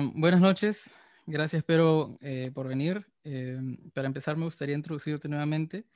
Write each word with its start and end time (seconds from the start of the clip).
Buenas 0.00 0.40
noches, 0.40 0.94
gracias 1.26 1.64
pero 1.64 2.16
eh, 2.20 2.52
por 2.54 2.68
venir. 2.68 3.04
Eh, 3.24 3.58
para 3.94 4.06
empezar 4.06 4.36
me 4.36 4.44
gustaría 4.44 4.76
introducirte 4.76 5.28
nuevamente. 5.28 5.86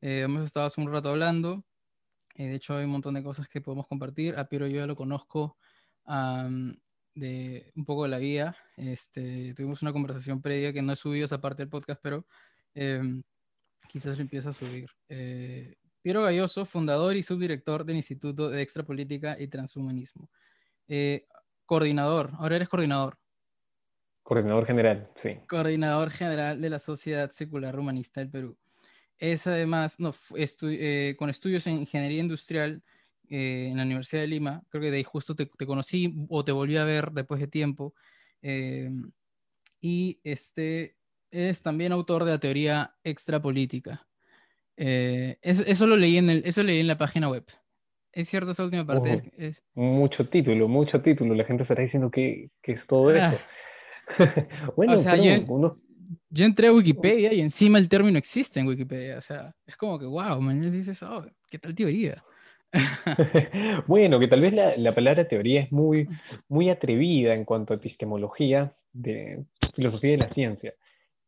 Eh, 0.00 0.20
hemos 0.20 0.46
estado 0.46 0.66
hace 0.66 0.80
un 0.80 0.92
rato 0.92 1.08
hablando, 1.08 1.64
de 2.36 2.54
hecho 2.54 2.76
hay 2.76 2.84
un 2.84 2.92
montón 2.92 3.14
de 3.14 3.22
cosas 3.22 3.48
que 3.48 3.60
podemos 3.60 3.86
compartir. 3.88 4.38
A 4.38 4.48
Piero 4.48 4.66
yo 4.68 4.76
ya 4.76 4.86
lo 4.86 4.94
conozco 4.94 5.56
de 7.14 7.72
un 7.74 7.84
poco 7.84 8.04
de 8.04 8.08
la 8.10 8.18
vida. 8.18 8.56
Este, 8.76 9.54
tuvimos 9.54 9.82
una 9.82 9.92
conversación 9.92 10.40
previa 10.40 10.72
que 10.72 10.82
no 10.82 10.92
he 10.92 10.96
subido 10.96 11.24
esa 11.24 11.40
parte 11.40 11.62
del 11.62 11.70
podcast, 11.70 12.00
pero 12.02 12.26
quizás 13.88 14.16
lo 14.16 14.22
empiece 14.22 14.48
a 14.48 14.52
subir. 14.52 14.88
Piero 16.02 16.22
Galloso, 16.22 16.64
fundador 16.64 17.16
y 17.16 17.22
subdirector 17.24 17.84
del 17.84 17.96
Instituto 17.96 18.50
de 18.50 18.62
Extrapolítica 18.62 19.36
y 19.40 19.48
Transhumanismo. 19.48 20.30
coordinador, 21.66 22.32
ahora 22.38 22.56
eres 22.56 22.68
coordinador. 22.68 23.18
Coordinador 24.28 24.66
general, 24.66 25.08
sí. 25.22 25.38
Coordinador 25.48 26.10
general 26.10 26.60
de 26.60 26.68
la 26.68 26.78
Sociedad 26.78 27.30
Secular 27.30 27.78
Humanista 27.78 28.20
del 28.20 28.28
Perú. 28.28 28.58
Es 29.16 29.46
además, 29.46 29.98
no, 29.98 30.12
eh, 30.36 31.14
con 31.18 31.30
estudios 31.30 31.66
en 31.66 31.78
ingeniería 31.78 32.20
industrial 32.20 32.82
eh, 33.30 33.68
en 33.70 33.78
la 33.78 33.84
Universidad 33.84 34.20
de 34.20 34.28
Lima, 34.28 34.62
creo 34.68 34.82
que 34.82 34.90
de 34.90 34.98
ahí 34.98 35.02
justo 35.02 35.34
te, 35.34 35.48
conocí 35.48 36.14
o 36.28 36.44
te 36.44 36.52
volví 36.52 36.76
a 36.76 36.84
ver 36.84 37.10
después 37.12 37.40
de 37.40 37.46
tiempo. 37.46 37.94
Eh, 38.42 38.90
y 39.80 40.20
este, 40.24 40.96
es 41.30 41.62
también 41.62 41.92
autor 41.92 42.24
de 42.24 42.32
la 42.32 42.38
teoría 42.38 42.96
extrapolítica. 43.04 44.06
Eso, 44.76 45.62
eso, 45.66 45.86
lo 45.86 45.96
leí 45.96 46.18
en 46.18 46.28
el, 46.28 46.42
eso 46.44 46.62
leí 46.62 46.80
en 46.80 46.86
la 46.86 46.98
página 46.98 47.30
web. 47.30 47.46
¿Es 48.12 48.28
cierto 48.28 48.50
esa 48.50 48.64
última 48.64 48.84
parte? 48.84 49.32
es, 49.38 49.64
Mucho 49.72 50.28
título, 50.28 50.68
mucho 50.68 51.00
título. 51.00 51.34
La 51.34 51.44
gente 51.44 51.62
estará 51.62 51.82
diciendo 51.82 52.10
que, 52.10 52.50
que 52.62 52.72
es 52.72 52.86
todo 52.86 53.08
ah. 53.08 53.16
eso. 53.16 53.38
bueno, 54.76 54.94
o 54.94 54.98
sea, 54.98 55.16
yo, 55.16 56.44
entré 56.44 56.68
a 56.68 56.72
Wikipedia 56.72 57.32
y 57.32 57.40
encima 57.40 57.78
el 57.78 57.88
término 57.88 58.18
existe 58.18 58.60
en 58.60 58.66
Wikipedia. 58.66 59.18
O 59.18 59.20
sea, 59.20 59.54
es 59.66 59.76
como 59.76 59.98
que, 59.98 60.06
wow, 60.06 60.40
mañana 60.40 60.70
dices, 60.70 61.02
oh, 61.02 61.24
¿qué 61.50 61.58
tal 61.58 61.74
teoría? 61.74 62.22
bueno, 63.86 64.18
que 64.20 64.28
tal 64.28 64.42
vez 64.42 64.52
la, 64.52 64.76
la, 64.76 64.94
palabra 64.94 65.26
teoría 65.26 65.62
es 65.62 65.72
muy, 65.72 66.08
muy 66.48 66.68
atrevida 66.68 67.34
en 67.34 67.44
cuanto 67.44 67.72
a 67.72 67.76
epistemología 67.76 68.74
de 68.92 69.44
filosofía 69.74 70.12
de 70.12 70.18
la 70.18 70.34
ciencia. 70.34 70.74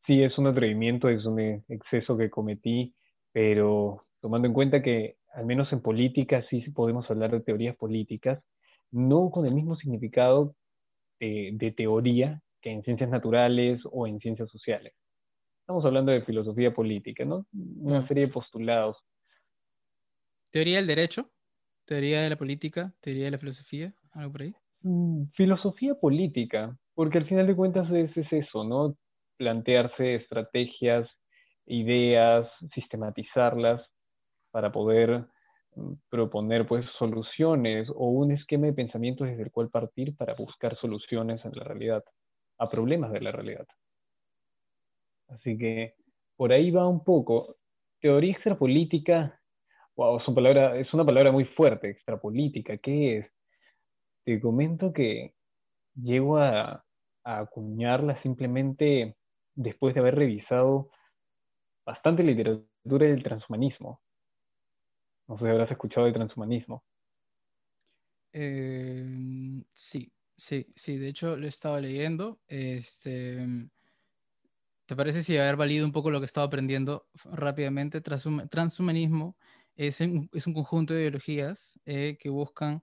Sí, 0.07 0.23
es 0.23 0.37
un 0.39 0.47
atrevimiento, 0.47 1.09
es 1.09 1.25
un 1.25 1.63
exceso 1.69 2.17
que 2.17 2.31
cometí, 2.31 2.95
pero 3.33 4.05
tomando 4.21 4.49
en 4.49 4.55
cuenta 4.55 4.83
que 4.83 5.17
al 5.35 5.47
menos 5.47 5.73
en 5.73 5.81
política 5.81 6.45
sí 6.51 6.61
podemos 6.71 7.09
hablar 7.11 7.31
de 7.31 7.41
teorías 7.41 7.77
políticas, 7.77 8.43
no 8.91 9.31
con 9.31 9.47
el 9.47 9.55
mismo 9.55 9.77
significado 9.77 10.55
de, 11.21 11.51
de 11.55 11.71
teoría 11.71 12.43
que 12.61 12.71
en 12.71 12.83
ciencias 12.83 13.11
naturales 13.11 13.81
o 13.91 14.07
en 14.07 14.19
ciencias 14.21 14.51
sociales. 14.51 14.93
Estamos 15.61 15.85
hablando 15.85 16.13
de 16.13 16.23
filosofía 16.23 16.73
política, 16.75 17.25
¿no? 17.25 17.47
Una 17.53 18.07
serie 18.09 18.27
de 18.27 18.33
postulados. 18.33 18.97
¿Teoría 20.51 20.77
del 20.79 20.89
derecho? 20.89 21.31
¿Teoría 21.85 22.23
de 22.23 22.31
la 22.31 22.37
política? 22.37 22.93
¿Teoría 23.01 23.27
de 23.27 23.31
la 23.31 23.39
filosofía? 23.39 23.95
¿Algo 24.13 24.33
por 24.33 24.43
ahí? 24.43 24.55
Mm, 24.83 25.25
filosofía 25.37 25.95
política, 25.95 26.77
porque 26.95 27.19
al 27.19 27.27
final 27.27 27.47
de 27.47 27.55
cuentas 27.55 27.91
es, 27.93 28.17
es 28.17 28.33
eso, 28.33 28.65
¿no? 28.65 28.97
Plantearse 29.37 30.17
estrategias, 30.17 31.09
ideas, 31.67 32.49
sistematizarlas 32.75 33.81
para 34.51 34.73
poder 34.73 35.27
mm, 35.77 35.93
proponer 36.09 36.67
pues 36.67 36.85
soluciones 36.99 37.89
o 37.95 38.09
un 38.09 38.33
esquema 38.33 38.67
de 38.67 38.73
pensamiento 38.73 39.25
desde 39.25 39.43
el 39.43 39.53
cual 39.53 39.71
partir 39.71 40.17
para 40.17 40.35
buscar 40.35 40.77
soluciones 40.81 41.45
en 41.45 41.53
la 41.55 41.65
realidad 41.65 42.03
a 42.61 42.69
problemas 42.69 43.11
de 43.11 43.21
la 43.23 43.33
realidad. 43.33 43.67
Así 45.29 45.57
que 45.57 45.95
por 46.37 46.53
ahí 46.53 46.71
va 46.71 46.87
un 46.87 47.03
poco. 47.03 47.57
Teoría 48.01 48.33
extrapolítica, 48.33 49.41
wow, 49.97 50.19
es 50.19 50.95
una 50.95 51.05
palabra, 51.05 51.33
muy 51.33 51.45
fuerte, 51.45 51.91
extrapolítica, 51.91 52.77
¿qué 52.77 53.19
es? 53.19 53.27
Te 54.25 54.41
comento 54.41 54.93
que 54.93 55.35
llego 55.95 56.39
a, 56.39 56.85
acuñarla 57.23 58.21
simplemente 58.23 59.17
después 59.55 59.95
de 59.95 60.01
haber 60.01 60.17
revisado 60.17 60.91
bastante 61.85 62.23
literatura 62.23 63.07
del 63.07 63.23
transhumanismo. 63.23 64.01
No 65.29 65.39
sé 65.39 65.45
si 65.45 65.51
habrás 65.51 65.71
escuchado 65.71 66.07
del 66.07 66.15
transhumanismo. 66.15 66.83
Eh, 68.33 69.63
sí, 69.73 70.11
Sí, 70.41 70.67
sí, 70.75 70.97
de 70.99 71.09
hecho 71.09 71.37
lo 71.37 71.47
estaba 71.47 71.81
leyendo. 71.81 72.41
Este, 72.49 73.47
¿Te 74.87 74.97
parece 74.97 75.23
si 75.23 75.37
haber 75.37 75.57
valido 75.57 75.87
un 75.87 75.93
poco 75.93 76.11
lo 76.11 76.19
que 76.21 76.27
estaba 76.27 76.47
aprendiendo 76.47 77.09
rápidamente? 77.25 78.01
Transhumanismo 78.01 79.37
es 79.77 80.01
un, 80.01 80.29
es 80.33 80.47
un 80.47 80.55
conjunto 80.55 80.95
de 80.95 81.01
ideologías 81.03 81.79
eh, 81.87 82.17
que 82.19 82.29
buscan 82.29 82.81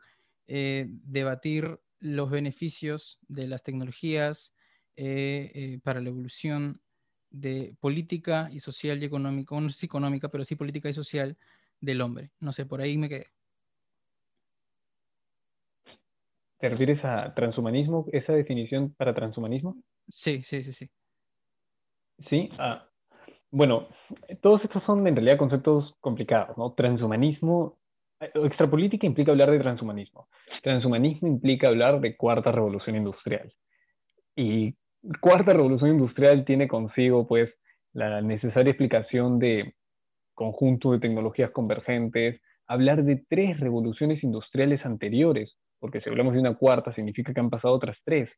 eh, 0.47 0.85
debatir 0.89 1.79
los 1.99 2.29
beneficios 2.31 3.19
de 3.27 3.47
las 3.47 3.63
tecnologías 3.63 4.53
eh, 4.95 5.79
para 5.83 5.99
la 6.01 6.09
evolución 6.09 6.81
de 7.29 7.75
política 7.81 8.49
y 8.53 8.61
social 8.61 9.01
y 9.03 9.05
económica, 9.05 9.59
no 9.59 9.69
sé 9.69 9.85
económica, 9.85 10.29
pero 10.29 10.45
sí 10.45 10.55
política 10.55 10.89
y 10.89 10.93
social 10.93 11.37
del 11.81 11.99
hombre. 12.01 12.31
No 12.39 12.53
sé, 12.53 12.65
por 12.65 12.79
ahí 12.81 12.97
me 12.97 13.09
quedé. 13.09 13.36
¿Te 16.59 16.69
refieres 16.69 17.03
a 17.05 17.33
transhumanismo, 17.35 18.05
esa 18.11 18.33
definición 18.33 18.93
para 18.95 19.13
transhumanismo? 19.13 19.77
Sí, 20.09 20.41
sí, 20.41 20.63
sí, 20.63 20.73
sí. 20.73 20.89
Sí, 22.29 22.49
ah, 22.57 22.87
bueno, 23.51 23.87
todos 24.41 24.63
estos 24.63 24.83
son 24.83 25.07
en 25.07 25.15
realidad 25.15 25.37
conceptos 25.37 25.93
complicados, 25.99 26.57
¿no? 26.57 26.73
Transhumanismo, 26.73 27.77
eh, 28.19 28.31
extrapolítica 28.43 29.05
implica 29.05 29.31
hablar 29.31 29.51
de 29.51 29.59
transhumanismo. 29.59 30.27
Transhumanismo 30.63 31.27
implica 31.27 31.67
hablar 31.67 32.01
de 32.01 32.17
cuarta 32.17 32.51
revolución 32.51 32.95
industrial. 32.95 33.53
Y 34.35 34.75
cuarta 35.21 35.53
revolución 35.53 35.91
industrial 35.91 36.43
tiene 36.43 36.67
consigo, 36.67 37.27
pues, 37.27 37.53
la 37.93 38.21
necesaria 38.21 38.71
explicación 38.71 39.39
de 39.39 39.75
conjunto 40.33 40.91
de 40.91 40.99
tecnologías 40.99 41.51
convergentes, 41.51 42.41
hablar 42.67 43.03
de 43.03 43.23
tres 43.29 43.59
revoluciones 43.59 44.23
industriales 44.23 44.85
anteriores, 44.85 45.55
porque 45.79 46.01
si 46.01 46.09
hablamos 46.09 46.33
de 46.33 46.39
una 46.39 46.55
cuarta 46.55 46.93
significa 46.93 47.33
que 47.33 47.39
han 47.39 47.49
pasado 47.49 47.73
otras 47.73 47.97
tres. 48.03 48.29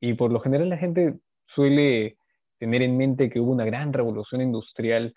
Y 0.00 0.14
por 0.14 0.30
lo 0.32 0.40
general 0.40 0.68
la 0.68 0.78
gente 0.78 1.18
suele 1.46 2.18
tener 2.58 2.82
en 2.82 2.96
mente 2.96 3.30
que 3.30 3.40
hubo 3.40 3.52
una 3.52 3.64
gran 3.64 3.92
revolución 3.92 4.40
industrial 4.40 5.14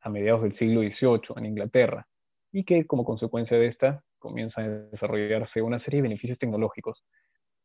a 0.00 0.10
mediados 0.10 0.42
del 0.42 0.56
siglo 0.58 0.80
XVIII 0.80 1.36
en 1.36 1.46
Inglaterra 1.46 2.06
y 2.52 2.64
que 2.64 2.86
como 2.86 3.04
consecuencia 3.04 3.58
de 3.58 3.66
esta 3.66 4.02
comienza 4.18 4.60
a 4.60 4.68
desarrollarse 4.68 5.62
una 5.62 5.80
serie 5.80 5.98
de 5.98 6.08
beneficios 6.08 6.38
tecnológicos. 6.38 7.04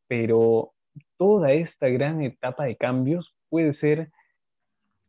Pero 0.07 0.73
toda 1.17 1.51
esta 1.51 1.87
gran 1.89 2.21
etapa 2.21 2.65
de 2.65 2.75
cambios 2.75 3.33
puede 3.49 3.73
ser 3.75 4.11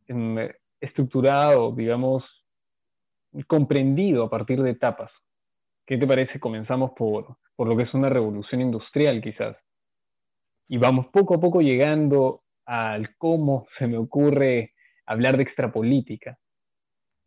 em, 0.06 0.48
estructurado, 0.80 1.72
digamos, 1.72 2.24
comprendido 3.46 4.24
a 4.24 4.30
partir 4.30 4.62
de 4.62 4.70
etapas. 4.70 5.10
¿Qué 5.86 5.98
te 5.98 6.06
parece? 6.06 6.41
Comenzamos 6.41 6.92
por 6.92 7.36
por 7.56 7.69
lo 7.69 7.76
que 7.76 7.84
es 7.84 7.94
una 7.94 8.09
revolución 8.09 8.60
industrial 8.60 9.20
quizás. 9.22 9.56
Y 10.69 10.78
vamos 10.78 11.06
poco 11.12 11.34
a 11.34 11.41
poco 11.41 11.60
llegando 11.60 12.42
al 12.65 13.16
cómo 13.16 13.66
se 13.78 13.87
me 13.87 13.97
ocurre 13.97 14.75
hablar 15.06 15.37
de 15.37 15.42
extrapolítica. 15.42 16.38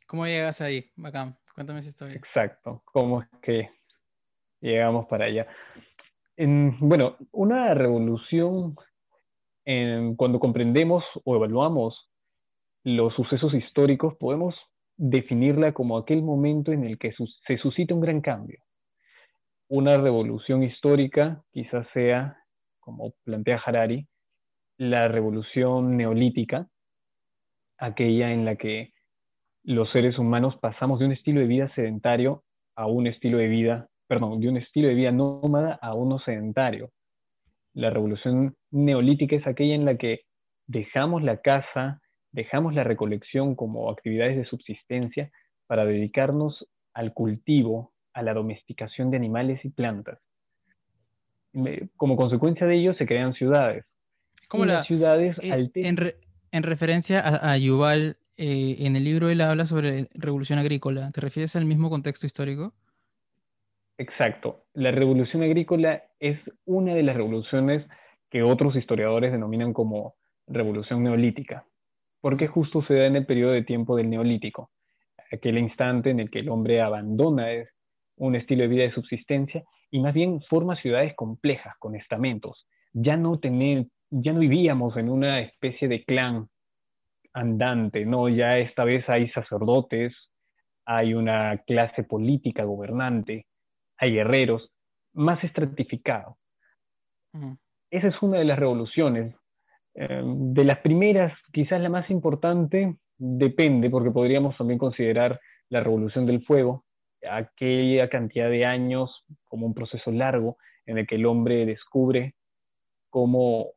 ¿Cómo 0.07 0.25
llegas 0.25 0.61
ahí? 0.61 0.89
Bacán, 0.95 1.37
cuéntame 1.53 1.79
esa 1.79 1.89
historia. 1.89 2.15
Exacto, 2.15 2.81
cómo 2.85 3.21
es 3.21 3.27
que 3.41 3.69
llegamos 4.61 5.05
para 5.07 5.25
allá. 5.25 5.47
bueno, 6.37 7.17
una 7.31 7.73
revolución, 7.73 8.75
cuando 10.15 10.39
comprendemos 10.39 11.03
o 11.25 11.35
evaluamos 11.35 12.09
los 12.83 13.13
sucesos 13.15 13.53
históricos, 13.53 14.15
podemos 14.15 14.55
definirla 14.95 15.73
como 15.73 15.97
aquel 15.97 16.23
momento 16.23 16.71
en 16.71 16.85
el 16.85 16.97
que 16.97 17.13
se 17.45 17.57
suscita 17.57 17.93
un 17.93 17.99
gran 17.99 18.21
cambio 18.21 18.66
una 19.69 19.97
revolución 19.97 20.63
histórica 20.63 21.43
quizás 21.51 21.87
sea, 21.93 22.37
como 22.79 23.13
plantea 23.23 23.61
Harari, 23.65 24.07
la 24.77 25.07
revolución 25.07 25.97
neolítica, 25.97 26.67
aquella 27.77 28.31
en 28.31 28.45
la 28.45 28.55
que 28.55 28.93
los 29.63 29.89
seres 29.91 30.17
humanos 30.17 30.55
pasamos 30.61 30.99
de 30.99 31.05
un 31.05 31.11
estilo 31.11 31.41
de 31.41 31.47
vida 31.47 31.71
sedentario 31.75 32.43
a 32.75 32.87
un 32.87 33.07
estilo 33.07 33.39
de 33.39 33.47
vida, 33.47 33.89
perdón, 34.07 34.39
de 34.39 34.49
un 34.49 34.57
estilo 34.57 34.87
de 34.87 34.93
vida 34.93 35.11
nómada 35.11 35.77
a 35.81 35.93
uno 35.93 36.19
sedentario. 36.19 36.91
La 37.73 37.89
revolución 37.89 38.55
neolítica 38.71 39.35
es 39.35 39.45
aquella 39.45 39.75
en 39.75 39.85
la 39.85 39.97
que 39.97 40.21
dejamos 40.67 41.23
la 41.23 41.41
casa, 41.41 42.01
dejamos 42.31 42.73
la 42.73 42.83
recolección 42.83 43.55
como 43.55 43.91
actividades 43.91 44.37
de 44.37 44.45
subsistencia 44.45 45.31
para 45.65 45.85
dedicarnos 45.85 46.65
al 46.93 47.13
cultivo, 47.13 47.91
a 48.17 48.23
la 48.23 48.33
domesticación 48.33 49.11
de 49.11 49.17
animales 49.17 49.63
y 49.63 49.69
plantas. 49.69 50.17
Como 51.95 52.15
consecuencia 52.15 52.65
de 52.65 52.75
ello 52.75 52.95
se 52.95 53.05
crean 53.05 53.33
ciudades. 53.35 53.85
¿Cómo 54.47 54.65
las 54.65 54.87
ciudades 54.87 55.37
eh, 55.39 55.69
en, 56.51 56.63
referencia 56.63 57.21
a, 57.21 57.57
Yuval, 57.57 58.17
eh, 58.37 58.77
en 58.79 58.95
el 58.95 59.03
libro 59.03 59.29
él 59.29 59.41
habla 59.41 59.67
sobre 59.67 60.07
revolución 60.15 60.57
agrícola. 60.57 61.11
¿Te 61.11 61.21
refieres 61.21 61.55
al 61.55 61.65
mismo 61.65 61.91
contexto 61.91 62.25
histórico? 62.25 62.73
Exacto. 63.99 64.63
La 64.73 64.89
revolución 64.89 65.43
agrícola 65.43 66.01
es 66.19 66.39
una 66.65 66.95
de 66.95 67.03
las 67.03 67.15
revoluciones 67.15 67.85
que 68.31 68.41
otros 68.41 68.75
historiadores 68.75 69.31
denominan 69.31 69.73
como 69.73 70.15
revolución 70.47 71.03
neolítica, 71.03 71.65
porque 72.21 72.47
justo 72.47 72.83
se 72.87 72.95
da 72.95 73.05
en 73.05 73.15
el 73.15 73.27
periodo 73.27 73.51
de 73.51 73.63
tiempo 73.63 73.95
del 73.95 74.09
neolítico, 74.09 74.71
aquel 75.31 75.59
instante 75.59 76.09
en 76.09 76.19
el 76.19 76.31
que 76.31 76.39
el 76.39 76.49
hombre 76.49 76.81
abandona 76.81 77.51
un 78.17 78.35
estilo 78.35 78.63
de 78.63 78.67
vida 78.67 78.83
de 78.83 78.93
subsistencia 78.93 79.63
y 79.89 79.99
más 79.99 80.13
bien 80.13 80.41
forma 80.41 80.75
ciudades 80.75 81.15
complejas 81.15 81.75
con 81.79 81.95
estamentos. 81.95 82.67
Ya 82.93 83.15
no, 83.15 83.39
tener, 83.39 83.85
ya 84.09 84.33
no 84.33 84.39
vivíamos 84.39 84.97
en 84.97 85.09
una 85.09 85.39
especie 85.41 85.87
de 85.87 86.03
clan 86.03 86.47
andante, 87.33 88.05
no, 88.05 88.27
ya 88.29 88.57
esta 88.57 88.83
vez 88.83 89.07
hay 89.07 89.29
sacerdotes, 89.29 90.13
hay 90.85 91.13
una 91.13 91.57
clase 91.67 92.03
política 92.03 92.63
gobernante, 92.63 93.45
hay 93.97 94.13
guerreros, 94.13 94.71
más 95.13 95.43
estratificado. 95.43 96.37
Esa 97.91 98.07
es 98.07 98.15
una 98.21 98.39
de 98.39 98.45
las 98.45 98.57
revoluciones. 98.57 99.35
Eh, 99.93 100.21
de 100.23 100.63
las 100.63 100.79
primeras, 100.79 101.33
quizás 101.51 101.79
la 101.81 101.89
más 101.89 102.09
importante, 102.09 102.95
depende, 103.17 103.89
porque 103.89 104.11
podríamos 104.11 104.57
también 104.57 104.79
considerar 104.79 105.39
la 105.69 105.81
revolución 105.81 106.25
del 106.25 106.43
fuego, 106.43 106.85
aquella 107.29 108.09
cantidad 108.09 108.49
de 108.49 108.65
años 108.65 109.25
como 109.45 109.65
un 109.65 109.73
proceso 109.73 110.11
largo 110.11 110.57
en 110.85 110.97
el 110.97 111.07
que 111.07 111.15
el 111.15 111.25
hombre 111.25 111.65
descubre 111.65 112.35
cómo 113.09 113.71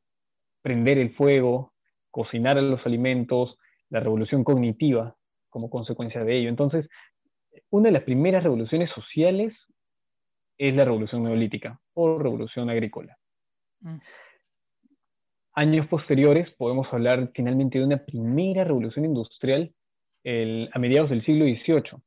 prender 0.63 0.99
el 0.99 1.15
fuego, 1.15 1.73
cocinar 2.11 2.57
los 2.57 2.85
alimentos, 2.87 3.57
la 3.89 4.01
revolución 4.01 4.45
cognitiva 4.45 5.17
como 5.49 5.71
consecuencia 5.71 6.25
de 6.25 6.39
ello. 6.39 6.49
Entonces, 6.49 6.89
una 7.71 7.89
de 7.89 7.93
las 7.95 8.05
primeras 8.05 8.43
revoluciones 8.43 8.91
sociales 8.91 9.53
es 10.59 10.75
la 10.75 10.85
revolución 10.85 11.25
neolítica 11.25 11.81
o 11.95 12.19
revolución 12.19 12.71
agrícola. 12.71 13.17
Mm. 13.81 13.99
Años 15.55 15.87
posteriores 15.89 16.51
podemos 16.53 16.87
hablar 16.93 17.31
finalmente 17.35 17.79
de 17.79 17.85
una 17.85 18.05
primera 18.05 18.65
revolución 18.65 19.05
industrial 19.05 19.75
a 20.25 20.79
mediados 20.79 21.11
del 21.11 21.25
siglo 21.25 21.47
XVIII, 21.47 22.03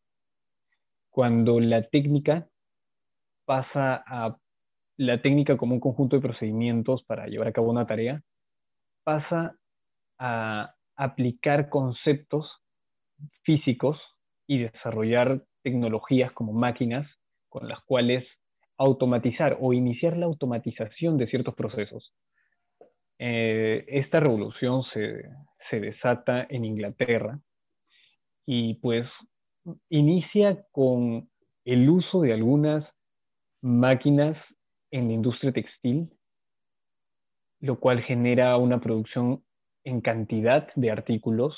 cuando 1.13 1.59
la 1.59 1.83
técnica 1.83 2.47
pasa 3.45 4.03
a 4.07 4.35
la 4.97 5.21
técnica 5.21 5.57
como 5.57 5.75
un 5.75 5.79
conjunto 5.79 6.15
de 6.15 6.23
procedimientos 6.23 7.03
para 7.03 7.27
llevar 7.27 7.49
a 7.49 7.51
cabo 7.51 7.69
una 7.69 7.85
tarea, 7.85 8.23
pasa 9.03 9.55
a 10.17 10.73
aplicar 10.95 11.69
conceptos 11.69 12.49
físicos 13.43 13.99
y 14.47 14.63
desarrollar 14.63 15.43
tecnologías 15.61 16.31
como 16.31 16.51
máquinas 16.51 17.07
con 17.47 17.67
las 17.67 17.79
cuales 17.81 18.25
automatizar 18.77 19.57
o 19.61 19.71
iniciar 19.71 20.17
la 20.17 20.25
automatización 20.25 21.19
de 21.19 21.27
ciertos 21.27 21.53
procesos. 21.53 22.11
Eh, 23.19 23.85
esta 23.87 24.19
revolución 24.19 24.81
se, 24.91 25.29
se 25.69 25.79
desata 25.79 26.47
en 26.49 26.65
Inglaterra 26.65 27.39
y 28.47 28.73
pues 28.75 29.07
inicia 29.89 30.65
con 30.71 31.29
el 31.65 31.89
uso 31.89 32.21
de 32.21 32.33
algunas 32.33 32.85
máquinas 33.61 34.37
en 34.91 35.07
la 35.07 35.13
industria 35.13 35.51
textil, 35.51 36.09
lo 37.59 37.79
cual 37.79 38.01
genera 38.01 38.57
una 38.57 38.79
producción 38.81 39.43
en 39.83 40.01
cantidad 40.01 40.73
de 40.75 40.91
artículos 40.91 41.55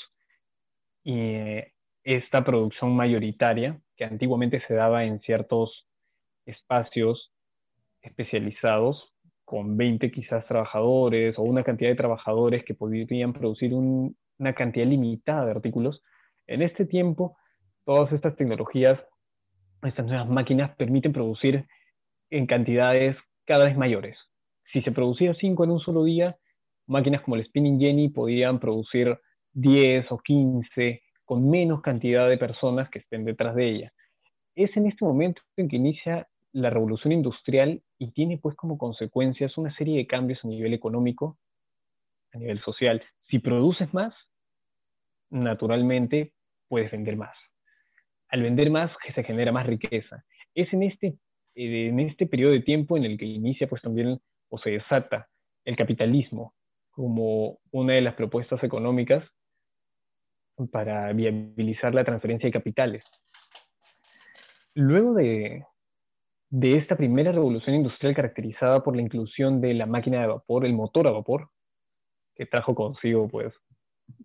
y 1.04 1.18
eh, 1.18 1.72
esta 2.04 2.44
producción 2.44 2.94
mayoritaria, 2.94 3.80
que 3.96 4.04
antiguamente 4.04 4.62
se 4.66 4.74
daba 4.74 5.04
en 5.04 5.20
ciertos 5.20 5.86
espacios 6.44 7.32
especializados, 8.02 9.12
con 9.44 9.76
20 9.76 10.10
quizás 10.10 10.44
trabajadores 10.46 11.38
o 11.38 11.42
una 11.42 11.62
cantidad 11.62 11.90
de 11.90 11.96
trabajadores 11.96 12.64
que 12.64 12.74
podrían 12.74 13.32
producir 13.32 13.72
una 13.74 14.52
cantidad 14.54 14.86
limitada 14.86 15.44
de 15.44 15.52
artículos, 15.52 16.02
en 16.48 16.62
este 16.62 16.84
tiempo 16.84 17.36
todas 17.86 18.12
estas 18.12 18.36
tecnologías, 18.36 19.00
estas 19.82 20.04
nuevas 20.04 20.28
máquinas 20.28 20.74
permiten 20.76 21.12
producir 21.12 21.66
en 22.30 22.46
cantidades 22.46 23.16
cada 23.46 23.66
vez 23.66 23.78
mayores. 23.78 24.18
Si 24.72 24.82
se 24.82 24.90
producían 24.90 25.36
5 25.36 25.64
en 25.64 25.70
un 25.70 25.80
solo 25.80 26.02
día, 26.02 26.36
máquinas 26.86 27.22
como 27.22 27.36
el 27.36 27.46
Spinning 27.46 27.80
Jenny 27.80 28.08
podían 28.08 28.58
producir 28.58 29.18
10 29.52 30.10
o 30.10 30.18
15 30.18 31.02
con 31.24 31.48
menos 31.48 31.80
cantidad 31.80 32.28
de 32.28 32.36
personas 32.36 32.90
que 32.90 32.98
estén 32.98 33.24
detrás 33.24 33.54
de 33.54 33.68
ella. 33.68 33.92
Es 34.56 34.76
en 34.76 34.86
este 34.86 35.04
momento 35.04 35.40
en 35.56 35.68
que 35.68 35.76
inicia 35.76 36.28
la 36.52 36.70
revolución 36.70 37.12
industrial 37.12 37.82
y 37.98 38.10
tiene 38.10 38.38
pues 38.38 38.56
como 38.56 38.78
consecuencias 38.78 39.56
una 39.58 39.74
serie 39.76 39.98
de 39.98 40.06
cambios 40.08 40.44
a 40.44 40.48
nivel 40.48 40.74
económico, 40.74 41.38
a 42.32 42.38
nivel 42.38 42.60
social. 42.62 43.00
Si 43.30 43.38
produces 43.38 43.94
más, 43.94 44.12
naturalmente 45.30 46.32
puedes 46.68 46.90
vender 46.90 47.16
más. 47.16 47.45
Al 48.36 48.42
vender 48.42 48.70
más 48.70 48.90
se 49.14 49.24
genera 49.24 49.50
más 49.50 49.64
riqueza. 49.66 50.22
Es 50.54 50.70
en 50.74 50.82
este, 50.82 51.16
en 51.54 51.98
este 52.00 52.26
periodo 52.26 52.52
de 52.52 52.60
tiempo 52.60 52.98
en 52.98 53.04
el 53.04 53.16
que 53.16 53.24
inicia 53.24 53.66
pues 53.66 53.80
también 53.80 54.20
o 54.50 54.58
se 54.58 54.72
desata 54.72 55.30
el 55.64 55.74
capitalismo, 55.74 56.52
como 56.90 57.60
una 57.70 57.94
de 57.94 58.02
las 58.02 58.12
propuestas 58.12 58.62
económicas 58.62 59.24
para 60.70 61.10
viabilizar 61.14 61.94
la 61.94 62.04
transferencia 62.04 62.48
de 62.48 62.52
capitales. 62.52 63.04
Luego 64.74 65.14
de, 65.14 65.64
de 66.50 66.74
esta 66.76 66.94
primera 66.94 67.32
revolución 67.32 67.76
industrial 67.76 68.14
caracterizada 68.14 68.84
por 68.84 68.96
la 68.96 69.00
inclusión 69.00 69.62
de 69.62 69.72
la 69.72 69.86
máquina 69.86 70.20
de 70.20 70.26
vapor, 70.26 70.66
el 70.66 70.74
motor 70.74 71.08
a 71.08 71.12
vapor, 71.12 71.48
que 72.34 72.44
trajo 72.44 72.74
consigo 72.74 73.28
pues 73.28 73.54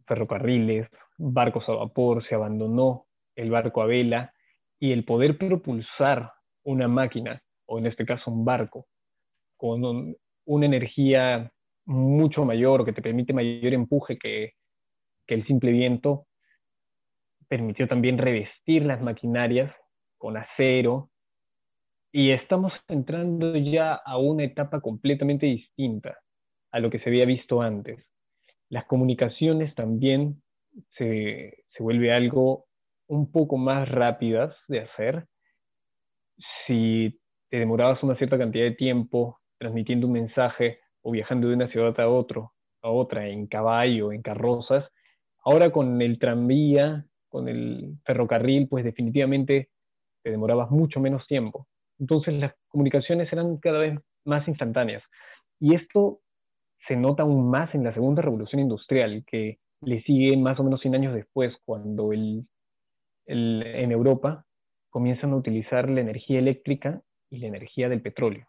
ferrocarriles, 0.06 0.90
barcos 1.18 1.64
a 1.70 1.76
vapor, 1.76 2.28
se 2.28 2.36
abandonó 2.36 3.06
el 3.36 3.50
barco 3.50 3.82
a 3.82 3.86
vela 3.86 4.34
y 4.80 4.92
el 4.92 5.06
poder 5.06 5.38
propulsar 5.38 6.32
una 6.64 6.88
máquina, 6.88 7.42
o 7.66 7.80
en 7.80 7.86
este 7.86 8.06
caso 8.06 8.32
un 8.32 8.44
barco, 8.46 8.88
con 9.58 10.16
una 10.46 10.66
energía 10.66 11.52
mucho 11.86 12.46
mayor, 12.46 12.86
que 12.86 12.94
te 12.94 13.02
permite 13.02 13.34
mayor 13.34 13.74
empuje 13.74 14.18
que, 14.18 14.54
el 15.28 15.46
simple 15.46 15.72
viento, 15.72 16.28
permitió 17.48 17.88
también 17.88 18.18
revestir 18.18 18.84
las 18.84 19.02
maquinarias 19.02 19.74
con 20.18 20.36
acero, 20.36 21.10
y 22.12 22.32
estamos 22.32 22.74
entrando 22.90 23.56
ya 23.56 23.94
a 23.94 24.18
una 24.18 24.44
etapa 24.44 24.82
completamente 24.82 25.46
distinta 25.46 26.20
a 26.72 26.80
lo 26.80 26.90
que 26.90 27.00
se 27.00 27.10
había 27.10 27.26
visto 27.26 27.62
antes. 27.62 28.04
Las 28.68 28.86
comunicaciones 28.86 29.74
también 29.76 30.42
se, 30.98 31.64
se 31.70 31.84
vuelve 31.84 32.12
algo 32.12 32.66
un 33.12 33.30
poco 33.30 33.58
más 33.58 33.90
rápidas 33.90 34.56
de 34.70 34.80
hacer. 34.80 35.28
Si 36.66 37.20
te 37.50 37.58
demorabas 37.60 38.02
una 38.04 38.16
cierta 38.16 38.38
cantidad 38.38 38.64
de 38.64 38.76
tiempo 38.76 39.38
transmitiendo 39.58 40.08
un 40.08 40.14
mensaje 40.14 40.80
o 41.02 41.12
viajando 41.12 41.50
de 41.50 41.56
una 41.56 41.68
ciudad 41.68 42.00
a, 42.00 42.08
otro, 42.08 42.54
a 42.82 42.90
otra 42.90 43.28
en 43.28 43.48
caballo, 43.48 44.14
en 44.14 44.22
carrozas. 44.22 44.86
Ahora 45.44 45.72
con 45.72 46.02
el 46.02 46.20
tranvía, 46.20 47.06
con 47.28 47.50
el 47.50 47.98
ferrocarril, 48.06 48.70
pues 48.70 48.86
definitivamente 48.86 49.70
te 50.24 50.32
demorabas 50.32 50.72
mucho 50.72 51.02
menos 51.02 51.28
tiempo. 51.28 51.68
Entonces 52.00 52.36
las 52.36 52.54
comunicaciones 52.70 53.32
eran 53.34 53.58
cada 53.58 53.80
vez 53.80 54.00
más 54.24 54.48
instantáneas. 54.48 55.04
Y 55.60 55.76
esto 55.76 56.22
se 56.88 56.96
nota 56.96 57.24
aún 57.24 57.50
más 57.50 57.76
en 57.76 57.84
la 57.84 57.94
segunda 57.94 58.22
revolución 58.22 58.62
industrial, 58.62 59.26
que 59.28 59.60
le 59.82 60.02
sigue 60.04 60.38
más 60.38 60.58
o 60.62 60.64
menos 60.64 60.80
100 60.80 60.96
años 60.96 61.14
después, 61.14 61.54
cuando 61.66 62.14
el, 62.14 62.46
en 63.26 63.92
Europa 63.92 64.46
comienzan 64.92 65.32
a 65.32 65.38
utilizar 65.38 65.90
la 65.90 66.02
energía 66.02 66.40
eléctrica 66.40 67.02
y 67.30 67.40
la 67.40 67.48
energía 67.48 67.90
del 67.90 68.02
petróleo. 68.02 68.46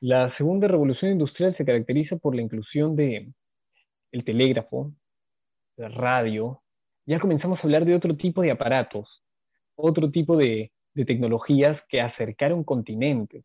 La 0.00 0.34
segunda 0.36 0.68
revolución 0.68 1.10
industrial 1.10 1.56
se 1.56 1.64
caracteriza 1.64 2.16
por 2.16 2.34
la 2.34 2.42
inclusión 2.42 2.94
de 2.94 3.32
el 4.12 4.24
telégrafo, 4.24 4.92
la 5.76 5.88
radio. 5.88 6.62
Ya 7.04 7.18
comenzamos 7.18 7.58
a 7.58 7.62
hablar 7.62 7.84
de 7.84 7.96
otro 7.96 8.16
tipo 8.16 8.40
de 8.40 8.52
aparatos, 8.52 9.24
otro 9.74 10.10
tipo 10.10 10.36
de, 10.36 10.70
de 10.94 11.04
tecnologías 11.04 11.80
que 11.88 12.00
acercaron 12.00 12.62
continentes. 12.62 13.44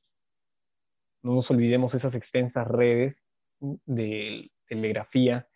No 1.23 1.33
nos 1.33 1.49
olvidemos 1.49 1.93
esas 1.95 2.13
extensas 2.13 2.67
redes 2.67 3.15
de 3.59 4.51
telegrafía 4.67 5.47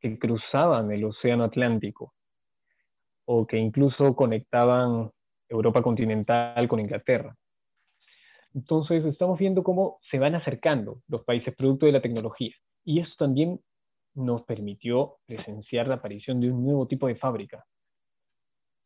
que 0.00 0.18
cruzaban 0.18 0.90
el 0.90 1.04
Océano 1.04 1.44
Atlántico 1.44 2.14
o 3.32 3.46
que 3.46 3.56
incluso 3.56 4.16
conectaban 4.16 5.08
Europa 5.48 5.82
continental 5.82 6.66
con 6.66 6.80
Inglaterra. 6.80 7.36
Entonces 8.54 9.04
estamos 9.04 9.38
viendo 9.38 9.62
cómo 9.62 10.00
se 10.10 10.18
van 10.18 10.34
acercando 10.34 11.00
los 11.06 11.22
países 11.22 11.54
producto 11.54 11.86
de 11.86 11.92
la 11.92 12.02
tecnología. 12.02 12.52
Y 12.84 12.98
eso 12.98 13.12
también 13.16 13.60
nos 14.14 14.42
permitió 14.42 15.18
presenciar 15.26 15.86
la 15.86 15.94
aparición 15.94 16.40
de 16.40 16.50
un 16.50 16.64
nuevo 16.64 16.88
tipo 16.88 17.06
de 17.06 17.14
fábrica. 17.14 17.64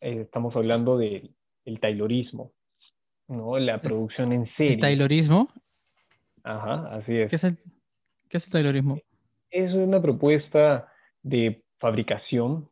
Eh, 0.02 0.20
estamos 0.20 0.54
hablando 0.56 0.98
del 0.98 1.34
Taylorismo, 1.80 2.52
¿no? 3.28 3.58
La 3.58 3.80
producción 3.80 4.30
en 4.34 4.46
serie. 4.58 4.74
¿El 4.74 4.80
Taylorismo? 4.80 5.48
Ajá, 6.42 6.94
así 6.94 7.16
es. 7.16 7.30
¿Qué 7.30 7.36
es 7.36 7.44
el, 7.44 7.56
qué 8.28 8.36
es 8.36 8.44
el 8.44 8.52
Taylorismo? 8.52 8.98
Es 9.48 9.72
una 9.72 10.02
propuesta 10.02 10.92
de 11.22 11.64
fabricación 11.78 12.68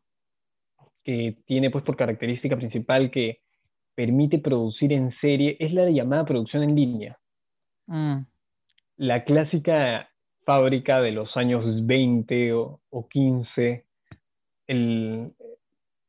que 1.05 1.37
tiene 1.47 1.71
pues 1.71 1.85
por 1.85 1.97
característica 1.97 2.57
principal 2.57 3.11
que 3.11 3.41
permite 3.95 4.39
producir 4.39 4.93
en 4.93 5.13
serie, 5.21 5.57
es 5.59 5.73
la 5.73 5.91
llamada 5.91 6.25
producción 6.25 6.63
en 6.63 6.75
línea. 6.75 7.19
Mm. 7.87 8.19
La 8.97 9.25
clásica 9.25 10.11
fábrica 10.45 11.01
de 11.01 11.13
los 11.13 11.37
años 11.37 11.65
20 11.87 12.53
o, 12.53 13.09
15, 13.11 13.85
el, 14.67 15.33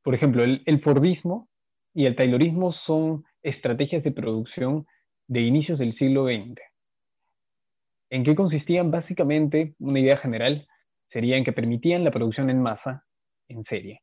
por 0.02 0.16
ejemplo, 0.16 0.44
el, 0.44 0.64
el, 0.66 0.82
Fordismo 0.82 1.48
y 1.94 2.06
el 2.06 2.16
Taylorismo 2.16 2.74
son 2.86 3.26
estrategias 3.42 4.04
de 4.04 4.12
producción 4.12 4.86
de 5.28 5.42
inicios 5.42 5.80
del 5.80 5.96
siglo 5.98 6.26
XX. 6.26 6.62
¿En 8.10 8.24
qué 8.24 8.36
consistían? 8.36 8.92
Básicamente, 8.92 9.76
una 9.80 10.00
idea 10.00 10.18
general 10.18 10.68
sería 11.10 11.38
en 11.38 11.44
que 11.44 11.54
permitían 11.54 12.04
la 12.04 12.12
producción 12.12 12.50
en 12.50 12.62
masa, 12.62 13.06
en 13.48 13.64
serie. 13.66 14.02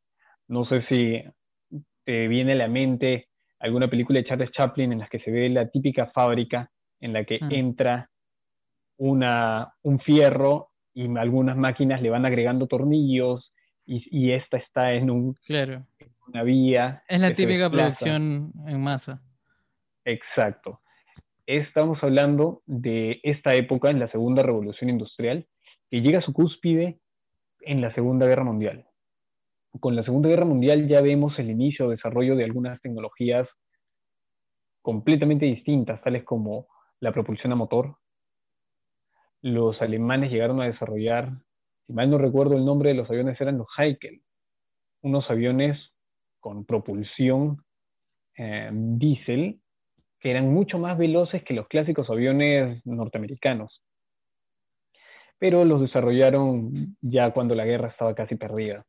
No 0.51 0.65
sé 0.65 0.85
si 0.89 1.23
te 2.05 2.27
viene 2.27 2.53
a 2.53 2.57
la 2.57 2.67
mente 2.67 3.29
alguna 3.61 3.87
película 3.87 4.19
de 4.19 4.25
Charles 4.25 4.51
Chaplin 4.51 4.93
en 4.93 4.99
la 4.99 5.07
que 5.07 5.21
se 5.21 5.31
ve 5.31 5.49
la 5.49 5.69
típica 5.69 6.11
fábrica 6.11 6.69
en 6.99 7.13
la 7.13 7.23
que 7.23 7.39
mm. 7.41 7.53
entra 7.53 8.11
una, 8.97 9.73
un 9.83 10.01
fierro 10.01 10.71
y 10.93 11.07
algunas 11.17 11.57
máquinas 11.57 12.03
le 12.03 12.11
van 12.11 12.27
agregando 12.27 12.67
tornillos 12.67 13.53
y, 13.87 14.33
esta 14.33 14.57
está 14.57 14.93
en, 14.93 15.11
un, 15.11 15.35
claro. 15.47 15.87
una 16.27 16.43
vía. 16.43 17.05
Es 17.09 17.21
la 17.21 17.33
típica 17.33 17.71
producción 17.71 18.53
en 18.67 18.83
masa. 18.83 19.23
Exacto. 20.05 20.81
Estamos 21.47 22.03
hablando 22.03 22.63
de 22.67 23.21
esta 23.23 23.55
época 23.55 23.91
en 23.91 24.01
la 24.01 24.11
Segunda 24.11 24.43
Revolución 24.43 24.91
Industrial 24.91 25.47
que 25.91 26.01
llega 26.01 26.19
a 26.19 26.23
su 26.23 26.33
cúspide 26.33 26.99
en 27.61 27.81
la 27.81 27.95
Segunda 27.95 28.27
Guerra 28.27 28.45
Mundial 28.45 28.90
con 29.79 29.95
la 29.95 30.03
Segunda 30.03 30.29
Guerra 30.29 30.45
Mundial 30.45 30.89
ya 30.89 31.01
vemos 31.01 31.39
el 31.39 31.51
inicio 31.51 31.87
o 31.87 31.91
desarrollo 31.91 32.35
de 32.35 32.45
algunas 32.45 32.81
tecnologías 32.81 33.49
completamente 34.83 35.47
distintas, 35.47 36.03
tales 36.03 36.25
como 36.25 36.67
la 36.99 37.13
propulsión 37.13 37.53
a 37.53 37.57
motor. 37.57 37.97
Los 39.43 39.81
alemanes 39.81 40.31
llegaron 40.31 40.61
a 40.61 40.67
desarrollar, 40.67 41.31
si 41.87 41.93
mal 41.93 42.11
no 42.11 42.19
recuerdo 42.19 42.57
el 42.57 42.65
nombre 42.65 42.91
de 42.91 42.97
los 42.97 43.09
aviones, 43.09 43.41
eran 43.41 43.59
los 43.59 43.69
Heikel, 43.79 44.23
unos 45.03 45.31
aviones 45.31 45.79
con 46.41 46.65
propulsión 46.65 47.65
eh, 48.37 48.71
diésel 48.73 49.61
que 50.19 50.31
eran 50.31 50.53
mucho 50.53 50.79
más 50.79 50.99
veloces 50.99 51.43
que 51.45 51.55
los 51.55 51.67
clásicos 51.69 52.11
aviones 52.11 52.85
norteamericanos. 52.85 53.83
Pero 55.39 55.65
los 55.65 55.81
desarrollaron 55.81 56.97
ya 57.01 57.33
cuando 57.33 57.55
la 57.55 57.65
guerra 57.65 57.89
estaba 57.89 58.15
casi 58.15 58.37
perdida. 58.37 58.85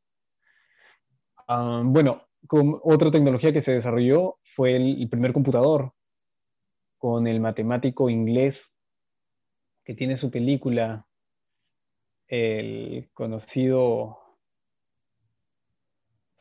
Ah, 1.53 1.81
bueno, 1.83 2.29
otra 2.83 3.11
tecnología 3.11 3.51
que 3.51 3.61
se 3.61 3.71
desarrolló 3.71 4.37
fue 4.55 4.73
el, 4.73 5.09
primer 5.09 5.33
computador 5.33 5.91
con 6.97 7.27
el 7.27 7.41
matemático 7.41 8.09
inglés 8.09 8.55
que 9.83 9.93
tiene 9.93 10.17
su 10.17 10.31
película, 10.31 11.05
el 12.29 13.09
conocido, 13.13 14.17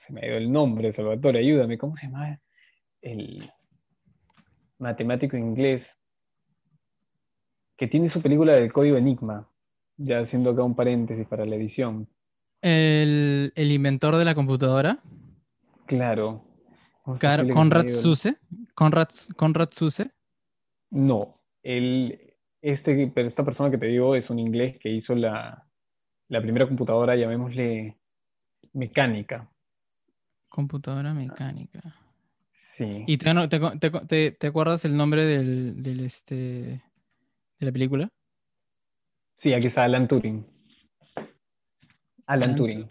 se 0.07 0.13
me 0.13 0.21
ha 0.21 0.27
ido 0.29 0.37
el 0.37 0.53
nombre, 0.53 0.93
Salvatore, 0.93 1.41
ayúdame, 1.41 1.77
¿cómo 1.77 1.97
se 1.97 2.07
llama? 2.07 2.41
El 3.03 3.51
matemático 4.79 5.37
inglés 5.37 5.85
que 7.77 7.89
tiene 7.89 8.13
su 8.13 8.23
película 8.23 8.53
del 8.53 8.73
código 8.73 8.97
Enigma, 8.97 9.51
ya 9.97 10.21
haciendo 10.21 10.51
acá 10.51 10.63
un 10.63 10.77
paréntesis 10.77 11.27
para 11.27 11.45
la 11.47 11.57
edición. 11.57 12.07
El, 12.63 13.53
inventor 13.57 14.17
de 14.17 14.25
la 14.25 14.35
computadora. 14.35 14.99
Claro. 15.87 16.45
Conrad 17.05 17.89
Zuse. 17.89 18.37
Conrad, 18.75 19.09
Conrad 19.37 19.71
Zuse. 19.73 20.11
No, 20.91 21.41
el, 21.63 22.31
este, 22.63 23.13
esta 23.15 23.45
persona 23.45 23.71
que 23.71 23.79
te 23.79 23.87
digo 23.87 24.15
es 24.15 24.29
un 24.29 24.39
inglés 24.39 24.79
que 24.81 24.91
hizo 24.91 25.15
la, 25.15 25.67
primera 26.29 26.67
computadora, 26.67 27.17
llamémosle 27.17 27.97
mecánica. 28.73 29.49
Computadora 30.49 31.15
mecánica. 31.15 31.81
Sí. 32.77 33.05
¿Y 33.07 33.19
te, 33.19 34.47
acuerdas 34.47 34.85
el 34.85 34.97
nombre 34.97 35.25
del, 35.25 36.01
este, 36.01 36.35
de 36.35 37.67
la 37.67 37.73
película? 37.73 38.09
Sí, 39.43 39.53
aquí 39.53 39.69
está 39.69 39.85
Alan 39.85 40.09
Turing. 40.09 40.45
Alan, 42.31 42.55
Turing. 42.55 42.89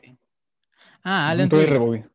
Ah, 1.04 1.30
Alan 1.30 1.48
Turing. 1.48 2.06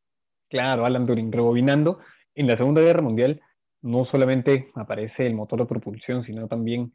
Claro, 0.49 0.85
Alan 0.85 1.07
Turing. 1.07 1.33
Rebobinando, 1.33 2.01
en 2.35 2.47
la 2.47 2.57
Segunda 2.57 2.83
Guerra 2.83 3.03
Mundial 3.03 3.41
no 3.83 4.05
solamente 4.07 4.71
aparece 4.75 5.27
el 5.27 5.35
motor 5.35 5.61
de 5.61 5.67
propulsión, 5.67 6.25
sino 6.25 6.49
también 6.49 6.93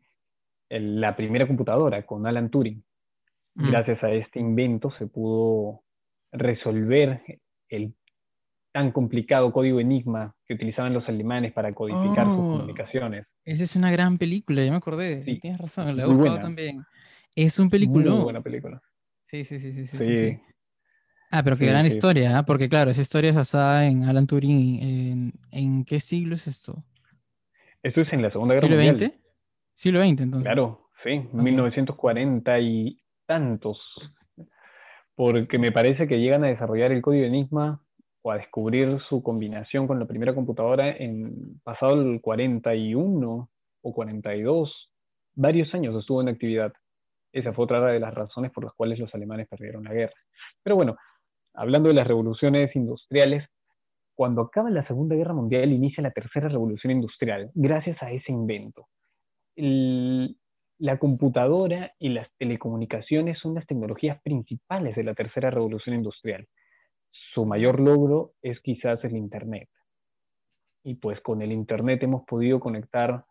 la 0.69 1.15
primera 1.15 1.47
computadora 1.47 2.05
con 2.05 2.27
Alan 2.27 2.49
Turing. 2.49 2.83
Mm. 3.55 3.71
Gracias 3.71 4.03
a 4.03 4.11
este 4.11 4.39
invento 4.39 4.91
se 4.97 5.07
pudo 5.07 5.81
resolver 6.31 7.23
el 7.69 7.93
tan 8.71 8.91
complicado 8.91 9.51
código 9.51 9.79
enigma 9.79 10.35
que 10.45 10.53
utilizaban 10.53 10.93
los 10.93 11.07
alemanes 11.09 11.53
para 11.53 11.73
codificar 11.73 12.25
sus 12.25 12.35
oh, 12.35 12.57
comunicaciones. 12.57 13.25
Esa 13.43 13.63
es 13.63 13.75
una 13.75 13.91
gran 13.91 14.17
película, 14.19 14.63
ya 14.63 14.69
me 14.69 14.77
acordé. 14.77 15.23
Tienes 15.41 15.59
razón, 15.59 15.97
la 15.97 16.03
he 16.03 16.05
buscado 16.07 16.39
también. 16.39 16.83
Es 17.35 17.57
un 17.57 17.69
película. 17.69 18.11
Muy 18.11 18.23
buena 18.23 18.41
película. 18.41 18.81
Sí, 19.31 19.45
sí, 19.45 19.59
sí, 19.59 19.85
sí, 19.85 19.85
sí. 19.85 20.39
Ah, 21.31 21.43
pero 21.43 21.55
qué 21.57 21.67
gran 21.67 21.85
historia, 21.85 22.39
¿ah? 22.39 22.43
porque 22.43 22.67
claro, 22.67 22.89
esa 22.89 23.01
historia 23.01 23.29
es 23.29 23.35
basada 23.35 23.85
en 23.85 24.05
Alan 24.05 24.25
Turing. 24.25 25.31
¿En, 25.51 25.85
qué 25.85 25.99
siglo 25.99 26.33
es 26.33 26.47
esto? 26.47 26.83
Esto 27.83 28.01
es 28.01 28.11
en 28.11 28.23
la 28.23 28.31
Segunda 28.31 28.55
Guerra 28.55 28.67
¿Siglo 28.67 28.83
Mundial. 28.83 29.11
XX? 29.11 29.21
Siglo 29.75 30.01
XX, 30.01 30.21
entonces. 30.21 30.43
Claro, 30.43 30.89
sí, 31.03 31.21
1940 31.31 32.59
y 32.59 32.99
tantos. 33.27 33.77
Porque 35.13 35.59
me 35.59 35.71
parece 35.71 36.07
que 36.07 36.19
llegan 36.19 36.43
a 36.43 36.47
desarrollar 36.47 36.91
el 36.91 37.03
código 37.03 37.25
Enigma 37.25 37.83
o 38.23 38.31
a 38.31 38.37
descubrir 38.37 38.99
su 39.07 39.21
combinación 39.21 39.85
con 39.85 39.99
la 39.99 40.07
primera 40.07 40.33
computadora 40.33 40.89
en 40.89 41.59
pasado 41.63 42.01
el 42.01 42.19
41 42.21 43.49
o 43.81 43.93
42. 43.93 44.91
Varios 45.35 45.71
años 45.75 45.95
estuvo 45.99 46.21
en 46.21 46.29
actividad. 46.29 46.73
Esa 47.31 47.53
fue 47.53 47.65
otra 47.65 47.85
de 47.85 47.99
las 47.99 48.13
razones 48.13 48.51
por 48.51 48.63
las 48.63 48.73
cuales 48.73 48.99
los 48.99 49.13
alemanes 49.13 49.47
perdieron 49.47 49.83
la 49.83 49.93
guerra. 49.93 50.13
Pero 50.63 50.75
bueno, 50.75 50.95
hablando 51.53 51.89
de 51.89 51.95
las 51.95 52.07
revoluciones 52.07 52.75
industriales, 52.75 53.47
cuando 54.15 54.41
acaba 54.41 54.69
la 54.69 54.85
Segunda 54.85 55.15
Guerra 55.15 55.33
Mundial 55.33 55.71
inicia 55.71 56.03
la 56.03 56.11
Tercera 56.11 56.49
Revolución 56.49 56.91
Industrial, 56.91 57.51
gracias 57.53 58.01
a 58.03 58.11
ese 58.11 58.31
invento. 58.31 58.87
la 60.81 60.97
computadora 60.97 61.93
y 61.99 62.09
las 62.09 62.27
telecomunicaciones 62.37 63.37
son 63.39 63.53
las 63.53 63.65
tecnologías 63.65 64.21
principales 64.21 64.95
de 64.95 65.03
la 65.03 65.13
Tercera 65.13 65.51
Revolución 65.51 65.95
Industrial. 65.95 66.47
Su 67.33 67.45
mayor 67.45 67.79
logro 67.79 68.33
es 68.41 68.59
quizás 68.61 69.03
el 69.03 69.15
Internet. 69.15 69.69
Y 70.83 70.95
pues 70.95 71.19
con 71.21 71.41
el 71.41 71.51
Internet 71.51 72.03
hemos 72.03 72.23
podido 72.25 72.59
conectar 72.59 73.25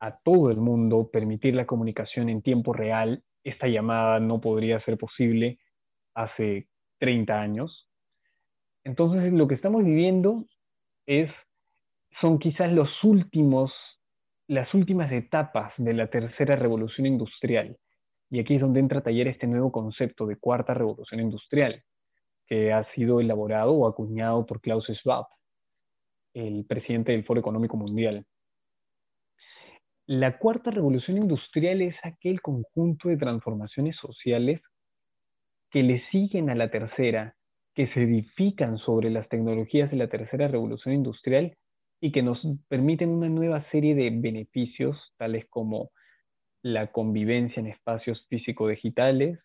a 0.00 0.18
todo 0.18 0.50
el 0.50 0.58
mundo, 0.58 1.10
permitir 1.10 1.54
la 1.54 1.66
comunicación 1.66 2.28
en 2.28 2.42
tiempo 2.42 2.72
real. 2.72 3.22
Esta 3.44 3.66
llamada 3.68 4.20
no 4.20 4.40
podría 4.40 4.80
ser 4.80 4.98
posible 4.98 5.58
hace 6.14 6.68
30 6.98 7.40
años. 7.40 7.88
Entonces, 8.84 9.32
lo 9.32 9.48
que 9.48 9.54
estamos 9.54 9.84
viviendo 9.84 10.44
es, 11.06 11.30
son 12.20 12.38
quizás 12.38 12.72
los 12.72 12.88
últimos, 13.04 13.72
las 14.46 14.72
últimas 14.74 15.10
etapas 15.12 15.72
de 15.76 15.92
la 15.92 16.08
tercera 16.08 16.56
revolución 16.56 17.06
industrial. 17.06 17.76
Y 18.30 18.40
aquí 18.40 18.56
es 18.56 18.60
donde 18.60 18.80
entra 18.80 19.00
a 19.00 19.02
taller 19.02 19.28
este 19.28 19.46
nuevo 19.46 19.70
concepto 19.70 20.26
de 20.26 20.36
cuarta 20.36 20.74
revolución 20.74 21.20
industrial, 21.20 21.82
que 22.46 22.72
ha 22.72 22.84
sido 22.94 23.20
elaborado 23.20 23.72
o 23.72 23.88
acuñado 23.88 24.46
por 24.46 24.60
Klaus 24.60 24.86
Schwab, 24.86 25.26
el 26.34 26.64
presidente 26.66 27.12
del 27.12 27.24
Foro 27.24 27.40
Económico 27.40 27.76
Mundial. 27.76 28.24
La 30.08 30.38
cuarta 30.38 30.70
revolución 30.70 31.16
industrial 31.16 31.82
es 31.82 31.96
aquel 32.04 32.40
conjunto 32.40 33.08
de 33.08 33.16
transformaciones 33.16 33.96
sociales 33.96 34.60
que 35.72 35.82
le 35.82 36.00
siguen 36.10 36.48
a 36.48 36.54
la 36.54 36.70
tercera, 36.70 37.34
que 37.74 37.88
se 37.88 38.04
edifican 38.04 38.78
sobre 38.78 39.10
las 39.10 39.28
tecnologías 39.28 39.90
de 39.90 39.96
la 39.96 40.06
tercera 40.06 40.46
revolución 40.46 40.94
industrial 40.94 41.56
y 42.00 42.12
que 42.12 42.22
nos 42.22 42.40
permiten 42.68 43.10
una 43.10 43.28
nueva 43.28 43.68
serie 43.72 43.96
de 43.96 44.10
beneficios, 44.10 44.96
tales 45.16 45.44
como 45.50 45.90
la 46.62 46.92
convivencia 46.92 47.58
en 47.58 47.66
espacios 47.66 48.24
físico-digitales, 48.28 49.40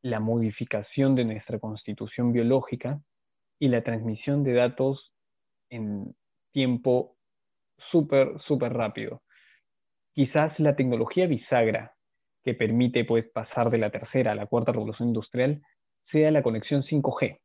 la 0.00 0.18
modificación 0.18 1.14
de 1.14 1.26
nuestra 1.26 1.58
constitución 1.58 2.32
biológica 2.32 3.00
y 3.58 3.68
la 3.68 3.84
transmisión 3.84 4.44
de 4.44 4.54
datos 4.54 5.12
en 5.68 6.14
tiempo 6.52 7.16
súper, 7.90 8.40
súper 8.46 8.72
rápido. 8.72 9.20
Quizás 10.14 10.58
la 10.60 10.76
tecnología 10.76 11.26
bisagra 11.26 11.94
que 12.44 12.54
permite 12.54 13.04
pues, 13.04 13.26
pasar 13.26 13.70
de 13.70 13.78
la 13.78 13.90
tercera 13.90 14.32
a 14.32 14.34
la 14.36 14.46
cuarta 14.46 14.70
revolución 14.70 15.08
industrial 15.08 15.62
sea 16.12 16.30
la 16.30 16.42
conexión 16.42 16.84
5G. 16.84 17.40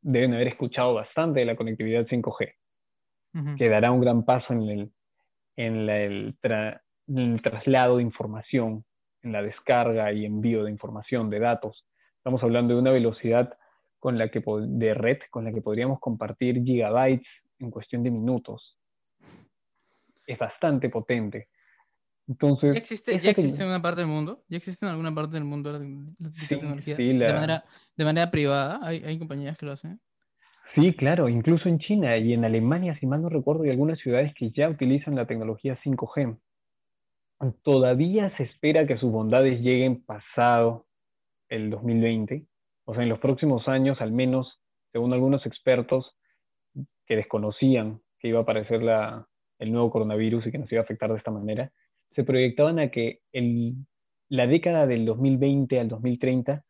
Deben 0.00 0.34
haber 0.34 0.48
escuchado 0.48 0.94
bastante 0.94 1.40
de 1.40 1.46
la 1.46 1.54
conectividad 1.54 2.06
5G, 2.06 2.54
que 3.56 3.68
dará 3.68 3.92
un 3.92 4.00
gran 4.00 4.24
paso 4.24 4.52
en 4.52 4.62
el, 4.62 4.92
en, 5.56 5.88
el, 5.88 7.40
traslado 7.42 7.98
de 7.98 8.02
información, 8.02 8.84
en 9.22 9.32
la 9.32 9.42
descarga 9.42 10.12
y 10.12 10.24
envío 10.24 10.64
de 10.64 10.70
información, 10.70 11.30
de 11.30 11.38
datos. 11.38 11.84
Estamos 12.16 12.42
hablando 12.42 12.74
de 12.74 12.80
una 12.80 12.92
velocidad 12.92 13.56
con 14.00 14.18
la 14.18 14.28
que, 14.28 14.42
de 14.44 14.94
red 14.94 15.18
con 15.30 15.44
la 15.44 15.52
que 15.52 15.60
podríamos 15.60 16.00
compartir 16.00 16.64
gigabytes 16.64 17.28
en 17.60 17.70
cuestión 17.70 18.02
de 18.02 18.10
minutos. 18.10 18.76
Es 20.26 20.38
bastante 20.38 20.88
potente. 20.88 21.48
Entonces, 22.28 22.72
¿Ya 22.72 22.78
existe, 22.78 23.18
¿ya 23.18 23.30
existe 23.30 23.62
en 23.62 23.70
una 23.70 23.80
parte 23.80 24.02
del 24.02 24.10
mundo? 24.10 24.44
¿Ya 24.48 24.58
existe 24.58 24.84
en 24.84 24.90
alguna 24.90 25.14
parte 25.14 25.32
del 25.32 25.44
mundo 25.44 25.72
la, 25.72 25.78
tecnología? 26.46 26.94
de, 26.94 27.14
manera, 27.14 27.64
de 27.96 28.04
manera 28.04 28.30
privada, 28.30 28.80
¿Hay, 28.82 29.02
hay 29.02 29.18
compañías 29.18 29.56
que 29.56 29.64
lo 29.64 29.72
hacen. 29.72 29.98
Sí, 30.74 30.94
claro, 30.94 31.30
incluso 31.30 31.70
en 31.70 31.78
China 31.78 32.16
y 32.18 32.34
en 32.34 32.44
Alemania, 32.44 32.96
si 33.00 33.06
mal 33.06 33.22
no 33.22 33.30
recuerdo, 33.30 33.62
hay 33.62 33.70
algunas 33.70 33.98
ciudades 33.98 34.34
que 34.34 34.50
ya 34.50 34.68
utilizan 34.68 35.14
la 35.14 35.26
tecnología 35.26 35.78
5G. 35.82 36.38
Todavía 37.62 38.36
se 38.36 38.42
espera 38.42 38.86
que 38.86 38.98
sus 38.98 39.10
bondades 39.10 39.60
lleguen 39.60 40.04
pasado 40.04 40.86
el 41.48 41.70
2020, 41.70 42.44
o 42.84 42.94
sea, 42.94 43.02
en 43.02 43.08
los 43.08 43.20
próximos 43.20 43.66
años, 43.68 44.00
al 44.02 44.12
menos, 44.12 44.60
según 44.92 45.14
algunos 45.14 45.46
expertos 45.46 46.14
que 47.06 47.16
desconocían 47.16 48.02
que 48.18 48.28
iba 48.28 48.40
a 48.40 48.42
aparecer 48.42 48.82
la, 48.82 49.26
el 49.58 49.72
nuevo 49.72 49.90
coronavirus 49.90 50.46
y 50.46 50.50
que 50.50 50.58
nos 50.58 50.70
iba 50.70 50.82
a 50.82 50.84
afectar 50.84 51.10
de 51.10 51.18
esta 51.18 51.30
manera, 51.30 51.72
se 52.18 52.24
proyectaban 52.24 52.80
a 52.80 52.90
que 52.90 53.20
el, 53.30 53.76
la 54.28 54.48
década 54.48 54.88
del 54.88 55.06
2020 55.06 55.78
al 55.78 55.86
2030 55.86 56.64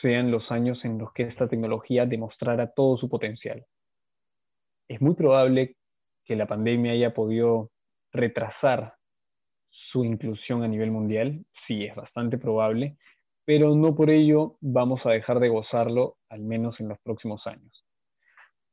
sean 0.00 0.30
los 0.30 0.52
años 0.52 0.84
en 0.84 0.98
los 0.98 1.12
que 1.12 1.24
esta 1.24 1.48
tecnología 1.48 2.06
demostrara 2.06 2.70
todo 2.70 2.96
su 2.96 3.08
potencial. 3.08 3.66
Es 4.86 5.00
muy 5.00 5.16
probable 5.16 5.74
que 6.24 6.36
la 6.36 6.46
pandemia 6.46 6.92
haya 6.92 7.12
podido 7.12 7.72
retrasar 8.12 8.94
su 9.90 10.04
inclusión 10.04 10.62
a 10.62 10.68
nivel 10.68 10.92
mundial, 10.92 11.44
sí, 11.66 11.86
es 11.86 11.96
bastante 11.96 12.38
probable, 12.38 12.96
pero 13.44 13.74
no 13.74 13.96
por 13.96 14.10
ello 14.10 14.58
vamos 14.60 15.04
a 15.06 15.10
dejar 15.10 15.40
de 15.40 15.48
gozarlo, 15.48 16.18
al 16.28 16.42
menos 16.42 16.78
en 16.78 16.86
los 16.86 17.00
próximos 17.00 17.44
años. 17.48 17.84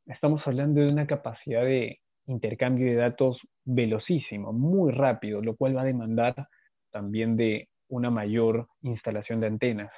Estamos 0.05 0.43
hablando 0.45 0.81
de 0.81 0.89
una 0.89 1.07
capacidad 1.07 1.63
de 1.63 1.99
intercambio 2.27 2.87
de 2.87 2.95
datos 2.95 3.37
velocísimo, 3.65 4.53
muy 4.53 4.91
rápido, 4.91 5.41
lo 5.41 5.55
cual 5.55 5.75
va 5.77 5.81
a 5.81 5.85
demandar 5.85 6.47
también 6.91 7.35
de 7.35 7.69
una 7.87 8.09
mayor 8.09 8.67
instalación 8.81 9.39
de 9.39 9.47
antenas. 9.47 9.91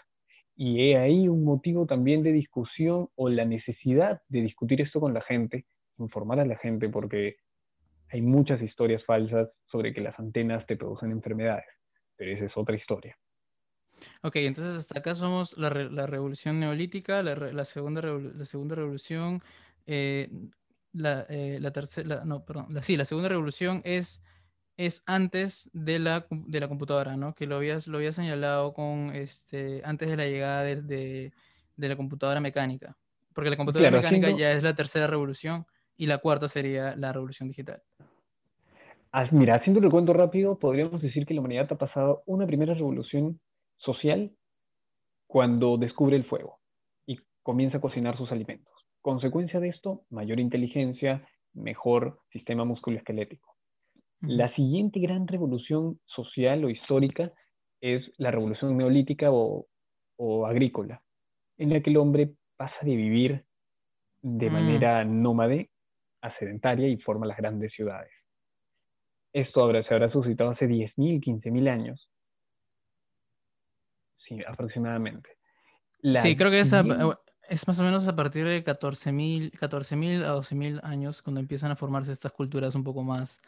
Y 0.56 0.88
he 0.88 0.98
ahí 0.98 1.27
un 1.27 1.44
motivo 1.44 1.86
también 1.86 2.24
de 2.24 2.32
discusión 2.32 3.10
o 3.15 3.30
la 3.30 3.46
necesidad 3.46 4.22
de 4.27 4.42
discutir 4.42 4.82
esto 4.82 5.00
con 5.00 5.13
la 5.13 5.22
gente, 5.22 5.65
informar 5.98 6.39
a 6.39 6.46
la 6.46 6.58
gente, 6.58 6.89
porque 6.89 7.38
hay 8.10 8.22
muchas 8.22 8.62
historias 8.62 9.03
falsas 9.06 9.50
sobre 9.72 9.94
que 9.94 10.01
las 10.01 10.18
antenas 10.20 10.65
te 10.68 10.77
producen 10.77 11.12
enfermedades, 11.12 11.65
pero 12.15 12.32
esa 12.32 12.46
es 12.46 12.56
otra 12.56 12.75
historia. 12.75 13.18
Ok, 14.22 14.36
entonces 14.38 14.75
hasta 14.75 15.00
acá 15.00 15.15
somos 15.15 15.58
la, 15.58 15.70
revolución 15.70 16.60
neolítica, 16.60 17.24
la, 17.24 17.65
segunda, 17.65 18.01
revolución, 18.01 19.42
eh, 19.86 20.30
la, 20.93 21.25
eh, 21.29 21.58
la 21.60 21.71
tercera, 21.71 22.23
no, 22.25 22.45
perdón, 22.45 22.67
la, 22.69 22.82
sí, 22.82 22.95
la 22.97 23.06
segunda 23.06 23.29
revolución 23.29 23.82
es 23.84 24.23
es 24.77 25.03
antes 25.06 25.69
de 25.73 25.99
la, 25.99 26.25
de 26.29 26.60
la 26.60 26.67
computadora, 26.67 27.15
¿no? 27.15 27.34
Que 27.34 27.45
lo 27.45 27.58
habías, 27.58 27.88
lo 27.88 27.97
había 27.97 28.12
señalado 28.12 28.73
con, 28.73 29.12
este, 29.13 29.82
antes 29.86 30.10
de 30.10 30.17
la 30.17 30.25
llegada 30.25 30.63
de, 30.63 31.32
de, 31.75 31.89
la 31.89 31.95
computadora 31.95 32.39
mecánica. 32.39 32.97
Porque 33.34 33.49
la 33.49 33.58
computadora 33.58 33.91
mecánica 33.91 34.32
ya 34.32 34.51
es 34.51 34.63
la 34.63 34.75
tercera 34.75 35.08
revolución 35.08 35.65
y 35.95 36.08
la 36.08 36.17
cuarta 36.17 36.47
sería 36.47 36.95
la 36.95 37.13
revolución 37.13 37.49
digital. 37.49 37.82
Mira, 39.32 39.56
haciendo 39.56 39.79
el 39.79 39.91
cuento 39.91 40.12
rápido, 40.13 40.58
podríamos 40.58 41.01
decir 41.01 41.25
que 41.27 41.36
la 41.36 41.41
humanidad 41.41 41.67
ha 41.71 41.77
pasado 41.77 42.23
una 42.25 42.47
primera 42.47 42.73
revolución 42.73 43.39
social 43.77 44.32
cuando 45.27 45.77
descubre 45.77 46.15
el 46.15 46.25
fuego 46.25 46.60
y 47.06 47.19
comienza 47.43 47.77
a 47.77 47.82
cocinar 47.82 48.17
sus 48.17 48.32
alimentos. 48.32 48.72
Consecuencia 49.04 49.60
de 49.60 49.68
esto, 49.68 50.06
mayor 50.10 50.39
inteligencia, 50.39 51.28
mejor 51.54 52.22
sistema 52.32 52.63
musculoesquelético. 52.63 53.54
La 54.22 54.56
siguiente 54.56 55.02
gran 55.02 55.28
revolución 55.28 56.00
social 56.06 56.63
o 56.63 56.70
histórica 56.70 57.34
es 57.82 58.02
la 58.16 58.32
revolución 58.32 58.78
neolítica 58.78 59.28
o, 59.30 59.68
agrícola, 60.48 61.04
en 61.58 61.72
la 61.72 61.82
que 61.82 61.89
el 61.89 61.98
hombre 61.98 62.32
pasa 62.56 62.78
de 62.82 62.96
vivir 62.96 63.44
de 64.22 64.50
mm. 64.50 64.54
manera 64.54 65.04
nómade 65.04 65.70
a 66.22 66.34
sedentaria 66.38 66.88
y 66.88 66.96
forma 66.96 67.26
las 67.26 67.36
grandes 67.36 67.74
ciudades. 67.74 68.13
Esto 69.34 69.70
se 69.84 69.94
habrá 69.94 70.10
suscitado 70.13 70.52
hace 70.52 70.66
10.000, 70.66 71.22
15.000 71.22 71.70
años. 71.70 72.10
Sí, 74.26 74.39
aproximadamente. 74.48 75.30
sí, 76.22 76.38
creo 76.38 76.52
que 76.52 76.62
es, 76.62 76.74
es, 77.49 77.67
más 77.67 77.79
o 77.79 77.84
menos 77.84 78.08
a 78.08 78.15
partir 78.15 78.45
de 78.45 78.63
14.000 78.63 79.58
14 79.58 79.95
a 79.95 80.36
12.000 80.36 80.79
años 80.84 81.21
cuando 81.21 81.39
empiezan 81.39 81.71
a 81.71 81.75
formarse 81.75 82.12
estas 82.12 82.32
culturas 82.32 82.75
un 82.75 82.84
poco 82.84 83.03
más 83.03 83.41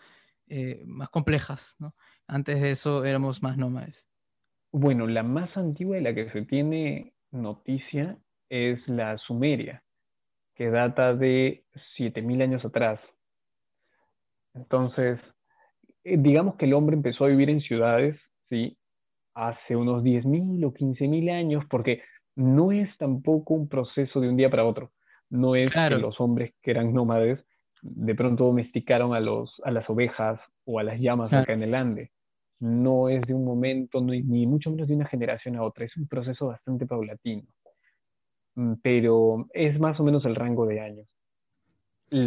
eh, 0.47 0.83
más 0.85 1.09
complejas. 1.09 1.75
¿no? 1.79 1.95
Antes 2.27 2.61
de 2.61 2.71
eso 2.71 3.03
éramos 3.03 3.41
más 3.41 3.57
nómades. 3.57 4.05
Bueno, 4.71 5.07
la 5.07 5.23
más 5.23 5.55
antigua 5.57 5.95
de 5.95 6.03
la 6.03 6.13
que 6.13 6.29
se 6.31 6.43
tiene 6.43 7.13
noticia 7.31 8.17
es 8.49 8.85
la 8.87 9.17
Sumeria, 9.17 9.83
que 10.53 10.69
data 10.69 11.15
de 11.15 11.63
7.000 11.97 12.43
años 12.43 12.65
atrás. 12.65 12.99
Entonces, 14.53 15.19
eh, 16.03 16.17
digamos 16.19 16.55
que 16.55 16.65
el 16.65 16.73
hombre 16.73 16.95
empezó 16.95 17.25
a 17.25 17.29
vivir 17.29 17.49
en 17.49 17.61
ciudades, 17.61 18.19
¿sí? 18.49 18.77
Hace 19.33 19.75
unos 19.75 20.03
10.000 20.03 20.63
o 20.65 20.73
15.000 20.73 21.31
años, 21.31 21.65
porque 21.69 22.03
no 22.35 22.71
es 22.71 22.89
tampoco 22.97 23.53
un 23.53 23.67
proceso 23.67 24.19
de 24.19 24.29
un 24.29 24.37
día 24.37 24.49
para 24.49 24.65
otro. 24.65 24.91
No 25.29 25.55
es 25.55 25.71
que 25.71 25.97
los 25.97 26.19
hombres 26.19 26.53
que 26.61 26.71
eran 26.71 26.93
nómades 26.93 27.43
de 27.81 28.15
pronto 28.15 28.45
domesticaron 28.45 29.13
a, 29.13 29.19
los, 29.19 29.61
a 29.63 29.71
las 29.71 29.89
ovejas 29.89 30.39
o 30.65 30.79
a 30.79 30.83
las 30.83 30.99
llamas 30.99 31.31
acá 31.33 31.53
en 31.53 31.63
el 31.63 31.75
Ande. 31.75 32.11
No 32.59 33.09
es 33.09 33.21
de 33.21 33.33
un 33.33 33.45
momento, 33.45 34.01
ni 34.01 34.47
mucho 34.47 34.71
menos 34.71 34.87
de 34.87 34.95
una 34.95 35.05
generación 35.05 35.55
a 35.55 35.63
otra, 35.63 35.85
es 35.85 35.95
un 35.97 36.07
proceso 36.07 36.47
bastante 36.47 36.85
paulatino. 36.85 37.43
Mm, 38.55 38.73
pero 38.81 39.47
es 39.53 39.79
más 39.79 39.99
o 39.99 40.03
menos 40.03 40.25
el 40.25 40.35
rango 40.35 40.65
de 40.65 40.79
años. 40.79 41.07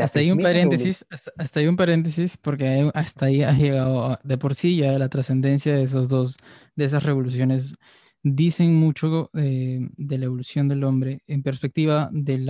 hasta 0.00 0.20
ahí 0.20 0.30
un 0.30 0.38
paréntesis, 0.38 1.06
hasta, 1.10 1.60
ahí 1.60 1.66
un 1.66 1.76
paréntesis, 1.76 2.36
porque 2.36 2.90
hasta 2.94 3.26
ahí 3.26 3.42
ha 3.42 3.52
llegado 3.52 4.18
de 4.22 4.38
por 4.38 4.54
sí 4.54 4.76
ya 4.76 4.98
la 4.98 5.08
trascendencia 5.08 5.74
de 5.74 5.82
esos 5.82 6.08
dos, 6.08 6.36
de 6.76 6.84
esas 6.84 7.02
revoluciones 7.02 7.74
dicen 8.22 8.74
mucho 8.74 9.30
eh, 9.34 9.80
de 9.96 10.18
la 10.18 10.26
evolución 10.26 10.68
del 10.68 10.84
hombre 10.84 11.22
en 11.26 11.42
perspectiva 11.42 12.10
del, 12.12 12.46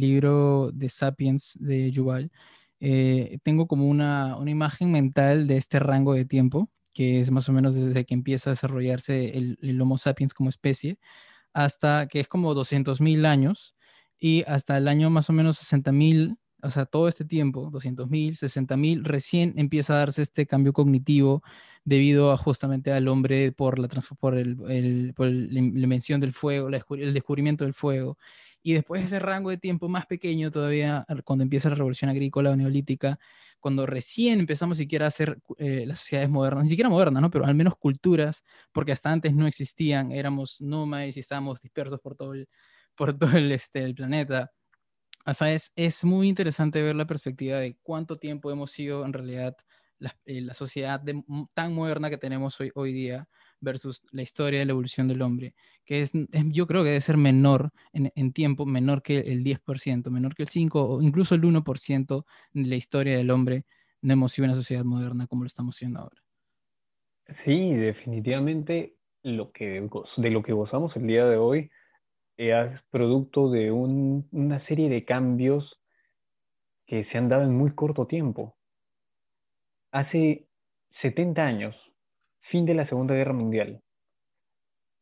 libro 0.00 0.70
de 0.72 0.88
Sapiens 0.88 1.56
de 1.60 1.90
Yuval. 1.90 2.30
Eh, 2.80 3.38
tengo 3.42 3.66
como 3.66 3.86
una, 3.88 4.36
una, 4.36 4.50
imagen 4.50 4.92
mental 4.92 5.46
de 5.46 5.56
este 5.56 5.80
rango 5.80 6.14
de 6.14 6.24
tiempo, 6.24 6.70
que 6.94 7.20
es 7.20 7.30
más 7.30 7.48
o 7.48 7.52
menos 7.52 7.74
desde 7.74 8.04
que 8.04 8.14
empieza 8.14 8.50
a 8.50 8.54
desarrollarse 8.54 9.36
el, 9.36 9.58
el 9.62 9.80
Homo 9.80 9.98
sapiens 9.98 10.34
como 10.34 10.48
especie, 10.48 10.98
hasta 11.52 12.06
que 12.08 12.20
es 12.20 12.28
como 12.28 12.54
200.000 12.54 13.26
años 13.26 13.74
y 14.18 14.44
hasta 14.46 14.76
el 14.76 14.88
año 14.88 15.10
más 15.10 15.30
o 15.30 15.32
menos 15.32 15.58
60.000 15.60 16.36
o 16.62 16.70
sea, 16.70 16.86
todo 16.86 17.08
este 17.08 17.24
tiempo, 17.24 17.70
200.000, 17.70 18.36
60.000, 18.36 19.04
recién 19.04 19.54
empieza 19.56 19.94
a 19.94 19.98
darse 19.98 20.22
este 20.22 20.46
cambio 20.46 20.72
cognitivo 20.72 21.42
debido 21.84 22.32
a 22.32 22.36
justamente 22.36 22.92
al 22.92 23.08
hombre 23.08 23.52
por 23.52 23.78
la, 23.78 23.88
por, 24.18 24.36
el, 24.36 25.12
por 25.14 25.26
la 25.28 25.58
invención 25.58 26.20
del 26.20 26.32
fuego, 26.32 26.68
el 26.68 27.14
descubrimiento 27.14 27.64
del 27.64 27.74
fuego. 27.74 28.18
Y 28.62 28.72
después 28.74 29.04
ese 29.04 29.18
rango 29.20 29.50
de 29.50 29.56
tiempo 29.58 29.88
más 29.88 30.06
pequeño 30.06 30.50
todavía, 30.50 31.06
cuando 31.24 31.44
empieza 31.44 31.68
la 31.68 31.76
revolución 31.76 32.10
agrícola 32.10 32.50
o 32.50 32.56
neolítica, 32.56 33.18
cuando 33.60 33.86
recién 33.86 34.40
empezamos 34.40 34.78
siquiera 34.78 35.06
a 35.06 35.08
hacer 35.08 35.38
eh, 35.58 35.84
las 35.86 36.00
sociedades 36.00 36.30
modernas, 36.30 36.64
ni 36.64 36.70
siquiera 36.70 36.90
modernas, 36.90 37.22
¿no? 37.22 37.30
pero 37.30 37.44
al 37.44 37.54
menos 37.54 37.76
culturas, 37.76 38.44
porque 38.72 38.92
hasta 38.92 39.10
antes 39.10 39.34
no 39.34 39.46
existían, 39.46 40.12
éramos 40.12 40.60
nómades 40.60 41.16
y 41.16 41.20
estábamos 41.20 41.60
dispersos 41.60 42.00
por 42.00 42.14
todo 42.16 42.34
el, 42.34 42.48
por 42.94 43.16
todo 43.18 43.36
el, 43.36 43.50
este, 43.52 43.84
el 43.84 43.94
planeta 43.94 44.52
o 45.28 45.34
sea, 45.34 45.52
es, 45.52 46.04
muy 46.04 46.28
interesante 46.28 46.82
ver 46.82 46.96
la 46.96 47.06
perspectiva 47.06 47.58
de 47.58 47.76
cuánto 47.82 48.16
tiempo 48.16 48.50
hemos 48.50 48.70
sido 48.70 49.04
en 49.04 49.12
realidad 49.12 49.56
la, 49.98 50.16
eh, 50.24 50.42
sociedad 50.54 51.02
tan 51.54 51.74
moderna 51.74 52.08
que 52.08 52.16
tenemos 52.16 52.58
hoy, 52.60 52.70
hoy 52.74 52.92
día, 52.92 53.28
versus 53.60 54.02
la 54.10 54.22
historia 54.22 54.60
de 54.60 54.66
la 54.66 54.72
evolución 54.72 55.06
del 55.06 55.20
hombre, 55.20 55.54
que 55.84 56.00
es, 56.00 56.12
yo 56.46 56.66
creo 56.66 56.82
que 56.82 56.90
debe 56.90 57.00
ser 57.00 57.16
menor 57.16 57.70
en, 57.92 58.32
tiempo, 58.32 58.64
menor 58.64 59.02
que 59.02 59.18
el 59.18 59.44
10%, 59.44 60.10
menor 60.10 60.34
que 60.34 60.44
el 60.44 60.48
5% 60.48 60.70
o 60.74 61.02
incluso 61.02 61.34
el 61.34 61.42
1% 61.42 62.24
de 62.52 62.66
la 62.66 62.76
historia 62.76 63.16
del 63.16 63.30
hombre 63.30 63.64
no 64.00 64.12
hemos 64.12 64.32
sido 64.32 64.46
una 64.46 64.54
sociedad 64.54 64.84
moderna 64.84 65.26
como 65.26 65.42
lo 65.42 65.48
estamos 65.48 65.76
siendo 65.76 66.00
ahora. 66.00 66.22
Sí, 67.44 67.74
definitivamente 67.74 68.94
lo 69.22 69.50
que, 69.50 69.86
de 70.16 70.30
lo 70.30 70.42
que 70.42 70.52
gozamos 70.52 70.96
el 70.96 71.06
día 71.06 71.26
de 71.26 71.36
hoy 71.36 71.70
es 72.38 72.80
producto 72.90 73.50
de 73.50 73.72
una 73.72 74.64
serie 74.66 74.88
de 74.88 75.04
cambios 75.04 75.80
que 76.86 77.04
se 77.06 77.18
han 77.18 77.28
dado 77.28 77.42
en 77.42 77.54
muy 77.54 77.74
corto 77.74 78.06
tiempo. 78.06 78.56
Hace 79.90 80.46
70 81.02 81.42
años, 81.42 81.76
fin 82.50 82.64
de 82.64 82.74
la 82.74 82.88
Segunda 82.88 83.14
Guerra 83.14 83.32
Mundial, 83.32 83.82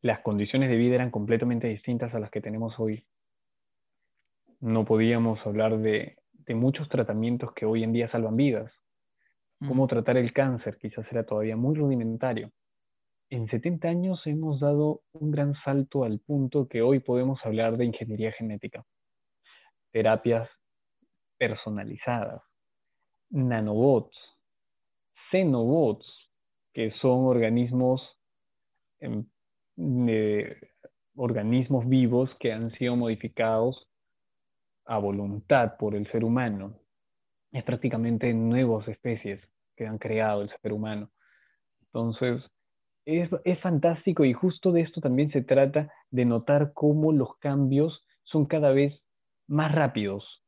las 0.01 0.19
condiciones 0.21 0.69
de 0.69 0.77
vida 0.77 0.95
eran 0.95 1.11
completamente 1.11 1.67
distintas 1.67 2.13
a 2.13 2.19
las 2.19 2.31
que 2.31 2.41
tenemos 2.41 2.79
hoy. 2.79 3.05
No 4.59 4.85
podíamos 4.85 5.39
hablar 5.45 5.77
de, 5.77 6.17
muchos 6.49 6.89
tratamientos 6.89 7.53
que 7.53 7.65
hoy 7.65 7.83
en 7.83 7.93
día 7.93 8.09
salvan 8.09 8.35
vidas. 8.35 8.71
Cómo 9.67 9.87
tratar 9.87 10.17
el 10.17 10.33
cáncer 10.33 10.77
quizás 10.77 11.05
era 11.11 11.23
todavía 11.23 11.55
muy 11.55 11.75
rudimentario. 11.75 12.51
En 13.29 13.49
70 13.49 13.89
años 13.89 14.21
hemos 14.25 14.61
dado 14.61 15.01
un 15.11 15.31
gran 15.31 15.53
salto 15.65 16.05
al 16.05 16.19
punto 16.19 16.69
que 16.69 16.81
hoy 16.81 16.99
podemos 16.99 17.39
hablar 17.43 17.75
de 17.75 17.83
ingeniería 17.83 18.31
genética, 18.31 18.85
terapias 19.91 20.49
personalizadas, 21.37 22.41
nanobots, 23.29 24.15
xenobots, 25.29 26.05
que 26.73 26.91
son 27.01 27.25
organismos, 27.25 28.01
em, 29.01 29.25
organismos 31.15 31.85
vivos 31.89 32.29
que 32.39 32.53
han 32.53 32.71
sido 32.77 32.95
modificados 32.95 33.89
a 34.85 34.99
voluntad 34.99 35.75
por 35.77 35.95
el 35.95 36.09
ser 36.11 36.23
humano. 36.23 36.79
Es 37.51 37.65
prácticamente 37.65 38.33
nuevas 38.33 38.87
especies 38.87 39.41
que 39.75 39.85
han 39.85 39.97
creado 39.97 40.43
el 40.43 40.51
ser 40.61 40.71
humano. 40.71 41.09
Entonces, 41.81 42.41
es, 43.07 43.29
es, 43.45 43.59
fantástico 43.61 44.25
y 44.25 44.33
justo 44.33 44.73
de 44.73 44.81
esto 44.81 44.99
también 44.99 45.31
se 45.31 45.41
trata 45.41 45.91
de 46.11 46.25
notar 46.25 46.73
cómo 46.73 47.13
los 47.13 47.37
cambios 47.37 48.05
son 48.23 48.45
cada 48.45 48.71
vez 48.71 49.01
más 49.47 49.73
rápidos. 49.73 50.43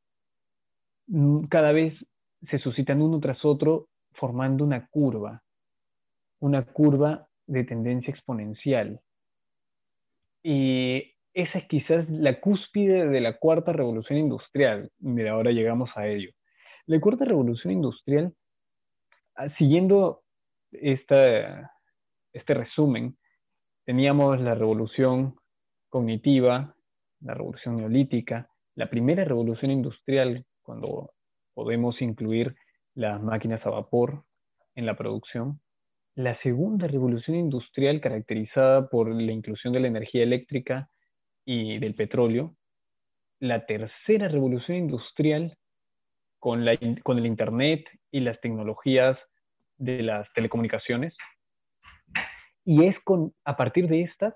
Mm, 1.07 1.45
cada 1.45 1.71
vez 1.71 1.93
se 2.49 2.59
suscitan 2.59 3.01
uno 3.01 3.19
tras 3.19 3.43
otro 3.45 3.87
formando 4.13 4.65
una 4.65 4.87
curva, 4.87 5.41
una 6.39 6.65
curva 6.65 7.27
de 7.47 7.63
tendencia 7.63 8.11
exponencial. 8.11 8.99
Y 10.43 11.13
esa 11.33 11.59
es 11.59 11.67
quizás 11.67 12.09
la 12.09 12.41
cúspide 12.41 13.07
de 13.07 13.21
la 13.21 13.37
cuarta 13.37 13.71
revolución 13.71 14.19
industrial. 14.19 14.91
Mira, 14.99 15.31
ahora 15.31 15.51
llegamos 15.51 15.89
a 15.95 16.07
ello. 16.07 16.31
La 16.85 16.99
cuarta 16.99 17.23
revolución 17.23 17.71
industrial, 17.71 18.33
ah, 19.35 19.49
siguiendo 19.57 20.23
esta, 20.71 21.71
este 22.33 22.53
resumen, 22.53 23.17
teníamos 23.85 24.39
la 24.39 24.55
revolución 24.55 25.35
cognitiva, 25.89 26.75
la 27.21 27.33
revolución 27.33 27.77
neolítica, 27.77 28.49
la 28.75 28.89
primera 28.89 29.23
revolución 29.25 29.71
industrial, 29.71 30.45
cuando 30.61 31.11
podemos 31.53 32.01
incluir 32.01 32.55
las 32.93 33.21
máquinas 33.21 33.65
a 33.65 33.69
vapor 33.69 34.23
en 34.75 34.85
la 34.85 34.95
producción. 34.95 35.59
La 36.15 36.39
segunda 36.41 36.87
revolución 36.87 37.37
industrial 37.37 38.01
caracterizada 38.01 38.89
por 38.89 39.09
la 39.13 39.31
inclusión 39.31 39.73
de 39.73 39.79
la 39.79 39.87
energía 39.87 40.23
eléctrica 40.23 40.89
y 41.45 41.79
del 41.79 41.95
petróleo. 41.95 42.55
La 43.39 43.65
tercera 43.65 44.27
revolución 44.27 44.77
industrial 44.77 45.57
con, 46.39 46.65
la, 46.65 46.77
con 47.03 47.17
el 47.17 47.25
Internet 47.25 47.85
y 48.11 48.21
las 48.21 48.39
tecnologías 48.41 49.17
de 49.77 50.03
las 50.03 50.31
telecomunicaciones. 50.33 51.15
Y 52.69 52.85
es 52.85 52.95
con, 53.03 53.33
a 53.45 53.57
partir 53.57 53.87
de 53.87 54.03
estas 54.03 54.35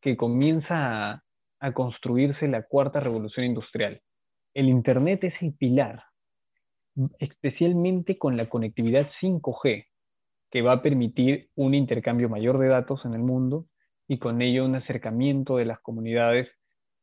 que 0.00 0.16
comienza 0.16 1.22
a, 1.60 1.72
construirse 1.74 2.48
la 2.48 2.62
cuarta 2.62 3.00
revolución 3.00 3.44
industrial. 3.44 4.00
El 4.54 4.70
Internet 4.70 5.24
es 5.24 5.34
el 5.42 5.52
pilar 5.52 6.02
especialmente 7.18 8.16
con 8.16 8.38
la 8.38 8.48
conectividad 8.48 9.10
5G, 9.20 9.84
que 10.50 10.62
va 10.62 10.72
a 10.72 10.82
permitir 10.82 11.50
un 11.54 11.74
intercambio 11.74 12.30
mayor 12.30 12.56
de 12.56 12.68
datos 12.68 13.04
en 13.04 13.12
el 13.12 13.20
mundo 13.20 13.66
y 14.08 14.16
con 14.20 14.40
ello 14.40 14.64
un 14.64 14.76
acercamiento 14.76 15.58
de 15.58 15.66
las 15.66 15.78
comunidades 15.80 16.48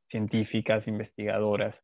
científicas, 0.10 0.88
investigadoras. 0.88 1.76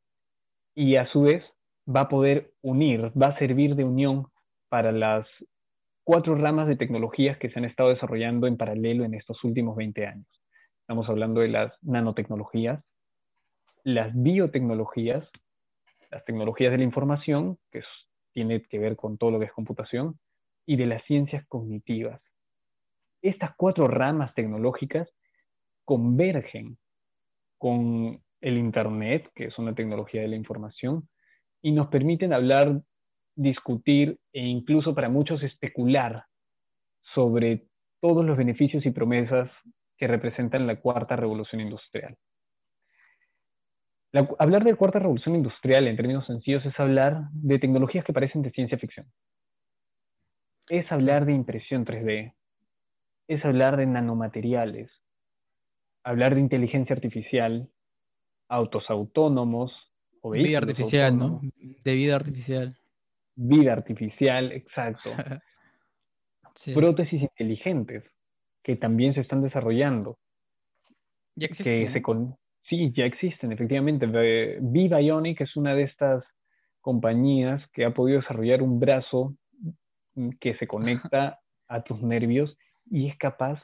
Y 0.74 0.96
a 0.96 1.06
su 1.12 1.22
vez 1.22 1.44
va 1.88 2.02
a 2.02 2.10
poder 2.10 2.54
unir, 2.64 3.12
va 3.16 3.28
a 3.28 3.38
servir 3.38 3.76
de 3.76 3.84
unión 3.84 4.26
para 4.68 4.92
las 4.92 5.28
cuatro 6.10 6.34
ramas 6.34 6.68
de 6.68 6.76
tecnologías 6.76 7.38
que 7.38 7.52
se 7.52 7.60
han 7.60 7.66
estado 7.66 7.90
desarrollando 7.90 8.48
en 8.48 8.58
paralelo 8.58 9.06
en 9.06 9.14
estos 9.14 9.44
últimos 9.44 9.76
20 9.76 10.08
años. 10.08 10.26
Estamos 10.82 11.08
hablando 11.08 11.42
de 11.42 11.50
las 11.50 11.72
nanotecnologías, 11.84 12.84
las 13.84 14.12
biotecnologías, 14.16 15.30
las 16.10 16.26
tecnologías 16.26 16.72
de 16.72 16.80
la 16.80 16.84
información, 16.84 17.60
que 17.70 17.84
tiene 18.34 18.64
que 18.64 18.80
ver 18.80 18.96
con 18.96 19.20
todo 19.20 19.30
lo 19.30 19.38
que 19.38 19.46
es 19.46 19.52
computación, 19.52 20.20
y 20.66 20.78
de 20.78 20.88
las 20.88 21.04
ciencias 21.04 21.46
cognitivas. 21.48 22.20
Estas 23.22 23.52
cuatro 23.56 23.88
ramas 23.88 24.34
tecnológicas 24.34 25.08
convergen 25.86 26.80
con 27.60 28.20
el 28.42 28.58
Internet, 28.58 29.30
que 29.36 29.46
es 29.46 29.60
una 29.60 29.76
tecnología 29.76 30.24
de 30.24 30.30
la 30.30 30.38
información, 30.38 31.08
y 31.62 31.72
nos 31.72 31.90
permiten 31.90 32.34
hablar, 32.34 32.82
discutir 33.42 34.20
e 34.34 34.46
incluso 34.46 34.94
para 34.94 35.10
muchos 35.10 35.42
especular 35.44 36.26
sobre 37.14 37.66
todos 38.02 38.26
los 38.26 38.38
beneficios 38.38 38.86
y 38.86 38.92
promesas 38.92 39.50
que 39.98 40.08
representan 40.08 40.68
la 40.68 40.80
cuarta 40.80 41.16
revolución 41.16 41.62
industrial 41.62 42.18
hablar 44.40 44.64
de 44.64 44.76
cuarta 44.76 45.00
revolución 45.00 45.36
industrial 45.36 45.88
en 45.88 45.96
términos 45.96 46.26
sencillos 46.26 46.66
es 46.66 46.78
hablar 46.80 47.30
de 47.32 47.60
tecnologías 47.60 48.04
que 48.06 48.14
parecen 48.14 48.42
de 48.42 48.52
ciencia 48.52 48.78
ficción. 48.78 49.12
Es 50.68 50.92
hablar 50.92 51.26
de 51.26 51.34
impresión 51.34 51.86
3D. 51.86 52.34
Es 53.28 53.46
hablar 53.46 53.78
de 53.78 53.86
nanomateriales. 53.86 54.90
Hablar 56.04 56.36
de 56.36 56.42
inteligencia 56.42 56.96
artificial, 56.96 57.70
autos 58.48 58.86
autónomos 58.90 59.72
o 60.22 60.32
Vida 60.32 60.58
artificial, 60.58 61.18
¿no? 61.18 61.42
De 61.84 61.96
vida 61.96 62.16
artificial. 62.16 62.78
Vida 63.42 63.72
artificial, 63.74 64.52
exacto. 64.52 65.12
Prótesis 66.76 67.22
inteligentes 67.22 68.04
que 68.62 68.76
también 68.76 69.14
se 69.14 69.22
están 69.22 69.42
desarrollando. 69.42 70.18
Ya 71.36 71.48
existen. 71.48 71.88
Que 71.88 71.94
se 71.94 72.02
con 72.02 72.36
Sí, 72.70 72.92
ya 72.96 73.06
existen, 73.06 73.52
efectivamente. 73.52 74.06
V-Bionic 74.06 75.42
es 75.42 75.56
una 75.56 75.74
de 75.74 75.84
estas 75.84 76.24
compañías 76.82 77.64
que 77.74 77.84
ha 77.84 77.94
podido 77.94 78.20
desarrollar 78.20 78.62
un 78.62 78.80
brazo 78.80 79.36
que 80.40 80.56
se 80.58 80.68
conecta 80.68 81.40
a 81.68 81.82
tus 81.82 82.02
nervios 82.02 82.56
y 82.92 83.08
es 83.08 83.18
capaz 83.18 83.64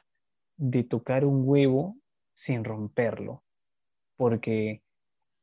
de 0.58 0.84
tocar 0.84 1.24
un 1.26 1.44
huevo 1.46 1.98
sin 2.46 2.64
romperlo, 2.64 3.44
porque 4.16 4.82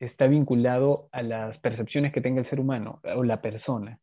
está 0.00 0.26
vinculado 0.26 1.08
a 1.12 1.22
las 1.22 1.58
percepciones 1.58 2.12
que 2.12 2.20
tenga 2.20 2.40
el 2.40 2.50
ser 2.50 2.58
humano 2.58 3.00
o 3.14 3.22
la 3.22 3.40
persona. 3.42 4.00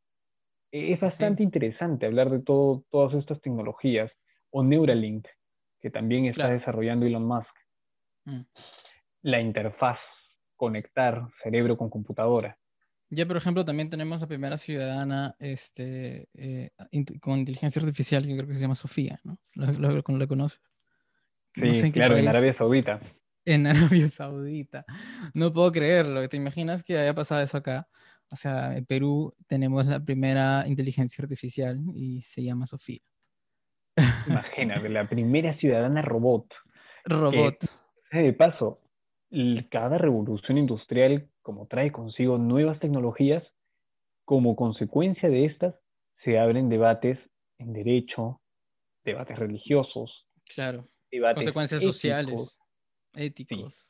Es 0.72 1.00
bastante 1.00 1.44
interesante 1.44 2.06
hablar 2.06 2.30
de 2.30 2.40
todo, 2.40 2.84
todas 2.90 3.14
estas 3.16 3.42
tecnologías, 3.42 4.12
o 4.52 4.64
Neuralink, 4.64 5.28
que 5.80 5.90
también 5.90 6.26
está 6.26 6.50
desarrollando 6.50 7.06
Elon 7.06 7.26
Musk. 7.26 7.56
Mm 8.26 8.42
la 9.22 9.42
interfaz, 9.42 10.00
conectar 10.56 11.28
cerebro 11.44 11.78
con 11.78 11.90
computadora. 11.90 12.58
Ya, 13.10 13.26
por 13.26 13.38
ejemplo, 13.38 13.66
también 13.66 13.90
tenemos 13.90 14.22
la 14.22 14.28
primera 14.28 14.58
ciudadana 14.58 15.36
este, 15.40 16.30
eh, 16.36 16.70
con 17.20 17.40
inteligencia 17.40 17.82
artificial, 17.82 18.26
que 18.26 18.36
creo 18.36 18.48
que 18.48 18.54
se 18.54 18.62
llama 18.62 18.76
Sofía, 18.76 19.20
¿no? 19.24 19.40
¿La, 19.56 19.72
la, 19.72 20.28
conoces? 20.28 20.62
Sí, 21.56 21.92
claro, 21.92 22.18
en 22.18 22.28
Arabia 22.28 22.56
Saudita. 22.56 23.00
En 23.46 23.66
Arabia 23.66 24.08
Saudita. 24.10 24.86
No 25.34 25.52
puedo 25.52 25.72
creerlo. 25.72 26.28
¿Te 26.30 26.38
imaginas 26.38 26.84
que 26.84 27.00
haya 27.00 27.16
pasado 27.16 27.42
eso 27.42 27.58
acá? 27.58 27.88
O 28.32 28.36
sea, 28.36 28.78
en 28.78 28.86
Perú 28.86 29.34
tenemos 29.48 29.88
la 29.88 30.00
primera 30.00 30.64
inteligencia 30.68 31.24
artificial 31.24 31.80
y 31.96 32.22
se 32.22 32.44
llama 32.44 32.68
Sofía. 32.68 33.00
Imagínate, 34.28 34.90
la 34.90 35.10
primera 35.10 35.58
ciudadana 35.58 36.02
robot. 36.02 36.54
Robot. 37.06 37.58
de 38.12 38.34
paso, 38.34 38.82
cada 39.70 39.98
revolución 39.98 40.58
industrial, 40.58 41.28
como 41.42 41.68
trae 41.68 41.92
consigo 41.92 42.38
nuevas 42.38 42.80
tecnologías, 42.80 43.44
como 44.26 44.56
consecuencia 44.56 45.30
de 45.30 45.46
estas, 45.46 45.76
se 46.24 46.38
abren 46.38 46.70
debates 46.70 47.18
en 47.58 47.74
derecho, 47.74 48.42
debates 49.04 49.40
religiosos, 49.40 50.28
claro. 50.54 50.86
debates 51.12 51.38
consecuencias 51.38 51.82
éticos. 51.82 51.96
sociales, 51.96 52.60
éticos. 53.16 53.89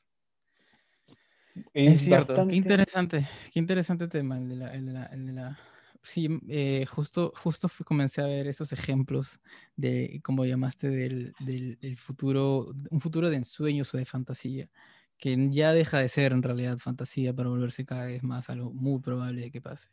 Es, 1.74 1.94
Es 1.94 2.02
cierto, 2.02 2.34
bastante- 2.34 2.52
qué 2.52 2.58
interesante, 2.58 3.28
qué 3.54 3.60
interesante 3.60 4.08
tema 4.08 4.38
el 4.38 4.50
de 4.50 4.56
la, 4.56 4.74
el 4.74 4.86
de 4.86 4.92
la- 4.94 5.06
el 5.08 5.26
de 5.26 5.34
la- 5.34 5.60
Sí, 6.02 6.26
m- 6.28 6.40
eh, 6.48 6.86
justo, 6.86 7.34
justo 7.36 7.68
fui- 7.68 7.84
comencé 7.86 8.22
a 8.22 8.26
ver 8.26 8.48
esos 8.48 8.72
ejemplos 8.72 9.40
de, 9.76 10.22
como 10.24 10.46
llamaste, 10.46 10.90
del, 10.90 11.34
del, 11.40 11.78
del 11.80 11.98
futuro, 11.98 12.74
un 12.90 13.02
futuro 13.02 13.30
de 13.30 13.36
ensueños 13.36 13.94
o 13.94 13.98
de 13.98 14.06
fantasía, 14.06 14.70
que 15.18 15.36
ya 15.52 15.74
deja 15.74 16.00
de 16.00 16.08
ser 16.08 16.32
en 16.32 16.42
realidad 16.42 16.78
fantasía 16.78 17.34
para 17.34 17.50
volverse 17.50 17.86
cada 17.86 18.06
vez 18.06 18.24
más 18.24 18.50
algo 18.50 18.72
muy 18.72 19.02
probable 19.02 19.42
de 19.42 19.52
que 19.52 19.60
pase. 19.62 19.90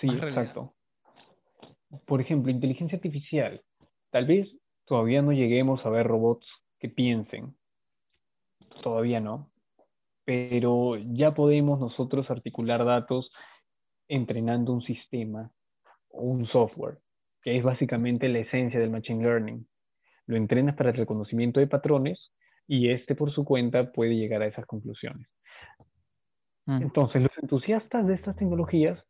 Sí, 0.00 0.06
más 0.06 0.20
realidad. 0.20 0.42
exacto. 0.44 0.74
Por 2.06 2.20
ejemplo, 2.20 2.50
inteligencia 2.52 2.96
artificial. 2.96 3.60
Tal 4.10 4.26
vez 4.26 4.48
todavía 4.84 5.20
no 5.20 5.32
lleguemos 5.32 5.84
a 5.84 5.90
ver 5.90 6.06
robots 6.06 6.46
que 6.78 6.88
piensen. 6.88 7.56
Todavía 8.82 9.20
no. 9.20 9.51
Pero 10.24 10.96
ya 10.96 11.34
podemos 11.34 11.80
nosotros 11.80 12.30
articular 12.30 12.84
datos 12.84 13.30
entrenando 14.08 14.72
un 14.72 14.82
sistema 14.82 15.50
o 16.10 16.22
un 16.22 16.46
software, 16.46 16.98
que 17.42 17.56
es 17.56 17.64
básicamente 17.64 18.28
la 18.28 18.40
esencia 18.40 18.78
del 18.78 18.90
machine 18.90 19.22
learning. 19.22 19.66
Lo 20.26 20.36
entrenas 20.36 20.76
para 20.76 20.90
el 20.90 20.96
reconocimiento 20.96 21.60
de 21.60 21.66
patrones 21.66 22.32
y 22.68 22.90
este 22.90 23.14
por 23.14 23.32
su 23.32 23.44
cuenta 23.44 23.92
puede 23.92 24.14
llegar 24.14 24.42
a 24.42 24.46
esas 24.46 24.66
conclusiones. 24.66 25.26
Mm, 26.66 26.82
Entonces, 26.82 27.22
los 27.22 27.32
entusiastas 27.40 28.06
de 28.06 28.14
estas 28.14 28.36
tecnologías 28.36 29.02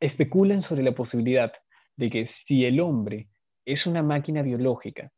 especulan 0.00 0.62
sobre 0.62 0.82
la 0.82 0.92
posibilidad 0.92 1.52
de 1.96 2.10
que 2.10 2.30
si 2.46 2.64
el 2.64 2.80
hombre 2.80 3.28
es 3.64 3.86
una 3.86 4.02
máquina 4.02 4.42
biológica 4.42 5.10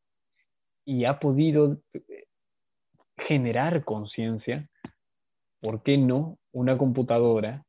y 0.85 1.05
ha 1.05 1.19
podido 1.19 1.79
generar 3.29 3.85
conciencia, 3.85 4.67
¿por 5.61 5.83
qué 5.83 5.99
no 5.99 6.39
una 6.51 6.79
computadora 6.79 7.63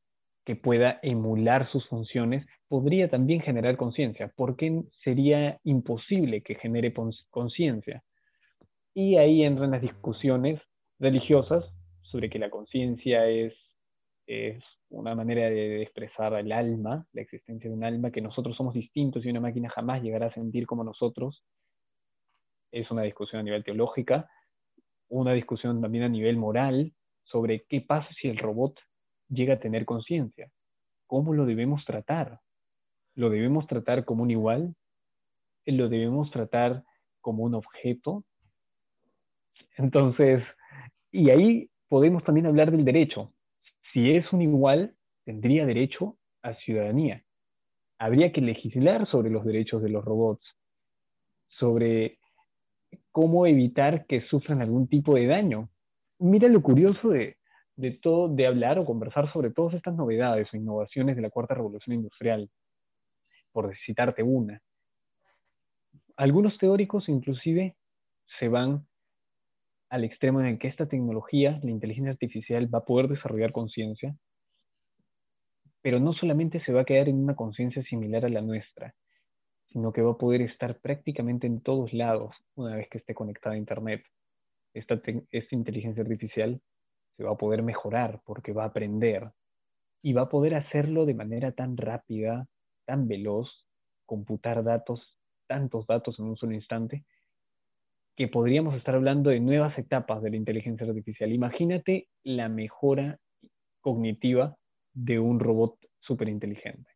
que 0.45 0.55
pueda 0.55 0.99
emular 1.03 1.69
sus 1.69 1.85
funciones 1.89 2.45
podría 2.69 3.09
también 3.09 3.41
generar 3.41 3.75
conciencia? 3.75 4.31
¿Por 4.35 4.55
qué 4.55 4.83
sería 5.03 5.59
imposible 5.65 6.41
que 6.41 6.55
genere 6.55 6.93
conciencia? 7.29 8.01
Y 8.93 9.17
ahí 9.17 9.43
entran 9.43 9.71
las 9.71 9.81
discusiones 9.81 10.61
religiosas 10.97 11.65
sobre 12.03 12.29
que 12.29 12.39
la 12.39 12.49
conciencia 12.49 13.27
es, 13.27 13.53
es 14.27 14.63
una 14.89 15.13
manera 15.13 15.49
de 15.49 15.81
expresar 15.81 16.33
el 16.35 16.53
alma, 16.53 17.05
la 17.11 17.21
existencia 17.21 17.69
de 17.69 17.75
un 17.75 17.83
alma, 17.83 18.11
que 18.11 18.21
nosotros 18.21 18.55
somos 18.55 18.73
distintos 18.73 19.25
y 19.25 19.29
una 19.29 19.41
máquina 19.41 19.69
jamás 19.69 20.01
llegará 20.01 20.27
a 20.27 20.33
sentir 20.33 20.65
como 20.65 20.85
nosotros. 20.85 21.43
Es 22.71 22.89
una 22.91 23.03
discusión 23.03 23.41
a 23.41 23.43
nivel 23.43 23.63
teológica, 23.63 24.29
una 25.09 25.33
discusión 25.33 25.81
también 25.81 26.03
a 26.05 26.09
nivel 26.09 26.37
moral 26.37 26.93
sobre 27.23 27.65
qué 27.67 27.81
pasa 27.81 28.07
si 28.21 28.27
el 28.27 28.37
robot 28.37 28.79
llega 29.29 29.55
a 29.55 29.59
tener 29.59 29.85
conciencia, 29.85 30.49
cómo 31.07 31.33
lo 31.33 31.45
debemos 31.45 31.83
tratar. 31.85 32.39
¿Lo 33.15 33.29
debemos 33.29 33.67
tratar 33.67 34.05
como 34.05 34.23
un 34.23 34.31
igual? 34.31 34.75
¿Lo 35.65 35.89
debemos 35.89 36.31
tratar 36.31 36.83
como 37.21 37.43
un 37.43 37.55
objeto? 37.55 38.23
Entonces, 39.77 40.43
y 41.11 41.29
ahí 41.29 41.69
podemos 41.87 42.23
también 42.23 42.45
hablar 42.45 42.71
del 42.71 42.85
derecho. 42.85 43.33
Si 43.91 44.07
es 44.07 44.31
un 44.31 44.41
igual, 44.41 44.95
tendría 45.25 45.65
derecho 45.65 46.17
a 46.41 46.53
ciudadanía. 46.55 47.23
Habría 47.97 48.31
que 48.31 48.41
legislar 48.41 49.09
sobre 49.09 49.29
los 49.29 49.43
derechos 49.43 49.81
de 49.81 49.89
los 49.89 50.05
robots, 50.05 50.45
sobre 51.47 52.18
cómo 53.11 53.45
evitar 53.45 54.05
que 54.05 54.21
sufran 54.21 54.61
algún 54.61 54.87
tipo 54.87 55.15
de 55.15 55.27
daño. 55.27 55.69
Mira 56.19 56.47
lo 56.47 56.61
curioso 56.61 57.09
de, 57.09 57.37
todo, 58.01 58.27
de 58.27 58.47
hablar 58.47 58.79
o 58.79 58.85
conversar 58.85 59.31
sobre 59.31 59.51
todas 59.51 59.75
estas 59.75 59.95
novedades 59.95 60.47
o 60.53 60.57
innovaciones 60.57 61.15
de 61.15 61.21
la 61.21 61.29
cuarta 61.29 61.55
revolución 61.55 61.95
industrial, 61.95 62.49
por 63.51 63.75
citarte 63.85 64.23
una. 64.23 64.61
Algunos 66.15 66.57
teóricos 66.57 67.07
inclusive 67.07 67.75
se 68.39 68.47
van 68.47 68.85
al 69.89 70.03
extremo 70.03 70.39
en 70.39 70.47
el 70.47 70.59
que 70.59 70.67
esta 70.67 70.87
tecnología, 70.87 71.59
la 71.63 71.71
inteligencia 71.71 72.11
artificial, 72.11 72.73
va 72.73 72.79
a 72.79 72.85
poder 72.85 73.07
desarrollar 73.07 73.51
conciencia, 73.51 74.15
pero 75.81 75.99
no 75.99 76.13
solamente 76.13 76.63
se 76.63 76.73
va 76.73 76.81
a 76.81 76.85
quedar 76.85 77.09
en 77.09 77.15
una 77.15 77.35
conciencia 77.35 77.81
similar 77.83 78.25
a 78.25 78.29
la 78.29 78.41
nuestra, 78.41 78.93
sino 79.71 79.91
que 79.91 80.01
va 80.01 80.11
a 80.11 80.17
poder 80.17 80.41
estar 80.41 80.79
prácticamente 80.79 81.47
en 81.47 81.61
todos 81.61 81.93
lados 81.93 82.35
una 82.55 82.75
vez 82.75 82.87
que 82.89 82.97
esté 82.97 83.13
conectada 83.13 83.55
a 83.55 83.59
Internet. 83.59 84.03
Esta, 84.73 85.01
esta 85.31 85.55
inteligencia 85.55 86.03
artificial 86.03 86.61
se 87.17 87.23
va 87.23 87.31
a 87.31 87.37
poder 87.37 87.63
mejorar 87.63 88.21
porque 88.25 88.53
va 88.53 88.63
a 88.63 88.67
aprender 88.67 89.31
y 90.01 90.13
va 90.13 90.23
a 90.23 90.29
poder 90.29 90.55
hacerlo 90.55 91.05
de 91.05 91.13
manera 91.13 91.51
tan 91.51 91.77
rápida, 91.77 92.47
tan 92.85 93.07
veloz, 93.07 93.49
computar 94.05 94.63
datos, 94.63 95.17
tantos 95.47 95.85
datos 95.85 96.17
en 96.19 96.25
un 96.25 96.37
solo 96.37 96.53
instante, 96.53 97.03
que 98.15 98.27
podríamos 98.27 98.75
estar 98.75 98.95
hablando 98.95 99.29
de 99.29 99.39
nuevas 99.39 99.77
etapas 99.77 100.21
de 100.21 100.31
la 100.31 100.37
inteligencia 100.37 100.87
artificial. 100.87 101.31
Imagínate 101.31 102.07
la 102.23 102.49
mejora 102.49 103.19
cognitiva 103.81 104.57
de 104.93 105.19
un 105.19 105.39
robot 105.39 105.77
superinteligente. 105.99 106.89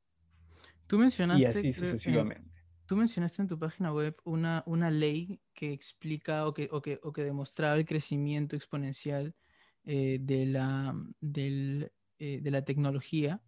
Tú 0.88 0.98
mencionaste, 0.98 1.42
y 1.42 1.46
así 1.46 1.74
creo, 1.74 1.94
sucesivamente. 1.94 2.53
Tú 2.86 2.96
mencionaste 2.96 3.42
en 3.42 3.48
tu 3.48 3.58
página 3.60 3.94
web 3.94 4.16
una, 4.24 4.64
una 4.66 4.92
ley 4.92 5.42
que 5.54 5.72
explica 5.74 6.48
o 6.48 6.54
que, 6.54 6.70
o, 6.72 6.82
que, 6.82 7.00
o 7.04 7.14
que 7.14 7.24
demostraba 7.24 7.76
el 7.76 7.86
crecimiento 7.86 8.56
exponencial 8.56 9.36
eh, 9.86 10.20
de, 10.22 10.46
la, 10.46 10.96
eh, 11.22 12.40
de 12.42 12.52
la 12.52 12.64
tecnología. 12.64 13.42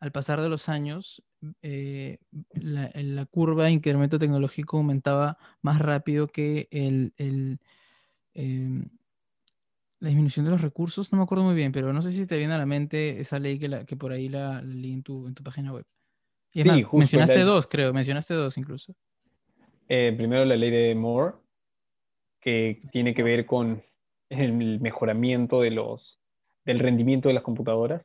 Al 0.00 0.12
pasar 0.12 0.40
de 0.40 0.48
los 0.48 0.68
años, 0.68 1.22
eh, 1.62 2.18
la, 2.52 3.26
curva 3.26 3.64
de 3.64 3.72
incremento 3.72 4.18
tecnológico 4.18 4.76
aumentaba 4.78 5.38
más 5.62 5.78
rápido 5.78 6.28
que 6.28 6.68
el, 6.70 7.14
eh, 8.34 8.86
la 10.00 10.08
disminución 10.08 10.44
de 10.44 10.50
los 10.50 10.60
recursos. 10.60 11.12
No 11.12 11.18
me 11.18 11.24
acuerdo 11.24 11.44
muy 11.44 11.54
bien, 11.54 11.72
pero 11.72 11.92
no 11.92 12.02
sé 12.02 12.12
si 12.12 12.26
te 12.26 12.36
viene 12.36 12.54
a 12.54 12.58
la 12.58 12.66
mente 12.66 13.20
esa 13.20 13.38
ley 13.38 13.58
que 13.58 13.96
por 13.96 14.12
ahí 14.12 14.28
la, 14.28 14.60
la 14.60 14.62
leí 14.62 14.92
en 14.92 15.02
tu, 15.02 15.26
en 15.26 15.34
tu 15.34 15.42
página 15.42 15.72
web. 15.72 15.86
Y 16.56 16.60
es 16.60 16.64
Sí, 16.64 16.68
más, 16.70 16.84
justo 16.84 16.96
mencionaste 16.96 17.38
la- 17.40 17.44
dos, 17.44 17.66
creo, 17.66 17.92
mencionaste 17.92 18.32
dos 18.32 18.56
incluso. 18.56 18.94
Eh, 19.88 20.14
primero 20.16 20.42
la 20.46 20.56
ley 20.56 20.70
de 20.70 20.94
Moore, 20.94 21.34
que 22.40 22.80
tiene 22.92 23.12
que 23.12 23.22
ver 23.22 23.44
con 23.44 23.82
el 24.30 24.80
mejoramiento 24.80 25.60
de 25.60 25.70
los, 25.70 26.18
del 26.64 26.78
rendimiento 26.78 27.28
de 27.28 27.34
las 27.34 27.42
computadoras. 27.42 28.02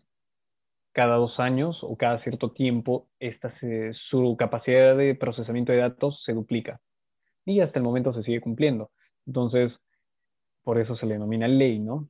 Cada 0.91 1.15
dos 1.15 1.39
años 1.39 1.77
o 1.81 1.95
cada 1.95 2.21
cierto 2.23 2.51
tiempo, 2.51 3.07
esta 3.21 3.57
se- 3.59 3.93
su 4.09 4.35
capacidad 4.37 4.97
de 4.97 5.15
procesamiento 5.15 5.71
de 5.71 5.77
datos 5.77 6.21
se 6.25 6.33
duplica. 6.33 6.81
Y 7.45 7.61
hasta 7.61 7.79
el 7.79 7.83
momento 7.83 8.13
se 8.13 8.23
sigue 8.23 8.41
cumpliendo. 8.41 8.91
Entonces, 9.25 9.71
por 10.63 10.77
eso 10.77 10.97
se 10.97 11.05
le 11.05 11.13
denomina 11.13 11.47
ley, 11.47 11.79
¿no? 11.79 12.09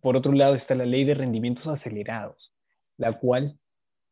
Por 0.00 0.16
otro 0.16 0.30
lado 0.32 0.54
está 0.54 0.76
la 0.76 0.86
ley 0.86 1.04
de 1.04 1.14
rendimientos 1.14 1.66
acelerados, 1.66 2.52
la 2.98 3.18
cual 3.18 3.58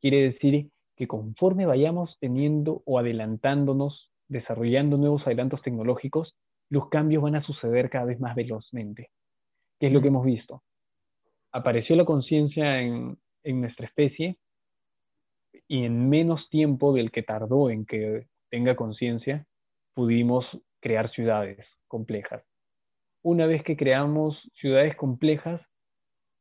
quiere 0.01 0.21
decir 0.21 0.69
que 0.97 1.07
conforme 1.07 1.67
vayamos 1.67 2.17
teniendo 2.21 2.83
o 2.85 2.99
adelantándonos, 2.99 4.11
desarrollando 4.29 4.97
nuevos 4.97 5.27
adelantos 5.27 5.63
tecnológicos, 5.63 6.35
los 6.71 6.89
cambios 6.89 7.23
van 7.23 7.37
a 7.37 7.43
suceder 7.43 7.91
cada 7.91 8.07
vez 8.07 8.21
más 8.21 8.35
velozmente. 8.35 9.11
¿Qué 9.79 9.89
es 9.89 9.93
lo 9.93 10.01
que 10.01 10.09
hemos 10.09 10.25
visto? 10.25 10.63
Apareció 11.53 11.97
la 11.97 12.05
conciencia 12.05 12.81
en, 12.81 13.19
en 13.43 13.61
nuestra 13.61 13.87
especie 13.87 14.37
y 15.69 15.85
en 15.85 16.09
menos 16.09 16.49
tiempo 16.51 16.93
del 16.93 17.11
que 17.11 17.23
tardó 17.23 17.71
en 17.71 17.87
que 17.87 18.27
tenga 18.51 18.77
conciencia, 18.77 19.47
pudimos 19.95 20.45
crear 20.81 21.11
ciudades 21.11 21.65
complejas. 21.89 22.43
Una 23.23 23.47
vez 23.47 23.63
que 23.63 23.77
creamos 23.77 24.37
ciudades 24.61 24.97
complejas, 24.97 25.61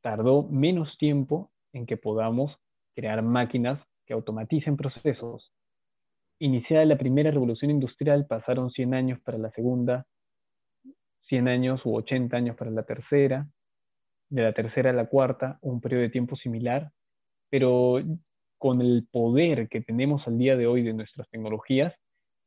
tardó 0.02 0.44
menos 0.44 0.98
tiempo 0.98 1.52
en 1.72 1.86
que 1.86 1.98
podamos 1.98 2.56
crear 2.94 3.22
máquinas 3.22 3.80
que 4.06 4.14
automaticen 4.14 4.78
procesos. 4.78 5.52
Iniciada 6.40 6.86
la 6.86 6.98
primera 6.98 7.32
revolución 7.32 7.72
industrial, 7.72 8.26
pasaron 8.28 8.72
100 8.72 8.94
años 8.94 9.20
para 9.22 9.38
la 9.38 9.52
segunda, 9.52 10.06
100 11.28 11.48
años 11.48 11.86
u 11.86 11.96
80 11.96 12.36
años 12.36 12.56
para 12.56 12.72
la 12.72 12.84
tercera, 12.84 13.48
de 14.30 14.42
la 14.42 14.54
tercera 14.54 14.90
a 14.90 14.94
la 14.94 15.06
cuarta, 15.06 15.60
un 15.62 15.80
periodo 15.80 16.02
de 16.02 16.10
tiempo 16.10 16.36
similar, 16.36 16.92
pero 17.50 18.02
con 18.58 18.82
el 18.82 19.08
poder 19.12 19.68
que 19.70 19.82
tenemos 19.82 20.28
al 20.28 20.38
día 20.38 20.56
de 20.56 20.68
hoy 20.68 20.84
de 20.84 20.94
nuestras 20.94 21.30
tecnologías, 21.30 21.94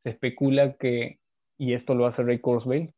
se 0.02 0.10
especula 0.10 0.74
que, 0.74 1.18
y 1.58 1.74
esto 1.74 1.94
lo 1.94 2.06
hace 2.06 2.22
Ray 2.22 2.40
Kurzweil, 2.40 2.92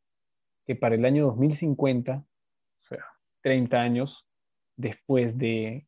que 0.65 0.75
para 0.75 0.95
el 0.95 1.05
año 1.05 1.25
2050, 1.27 2.17
o 2.17 2.87
sea, 2.87 3.05
30 3.41 3.77
años 3.77 4.25
después 4.75 5.37
de 5.37 5.85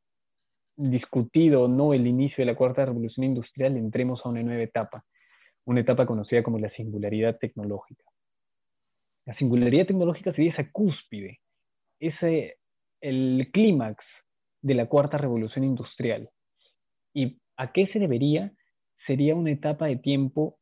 discutido 0.90 1.64
o 1.64 1.68
no 1.68 1.94
el 1.94 2.08
inicio 2.08 2.38
de 2.42 2.52
la 2.52 2.58
cuarta 2.58 2.86
revolución 2.86 3.24
industrial, 3.24 3.78
entremos 3.78 4.22
a 4.26 4.30
una 4.30 4.42
nueva 4.42 4.64
etapa, 4.64 5.06
una 5.66 5.82
etapa 5.82 6.06
conocida 6.06 6.44
como 6.44 6.58
la 6.58 6.70
singularidad 6.72 7.38
tecnológica. 7.38 8.04
La 9.26 9.36
singularidad 9.36 9.86
tecnológica 9.86 10.34
sería 10.34 10.52
esa 10.52 10.72
cúspide, 10.72 11.40
ese, 12.00 12.58
el 13.00 13.50
clímax 13.54 14.04
de 14.62 14.74
la 14.74 14.88
cuarta 14.88 15.18
revolución 15.18 15.64
industrial. 15.64 16.30
¿Y 17.14 17.38
a 17.58 17.72
qué 17.72 17.88
se 17.88 18.00
debería? 18.00 18.52
Sería 19.06 19.36
una 19.36 19.52
etapa 19.52 19.86
de 19.86 19.98
tiempo, 19.98 20.58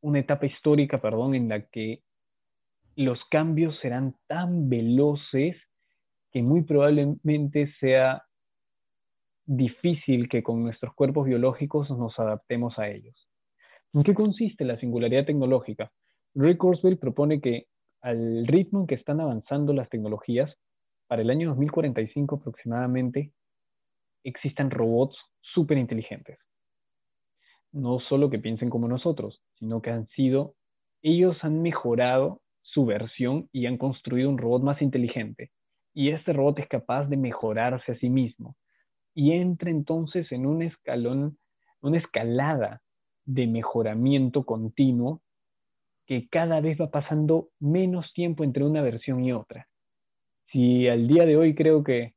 una 0.00 0.18
etapa 0.18 0.46
histórica, 0.46 1.00
perdón, 1.00 1.34
en 1.34 1.48
la 1.48 1.62
que 1.66 2.02
los 2.96 3.18
cambios 3.30 3.78
serán 3.80 4.16
tan 4.26 4.68
veloces 4.68 5.56
que 6.32 6.42
muy 6.42 6.62
probablemente 6.62 7.72
sea 7.78 8.24
difícil 9.44 10.28
que 10.28 10.42
con 10.42 10.62
nuestros 10.62 10.94
cuerpos 10.94 11.26
biológicos 11.26 11.90
nos 11.90 12.18
adaptemos 12.18 12.78
a 12.78 12.88
ellos. 12.88 13.28
¿En 13.92 14.02
qué 14.02 14.14
consiste 14.14 14.64
la 14.64 14.78
singularidad 14.78 15.26
tecnológica? 15.26 15.92
Ray 16.34 16.56
Kurzweil 16.56 16.98
propone 16.98 17.40
que 17.40 17.66
al 18.00 18.46
ritmo 18.46 18.80
en 18.80 18.86
que 18.86 18.94
están 18.94 19.20
avanzando 19.20 19.72
las 19.72 19.88
tecnologías, 19.88 20.52
para 21.06 21.22
el 21.22 21.30
año 21.30 21.50
2045 21.50 22.36
aproximadamente, 22.36 23.32
existan 24.24 24.70
robots 24.70 25.16
súper 25.40 25.78
inteligentes. 25.78 26.38
No 27.70 28.00
solo 28.00 28.30
que 28.30 28.38
piensen 28.38 28.70
como 28.70 28.88
nosotros, 28.88 29.42
sino 29.58 29.82
que 29.82 29.90
han 29.90 30.06
sido, 30.08 30.54
ellos 31.02 31.36
han 31.42 31.62
mejorado 31.62 32.40
su 32.62 32.86
versión 32.86 33.48
y 33.52 33.66
han 33.66 33.76
construido 33.76 34.30
un 34.30 34.38
robot 34.38 34.62
más 34.62 34.80
inteligente. 34.80 35.50
Y 35.94 36.10
este 36.10 36.32
robot 36.32 36.60
es 36.60 36.68
capaz 36.68 37.06
de 37.06 37.16
mejorarse 37.16 37.92
a 37.92 37.98
sí 37.98 38.08
mismo. 38.08 38.56
Y 39.14 39.32
entra 39.32 39.70
entonces 39.70 40.30
en 40.32 40.46
un 40.46 40.62
escalón, 40.62 41.38
una 41.80 41.98
escalada 41.98 42.80
de 43.24 43.46
mejoramiento 43.46 44.44
continuo 44.44 45.20
que 46.06 46.28
cada 46.28 46.60
vez 46.60 46.80
va 46.80 46.90
pasando 46.90 47.48
menos 47.60 48.12
tiempo 48.12 48.44
entre 48.44 48.64
una 48.64 48.82
versión 48.82 49.24
y 49.24 49.32
otra. 49.32 49.68
Si 50.50 50.88
al 50.88 51.06
día 51.06 51.24
de 51.24 51.36
hoy 51.36 51.54
creo 51.54 51.84
que 51.84 52.14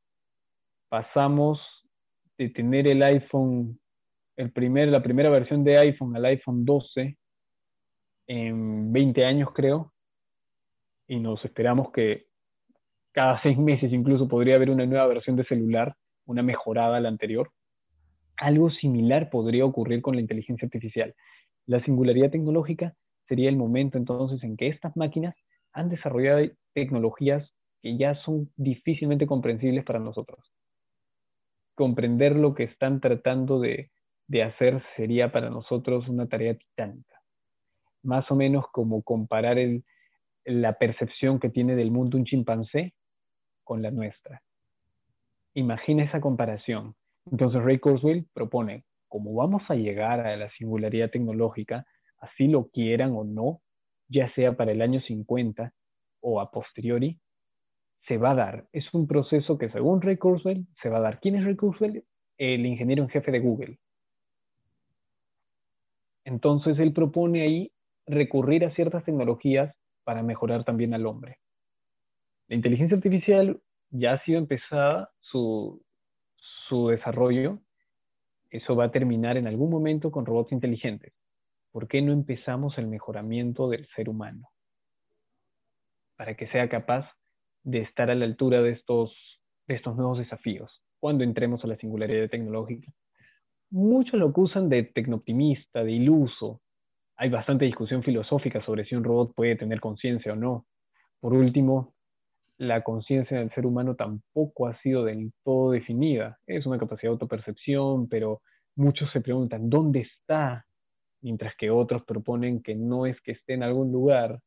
pasamos 0.88 1.60
de 2.38 2.50
tener 2.50 2.88
el 2.88 3.02
iPhone, 3.02 3.78
el 4.36 4.52
primer, 4.52 4.88
la 4.88 5.02
primera 5.02 5.30
versión 5.30 5.64
de 5.64 5.78
iPhone 5.78 6.16
al 6.16 6.24
iPhone 6.26 6.64
12 6.64 7.16
en 8.26 8.92
20 8.92 9.24
años 9.24 9.50
creo, 9.54 9.92
y 11.08 11.20
nos 11.20 11.44
esperamos 11.44 11.90
que 11.92 12.26
cada 13.12 13.40
seis 13.42 13.56
meses 13.56 13.92
incluso 13.92 14.28
podría 14.28 14.56
haber 14.56 14.70
una 14.70 14.84
nueva 14.84 15.06
versión 15.06 15.36
de 15.36 15.44
celular, 15.44 15.94
una 16.26 16.42
mejorada 16.42 16.98
a 16.98 17.00
la 17.00 17.08
anterior. 17.08 17.50
Algo 18.36 18.70
similar 18.70 19.30
podría 19.30 19.64
ocurrir 19.64 20.02
con 20.02 20.14
la 20.14 20.20
inteligencia 20.20 20.66
artificial. 20.66 21.14
La 21.66 21.82
singularidad 21.84 22.30
tecnológica 22.30 22.94
sería 23.28 23.48
el 23.48 23.56
momento 23.56 23.98
entonces 23.98 24.42
en 24.44 24.56
que 24.56 24.68
estas 24.68 24.96
máquinas 24.96 25.34
han 25.72 25.88
desarrollado 25.88 26.46
tecnologías 26.74 27.50
que 27.82 27.96
ya 27.96 28.14
son 28.22 28.50
difícilmente 28.56 29.26
comprensibles 29.26 29.84
para 29.84 29.98
nosotros. 29.98 30.40
Comprender 31.74 32.36
lo 32.36 32.54
que 32.54 32.64
están 32.64 33.00
tratando 33.00 33.60
de, 33.60 33.90
hacer 34.42 34.82
sería 34.96 35.30
para 35.30 35.50
nosotros 35.50 36.08
una 36.08 36.26
tarea 36.26 36.54
titánica. 36.54 37.20
Más 38.02 38.30
o 38.30 38.34
menos 38.34 38.64
como 38.72 39.02
comparar 39.02 39.56
la 40.44 40.72
percepción 40.74 41.38
que 41.38 41.48
tiene 41.48 41.76
del 41.76 41.90
mundo 41.90 42.16
un 42.16 42.24
chimpancé 42.24 42.94
con 43.64 43.82
la 43.82 43.90
nuestra. 43.90 44.42
Imagina 45.56 46.04
esa 46.04 46.20
comparación. 46.20 46.94
Entonces 47.32 47.62
Ray 47.62 47.78
Kurzweil 47.78 48.26
propone, 48.34 48.84
como 49.08 49.32
vamos 49.32 49.62
a 49.70 49.74
llegar 49.74 50.20
a 50.20 50.36
la 50.36 50.50
singularidad 50.50 51.10
tecnológica, 51.10 51.86
así 52.18 52.46
lo 52.46 52.68
quieran 52.68 53.12
o 53.16 53.24
no, 53.24 53.62
ya 54.06 54.30
sea 54.34 54.54
para 54.54 54.72
el 54.72 54.82
año 54.82 55.00
50 55.00 55.72
o 56.20 56.42
a 56.42 56.50
posteriori, 56.50 57.18
se 58.06 58.18
va 58.18 58.32
a 58.32 58.34
dar. 58.34 58.66
Es 58.72 58.92
un 58.92 59.06
proceso 59.06 59.56
que 59.56 59.70
según 59.70 60.02
Ray 60.02 60.18
Kurzweil 60.18 60.66
se 60.82 60.90
va 60.90 60.98
a 60.98 61.00
dar. 61.00 61.20
¿Quién 61.20 61.36
es 61.36 61.44
Ray 61.46 61.56
Kurzweil? 61.56 62.04
El 62.36 62.66
ingeniero 62.66 63.02
en 63.04 63.08
jefe 63.08 63.32
de 63.32 63.40
Google. 63.40 63.78
Entonces 66.26 66.78
él 66.78 66.92
propone 66.92 67.40
ahí 67.40 67.72
recurrir 68.06 68.66
a 68.66 68.74
ciertas 68.74 69.04
tecnologías 69.04 69.74
para 70.04 70.22
mejorar 70.22 70.64
también 70.64 70.92
al 70.92 71.06
hombre. 71.06 71.38
La 72.48 72.56
inteligencia 72.56 72.98
artificial 72.98 73.58
ya 73.88 74.12
ha 74.12 74.24
sido 74.24 74.38
empezada 74.38 75.08
su, 76.68 76.88
desarrollo. 76.88 77.58
Eso 78.50 78.74
va 78.76 78.84
a 78.84 78.90
terminar 78.92 79.36
en 79.36 79.46
algún 79.46 79.70
momento 79.70 80.10
con 80.10 80.26
robots 80.26 80.52
inteligentes. 80.52 81.12
¿por 81.76 81.88
qué 81.88 82.00
no 82.00 82.12
empezamos 82.12 82.78
el 82.78 82.86
mejoramiento 82.86 83.68
del 83.68 83.86
ser 83.94 84.08
humano? 84.08 84.48
Para 86.16 86.34
que 86.34 86.46
sea 86.46 86.70
capaz 86.70 87.06
de 87.64 87.80
estar 87.80 88.10
a 88.10 88.14
la 88.14 88.24
altura 88.24 88.62
de 88.62 88.70
estos, 88.70 89.12
de 89.66 89.74
estos 89.74 89.94
nuevos 89.94 90.18
desafíos 90.18 90.82
cuando 91.00 91.22
entremos 91.22 91.62
a 91.62 91.66
la 91.66 91.76
singularidad 91.76 92.30
tecnológica. 92.30 92.90
Muchos 93.68 94.18
lo 94.18 94.28
acusan 94.28 94.70
de 94.70 94.84
tecnooptimista, 94.84 95.84
de 95.84 95.92
iluso. 95.92 96.62
Hay 97.16 97.28
bastante 97.28 97.66
discusión 97.66 98.02
filosófica 98.02 98.64
sobre 98.64 98.86
si 98.86 98.94
un 98.94 99.04
robot 99.04 99.34
puede 99.34 99.56
tener 99.56 99.78
conciencia 99.78 100.32
o 100.32 100.36
no. 100.36 100.64
Por 101.20 101.34
último, 101.34 101.95
la 102.58 102.82
conciencia 102.82 103.38
del 103.38 103.52
ser 103.54 103.66
humano 103.66 103.94
tampoco 103.94 104.66
ha 104.66 104.80
sido 104.80 105.04
del 105.04 105.32
todo 105.44 105.72
definida. 105.72 106.38
Es 106.46 106.66
una 106.66 106.78
capacidad 106.78 107.10
de 107.10 107.14
autopercepción, 107.14 108.08
pero 108.08 108.40
muchos 108.74 109.10
se 109.12 109.20
preguntan, 109.20 109.68
¿dónde 109.68 110.00
está 110.00 110.66
mientras 111.26 111.54
que 111.56 111.70
otros 111.70 112.04
proponen 112.04 112.62
que 112.62 112.76
no 112.76 113.04
es 113.04 113.20
que 113.22 113.32
esté 113.32 113.54
en 113.54 113.64
algún 113.64 113.90
lugar, 113.90 114.40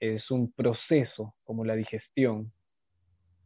es 0.00 0.28
un 0.32 0.50
proceso 0.52 1.36
como 1.44 1.64
la 1.64 1.76
digestión. 1.76 2.52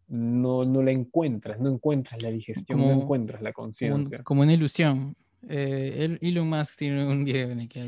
No, 0.08 0.64
no 0.64 0.82
la 0.82 0.90
encuentras, 0.90 1.60
no 1.60 1.70
encuentras 1.70 2.22
la 2.22 2.30
digestión, 2.30 2.78
no 2.80 2.90
encuentras 2.90 3.42
la 3.42 3.52
conciencia. 3.52 4.22
Como 4.22 4.40
una 4.40 4.54
ilusión. 4.54 5.14
Eh, 5.48 6.18
Elon 6.20 6.48
Musk 6.48 6.78
tiene 6.78 7.06
un 7.06 7.24
video 7.24 7.50
en 7.50 7.60
el 7.60 7.68
que 7.68 7.80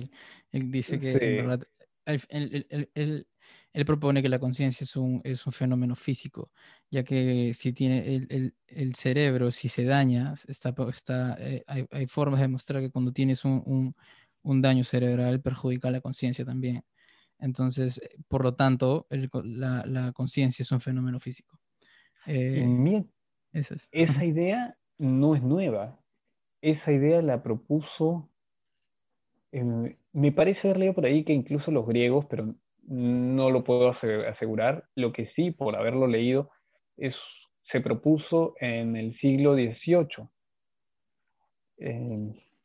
él, 0.52 0.70
dice 0.70 0.98
que 0.98 1.12
en 1.12 1.46
verdad 1.48 1.66
él, 2.06 3.26
él, 3.74 3.84
propone 3.84 4.22
que 4.22 4.30
la 4.30 4.38
conciencia 4.38 4.84
es 4.84 4.96
un, 4.96 5.20
es 5.24 5.46
un 5.46 5.52
fenómeno 5.52 5.94
físico, 5.94 6.50
ya 6.90 7.04
que 7.04 7.52
si 7.52 7.74
tiene 7.74 8.06
el, 8.06 8.54
el 8.66 8.94
cerebro, 8.94 9.50
si 9.50 9.68
se 9.68 9.84
daña, 9.84 10.34
está, 10.48 10.74
está, 10.90 11.36
eh, 11.38 11.62
hay, 11.66 11.86
hay, 11.90 12.06
formas 12.06 12.40
de 12.40 12.46
demostrar 12.46 12.80
que 12.80 12.90
cuando 12.90 13.12
tienes 13.12 13.44
un, 13.44 13.94
un 14.42 14.62
daño 14.62 14.84
cerebral 14.84 15.40
perjudica 15.40 15.90
la 15.90 16.00
conciencia 16.00 16.44
también. 16.44 16.84
Entonces, 17.38 17.98
eh, 17.98 18.16
por 18.28 18.44
lo 18.44 18.54
tanto, 18.54 19.06
la, 19.10 20.12
conciencia 20.14 20.62
es 20.62 20.70
un 20.70 20.80
fenómeno 20.80 21.18
físico. 21.18 21.58
Eh, 22.26 22.64
Esa 23.52 24.24
idea 24.24 24.76
no 24.98 25.34
es 25.34 25.42
nueva. 25.42 25.98
Esa 26.62 26.92
idea 26.92 27.20
la 27.20 27.42
propuso, 27.42 28.30
me 29.52 30.32
parece 30.32 30.60
haber 30.64 30.78
leído 30.78 30.94
por 30.94 31.04
ahí 31.04 31.24
que 31.24 31.32
incluso 31.32 31.70
los 31.70 31.86
griegos, 31.86 32.24
pero 32.30 32.54
no 32.86 33.50
lo 33.50 33.64
puedo 33.64 33.90
asegurar. 33.90 34.84
Lo 34.94 35.12
que 35.12 35.26
sí, 35.36 35.50
por 35.50 35.76
haberlo 35.76 36.06
leído, 36.06 36.50
es, 36.96 37.14
se 37.70 37.80
propuso 37.80 38.54
en 38.60 38.96
el 38.96 39.18
siglo 39.18 39.54
XVIII. 39.54 40.28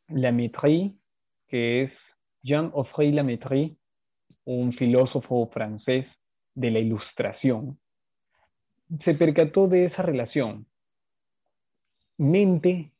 la 0.08 0.32
Mitrie 0.32 0.94
que 1.50 1.82
es 1.82 1.92
Jean 2.42 2.70
Offray 2.72 3.10
Lamétrie, 3.12 3.76
un 4.44 4.72
filósofo 4.72 5.50
francés 5.52 6.06
de 6.54 6.70
la 6.70 6.78
Ilustración, 6.78 7.78
se 9.04 9.14
percató 9.14 9.66
de 9.66 9.86
esa 9.86 10.02
relación. 10.02 10.66
Mente 12.16 12.92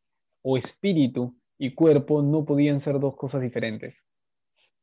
o 0.43 0.59
espíritu 0.59 1.35
y 1.59 1.75
cuerpo 1.75 2.23
no 2.23 2.45
podían 2.45 2.83
ser 2.83 2.99
dos 2.99 3.17
cosas 3.17 3.41
diferentes. 3.41 3.95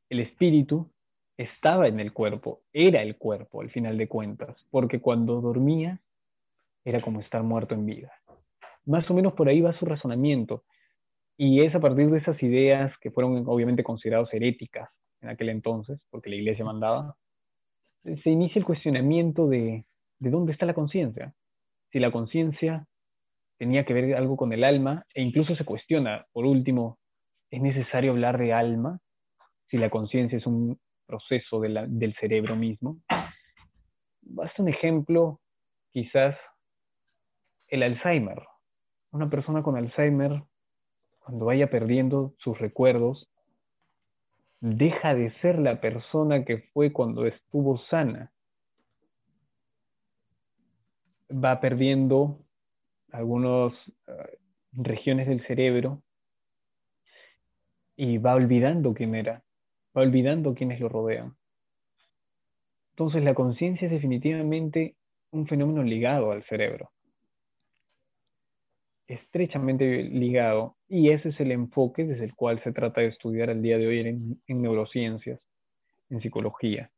El 0.10 0.22
espíritu 0.22 0.90
estaba 1.38 1.88
en 1.88 2.00
el 2.00 2.14
cuerpo, 2.14 2.62
era 2.74 3.02
el 3.04 3.16
cuerpo 3.18 3.62
al 3.62 3.70
final 3.70 3.98
de 3.98 4.08
cuentas, 4.08 4.58
porque 4.72 5.00
cuando 5.00 5.40
dormía 5.40 6.00
era 6.84 7.02
como 7.02 7.22
estar 7.22 7.44
muerto 7.44 7.76
en 7.76 7.86
vida. 7.86 8.12
Más 8.86 9.10
o 9.10 9.14
menos 9.14 9.34
por 9.34 9.48
ahí 9.48 9.62
va 9.62 9.78
su 9.78 9.86
razonamiento. 9.86 10.64
Y 11.38 11.62
es 11.62 11.76
a 11.76 11.80
partir 11.80 12.10
de 12.10 12.18
esas 12.18 12.42
ideas 12.42 12.92
que 13.00 13.12
fueron 13.12 13.44
obviamente 13.48 13.84
consideradas 13.84 14.34
heréticas 14.34 14.90
en 15.22 15.30
aquel 15.30 15.50
entonces, 15.50 16.00
porque 16.10 16.30
la 16.30 16.38
iglesia 16.38 16.66
mandaba, 16.66 17.16
se 18.04 18.30
inicia 18.30 18.60
el 18.60 18.66
cuestionamiento 18.66 19.48
de, 19.48 19.86
de 20.20 20.30
dónde 20.30 20.54
está 20.54 20.66
la 20.66 20.74
conciencia. 20.74 21.34
Si 21.92 22.00
la 22.00 22.12
conciencia 22.12 22.88
tenía 23.58 23.86
que 23.86 23.94
ver 23.94 24.16
algo 24.16 24.38
con 24.38 24.54
el 24.54 24.64
alma, 24.64 25.06
e 25.14 25.22
incluso 25.22 25.56
se 25.56 25.66
cuestiona, 25.66 26.26
por 26.32 26.46
último, 26.46 26.98
¿es 27.52 27.62
necesario 27.62 28.12
hablar 28.12 28.38
de 28.38 28.54
alma? 28.54 29.00
Si 29.70 29.78
la 29.78 29.90
conciencia 29.90 30.38
es 30.38 30.48
un 30.48 30.80
proceso 31.08 31.60
del 31.62 32.16
cerebro 32.20 32.56
mismo. 32.56 32.98
Basta 34.22 34.62
un 34.62 34.70
ejemplo, 34.70 35.40
quizás, 35.92 36.36
el 37.70 37.84
Alzheimer. 37.84 38.44
Una 39.12 39.30
persona 39.30 39.64
con 39.64 39.78
Alzheimer 39.78 40.44
cuando 41.20 41.46
vaya 41.46 41.70
perdiendo 41.70 42.34
sus 42.40 42.58
recuerdos, 42.60 43.28
deja 44.62 45.14
de 45.14 45.32
ser 45.42 45.60
la 45.60 45.82
persona 45.82 46.46
que 46.46 46.60
fue 46.74 46.94
cuando 46.94 47.26
estuvo 47.26 47.80
sana. 47.90 48.32
va 51.30 51.60
perdiendo 51.60 52.40
algunas 53.12 53.74
eh, 54.08 54.38
regiones 54.74 55.28
del 55.28 55.46
cerebro 55.46 56.02
y 57.96 58.18
va 58.18 58.36
olvidando 58.36 58.94
quién 58.94 59.16
era, 59.16 59.44
olvidando 60.02 60.54
quiénes 60.54 60.80
lo 60.80 60.90
rodean. 60.90 61.36
Entonces 62.92 63.24
la 63.24 63.34
conciencia 63.34 63.86
es 63.86 63.92
definitivamente 63.92 64.96
un 65.32 65.48
fenómeno 65.48 65.84
ligado 65.84 66.32
al 66.32 66.44
cerebro, 66.46 66.92
estrechamente 69.08 70.04
ligado, 70.04 70.76
y 70.88 71.12
ese 71.12 71.30
es 71.30 71.40
el 71.40 71.52
enfoque 71.52 72.06
desde 72.06 72.26
el 72.26 72.36
cual 72.36 72.62
se 72.64 72.72
trata 72.72 73.02
de 73.02 73.08
estudiar 73.08 73.50
al 73.50 73.62
día 73.62 73.78
de 73.78 73.88
hoy 73.88 74.00
en, 74.00 74.42
en 74.48 74.62
neurociencias, 74.62 75.40
en 76.10 76.22
psicología. 76.22 76.90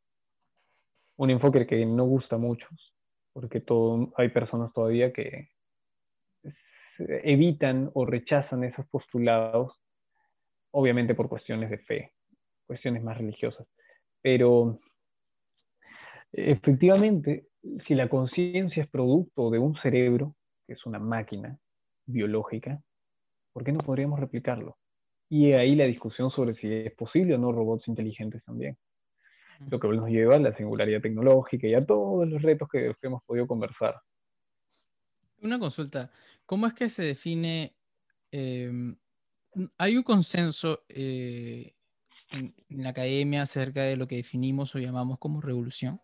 Un 1.17 1.31
enfoque 1.31 1.67
que 1.67 1.85
no 1.85 2.05
gusta 2.05 2.35
a 2.35 2.39
muchos, 2.39 2.93
porque 3.33 3.61
hay 4.15 4.29
personas 4.29 4.71
todavía 4.73 5.11
que 5.11 5.49
evitan 7.23 7.91
o 7.93 8.05
rechazan 8.05 8.63
esos 8.63 8.87
postulados, 8.87 9.73
obviamente 10.71 11.15
por 11.15 11.29
cuestiones 11.29 11.69
de 11.69 11.77
fe, 11.79 12.13
cuestiones 12.69 13.03
más 13.03 13.17
religiosas. 13.17 13.65
Pero 14.21 14.79
efectivamente, 16.31 17.47
si 17.87 17.95
la 17.95 18.07
conciencia 18.07 18.83
es 18.83 18.89
producto 18.89 19.49
de 19.49 19.57
un 19.57 19.75
cerebro, 19.81 20.35
que 20.67 20.73
es 20.73 20.85
una 20.85 20.99
máquina 20.99 21.57
biológica, 22.05 22.79
¿por 23.53 23.63
qué 23.63 23.71
no 23.71 23.79
podríamos 23.79 24.19
replicarlo? 24.19 24.77
Y 25.29 25.53
ahí 25.53 25.75
la 25.75 25.85
discusión 25.85 26.29
sobre 26.29 26.53
si 26.57 26.71
es 26.71 26.93
posible 26.93 27.33
o 27.33 27.37
no 27.39 27.51
robots 27.51 27.87
inteligentes 27.87 28.43
también. 28.43 28.77
Lo 29.67 29.79
que 29.79 29.87
nos 29.87 30.07
lleva 30.07 30.35
a 30.35 30.39
la 30.39 30.55
singularidad 30.55 31.01
tecnológica 31.01 31.65
y 31.65 31.73
a 31.73 31.83
todos 31.83 32.27
los 32.27 32.39
retos 32.43 32.69
que 32.69 32.93
hemos 33.01 33.23
podido 33.23 33.47
conversar. 33.47 33.99
Una 35.41 35.57
consulta, 35.57 36.11
¿cómo 36.45 36.67
es 36.67 36.73
que 36.75 36.87
se 36.87 37.03
define? 37.03 37.73
Em, 38.31 38.95
hay 39.79 39.97
un 39.97 40.03
consenso 40.03 40.83
eh, 40.87 41.73
en, 42.31 42.53
la 42.69 42.89
academia 42.89 43.43
acerca 43.43 43.83
de 43.83 43.97
lo 43.97 44.07
que 44.07 44.17
definimos 44.17 44.75
o 44.75 44.79
llamamos 44.79 45.19
como 45.19 45.41
revolución. 45.41 46.01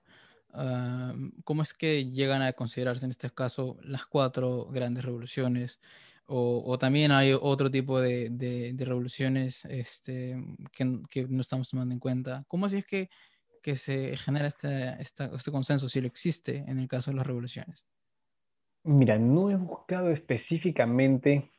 Ah, 0.54 1.14
¿Cómo 1.44 1.62
es 1.62 1.74
que 1.74 2.06
llegan 2.06 2.42
a 2.42 2.54
considerarse 2.54 3.06
en 3.06 3.12
este 3.12 3.30
caso 3.30 3.78
las 3.84 4.06
cuatro 4.06 4.68
grandes 4.72 5.06
revoluciones? 5.06 5.80
O, 6.28 6.78
también 6.80 7.12
hay 7.12 7.34
otro 7.40 7.70
tipo 7.70 8.02
de, 8.02 8.76
revoluciones 8.80 9.64
este, 9.66 10.36
que, 10.72 10.86
no 11.30 11.42
estamos 11.42 11.70
tomando 11.70 11.94
en 11.94 12.00
cuenta. 12.00 12.44
¿Cómo 12.48 12.66
así 12.66 12.78
es 12.78 12.86
que, 12.86 13.10
que 13.62 13.76
se 13.76 14.18
genera 14.18 14.48
este, 14.48 15.00
este 15.00 15.52
consenso, 15.52 15.88
si 15.88 16.02
lo 16.02 16.08
existe 16.08 16.64
en 16.68 16.80
el 16.80 16.88
caso 16.88 17.12
de 17.12 17.18
las 17.18 17.28
revoluciones? 17.28 17.88
Mira, 18.84 19.20
no 19.20 19.52
he 19.52 19.56
buscado 19.56 20.10
específicamente 20.12 21.52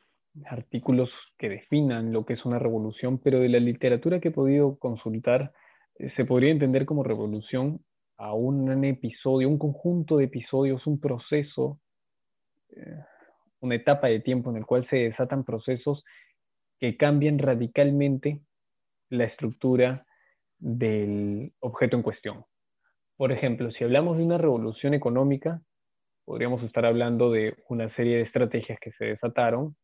artículos 0.45 1.09
que 1.37 1.49
definan 1.49 2.13
lo 2.13 2.25
que 2.25 2.33
es 2.33 2.45
una 2.45 2.59
revolución, 2.59 3.17
pero 3.17 3.39
de 3.39 3.49
la 3.49 3.59
literatura 3.59 4.19
que 4.19 4.29
he 4.29 4.31
podido 4.31 4.77
consultar, 4.77 5.51
eh, 5.99 6.11
se 6.15 6.25
podría 6.25 6.51
entender 6.51 6.85
como 6.85 7.03
revolución 7.03 7.81
a 8.17 8.33
un 8.33 8.83
episodio, 8.83 9.47
un 9.47 9.59
conjunto 9.59 10.17
de 10.17 10.25
episodios, 10.25 10.85
un 10.87 10.99
proceso, 10.99 11.79
eh, 12.69 12.99
una 13.59 13.75
etapa 13.75 14.07
de 14.07 14.19
tiempo 14.19 14.49
en 14.49 14.57
el 14.57 14.65
cual 14.65 14.87
se 14.89 14.97
desatan 14.97 15.43
procesos 15.43 16.03
que 16.79 16.97
cambian 16.97 17.39
radicalmente 17.39 18.41
la 19.09 19.25
estructura 19.25 20.05
del 20.59 21.53
objeto 21.59 21.95
en 21.95 22.03
cuestión. 22.03 22.45
Por 23.15 23.31
ejemplo, 23.31 23.71
si 23.71 23.83
hablamos 23.83 24.17
de 24.17 24.23
una 24.23 24.37
revolución 24.37 24.93
económica, 24.93 25.61
podríamos 26.25 26.63
estar 26.63 26.85
hablando 26.85 27.31
de 27.31 27.55
una 27.69 27.93
serie 27.95 28.17
de 28.17 28.23
estrategias 28.23 28.79
que 28.79 28.91
se 28.93 29.05
desataron 29.05 29.75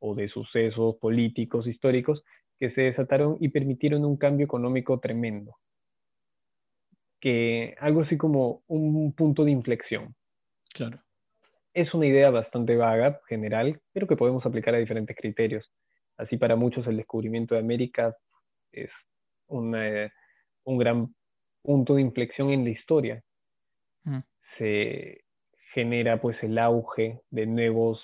o 0.00 0.14
de 0.14 0.28
sucesos 0.28 0.96
políticos, 0.96 1.66
históricos, 1.66 2.22
que 2.58 2.70
se 2.72 2.82
desataron 2.82 3.36
y 3.40 3.48
permitieron 3.48 4.04
un 4.04 4.16
cambio 4.16 4.44
económico 4.44 4.98
tremendo. 4.98 5.56
Que 7.20 7.76
algo 7.80 8.02
así 8.02 8.16
como 8.16 8.62
un 8.66 9.12
punto 9.12 9.44
de 9.44 9.50
inflexión. 9.50 10.14
Claro. 10.72 11.00
Es 11.74 11.92
una 11.94 12.06
idea 12.06 12.30
bastante 12.30 12.76
vaga, 12.76 13.20
general, 13.28 13.80
pero 13.92 14.06
que 14.06 14.16
podemos 14.16 14.44
aplicar 14.46 14.74
a 14.74 14.78
diferentes 14.78 15.16
criterios. 15.16 15.70
Así 16.16 16.36
para 16.36 16.56
muchos 16.56 16.86
el 16.86 16.96
descubrimiento 16.96 17.54
de 17.54 17.60
América 17.60 18.16
es 18.72 18.90
un 19.46 19.72
gran 20.66 21.14
punto 21.62 21.94
de 21.94 22.02
inflexión 22.02 22.50
en 22.50 22.64
la 22.64 22.70
historia. 22.70 23.22
Mm. 24.04 24.18
Se, 24.56 25.24
genera 25.78 26.20
pues 26.20 26.36
el 26.42 26.58
auge 26.58 27.20
de 27.30 27.46
nuevos, 27.46 28.00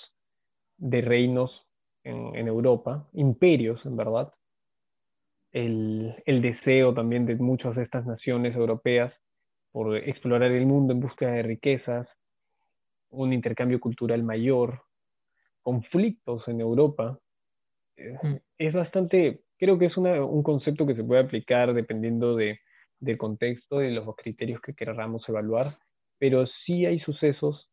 de 0.76 1.00
reinos 1.00 1.63
en, 2.04 2.46
Europa, 2.46 3.08
imperios 3.14 3.84
en 3.84 3.96
verdad, 3.96 4.32
el, 5.52 6.14
el, 6.26 6.42
deseo 6.42 6.92
también 6.92 7.26
de 7.26 7.36
muchas 7.36 7.74
de 7.76 7.82
estas 7.82 8.04
naciones 8.04 8.54
europeas 8.54 9.12
por 9.72 9.96
explorar 9.96 10.52
el 10.52 10.66
mundo 10.66 10.92
en 10.92 11.00
búsqueda 11.00 11.32
de 11.32 11.42
riquezas, 11.42 12.06
un 13.10 13.32
intercambio 13.32 13.80
cultural 13.80 14.22
mayor, 14.22 14.82
conflictos 15.62 16.46
en 16.48 16.60
Europa. 16.60 17.18
Eh, 17.96 18.18
mm. 18.22 18.34
Es 18.58 18.72
bastante, 18.72 19.40
creo 19.56 19.78
que 19.78 19.86
es 19.86 19.96
un 19.96 20.42
concepto 20.42 20.86
que 20.86 20.94
se 20.94 21.04
puede 21.04 21.22
aplicar 21.22 21.72
dependiendo 21.74 22.36
de, 22.36 22.60
del 23.00 23.18
contexto 23.18 23.78
de 23.78 23.90
los 23.90 24.14
criterios 24.16 24.60
que 24.60 24.74
queramos 24.74 25.28
evaluar, 25.28 25.66
pero 26.18 26.46
sí 26.64 26.86
hay 26.86 27.00
sucesos 27.00 27.68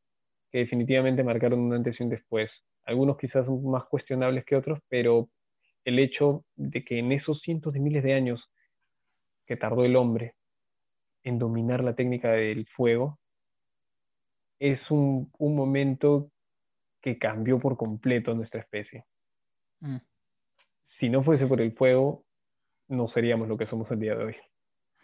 que 0.52 0.60
definitivamente 0.60 1.24
marcaron 1.24 1.60
un 1.60 1.74
antes 1.74 2.00
y 2.00 2.04
un 2.04 2.10
después. 2.10 2.50
Algunos 2.86 3.18
quizás 3.18 3.48
más 3.48 3.86
cuestionables 3.86 4.46
que 4.46 4.56
otros, 4.56 4.80
pero 4.90 5.30
el 5.86 6.00
hecho 6.00 6.46
de 6.56 6.84
que 6.84 7.00
en 7.00 7.12
esos 7.12 7.42
cientos 7.42 7.74
de 7.74 7.80
miles 7.80 8.04
de 8.04 8.14
años 8.14 8.50
que 9.46 9.58
tardó 9.58 9.84
el 9.86 9.96
hombre 9.96 10.36
en 11.24 11.40
dominar 11.40 11.84
la 11.84 11.96
técnica 11.96 12.32
del 12.32 12.68
fuego, 12.68 13.20
es 14.60 14.80
un, 14.92 15.32
momento 15.40 16.32
que 17.02 17.18
cambió 17.18 17.60
por 17.60 17.78
completo 17.78 18.34
nuestra 18.34 18.62
especie. 18.62 19.06
Mm. 19.80 19.98
Si 21.00 21.10
no 21.10 21.24
fuese 21.24 21.48
por 21.48 21.62
el 21.62 21.74
fuego, 21.74 22.24
no 22.88 23.08
seríamos 23.10 23.48
lo 23.48 23.58
que 23.58 23.66
somos 23.66 23.90
el 23.92 24.00
día 24.00 24.16
de 24.16 24.26
hoy. 24.26 24.36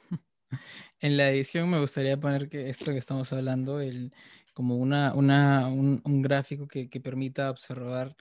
En 0.99 1.17
la 1.17 1.29
edición 1.29 1.69
me 1.69 1.79
gustaría 1.79 2.17
poner 2.17 2.49
que 2.49 2.69
esto 2.69 2.85
que 2.85 2.97
estamos 2.97 3.31
hablando, 3.33 3.81
el, 3.81 4.13
como 4.57 4.75
una, 4.75 5.13
una 5.13 5.67
un, 5.67 6.01
un, 6.03 6.21
gráfico 6.23 6.67
que, 6.67 6.89
que, 6.89 6.99
permita 6.99 7.51
observar 7.51 8.15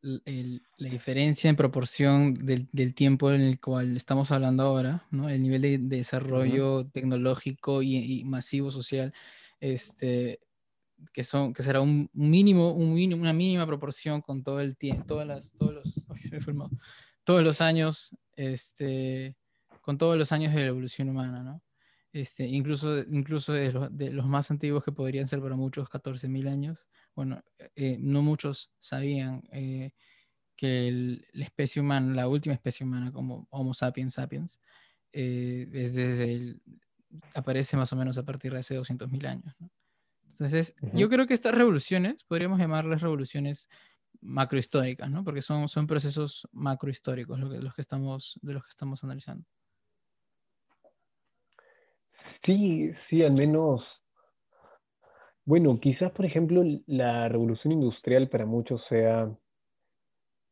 el, 0.00 0.62
la 0.78 0.88
diferencia 0.88 1.50
en 1.50 1.56
proporción 1.56 2.32
del, 2.32 2.66
del, 2.72 2.94
tiempo 2.94 3.30
en 3.30 3.42
el 3.42 3.60
cual 3.60 3.94
estamos 3.94 4.32
hablando 4.32 4.62
ahora, 4.62 5.06
¿no? 5.10 5.28
el 5.28 5.42
nivel 5.42 5.60
de, 5.60 5.76
desarrollo 5.76 6.86
tecnológico 6.86 7.82
y, 7.82 8.24
masivo 8.24 8.70
social, 8.70 9.12
este, 9.60 10.40
que, 11.12 11.24
son, 11.24 11.52
que 11.52 11.62
será 11.62 11.82
un 11.82 12.08
mínimo, 12.14 12.70
un 12.70 12.94
mínimo, 12.94 13.20
una 13.20 13.34
mínima 13.34 13.66
proporción 13.66 14.22
con 14.22 14.42
todo 14.42 14.60
el 14.60 14.78
tiempo, 14.78 15.04
todas 15.04 15.28
las, 15.28 15.52
todos 15.58 15.74
los, 15.74 16.06
todos 17.24 17.42
los 17.42 17.60
años, 17.60 18.16
este, 18.34 19.36
con 19.82 19.98
todos 19.98 20.16
los 20.16 20.32
años 20.32 20.54
de 20.54 20.60
la 20.62 20.68
evolución 20.68 21.10
humana, 21.10 21.42
¿no? 21.42 21.60
Este, 22.12 22.46
incluso, 22.46 22.98
incluso 22.98 23.54
de 23.54 23.72
los, 23.72 23.96
de, 23.96 24.10
los, 24.10 24.26
más 24.26 24.50
antiguos 24.50 24.84
que 24.84 24.92
podrían 24.92 25.26
ser 25.26 25.40
para 25.40 25.56
muchos 25.56 25.88
14.000 25.88 26.48
años. 26.48 26.86
Bueno, 27.14 27.42
eh, 27.74 27.96
no 27.98 28.22
muchos 28.22 28.70
sabían 28.80 29.42
eh, 29.50 29.92
que 30.56 31.20
la 31.32 31.44
especie 31.44 31.80
humana, 31.80 32.14
la 32.14 32.28
última 32.28 32.54
especie 32.54 32.84
humana 32.84 33.12
como 33.12 33.46
Homo 33.50 33.72
sapiens 33.72 34.14
sapiens, 34.14 34.60
eh, 35.12 35.68
es 35.72 35.94
desde 35.94 36.60
aparece 37.34 37.76
más 37.76 37.92
o 37.92 37.96
menos 37.96 38.16
a 38.18 38.24
partir 38.24 38.52
de 38.52 38.58
hace 38.58 38.78
200.000 38.78 39.26
años. 39.26 39.54
¿no? 39.58 39.70
Entonces, 40.30 40.74
yo 40.94 41.08
creo 41.08 41.26
que 41.26 41.34
estas 41.34 41.54
revoluciones, 41.54 42.24
podríamos 42.24 42.58
llamarlas 42.58 43.02
revoluciones 43.02 43.68
macrohistóricas, 44.20 45.10
¿no? 45.10 45.24
porque 45.24 45.42
son, 45.42 45.68
son 45.68 45.86
procesos 45.86 46.48
macrohistóricos 46.52 47.38
lo 47.38 47.50
que, 47.50 47.58
los 47.58 47.74
que 47.74 47.82
estamos, 47.82 48.38
de 48.42 48.54
los 48.54 48.62
que 48.62 48.70
estamos 48.70 49.04
analizando. 49.04 49.46
Sí, 52.44 52.92
sí, 53.08 53.22
al 53.22 53.32
menos. 53.32 53.82
Bueno, 55.44 55.78
quizás, 55.80 56.12
por 56.12 56.24
ejemplo, 56.24 56.62
la 56.86 57.28
revolución 57.28 57.72
industrial 57.72 58.28
para 58.28 58.46
muchos 58.46 58.82
sea 58.88 59.30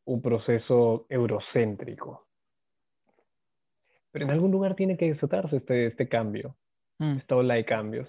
un 0.05 0.23
proceso 0.23 1.07
eurocéntrico. 1.09 2.27
Pero 4.13 4.25
en 4.25 4.31
algún 4.33 4.51
lugar 4.51 4.75
tiene 4.75 4.97
que 4.97 5.13
desatarse 5.13 5.57
este, 5.57 5.87
este 5.87 6.09
cambio, 6.09 6.57
mm. 6.99 7.19
esta 7.19 7.37
ola 7.37 7.55
de 7.55 7.65
cambios. 7.65 8.09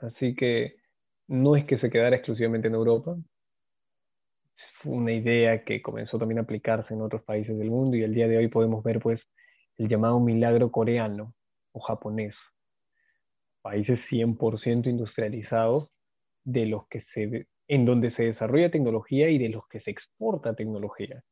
Así 0.00 0.34
que 0.34 0.76
no 1.26 1.56
es 1.56 1.66
que 1.66 1.78
se 1.78 1.90
quedara 1.90 2.16
exclusivamente 2.16 2.68
en 2.68 2.74
Europa. 2.74 3.16
Fue 4.82 4.92
una 4.92 5.12
idea 5.12 5.64
que 5.64 5.82
comenzó 5.82 6.18
también 6.18 6.38
a 6.38 6.42
aplicarse 6.42 6.94
en 6.94 7.02
otros 7.02 7.22
países 7.22 7.58
del 7.58 7.70
mundo 7.70 7.96
y 7.96 8.02
el 8.02 8.14
día 8.14 8.28
de 8.28 8.38
hoy 8.38 8.48
podemos 8.48 8.82
ver 8.84 9.00
pues 9.00 9.20
el 9.76 9.88
llamado 9.88 10.20
milagro 10.20 10.70
coreano 10.70 11.34
o 11.72 11.80
japonés 11.80 12.34
países 13.62 13.98
100% 14.10 14.88
industrializados 14.88 15.88
de 16.44 16.66
los 16.66 16.86
que 16.88 17.04
se, 17.14 17.46
en 17.68 17.84
donde 17.84 18.10
se 18.12 18.24
desarrolla 18.24 18.70
tecnología 18.70 19.28
y 19.28 19.38
de 19.38 19.50
los 19.50 19.66
que 19.68 19.80
se 19.80 19.90
exporta 19.90 20.54
tecnología. 20.54 21.22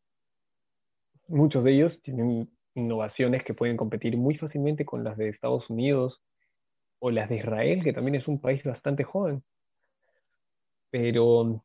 Muchos 1.28 1.64
de 1.64 1.72
ellos 1.74 2.00
tienen 2.02 2.50
innovaciones 2.74 3.42
que 3.44 3.54
pueden 3.54 3.76
competir 3.76 4.16
muy 4.16 4.36
fácilmente 4.36 4.84
con 4.84 5.02
las 5.02 5.16
de 5.16 5.30
Estados 5.30 5.68
Unidos 5.70 6.20
o 6.98 7.10
las 7.10 7.28
de 7.28 7.36
Israel, 7.36 7.82
que 7.82 7.92
también 7.92 8.16
es 8.16 8.28
un 8.28 8.40
país 8.40 8.62
bastante 8.62 9.04
joven. 9.04 9.42
Pero 10.90 11.64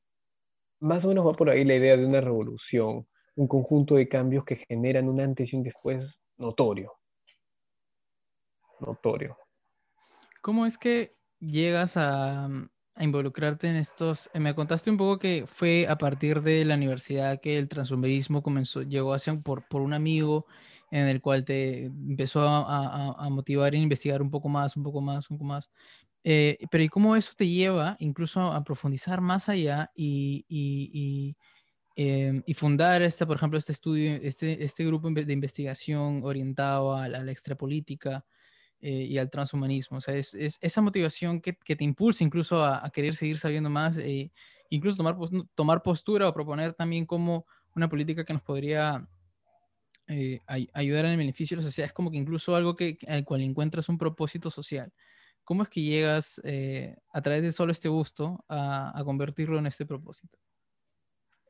más 0.79 1.03
o 1.05 1.09
menos 1.09 1.27
va 1.27 1.33
por 1.33 1.49
ahí 1.49 1.63
la 1.63 1.75
idea 1.75 1.95
de 1.95 2.05
una 2.05 2.21
revolución, 2.21 3.07
un 3.35 3.47
conjunto 3.47 3.95
de 3.95 4.07
cambios 4.07 4.45
que 4.45 4.57
generan 4.67 5.07
un 5.09 5.19
antes 5.21 5.51
y 5.51 5.55
un 5.55 5.63
después 5.63 6.03
notorio. 6.37 6.93
Notorio. 8.79 9.37
¿Cómo 10.41 10.65
es 10.65 10.77
que 10.77 11.15
llegas 11.39 11.97
a, 11.97 12.49
involucrarte 12.99 13.69
en 13.69 13.75
estos? 13.75 14.29
Eh, 14.33 14.39
me 14.39 14.55
contaste 14.55 14.89
un 14.89 14.97
poco 14.97 15.19
que 15.19 15.45
fue 15.47 15.87
a 15.87 15.97
partir 15.97 16.41
de 16.41 16.65
la 16.65 16.75
universidad 16.75 17.39
que 17.39 17.57
el 17.57 17.69
transhumanismo 17.69 18.41
comenzó, 18.41 18.81
llegó 18.81 19.13
hacia, 19.13 19.39
por, 19.39 19.67
por 19.67 19.81
un 19.81 19.93
amigo 19.93 20.45
en 20.91 21.07
el 21.07 21.21
cual 21.21 21.45
te 21.45 21.85
empezó 21.85 22.41
a, 22.43 23.29
motivar 23.29 23.73
e 23.75 23.77
investigar 23.77 24.21
un 24.21 24.31
poco 24.31 24.49
más, 24.49 24.75
un 24.75 24.83
poco 24.83 24.99
más, 25.01 25.29
un 25.29 25.37
poco 25.37 25.45
más. 25.45 25.69
Eh, 26.23 26.57
pero 26.71 26.83
¿y 26.83 26.89
cómo 26.89 27.15
eso 27.15 27.33
te 27.37 27.47
lleva 27.47 27.95
incluso 27.99 28.41
a 28.41 28.63
profundizar 28.63 29.21
más 29.21 29.49
allá 29.49 29.91
y, 29.95 30.45
y, 30.49 31.35
em, 31.95 32.43
y, 32.45 32.53
fundar, 32.53 33.01
este, 33.01 33.25
por 33.25 33.37
ejemplo, 33.37 33.57
este 33.59 33.71
estudio, 33.73 34.15
este, 34.21 34.63
este 34.63 34.85
grupo 34.85 35.09
de 35.09 35.33
investigación 35.33 36.21
orientado 36.23 36.95
a 36.95 37.07
la, 37.07 37.31
extrapolítica 37.31 38.25
eh, 38.81 39.05
y 39.09 39.17
al 39.17 39.29
transhumanismo? 39.29 39.97
O 39.97 40.01
sea, 40.01 40.15
es, 40.15 40.33
es 40.33 40.57
esa 40.61 40.81
motivación 40.81 41.41
que, 41.41 41.55
que, 41.55 41.75
te 41.75 41.83
impulsa 41.83 42.23
incluso 42.23 42.63
a, 42.63 42.89
querer 42.91 43.15
seguir 43.15 43.37
sabiendo 43.37 43.69
más, 43.69 43.97
eh, 43.97 44.31
incluso 44.69 44.97
tomar, 44.97 45.17
tomar 45.55 45.83
postura 45.83 46.27
o 46.27 46.33
proponer 46.33 46.73
también 46.73 47.05
como 47.05 47.45
una 47.75 47.89
política 47.89 48.25
que 48.25 48.33
nos 48.33 48.41
podría 48.41 49.07
eh, 50.13 50.41
ayudar 50.73 51.05
en 51.05 51.11
el 51.11 51.17
beneficio 51.17 51.55
de 51.55 51.61
la 51.61 51.67
sociedad 51.67 51.87
es 51.87 51.93
como 51.93 52.11
que 52.11 52.17
incluso 52.17 52.53
algo 52.53 52.75
que, 52.75 52.97
al 53.07 53.23
cual 53.23 53.41
encuentras 53.41 53.87
un 53.87 53.97
propósito 53.97 54.49
social. 54.49 54.91
¿Cómo 55.45 55.63
es 55.63 55.69
que 55.69 55.81
llegas 55.81 56.41
eh, 56.43 56.97
a 57.11 57.21
través 57.21 57.41
de 57.43 57.51
solo 57.51 57.71
este 57.71 57.87
gusto 57.87 58.43
a, 58.49 59.01
convertirlo 59.05 59.57
en 59.57 59.67
este 59.67 59.85
propósito? 59.85 60.37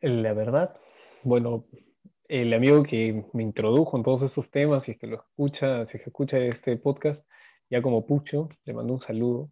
La 0.02 0.34
verdad, 0.34 0.76
bueno, 1.24 1.66
el 2.32 2.54
amigo 2.54 2.84
que 2.84 3.26
me 3.34 3.44
introdujo 3.44 3.98
en 3.98 4.04
todos 4.04 4.24
estos 4.24 4.50
temas, 4.52 4.84
si 4.86 4.92
es 4.92 4.98
que 4.98 5.08
lo 5.08 5.18
escucha, 5.18 5.86
si 5.88 5.98
es 5.98 6.04
que 6.04 6.10
escucha 6.10 6.38
este 6.38 6.78
podcast, 6.78 7.22
ya 7.70 7.82
como 7.82 8.06
Pucho, 8.06 8.50
le 8.66 8.74
mando 8.74 8.94
un 8.94 9.02
saludo. 9.02 9.52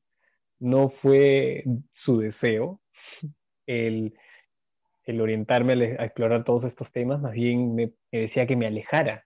No 0.59 0.89
fue 1.01 1.63
su 2.05 2.19
deseo 2.19 2.79
el 3.65 4.13
el 5.09 5.21
orientarme 5.21 5.73
a, 5.97 6.05
explorar 6.05 6.43
todos 6.43 6.65
estos 6.65 6.91
temas, 6.91 7.19
más 7.19 7.33
bien 7.33 7.73
me, 7.73 7.91
decía 8.11 8.45
que 8.45 8.55
me 8.55 8.67
alejara 8.67 9.25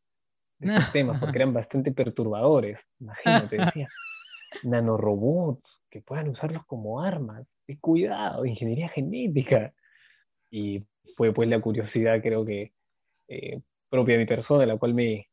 de 0.57 0.69
estos 0.69 0.91
temas, 0.93 1.19
porque 1.19 1.37
eran 1.37 1.53
bastante 1.53 1.91
perturbadores. 1.91 2.79
Imagínate, 3.01 3.57
decía, 3.57 3.89
nanorobots, 4.63 5.69
que 5.89 6.01
puedan 6.01 6.29
usarlos 6.29 6.65
como 6.67 7.01
armas, 7.01 7.45
de 7.67 7.77
cuidado, 7.79 8.45
ingeniería 8.45 8.87
genética. 8.89 9.73
Y 10.49 10.85
fue 11.17 11.33
pues 11.33 11.49
la 11.49 11.59
curiosidad, 11.59 12.21
creo 12.21 12.45
que, 12.45 12.71
eh, 13.27 13.61
propia 13.89 14.13
de 14.13 14.19
mi 14.19 14.25
persona, 14.25 14.65
la 14.65 14.77
cual 14.77 14.93
me, 14.93 15.27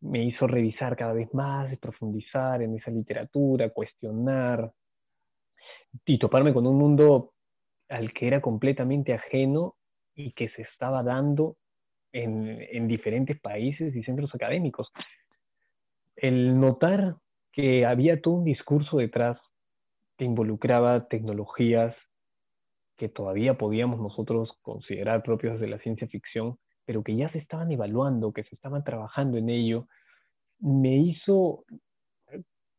me 0.00 0.24
hizo 0.24 0.46
revisar 0.46 0.96
cada 0.96 1.12
vez 1.12 1.32
más, 1.34 1.76
profundizar 1.78 2.62
en 2.62 2.76
esa 2.76 2.90
literatura, 2.90 3.70
cuestionar 3.70 4.72
y 6.04 6.18
toparme 6.18 6.52
con 6.52 6.66
un 6.66 6.76
mundo 6.76 7.32
al 7.88 8.12
que 8.12 8.26
era 8.26 8.40
completamente 8.40 9.14
ajeno 9.14 9.76
y 10.14 10.32
que 10.32 10.48
se 10.50 10.62
estaba 10.62 11.02
dando 11.02 11.56
en, 12.12 12.88
diferentes 12.88 13.40
países 13.40 13.94
y 13.94 14.02
centros 14.02 14.34
académicos. 14.34 14.90
El 16.16 16.58
notar 16.58 17.16
que 17.52 17.86
había 17.86 18.20
todo 18.20 18.34
un 18.34 18.44
discurso 18.44 18.98
detrás 18.98 19.38
que 20.16 20.24
involucraba 20.24 21.06
tecnologías 21.06 21.94
que 22.96 23.08
todavía 23.08 23.56
podíamos 23.56 24.00
nosotros 24.00 24.50
considerar 24.62 25.22
propios 25.22 25.60
de 25.60 25.68
la 25.68 25.78
ciencia 25.78 26.08
ficción, 26.08 26.58
pero 26.88 27.02
que 27.02 27.14
ya 27.14 27.30
se 27.30 27.36
estaban 27.36 27.70
evaluando, 27.70 28.32
que 28.32 28.44
se 28.44 28.54
estaban 28.54 28.82
trabajando 28.82 29.36
en 29.36 29.50
ello, 29.50 29.88
me 30.58 30.96
hizo 30.96 31.66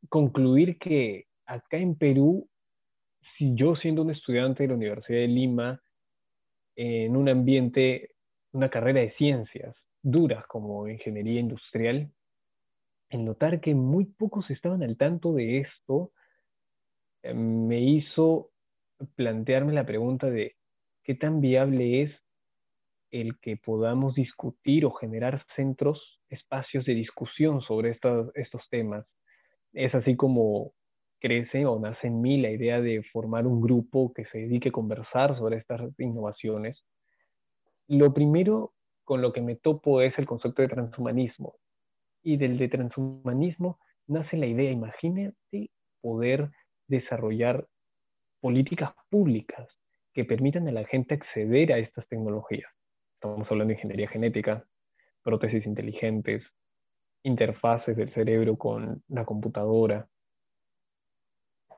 concluir 0.10 0.80
que 0.80 1.28
acá 1.46 1.78
en 1.78 1.94
Perú 1.94 2.50
si 3.38 3.54
yo 3.54 3.76
siendo 3.76 4.02
un 4.02 4.10
estudiante 4.10 4.64
de 4.64 4.70
la 4.70 4.74
Universidad 4.74 5.20
de 5.20 5.28
Lima, 5.28 5.80
en 6.76 7.16
un 7.16 7.30
ambiente, 7.30 8.16
una 8.52 8.72
carrera 8.72 9.02
de 9.02 9.12
ciencias 9.12 9.76
duras 10.02 10.44
como 10.48 10.88
ingeniería 10.88 11.40
industrial, 11.40 12.10
en 13.12 13.26
notar 13.26 13.62
que 13.62 13.76
muy 13.76 14.06
pocos 14.06 14.50
estaban 14.50 14.82
al 14.82 14.98
tanto 14.98 15.34
de 15.34 15.60
esto, 15.60 16.14
eh, 17.22 17.36
me 17.36 17.80
hizo 17.80 18.50
plantearme 19.16 19.74
la 19.74 19.86
pregunta 19.86 20.32
de 20.32 20.56
qué 21.04 21.14
tan 21.14 21.42
viable 21.42 22.02
es 22.02 22.12
el 23.12 23.40
que 23.40 23.58
podamos 23.58 24.16
discutir 24.16 24.86
o 24.86 24.92
generar 24.92 25.46
centros, 25.56 26.20
espacios 26.30 26.86
de 26.86 26.94
discusión 26.94 27.62
sobre 27.62 27.92
estos, 27.92 28.70
temas. 28.70 29.06
Es 29.74 29.94
así 29.96 30.16
como 30.16 30.74
crece 31.20 31.66
o 31.66 31.80
nace 31.80 32.08
en 32.08 32.22
mí 32.22 32.40
la 32.40 32.52
idea 32.52 32.82
de 32.82 33.04
formar 33.12 33.46
un 33.48 33.62
grupo 33.62 34.14
que 34.14 34.26
se 34.26 34.40
dedique 34.40 34.70
a 34.70 34.74
conversar 34.74 35.38
sobre 35.38 35.58
estas 35.58 35.82
innovaciones. 35.98 36.84
Lo 37.88 38.14
primero 38.14 38.74
con 39.04 39.22
lo 39.22 39.34
que 39.34 39.42
me 39.42 39.56
topo 39.56 40.02
es 40.02 40.18
el 40.20 40.28
concepto 40.28 40.62
de 40.62 40.68
transhumanismo. 40.68 41.56
Y 42.22 42.38
del 42.38 42.58
de 42.58 42.68
transhumanismo 42.70 43.80
nace 44.08 44.38
la 44.38 44.46
idea, 44.46 44.72
imagínate 44.72 45.72
poder 46.02 46.52
desarrollar 46.88 47.68
políticas 48.40 48.92
públicas 49.10 49.68
que 50.14 50.26
permitan 50.26 50.68
a 50.68 50.72
la 50.72 50.86
gente 50.86 51.16
acceder 51.16 51.74
a 51.74 51.80
estas 51.80 52.08
tecnologías. 52.08 52.70
Estamos 53.22 53.52
hablando 53.52 53.74
de 53.74 53.74
ingeniería 53.74 54.08
genética, 54.08 54.64
prótesis 55.24 55.66
inteligentes, 55.66 56.42
interfaces 57.24 57.98
del 57.98 58.14
cerebro 58.14 58.56
con 58.56 59.04
la 59.10 59.26
computadora, 59.26 60.08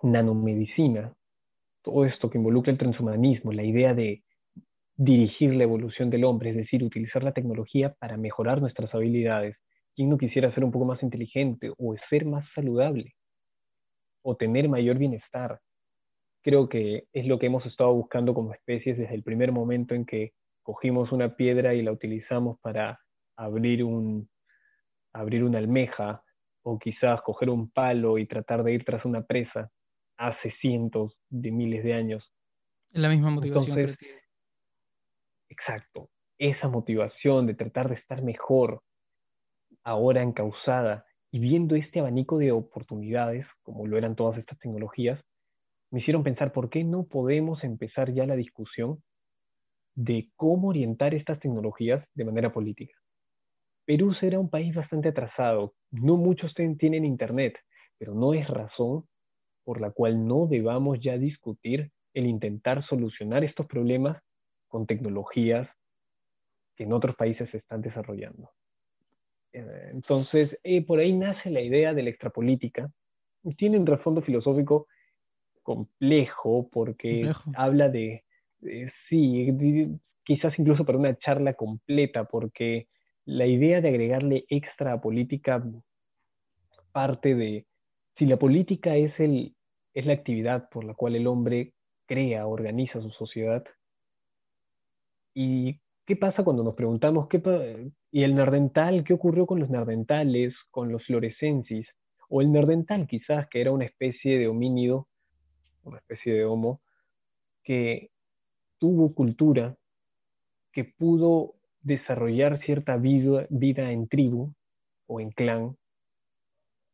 nanomedicina, 0.04 1.16
todo 1.82 2.06
esto 2.06 2.30
que 2.30 2.38
involucra 2.38 2.72
el 2.72 2.78
transhumanismo, 2.78 3.54
la 3.54 3.64
idea 3.64 3.96
de 3.96 4.22
dirigir 4.96 5.56
la 5.56 5.64
evolución 5.64 6.12
del 6.12 6.26
hombre, 6.26 6.52
es 6.52 6.58
decir, 6.58 6.84
utilizar 6.84 7.24
la 7.24 7.32
tecnología 7.32 7.96
para 7.98 8.18
mejorar 8.18 8.62
nuestras 8.62 8.94
habilidades. 8.94 9.58
¿Quién 9.96 10.12
no 10.12 10.20
quisiera 10.20 10.54
ser 10.54 10.64
un 10.64 10.72
poco 10.72 10.86
más 10.86 11.02
inteligente 11.02 11.72
o 11.76 11.96
ser 12.08 12.24
más 12.24 12.46
saludable 12.54 13.16
o 14.22 14.36
tener 14.36 14.70
mayor 14.70 15.00
bienestar? 15.00 15.60
Creo 16.44 16.70
que 16.70 17.06
es 17.14 17.26
lo 17.26 17.40
que 17.40 17.48
hemos 17.48 17.66
estado 17.66 17.92
buscando 17.96 18.36
como 18.36 18.54
especies 18.54 18.96
desde 19.00 19.16
el 19.16 19.24
primer 19.24 19.52
momento 19.52 19.96
en 19.96 20.06
que 20.06 20.34
cogimos 20.64 21.12
una 21.12 21.36
piedra 21.36 21.74
y 21.74 21.82
la 21.82 21.92
utilizamos 21.92 22.60
para 22.60 23.00
abrir, 23.36 23.84
un, 23.84 24.30
abrir 25.14 25.44
una 25.44 25.58
almeja 25.58 26.24
o 26.64 26.78
quizás 26.78 27.22
coger 27.22 27.50
un 27.50 27.72
palo 27.72 28.18
y 28.18 28.28
tratar 28.28 28.64
de 28.64 28.74
ir 28.74 28.86
tras 28.86 29.06
una 29.06 29.24
presa 29.24 29.72
hace 30.18 30.52
cientos 30.62 31.18
de 31.30 31.52
miles 31.52 31.84
de 31.84 31.94
años. 31.94 32.32
La 32.92 33.10
misma 33.10 33.32
motivación. 33.32 33.96
exacto, 35.50 36.10
esa 36.38 36.68
motivación 36.68 37.48
de 37.48 37.56
tratar 37.56 37.90
de 37.90 37.96
estar 37.96 38.22
mejor, 38.22 38.84
ahora 39.84 40.22
encausada, 40.22 41.06
y 41.32 41.40
viendo 41.40 41.76
este 41.76 42.00
abanico 42.00 42.38
de 42.38 42.52
oportunidades, 42.52 43.48
como 43.64 43.88
lo 43.88 43.98
eran 43.98 44.16
todas 44.16 44.38
estas 44.38 44.60
tecnologías, 44.60 45.20
me 45.90 46.02
hicieron 46.02 46.24
pensar 46.24 46.52
por 46.52 46.70
qué 46.70 46.84
no 46.84 47.04
podemos 47.04 47.64
empezar 47.64 48.14
ya 48.14 48.26
la 48.26 48.36
discusión 48.36 49.02
de 49.96 50.30
cómo 50.36 50.70
orientar 50.70 51.14
estas 51.14 51.40
tecnologías 51.40 52.06
de 52.14 52.26
manera 52.26 52.52
política. 52.52 52.96
Perú 53.86 54.14
será 54.14 54.40
un 54.40 54.50
país 54.50 54.74
bastante 54.74 55.10
atrasado, 55.10 55.74
no 55.92 56.18
muchos 56.18 56.54
tienen 56.54 57.04
internet, 57.04 57.58
pero 57.98 58.14
no 58.14 58.34
es 58.34 58.48
razón 58.48 59.06
por 59.64 59.82
la 59.82 59.92
cual 59.92 60.28
no 60.28 60.48
debamos 60.48 61.00
ya 61.02 61.18
discutir 61.18 61.92
el 62.14 62.26
intentar 62.26 62.86
solucionar 62.86 63.44
estos 63.44 63.66
problemas 63.68 64.22
con 64.68 64.86
tecnologías 64.86 65.68
que 66.76 66.84
en 66.84 66.94
otros 66.94 67.16
países 67.16 67.50
se 67.50 67.58
están 67.58 67.82
desarrollando. 67.82 68.50
Eh, 69.54 69.90
entonces, 69.92 70.58
eh, 70.64 70.86
por 70.86 71.00
ahí 71.00 71.14
nace 71.14 71.50
la 71.50 71.62
idea 71.62 71.94
de 71.94 72.04
la 72.04 72.10
extrapolítica. 72.10 72.90
Tiene 73.58 73.78
un 73.78 73.86
trasfondo 73.86 74.22
filosófico 74.22 74.88
complejo 75.64 76.70
porque 76.72 77.32
habla 77.56 77.90
de, 77.90 78.24
sí, 79.10 80.00
quizás 80.24 80.58
incluso 80.58 80.86
para 80.86 80.98
una 80.98 81.18
charla 81.18 81.54
completa, 81.54 82.26
porque 82.26 82.88
la 83.26 83.46
idea 83.46 83.82
de 83.82 83.90
agregarle 83.90 84.46
extra 84.50 85.00
política 85.02 85.64
parte 86.92 87.36
de, 87.36 87.66
si 88.18 88.26
la 88.26 88.38
política 88.38 88.96
es, 88.96 89.18
el, 89.20 89.56
es 89.94 90.06
la 90.06 90.14
actividad 90.14 90.70
por 90.70 90.84
la 90.84 90.94
cual 90.94 91.16
el 91.16 91.28
hombre 91.28 91.74
crea, 92.06 92.46
organiza 92.48 93.02
su 93.02 93.10
sociedad. 93.12 93.64
¿Y 95.34 95.80
qué 96.06 96.16
pasa 96.16 96.44
cuando 96.44 96.64
nos 96.64 96.76
preguntamos 96.76 97.28
qué 97.30 97.42
y 98.12 98.24
el 98.24 98.36
nerdental, 98.36 99.04
qué 99.06 99.14
ocurrió 99.14 99.46
con 99.46 99.60
los 99.60 99.70
nerdentales, 99.70 100.54
con 100.70 100.92
los 100.92 101.06
florescensis? 101.06 101.88
O 102.30 102.42
el 102.42 102.52
nerdental 102.52 103.08
quizás, 103.08 103.48
que 103.50 103.62
era 103.62 103.72
una 103.72 103.86
especie 103.86 104.38
de 104.38 104.48
homínido, 104.48 105.08
una 105.84 105.98
especie 106.00 106.34
de 106.34 106.46
homo, 106.46 106.82
que 107.64 108.10
tuvo 108.82 109.14
cultura, 109.14 109.78
que 110.74 110.86
pudo 110.86 111.54
desarrollar 111.82 112.60
cierta 112.66 112.98
vida, 112.98 113.46
vida 113.52 113.92
en 113.92 114.08
tribu 114.08 114.56
o 115.06 115.20
en 115.20 115.30
clan. 115.30 115.78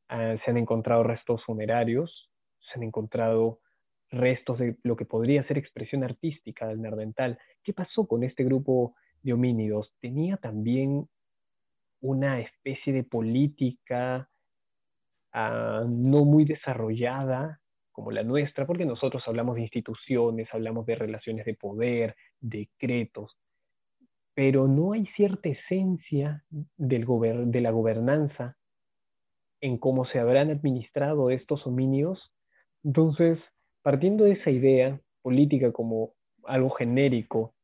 Ah, 0.09 0.35
se 0.43 0.51
han 0.51 0.57
encontrado 0.57 1.03
restos 1.03 1.45
funerarios, 1.45 2.29
se 2.59 2.77
han 2.77 2.83
encontrado 2.83 3.61
restos 4.09 4.59
de 4.59 4.75
lo 4.83 4.97
que 4.97 5.05
podría 5.05 5.47
ser 5.47 5.57
expresión 5.57 6.03
artística 6.03 6.67
del 6.67 6.81
nerdental. 6.81 7.39
¿Qué 7.63 7.71
pasó 7.71 8.05
con 8.05 8.23
este 8.25 8.43
grupo 8.43 8.93
de 9.23 9.31
homínidos? 9.31 9.93
¿Tenía 10.01 10.35
también 10.35 11.07
una 12.01 12.41
especie 12.41 12.91
de 12.91 13.03
política 13.03 14.29
ah, 15.31 15.85
no 15.87 16.25
muy 16.25 16.43
desarrollada 16.43 17.61
como 17.97 18.11
la 18.11 18.21
nuestra? 18.21 18.67
Porque 18.67 18.85
nosotros 18.85 19.23
hablamos 19.25 19.55
de 19.55 19.63
instituciones, 19.63 20.47
hablamos 20.53 20.85
de 20.85 20.93
relaciones 20.93 21.47
de 21.47 21.55
poder, 21.55 22.15
decretos, 22.39 23.35
pero 24.35 24.67
no 24.67 24.93
hay 24.93 25.07
cierta 25.15 25.49
esencia 25.49 26.43
del 26.77 27.07
de 27.51 27.59
la 27.59 27.71
gobernanza 27.71 28.55
en 29.61 29.79
cómo 29.79 30.05
se 30.05 30.19
habrán 30.19 30.51
administrado 30.51 31.31
estos 31.31 31.65
homínidos. 31.65 32.19
Entonces, 32.83 33.39
partiendo 33.81 34.25
de 34.25 34.33
esa 34.33 34.51
idea 34.51 35.01
política 35.23 35.71
como 35.71 36.11
algo 36.43 36.69
genérico 36.69 37.55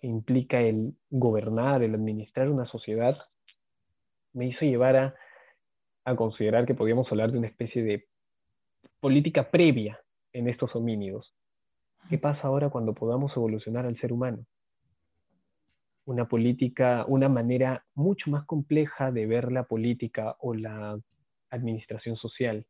que 0.00 0.08
implica 0.08 0.60
el 0.60 0.94
gobernar, 1.08 1.84
el 1.84 1.94
administrar 1.94 2.48
una 2.48 2.66
sociedad, 2.66 3.16
me 4.32 4.48
hizo 4.48 4.64
llevar 4.64 4.96
a, 4.96 5.14
a 6.04 6.16
considerar 6.16 6.66
que 6.66 6.74
podíamos 6.74 7.06
hablar 7.12 7.30
de 7.30 7.38
una 7.38 7.46
especie 7.46 7.84
de 7.84 8.07
política 9.00 9.50
previa 9.50 10.00
en 10.32 10.48
estos 10.48 10.74
homínidos. 10.74 11.34
¿Qué 12.08 12.18
pasa 12.18 12.48
ahora 12.48 12.70
cuando 12.70 12.94
podamos 12.94 13.36
evolucionar 13.36 13.86
al 13.86 13.98
ser 13.98 14.12
humano? 14.12 14.46
una 16.08 16.26
política, 16.26 17.04
una 17.06 17.28
manera 17.28 17.84
mucho 17.94 18.30
más 18.30 18.46
compleja 18.46 19.12
de 19.12 19.26
ver 19.26 19.52
la 19.52 19.64
política 19.64 20.36
o 20.40 20.54
la 20.54 20.98
administración 21.50 22.16
social. 22.16 22.64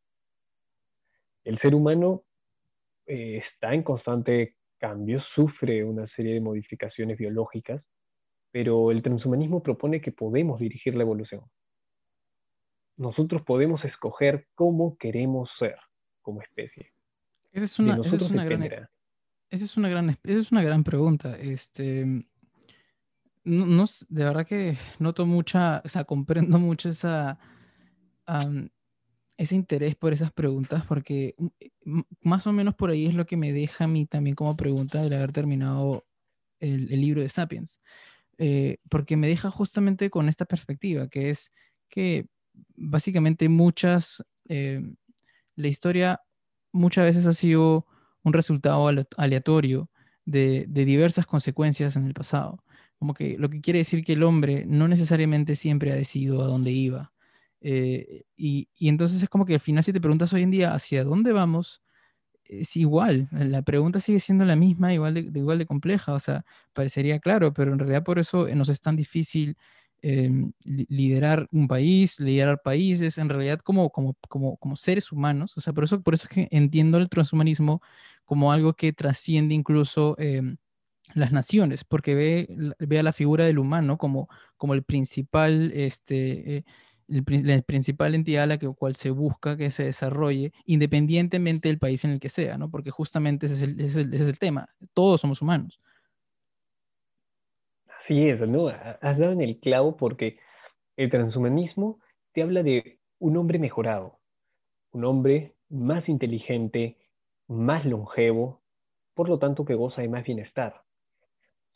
El 1.45 1.57
ser 1.59 1.73
humano 1.73 2.23
eh, 3.05 3.37
está 3.37 3.73
en 3.73 3.83
constante 3.83 4.55
cambio, 4.77 5.21
sufre 5.33 5.85
una 5.85 6.05
serie 6.09 6.33
de 6.33 6.41
modificaciones 6.41 7.17
biológicas, 7.17 7.81
pero 8.51 8.91
el 8.91 9.01
transhumanismo 9.01 9.63
propone 9.63 10.01
que 10.01 10.11
podemos 10.11 10.59
dirigir 10.59 10.95
la 10.95 11.03
evolución. 11.03 11.43
Nosotros 12.97 13.41
podemos 13.43 13.85
escoger 13.85 14.47
cómo 14.53 14.97
queremos 14.97 15.49
ser 15.57 15.77
como 16.29 16.41
especie. 16.43 16.93
Esa 17.51 17.65
es 17.65 17.79
una, 17.79 17.99
esa 18.05 18.15
es 18.15 18.29
una 18.29 18.45
gran, 18.45 18.63
esa 18.63 19.65
es 19.65 19.77
una 19.77 19.89
gran, 19.89 20.09
esa 20.09 20.39
es 20.39 20.51
una 20.51 20.61
gran 20.61 20.83
pregunta. 20.83 21.35
Este, 21.39 22.05
no, 23.43 23.85
de 24.09 24.23
verdad 24.23 24.45
que 24.45 24.77
noto 24.99 25.25
mucha, 25.25 25.81
o 25.83 25.89
sea, 25.89 26.03
comprendo 26.03 26.59
mucho 26.59 26.89
esa, 26.89 27.39
ese 29.37 29.55
interés 29.55 29.95
por 29.95 30.13
esas 30.13 30.31
preguntas, 30.31 30.85
porque 30.85 31.33
más 32.21 32.45
o 32.45 32.53
menos 32.53 32.75
por 32.75 32.91
ahí 32.91 33.07
es 33.07 33.15
lo 33.15 33.25
que 33.25 33.37
me 33.37 33.51
deja 33.51 33.85
a 33.85 33.87
mí 33.87 34.05
también 34.05 34.35
como 34.35 34.55
pregunta 34.55 35.03
el 35.03 35.13
haber 35.13 35.31
terminado 35.31 36.05
el, 36.59 36.85
libro 36.89 37.21
de 37.21 37.29
Sapiens, 37.29 37.81
eh, 38.37 38.77
porque 38.87 39.17
me 39.17 39.27
deja 39.27 39.49
justamente 39.49 40.11
con 40.11 40.29
esta 40.29 40.45
perspectiva, 40.45 41.07
que 41.07 41.31
es 41.31 41.51
que 41.89 42.27
básicamente 42.75 43.49
muchas, 43.49 44.23
eh, 44.47 44.81
la 45.59 45.67
historia 45.67 46.21
muchas 46.71 47.05
veces 47.05 47.25
ha 47.25 47.33
sido 47.33 47.85
un 48.23 48.33
resultado 48.33 48.87
aleatorio 49.17 49.89
de, 50.25 50.65
de 50.67 50.85
diversas 50.85 51.25
consecuencias 51.25 51.95
en 51.95 52.05
el 52.05 52.13
pasado. 52.13 52.63
Como 52.97 53.13
que 53.13 53.37
lo 53.37 53.49
que 53.49 53.61
quiere 53.61 53.79
decir 53.79 54.03
que 54.03 54.13
el 54.13 54.23
hombre 54.23 54.65
no 54.65 54.87
necesariamente 54.87 55.55
siempre 55.55 55.91
ha 55.91 55.95
decidido 55.95 56.41
a 56.41 56.47
dónde 56.47 56.71
iba. 56.71 57.13
Eh, 57.61 58.23
y, 58.37 58.69
entonces 58.79 59.21
es 59.21 59.29
como 59.29 59.45
que 59.45 59.55
al 59.55 59.59
final 59.59 59.83
si 59.83 59.93
te 59.93 60.01
preguntas 60.01 60.31
hoy 60.33 60.43
en 60.43 60.51
día 60.51 60.73
hacia 60.73 61.03
dónde 61.03 61.31
vamos, 61.31 61.81
es 62.45 62.75
igual, 62.77 63.29
la 63.31 63.61
pregunta 63.61 63.99
sigue 63.99 64.19
siendo 64.19 64.45
la 64.45 64.55
misma, 64.55 64.93
igual 64.93 65.13
de, 65.13 65.39
igual 65.39 65.59
de 65.59 65.65
compleja, 65.67 66.13
o 66.13 66.19
sea, 66.19 66.45
parecería 66.73 67.19
claro, 67.19 67.53
pero 67.53 67.73
en 67.73 67.79
realidad 67.79 68.03
por 68.03 68.19
eso 68.19 68.47
nos 68.55 68.69
es 68.69 68.81
tan 68.81 68.95
difícil 68.95 69.57
em, 70.01 70.51
liderar 70.63 71.47
un 71.51 71.67
país, 71.67 72.19
liderar 72.19 72.61
países, 72.63 73.17
en 73.17 73.29
realidad 73.29 73.59
como, 73.59 73.89
como, 73.91 74.15
como, 74.27 74.57
como 74.57 74.75
seres 74.75 75.11
humanos, 75.11 75.57
o 75.57 75.61
sea, 75.61 75.73
por 75.73 75.83
eso, 75.83 76.01
por 76.01 76.13
eso 76.13 76.23
es 76.23 76.29
que 76.29 76.47
entiendo 76.51 76.97
el 76.97 77.09
transhumanismo 77.09 77.81
como 78.25 78.51
algo 78.51 78.73
que 78.73 78.93
trasciende 78.93 79.55
incluso... 79.55 80.15
Em, 80.19 80.57
las 81.13 81.31
naciones, 81.31 81.83
porque 81.83 82.15
ve, 82.15 82.75
ve, 82.79 82.99
a 82.99 83.03
la 83.03 83.13
figura 83.13 83.45
del 83.45 83.59
humano 83.59 83.97
como, 83.97 84.29
como 84.57 84.73
el 84.73 84.83
principal, 84.83 85.71
este, 85.73 86.57
eh, 86.57 86.63
la 87.07 87.61
principal 87.61 88.13
entidad 88.13 88.43
a 88.43 88.47
la 88.47 88.57
que, 88.59 88.67
cual 88.69 88.95
se 88.95 89.09
busca 89.09 89.57
que 89.57 89.71
se 89.71 89.83
desarrolle, 89.83 90.53
independientemente 90.65 91.69
del 91.69 91.79
país 91.79 92.05
en 92.05 92.11
el 92.11 92.19
que 92.19 92.29
sea, 92.29 92.57
¿no? 92.57 92.69
Porque 92.69 92.91
justamente 92.91 93.47
ese 93.47 93.55
es 93.55 93.61
el, 93.63 93.79
ese 93.79 94.01
es 94.01 94.27
el, 94.27 94.39
tema, 94.39 94.69
todos 94.93 95.21
somos 95.21 95.41
humanos. 95.41 95.79
Así 98.09 98.27
es, 98.27 98.39
¿no? 98.41 98.67
Has 98.69 99.17
dado 99.19 99.31
en 99.31 99.41
el 99.41 99.59
clavo 99.59 99.95
porque 99.95 100.39
el 100.97 101.11
transhumanismo 101.11 101.99
te 102.33 102.41
habla 102.41 102.63
de 102.63 102.97
un 103.19 103.37
hombre 103.37 103.59
mejorado, 103.59 104.17
un 104.91 105.05
hombre 105.05 105.53
más 105.69 106.09
inteligente, 106.09 106.97
más 107.47 107.85
longevo, 107.85 108.61
por 109.13 109.29
lo 109.29 109.37
tanto 109.37 109.63
que 109.63 109.75
goza 109.75 110.01
de 110.01 110.09
más 110.09 110.25
bienestar 110.25 110.81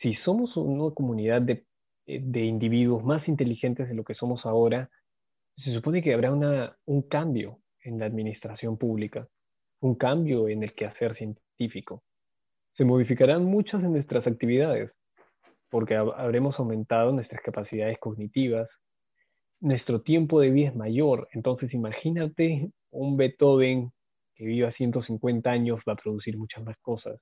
si 0.03 0.15
somos 0.25 0.55
una 0.57 0.93
comunidad 0.93 1.49
eh, 1.49 1.63
de, 2.05 2.41
individuos 2.41 3.03
más 3.03 3.27
inteligentes 3.27 3.88
de 3.88 3.95
lo 3.95 4.03
que 4.03 4.15
somos 4.15 4.45
ahora, 4.45 4.89
se 5.63 5.73
supone 5.73 6.03
que 6.03 6.13
habrá 6.13 6.31
una, 6.31 6.77
un 6.86 7.03
cambio 7.03 7.59
en 7.81 7.99
la 7.99 8.05
administración 8.05 8.77
pública, 8.77 9.27
un 9.79 9.95
cambio 9.95 10.49
en 10.49 10.63
el 10.63 10.73
quehacer 10.73 11.15
científico. 11.15 12.03
Se 12.75 12.84
modificarán 12.84 13.45
muchas 13.45 13.81
de 13.81 13.88
nuestras 13.88 14.27
actividades, 14.27 14.91
porque 15.74 15.95
habremos 15.95 16.59
aumentado 16.59 17.11
nuestras 17.11 17.41
capacidades 17.41 17.97
cognitivas, 17.97 18.69
nuestro 19.59 20.01
tiempo 20.01 20.39
de 20.39 20.51
vida 20.51 20.69
es 20.69 20.76
mayor, 20.76 21.28
entonces 21.34 21.74
imagínate 21.74 22.69
un 22.91 23.17
Beethoven 23.17 23.91
que 24.36 24.45
viva 24.45 24.71
150 24.71 25.49
años 25.49 25.80
va 25.89 25.93
a 25.93 25.95
producir 25.95 26.38
muchas 26.38 26.63
más 26.63 26.78
cosas. 26.78 27.19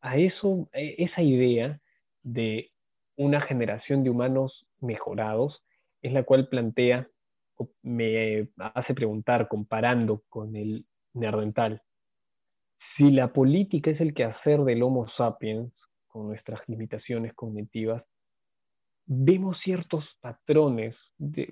A 0.00 0.16
eso, 0.16 0.70
e, 0.72 0.94
esa 1.04 1.20
idea 1.20 1.78
de 2.22 2.70
una 3.16 3.42
generación 3.42 4.02
de 4.02 4.08
humanos 4.08 4.66
mejorados 4.80 5.62
es 6.00 6.14
la 6.14 6.22
cual 6.22 6.48
plantea, 6.48 7.08
me 7.82 8.48
hace 8.56 8.94
preguntar, 8.94 9.48
comparando 9.48 10.22
con 10.30 10.56
el 10.56 10.86
neandertal, 11.12 11.82
si 12.96 13.10
la 13.10 13.34
política 13.34 13.90
es 13.90 14.00
el 14.00 14.14
quehacer 14.14 14.60
del 14.60 14.82
Homo 14.82 15.10
sapiens, 15.18 15.70
con 16.12 16.28
nuestras 16.28 16.60
limitaciones 16.68 17.32
cognitivas, 17.34 18.04
vemos 19.06 19.58
ciertos 19.64 20.04
patrones, 20.20 20.94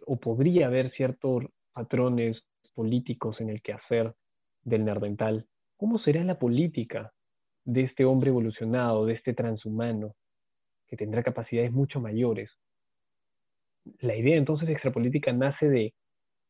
o 0.06 0.16
podría 0.20 0.66
haber 0.66 0.92
ciertos 0.92 1.44
patrones 1.72 2.40
políticos 2.74 3.40
en 3.40 3.50
el 3.50 3.62
quehacer 3.62 4.14
del 4.62 4.84
neandertal. 4.84 5.46
¿Cómo 5.76 5.98
será 5.98 6.22
la 6.22 6.38
política 6.38 7.12
de 7.64 7.82
este 7.82 8.04
hombre 8.04 8.30
evolucionado, 8.30 9.06
de 9.06 9.14
este 9.14 9.34
transhumano, 9.34 10.14
que 10.88 10.96
tendrá 10.96 11.22
capacidades 11.22 11.72
mucho 11.72 12.00
mayores. 12.00 12.50
La 14.00 14.16
idea 14.16 14.36
entonces 14.36 14.66
de 14.66 14.72
extrapolítica 14.74 15.32
nace 15.32 15.68
de 15.68 15.94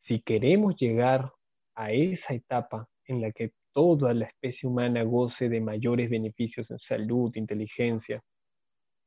si 0.07 0.21
queremos 0.23 0.77
llegar 0.81 1.33
a 1.75 1.93
esa 1.93 2.35
etapa 2.35 2.89
en 3.05 3.21
la 3.21 3.33
que 3.33 3.53
toda 3.73 4.15
la 4.15 4.27
especie 4.27 4.69
humana 4.69 5.03
goce 5.03 5.49
de 5.49 5.61
mayores 5.61 6.11
beneficios 6.11 6.71
en 6.71 6.79
salud, 6.79 7.31
inteligencia, 7.35 8.23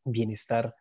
bienestar, 0.06 0.74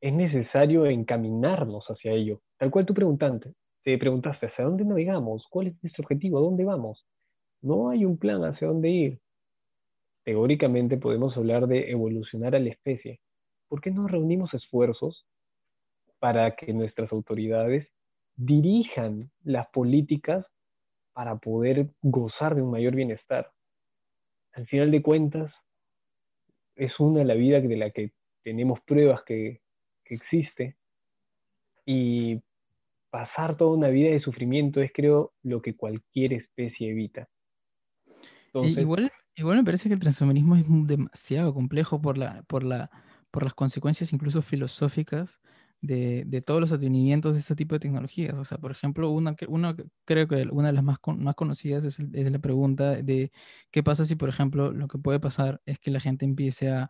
es 0.00 0.12
necesario 0.12 0.86
encaminarnos 0.86 1.84
hacia 1.88 2.12
ello. 2.12 2.40
Tal 2.56 2.70
cual 2.70 2.86
tú 2.86 2.94
preguntante, 2.94 3.52
te 3.82 3.98
preguntaste, 3.98 4.46
¿hacia 4.46 4.64
dónde 4.64 4.84
navegamos? 4.84 5.46
¿Cuál 5.50 5.68
es 5.68 5.82
nuestro 5.82 6.02
objetivo? 6.02 6.38
¿A 6.38 6.42
dónde 6.42 6.64
vamos? 6.64 7.04
No 7.60 7.90
hay 7.90 8.04
un 8.04 8.18
plan 8.18 8.44
hacia 8.44 8.68
dónde 8.68 8.88
ir 8.88 9.20
teóricamente 10.28 10.98
podemos 10.98 11.34
hablar 11.38 11.66
de 11.68 11.90
evolucionar 11.90 12.54
a 12.54 12.58
la 12.58 12.68
especie. 12.68 13.18
¿Por 13.66 13.80
qué 13.80 13.90
no 13.90 14.06
reunimos 14.06 14.52
esfuerzos 14.52 15.24
para 16.18 16.54
que 16.54 16.70
nuestras 16.74 17.10
autoridades 17.12 17.88
dirijan 18.36 19.30
las 19.42 19.68
políticas 19.70 20.44
para 21.18 21.34
poder 21.34 21.88
gozar 22.00 22.54
de 22.54 22.62
un 22.62 22.70
mayor 22.70 22.94
bienestar? 22.94 23.50
al 24.52 24.68
final 24.68 24.92
de 24.92 25.02
cuentas, 25.02 25.52
es 26.76 26.92
una 27.00 27.24
la 27.24 27.34
vida 27.34 27.60
de 27.60 27.76
la 27.76 27.90
que 27.90 28.12
tenemos 28.44 28.78
pruebas 28.82 29.22
que, 29.26 29.60
que 30.04 30.14
existe. 30.14 30.76
Y 31.84 32.40
pasar 33.10 33.56
toda 33.56 33.76
una 33.76 33.88
vida 33.88 34.10
de 34.10 34.20
sufrimiento 34.20 34.80
es, 34.80 34.92
creo, 34.94 35.32
lo 35.42 35.60
que 35.60 35.74
cualquier 35.74 36.34
especie 36.34 36.90
evita. 36.90 37.28
igual, 38.54 39.10
igual 39.34 39.56
me 39.56 39.64
parece 39.64 39.88
que 39.88 39.94
el 39.94 40.00
transhumanismo 40.00 40.54
es 40.54 40.64
demasiado 40.86 41.52
complejo 41.52 42.00
por, 42.00 42.16
la, 42.16 42.44
por, 42.44 42.62
la, 42.62 42.90
por 43.32 43.42
las 43.42 43.54
consecuencias 43.54 44.12
incluso 44.12 44.40
filosóficas 44.40 45.40
de, 45.80 46.42
todos 46.44 46.60
los 46.60 46.72
advenimientos 46.72 47.34
de 47.34 47.40
este 47.40 47.54
tipo 47.56 47.74
de 47.74 47.80
tecnologías. 47.80 48.38
O 48.38 48.44
sea, 48.44 48.58
por 48.58 48.70
ejemplo, 48.70 49.10
una, 49.10 49.36
una 49.48 49.76
creo 50.04 50.28
que 50.28 50.46
una 50.50 50.68
de 50.68 50.72
las 50.74 50.84
más, 50.84 50.98
más 51.18 51.34
conocidas 51.34 51.84
es, 51.84 51.98
la 51.98 52.38
pregunta 52.38 53.02
de 53.02 53.32
qué 53.70 53.82
pasa 53.82 54.04
si, 54.04 54.16
por 54.16 54.28
ejemplo, 54.28 54.72
lo 54.72 54.88
que 54.88 54.98
puede 54.98 55.20
pasar 55.20 55.60
es 55.66 55.78
que 55.78 55.90
la 55.90 56.00
gente 56.00 56.24
empiece 56.24 56.70
a, 56.70 56.88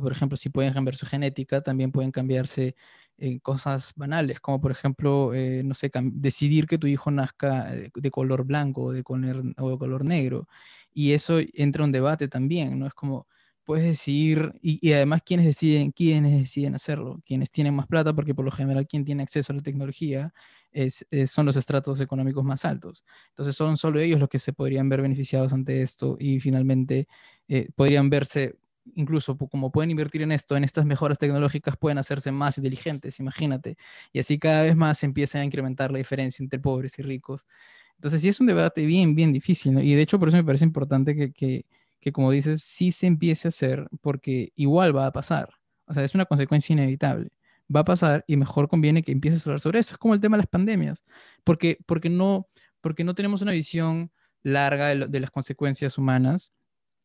por 0.00 0.12
ejemplo, 0.12 0.36
si 0.36 0.50
pueden 0.50 0.72
cambiar 0.74 0.96
su 0.96 1.06
genética, 1.06 1.62
también 1.62 1.92
pueden 1.92 2.10
cambiarse 2.12 2.76
en 3.18 3.38
cosas 3.40 3.92
banales, 3.96 4.40
como 4.40 4.60
por 4.60 4.70
ejemplo, 4.70 5.34
eh, 5.34 5.62
no 5.64 5.74
sé, 5.74 5.90
decidir 6.12 6.66
que 6.66 6.78
tu 6.78 6.86
hijo 6.86 7.10
nazca 7.10 7.74
eh, 7.74 7.90
de 7.94 8.10
color 8.10 8.44
blanco 8.44 8.84
o 8.84 8.92
de 8.92 9.02
color, 9.02 9.42
o 9.58 9.70
de 9.70 9.78
color 9.78 10.04
negro. 10.04 10.48
Y 10.92 11.12
eso 11.12 11.38
entra 11.54 11.84
un 11.84 11.92
debate 11.92 12.28
también, 12.28 12.78
¿no? 12.78 12.86
Es 12.86 12.94
como 12.94 13.26
puedes 13.68 13.84
decidir, 13.84 14.54
y, 14.62 14.92
además 14.94 15.20
quienes 15.22 15.44
deciden, 15.44 15.92
quiénes 15.92 16.32
deciden 16.40 16.74
hacerlo, 16.74 17.20
quienes 17.26 17.50
tienen 17.50 17.74
más 17.74 17.86
plata, 17.86 18.14
porque 18.14 18.34
por 18.34 18.46
lo 18.46 18.50
general 18.50 18.86
quien 18.86 19.04
tiene 19.04 19.22
acceso 19.22 19.52
a 19.52 19.56
la 19.56 19.62
tecnología 19.62 20.32
es, 20.72 21.04
son 21.26 21.44
los 21.44 21.54
estratos 21.54 22.00
económicos 22.00 22.42
más 22.42 22.64
altos. 22.64 23.04
Entonces 23.28 23.54
son 23.54 23.76
solo 23.76 24.00
ellos 24.00 24.20
los 24.20 24.30
que 24.30 24.38
se 24.38 24.54
podrían 24.54 24.88
ver 24.88 25.02
beneficiados 25.02 25.52
ante 25.52 25.82
esto 25.82 26.16
y 26.18 26.40
finalmente 26.40 27.08
eh, 27.46 27.68
podrían 27.76 28.08
verse, 28.08 28.56
incluso 28.94 29.36
como 29.36 29.70
pueden 29.70 29.90
invertir 29.90 30.22
en 30.22 30.32
esto, 30.32 30.56
en 30.56 30.64
estas 30.64 30.86
mejoras 30.86 31.18
tecnológicas, 31.18 31.76
pueden 31.76 31.98
hacerse 31.98 32.32
más 32.32 32.56
inteligentes, 32.56 33.20
imagínate. 33.20 33.76
Y 34.14 34.20
así 34.20 34.38
cada 34.38 34.62
vez 34.62 34.76
más 34.76 34.96
se 34.96 35.04
empieza 35.04 35.40
a 35.40 35.44
incrementar 35.44 35.92
la 35.92 35.98
diferencia 35.98 36.42
entre 36.42 36.58
pobres 36.58 36.98
y 36.98 37.02
ricos. 37.02 37.44
Entonces 37.96 38.22
sí 38.22 38.28
es 38.28 38.40
un 38.40 38.46
debate 38.46 38.86
bien, 38.86 39.14
bien 39.14 39.30
difícil, 39.30 39.74
¿no? 39.74 39.82
Y 39.82 39.92
de 39.92 40.00
hecho 40.00 40.18
por 40.18 40.28
eso 40.28 40.38
me 40.38 40.44
parece 40.44 40.64
importante 40.64 41.34
que 41.34 41.66
que 42.00 42.12
como 42.12 42.30
dices, 42.30 42.62
sí 42.62 42.92
se 42.92 43.06
empiece 43.06 43.48
a 43.48 43.50
hacer 43.50 43.88
porque 44.00 44.52
igual 44.56 44.96
va 44.96 45.06
a 45.06 45.12
pasar. 45.12 45.50
O 45.86 45.94
sea, 45.94 46.04
es 46.04 46.14
una 46.14 46.26
consecuencia 46.26 46.72
inevitable. 46.72 47.30
Va 47.74 47.80
a 47.80 47.84
pasar 47.84 48.24
y 48.26 48.36
mejor 48.36 48.68
conviene 48.68 49.02
que 49.02 49.12
empieces 49.12 49.46
a 49.46 49.50
hablar 49.50 49.60
sobre 49.60 49.80
eso. 49.80 49.94
Es 49.94 49.98
como 49.98 50.14
el 50.14 50.20
tema 50.20 50.36
de 50.36 50.42
las 50.42 50.50
pandemias, 50.50 51.04
porque, 51.44 51.78
porque, 51.86 52.08
no, 52.08 52.48
porque 52.80 53.04
no 53.04 53.14
tenemos 53.14 53.42
una 53.42 53.52
visión 53.52 54.10
larga 54.42 54.94
de, 54.94 55.20
las 55.20 55.30
consecuencias 55.30 55.98
humanas. 55.98 56.52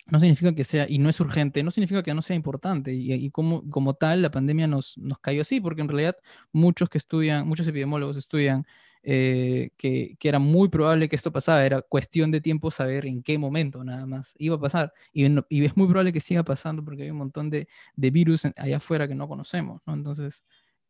No 0.07 0.19
significa 0.19 0.53
que 0.53 0.65
sea, 0.65 0.85
y 0.89 0.99
no 0.99 1.09
es 1.09 1.19
urgente, 1.19 1.63
no 1.63 1.71
significa 1.71 2.03
que 2.03 2.13
no 2.13 2.21
sea 2.21 2.35
importante. 2.35 2.93
Y, 2.93 3.29
como, 3.31 3.69
como 3.69 3.93
tal, 3.93 4.21
la 4.21 4.31
pandemia 4.31 4.67
nos, 4.67 4.97
nos 4.97 5.19
cayó 5.19 5.41
así, 5.41 5.61
porque 5.61 5.81
en 5.81 5.87
realidad 5.87 6.15
muchos 6.51 6.89
que 6.89 6.97
estudian, 6.97 7.47
muchos 7.47 7.67
epidemiólogos 7.67 8.17
estudian 8.17 8.65
eh, 9.03 9.71
que, 9.77 10.15
era 10.23 10.39
muy 10.39 10.69
probable 10.69 11.09
que 11.09 11.15
esto 11.15 11.31
pasara, 11.31 11.65
era 11.65 11.81
cuestión 11.81 12.31
de 12.31 12.41
tiempo 12.41 12.71
saber 12.71 13.05
en 13.05 13.21
qué 13.21 13.37
momento 13.37 13.83
nada 13.83 14.05
más 14.05 14.33
iba 14.37 14.55
a 14.55 14.59
pasar. 14.59 14.93
Y, 15.11 15.27
y 15.49 15.65
es 15.65 15.75
muy 15.75 15.87
probable 15.87 16.13
que 16.13 16.21
siga 16.21 16.43
pasando 16.43 16.83
porque 16.83 17.03
hay 17.03 17.11
un 17.11 17.17
montón 17.17 17.49
de, 17.49 17.67
de, 17.95 18.11
virus 18.11 18.45
allá 18.55 18.77
afuera 18.77 19.07
que 19.07 19.15
no 19.15 19.27
conocemos, 19.27 19.81
¿no? 19.85 19.93
Entonces 19.93 20.43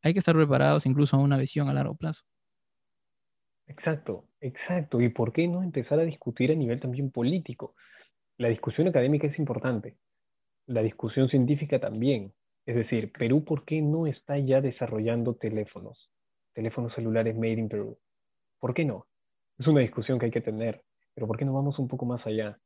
hay 0.03 0.14
que 0.14 0.20
estar 0.20 0.36
preparados 0.36 0.86
incluso 0.86 1.18
a 1.18 1.20
una 1.20 1.38
visión 1.38 1.70
a 1.70 1.74
largo 1.74 1.95
plazo. 1.95 2.24
Exacto, 3.68 4.26
exacto. 4.41 5.01
¿Y 5.01 5.09
por 5.09 5.34
qué 5.34 5.47
no 5.47 5.64
empezar 5.64 5.99
a 5.99 6.03
discutir 6.03 6.51
a 6.51 6.55
nivel 6.55 6.80
también 6.80 7.09
político? 7.09 7.76
La 8.38 8.49
discusión 8.49 8.88
académica 8.88 9.28
es 9.28 9.39
importante, 9.39 9.95
la 10.68 10.82
discusión 10.82 11.30
científica 11.30 11.80
también. 11.80 12.34
Es 12.66 12.76
decir, 12.76 13.11
Perú, 13.11 13.43
¿por 13.43 13.66
qué 13.66 13.82
no 13.82 14.07
está 14.07 14.38
ya 14.38 14.61
desarrollando 14.61 15.36
teléfonos? 15.36 16.12
Teléfonos 16.53 16.93
celulares 16.93 17.35
made 17.35 17.53
in 17.53 17.69
Perú. 17.69 17.97
¿Por 18.59 18.73
qué 18.73 18.85
no? 18.85 19.07
Es 19.57 19.67
una 19.67 19.81
discusión 19.81 20.19
que 20.19 20.25
hay 20.25 20.31
que 20.31 20.41
tener, 20.41 20.83
pero 21.13 21.27
¿por 21.27 21.37
qué 21.37 21.45
no 21.45 21.53
vamos 21.53 21.77
un 21.79 21.87
poco 21.87 22.05
más 22.05 22.25
allá? 22.25 22.59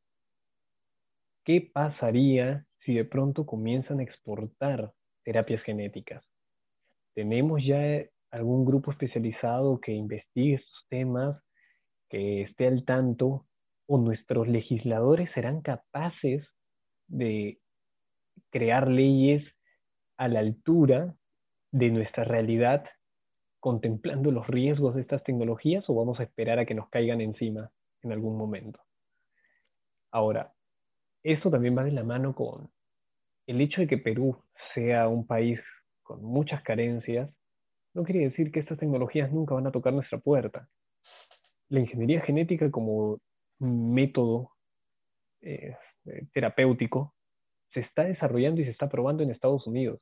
¿Qué 1.43 1.69
pasaría 1.73 2.65
si 2.85 2.93
de 2.93 3.05
pronto 3.05 3.45
comienzan 3.45 3.99
a 3.99 4.03
exportar 4.03 4.91
terapias 5.23 5.61
genéticas? 5.63 6.23
¿Tenemos 7.13 7.63
ya 7.65 8.03
algún 8.31 8.65
grupo 8.65 8.91
especializado 8.91 9.79
que 9.79 9.93
investigue 9.93 10.55
estos 10.55 10.85
temas, 10.89 11.41
que 12.09 12.43
esté 12.43 12.67
al 12.67 12.85
tanto, 12.85 13.45
o 13.85 13.97
nuestros 13.97 14.47
legisladores 14.47 15.31
serán 15.33 15.61
capaces 15.61 16.45
de 17.07 17.59
crear 18.49 18.87
leyes 18.89 19.43
a 20.17 20.27
la 20.27 20.39
altura 20.39 21.15
de 21.71 21.89
nuestra 21.89 22.23
realidad 22.23 22.85
contemplando 23.67 24.31
los 24.31 24.47
riesgos 24.47 24.95
de 24.95 25.01
estas 25.01 25.21
tecnologías 25.25 25.83
o 25.89 25.93
vamos 25.93 26.21
a 26.21 26.23
esperar 26.23 26.57
a 26.57 26.65
que 26.65 26.73
nos 26.73 26.87
caigan 26.87 27.19
encima 27.19 27.69
en 28.01 28.13
algún 28.13 28.37
momento? 28.37 28.79
Ahora, 30.09 30.53
eso 31.21 31.51
también 31.51 31.77
va 31.77 31.83
de 31.83 31.91
la 31.91 32.05
mano 32.05 32.33
con 32.33 32.69
el 33.45 33.59
hecho 33.59 33.81
de 33.81 33.87
que 33.87 33.97
Perú 33.97 34.41
sea 34.73 35.09
un 35.09 35.27
país 35.27 35.59
con 36.01 36.23
muchas 36.23 36.63
carencias, 36.63 37.29
no 37.93 38.05
quiere 38.05 38.21
decir 38.29 38.53
que 38.53 38.61
estas 38.61 38.77
tecnologías 38.77 39.33
nunca 39.33 39.53
van 39.53 39.67
a 39.67 39.71
tocar 39.73 39.91
nuestra 39.91 40.17
puerta. 40.17 40.69
La 41.67 41.81
ingeniería 41.81 42.21
genética 42.21 42.71
como 42.71 43.19
método 43.59 44.51
eh, 45.41 45.75
terapéutico 46.31 47.13
se 47.73 47.81
está 47.81 48.05
desarrollando 48.05 48.61
y 48.61 48.63
se 48.63 48.71
está 48.71 48.87
probando 48.87 49.23
en 49.23 49.31
Estados 49.31 49.67
Unidos. 49.67 49.99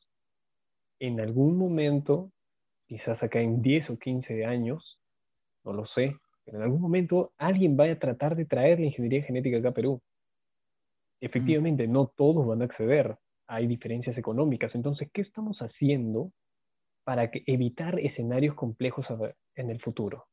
En 0.99 1.19
algún 1.19 1.57
momento 1.57 2.31
quizás 2.87 3.21
acá 3.21 3.39
en 3.39 3.61
10 3.61 3.89
o 3.89 3.97
15 3.97 4.45
años, 4.45 4.99
no 5.63 5.73
lo 5.73 5.85
sé, 5.87 6.15
pero 6.43 6.57
en 6.57 6.63
algún 6.63 6.81
momento 6.81 7.33
alguien 7.37 7.75
vaya 7.75 7.93
a 7.93 7.99
tratar 7.99 8.35
de 8.35 8.45
traer 8.45 8.79
la 8.79 8.85
ingeniería 8.85 9.23
genética 9.23 9.57
acá 9.57 9.69
a 9.69 9.73
Perú. 9.73 10.01
Efectivamente, 11.19 11.87
no 11.87 12.07
todos 12.15 12.45
van 12.45 12.61
a 12.61 12.65
acceder, 12.65 13.17
hay 13.47 13.67
diferencias 13.67 14.17
económicas. 14.17 14.73
Entonces, 14.75 15.09
¿qué 15.13 15.21
estamos 15.21 15.57
haciendo 15.59 16.31
para 17.03 17.29
evitar 17.45 17.99
escenarios 17.99 18.55
complejos 18.55 19.05
en 19.55 19.69
el 19.69 19.81
futuro? 19.81 20.25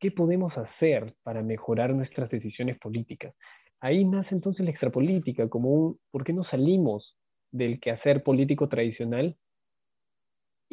¿Qué 0.00 0.10
podemos 0.10 0.56
hacer 0.56 1.14
para 1.22 1.42
mejorar 1.42 1.94
nuestras 1.94 2.30
decisiones 2.30 2.78
políticas? 2.78 3.34
Ahí 3.80 4.04
nace 4.04 4.34
entonces 4.34 4.64
la 4.64 4.70
extrapolítica, 4.70 5.48
como 5.48 5.70
un, 5.70 6.00
¿por 6.10 6.24
qué 6.24 6.32
no 6.32 6.44
salimos 6.44 7.16
del 7.50 7.80
quehacer 7.80 8.22
político 8.22 8.68
tradicional 8.68 9.36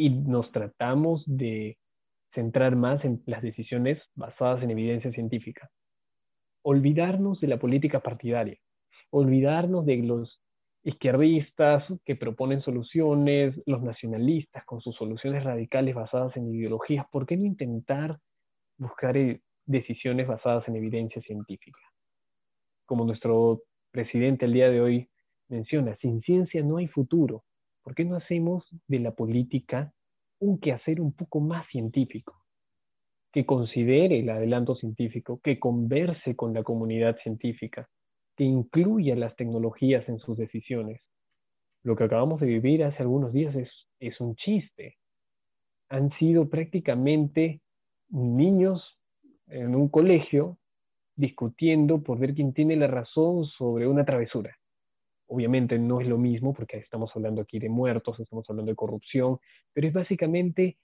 y 0.02 0.10
nos 0.10 0.52
tratamos 0.52 1.24
de 1.28 1.78
centrar 2.34 2.76
más 2.76 3.06
en 3.06 3.22
las 3.28 3.44
decisiones 3.44 4.02
basadas 4.16 4.64
en 4.64 4.72
evidencia 4.72 5.12
científica. 5.12 5.70
Olvidarnos 6.64 7.40
de 7.40 7.48
la 7.48 7.60
política 7.60 8.00
partidaria, 8.00 8.58
olvidarnos 9.12 9.86
de 9.86 9.98
los 9.98 10.42
izquierdistas 10.84 11.84
que 12.04 12.16
proponen 12.16 12.64
soluciones, 12.64 13.62
los 13.68 13.84
nacionalistas 13.84 14.66
con 14.66 14.82
sus 14.82 14.96
soluciones 14.96 15.44
radicales 15.44 15.94
basadas 15.94 16.36
en 16.36 16.52
ideologías, 16.52 17.06
¿por 17.12 17.28
qué 17.28 17.38
no 17.38 17.46
intentar 17.46 18.18
buscar 18.80 19.16
eh, 19.18 19.42
decisiones 19.68 20.28
basadas 20.28 20.68
en 20.68 20.78
evidencia 20.78 21.22
científica? 21.22 21.80
Como 22.88 23.06
nuestro 23.06 23.62
presidente 23.92 24.46
el 24.46 24.54
día 24.54 24.72
de 24.72 24.82
hoy 24.82 25.10
menciona, 25.48 25.96
sin 25.98 26.22
ciencia 26.22 26.64
no 26.64 26.78
hay 26.78 26.88
futuro. 26.88 27.44
¿Por 27.84 27.96
qué 27.96 28.06
no 28.06 28.16
hacemos 28.16 28.66
de 28.88 29.00
la 29.00 29.12
política 29.12 29.94
un 30.40 30.60
quehacer 30.60 31.02
un 31.02 31.14
poco 31.14 31.40
más 31.40 31.68
científico? 31.68 32.36
Que 33.32 33.46
considere 33.46 34.20
el 34.20 34.30
adelanto 34.30 34.76
científico, 34.76 35.40
que 35.44 35.60
converse 35.60 36.36
con 36.36 36.54
la 36.54 36.64
comunidad 36.64 37.18
científica, 37.24 37.90
que 38.36 38.44
incluya 38.44 39.16
las 39.16 39.36
tecnologías 39.36 40.08
en 40.10 40.20
sus 40.20 40.38
decisiones. 40.38 41.02
Lo 41.84 41.96
que 41.96 42.04
acabamos 42.04 42.40
de 42.42 42.48
vivir 42.48 42.84
hace 42.84 43.02
algunos 43.02 43.34
días 43.34 43.56
es, 43.56 44.20
un 44.20 44.36
chiste. 44.36 44.98
Han 45.90 46.12
sido 46.18 46.50
prácticamente 46.50 47.62
niños 48.10 48.98
en 49.48 49.76
un 49.76 49.90
colegio 49.90 50.58
discutiendo 51.16 52.02
por 52.02 52.20
ver 52.20 52.34
quién 52.34 52.54
tiene 52.54 52.76
la 52.76 52.88
razón 52.88 53.46
sobre 53.46 53.88
una 53.88 54.06
travesura. 54.06 54.58
Obviamente 55.34 55.80
no 55.80 56.02
es 56.02 56.08
lo 56.08 56.18
mismo 56.18 56.54
porque 56.54 56.76
estamos 56.76 57.10
hablando 57.16 57.42
aquí 57.42 57.58
de 57.58 57.70
muertos, 57.70 58.20
estamos 58.20 58.44
hablando 58.50 58.70
de 58.70 58.76
corrupción, 58.76 59.40
pero 59.72 59.88
es 59.88 59.94
básicamente 59.94 60.78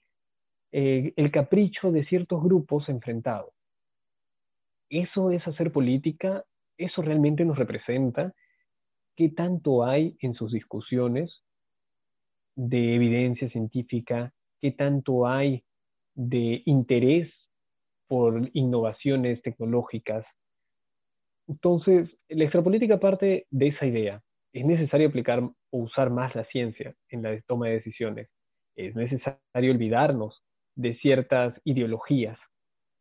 eh, 0.72 1.12
el 1.16 1.30
capricho 1.30 1.92
de 1.92 2.06
ciertos 2.06 2.42
grupos 2.42 2.88
enfrentados. 2.88 3.52
Eso 4.88 5.32
es 5.32 5.46
hacer 5.46 5.70
política, 5.70 6.46
eso 6.78 7.02
realmente 7.02 7.44
nos 7.44 7.58
representa. 7.58 8.32
¿Qué 9.16 9.28
tanto 9.28 9.84
hay 9.84 10.16
en 10.22 10.32
sus 10.32 10.50
discusiones 10.50 11.30
de 12.54 12.94
evidencia 12.94 13.50
científica? 13.50 14.32
¿Qué 14.62 14.70
tanto 14.70 15.26
hay 15.26 15.62
de 16.14 16.62
interés 16.64 17.30
por 18.06 18.48
innovaciones 18.54 19.42
tecnológicas? 19.42 20.24
Entonces, 21.48 22.08
la 22.30 22.44
extrapolítica 22.44 22.98
parte 22.98 23.46
de 23.50 23.68
esa 23.68 23.84
idea. 23.84 24.22
Es 24.52 24.64
necesario 24.64 25.08
aplicar 25.08 25.40
o 25.40 25.54
usar 25.70 26.10
más 26.10 26.34
la 26.34 26.44
ciencia 26.46 26.94
en 27.10 27.22
la 27.22 27.40
toma 27.42 27.66
de 27.66 27.74
decisiones. 27.74 28.28
Es 28.76 28.94
necesario 28.94 29.72
olvidarnos 29.72 30.42
de 30.74 30.96
ciertas 30.96 31.60
ideologías 31.64 32.38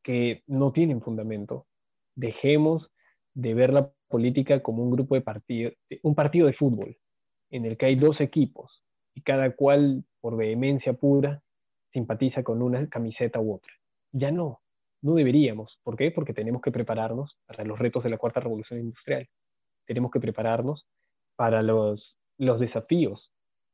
que 0.04 0.44
no 0.48 0.72
tienen 0.72 1.02
fundamento. 1.02 1.68
Dejemos 2.16 2.90
de 3.34 3.54
ver 3.54 3.72
la 3.72 3.92
política 4.08 4.62
como 4.62 4.84
un 4.84 4.92
grupo 4.92 5.16
de 5.16 5.22
partidos, 5.22 5.74
un 6.02 6.16
partido 6.16 6.48
de 6.48 6.54
fútbol, 6.54 6.98
en 7.50 7.66
el 7.66 7.78
que 7.78 7.86
hay 7.86 7.96
dos 7.96 8.20
equipos 8.20 8.84
y 9.14 9.22
cada 9.22 9.56
cual, 9.56 10.04
por 10.22 10.38
vehemencia 10.38 10.94
pura, 10.94 11.42
simpatiza 11.92 12.44
con 12.44 12.62
una 12.62 12.88
camiseta 12.90 13.40
u 13.40 13.56
otra. 13.56 13.72
Ya 14.12 14.32
no, 14.32 14.62
no 15.02 15.16
deberíamos. 15.16 15.80
¿Por 15.84 15.98
qué? 15.98 16.12
Porque 16.12 16.34
tenemos 16.34 16.62
que 16.62 16.72
prepararnos 16.72 17.38
para 17.46 17.64
los 17.64 17.80
retos 17.80 18.04
de 18.04 18.10
la 18.10 18.18
cuarta 18.18 18.40
revolución 18.40 18.80
industrial. 18.80 19.28
Tenemos 19.86 20.12
que 20.12 20.20
prepararnos 20.20 20.86
para 21.38 21.62
los, 21.62 22.18
los 22.38 22.60
desafíos 22.60 23.32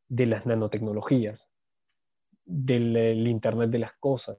de 0.09 0.28
las 0.28 0.45
nanotecnologías, 0.45 1.39
del 2.45 3.28
Internet 3.28 3.72
de 3.72 3.80
las 3.80 3.93
cosas, 3.99 4.38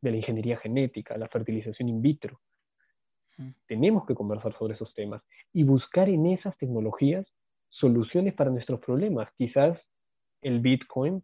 de 0.00 0.10
la 0.10 0.16
ingeniería 0.16 0.56
genética, 0.56 1.16
la 1.16 1.28
fertilización 1.28 1.88
in 1.88 2.02
vitro. 2.02 2.40
Tenemos 3.66 4.06
que 4.06 4.14
conversar 4.14 4.56
sobre 4.58 4.74
esos 4.74 4.92
temas 4.94 5.22
y 5.52 5.62
buscar 5.64 6.08
en 6.08 6.26
esas 6.26 6.56
tecnologías 6.58 7.26
soluciones 7.68 8.34
para 8.34 8.50
nuestros 8.50 8.80
problemas. 8.80 9.28
Quizás 9.36 9.78
el 10.42 10.60
Bitcoin 10.60 11.22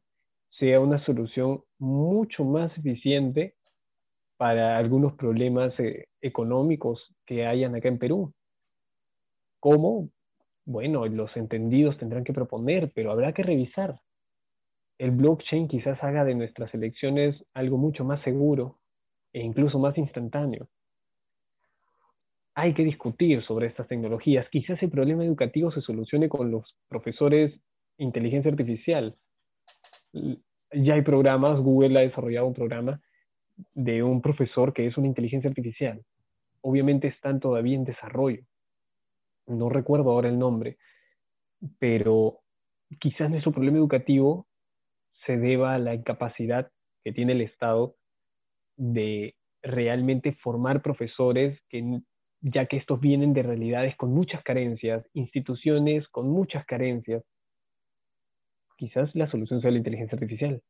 sea 0.59 0.81
una 0.81 1.03
solución 1.05 1.63
mucho 1.79 2.45
más 2.45 2.77
eficiente 2.77 3.55
para 4.37 4.77
algunos 4.77 5.15
problemas 5.15 5.79
eh, 5.79 6.09
económicos 6.21 7.15
que 7.27 7.47
hayan 7.47 7.75
acá 7.75 7.89
en 7.89 7.99
Perú. 7.99 8.33
¿Cómo? 9.61 10.09
Bueno, 10.65 11.07
los 11.07 11.37
entendidos 11.37 11.99
tendrán 11.99 12.25
que 12.25 12.33
proponer, 12.33 12.93
pero 12.95 13.11
habrá 13.11 13.33
que 13.33 13.43
revisar. 13.43 14.01
El 14.99 15.13
blockchain 15.13 15.69
quizás 15.69 16.03
haga 16.03 16.25
de 16.25 16.35
nuestras 16.35 16.73
elecciones 16.75 17.43
algo 17.55 17.79
mucho 17.79 18.05
más 18.05 18.23
seguro 18.23 18.79
e 19.33 19.41
incluso 19.41 19.79
más 19.79 19.97
instantáneo. 19.97 20.69
Hay 22.55 22.75
que 22.75 22.85
discutir 22.85 23.43
sobre 23.45 23.67
estas 23.69 23.89
tecnologías. 23.89 24.49
Quizás 24.51 24.83
el 24.83 24.91
problema 24.91 25.25
educativo 25.25 25.73
se 25.73 25.81
solucione 25.81 26.29
con 26.29 26.51
los 26.51 26.77
profesores 26.89 27.59
inteligencia 27.97 28.51
artificial. 28.51 29.17
Ya 30.13 30.95
hay 30.95 31.03
programas, 31.03 31.61
Google 31.61 31.99
ha 31.99 32.03
desarrollado 32.03 32.47
un 32.47 32.55
programa 32.55 33.01
de 33.75 34.03
un 34.03 34.21
profesor 34.21 34.73
que 34.73 34.87
es 34.87 34.97
una 34.97 35.07
inteligencia 35.07 35.49
artificial. 35.49 36.03
Obviamente 36.63 37.09
están 37.09 37.41
todavía 37.41 37.77
en 37.77 37.85
desarrollo. 37.85 38.43
No 39.51 39.69
recuerdo 39.69 40.11
ahora 40.11 40.29
el 40.29 40.39
nombre, 40.39 40.79
pero 41.79 42.41
quizás 43.01 43.31
nuestro 43.31 43.53
problema 43.53 43.79
educativo 43.79 44.47
se 45.27 45.37
deba 45.37 45.75
a 45.75 45.79
la 45.79 45.95
incapacidad 45.95 46.71
que 47.05 47.13
tiene 47.13 47.33
el 47.33 47.41
Estado 47.43 47.97
de 48.77 49.35
realmente 49.63 50.33
formar 50.33 50.83
profesores 50.83 51.61
que 51.69 52.01
ya 52.43 52.67
que 52.67 52.79
estos 52.79 53.01
vienen 53.01 53.35
de 53.35 53.43
realidades 53.43 53.97
con 53.97 54.13
muchas 54.13 54.43
carencias, 54.43 55.05
instituciones 55.13 56.09
con 56.09 56.29
muchas 56.29 56.65
carencias, 56.65 57.23
quizás 58.77 59.15
la 59.15 59.31
solución 59.31 59.61
sea 59.61 59.71
la 59.71 59.79
inteligencia 59.79 60.17
artificial, 60.17 60.63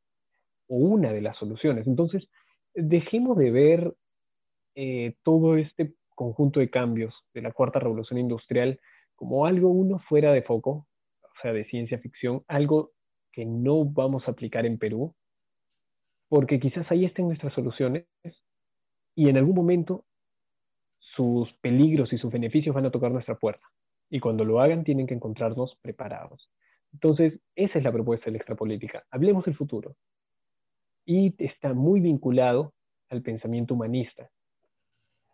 o 0.66 0.76
una 0.76 1.12
de 1.12 1.20
las 1.20 1.36
soluciones. 1.36 1.86
Entonces, 1.86 2.28
dejemos 2.74 3.38
de 3.38 3.50
ver 3.52 3.94
eh, 4.74 5.14
todo 5.22 5.56
este 5.56 5.94
conjunto 6.20 6.60
de 6.60 6.68
cambios 6.68 7.14
de 7.32 7.40
la 7.40 7.50
cuarta 7.50 7.78
revolución 7.78 8.18
industrial 8.18 8.78
como 9.16 9.46
algo 9.46 9.70
uno 9.70 10.00
fuera 10.00 10.34
de 10.34 10.42
foco, 10.42 10.86
o 11.22 11.40
sea, 11.40 11.54
de 11.54 11.64
ciencia 11.64 11.98
ficción, 11.98 12.44
algo 12.46 12.90
que 13.32 13.46
no 13.46 13.86
vamos 13.86 14.28
a 14.28 14.32
aplicar 14.32 14.66
en 14.66 14.76
Perú, 14.76 15.14
porque 16.28 16.60
quizás 16.60 16.90
ahí 16.90 17.06
estén 17.06 17.26
nuestras 17.26 17.54
soluciones 17.54 18.04
y 19.14 19.30
en 19.30 19.38
algún 19.38 19.54
momento 19.54 20.04
sus 20.98 21.50
peligros 21.62 22.12
y 22.12 22.18
sus 22.18 22.30
beneficios 22.30 22.74
van 22.74 22.84
a 22.84 22.90
tocar 22.90 23.10
nuestra 23.12 23.36
puerta. 23.36 23.66
Y 24.10 24.20
cuando 24.20 24.44
lo 24.44 24.60
hagan 24.60 24.84
tienen 24.84 25.06
que 25.06 25.14
encontrarnos 25.14 25.78
preparados. 25.80 26.50
Entonces, 26.92 27.40
esa 27.54 27.78
es 27.78 27.84
la 27.84 27.92
propuesta 27.92 28.26
de 28.26 28.32
la 28.32 28.38
extrapolítica. 28.38 29.04
Hablemos 29.10 29.46
del 29.46 29.56
futuro 29.56 29.96
y 31.06 31.34
está 31.42 31.72
muy 31.72 32.00
vinculado 32.00 32.74
al 33.08 33.22
pensamiento 33.22 33.72
humanista. 33.72 34.30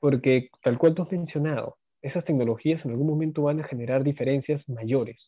Porque, 0.00 0.50
tal 0.62 0.78
cual 0.78 0.94
tú 0.94 1.02
has 1.02 1.12
mencionado, 1.12 1.78
esas 2.02 2.24
tecnologías 2.24 2.84
en 2.84 2.92
algún 2.92 3.06
momento 3.06 3.42
van 3.42 3.60
a 3.60 3.64
generar 3.66 4.04
diferencias 4.04 4.66
mayores. 4.68 5.18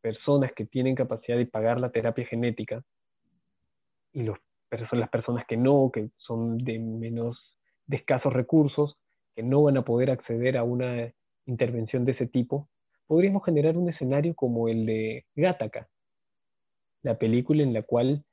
Personas 0.00 0.52
que 0.52 0.66
tienen 0.66 0.94
capacidad 0.94 1.36
de 1.36 1.46
pagar 1.46 1.80
la 1.80 1.90
terapia 1.90 2.26
genética 2.26 2.82
y 4.12 4.24
las 4.24 5.10
personas 5.10 5.46
que 5.46 5.56
no, 5.56 5.90
que 5.92 6.10
son 6.16 6.58
de 6.58 6.78
menos, 6.78 7.58
escasos 7.88 8.32
recursos, 8.32 8.96
que 9.34 9.42
no 9.42 9.62
van 9.62 9.76
a 9.76 9.84
poder 9.84 10.10
acceder 10.10 10.56
a 10.56 10.64
una 10.64 11.12
intervención 11.46 12.04
de 12.04 12.12
ese 12.12 12.26
tipo, 12.26 12.68
podríamos 13.06 13.44
generar 13.44 13.76
un 13.76 13.88
escenario 13.88 14.34
como 14.34 14.68
el 14.68 14.86
de 14.86 15.26
Gattaca, 15.34 15.88
la 17.02 17.18
película 17.18 17.62
en 17.62 17.72
la 17.72 17.82
cual 17.82 18.24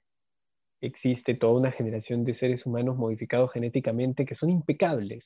existe 0.82 1.36
toda 1.36 1.60
una 1.60 1.72
generación 1.72 2.24
de 2.24 2.38
seres 2.38 2.66
humanos 2.66 2.98
modificados 2.98 3.52
genéticamente 3.52 4.26
que 4.26 4.36
son 4.36 4.50
impecables. 4.50 5.26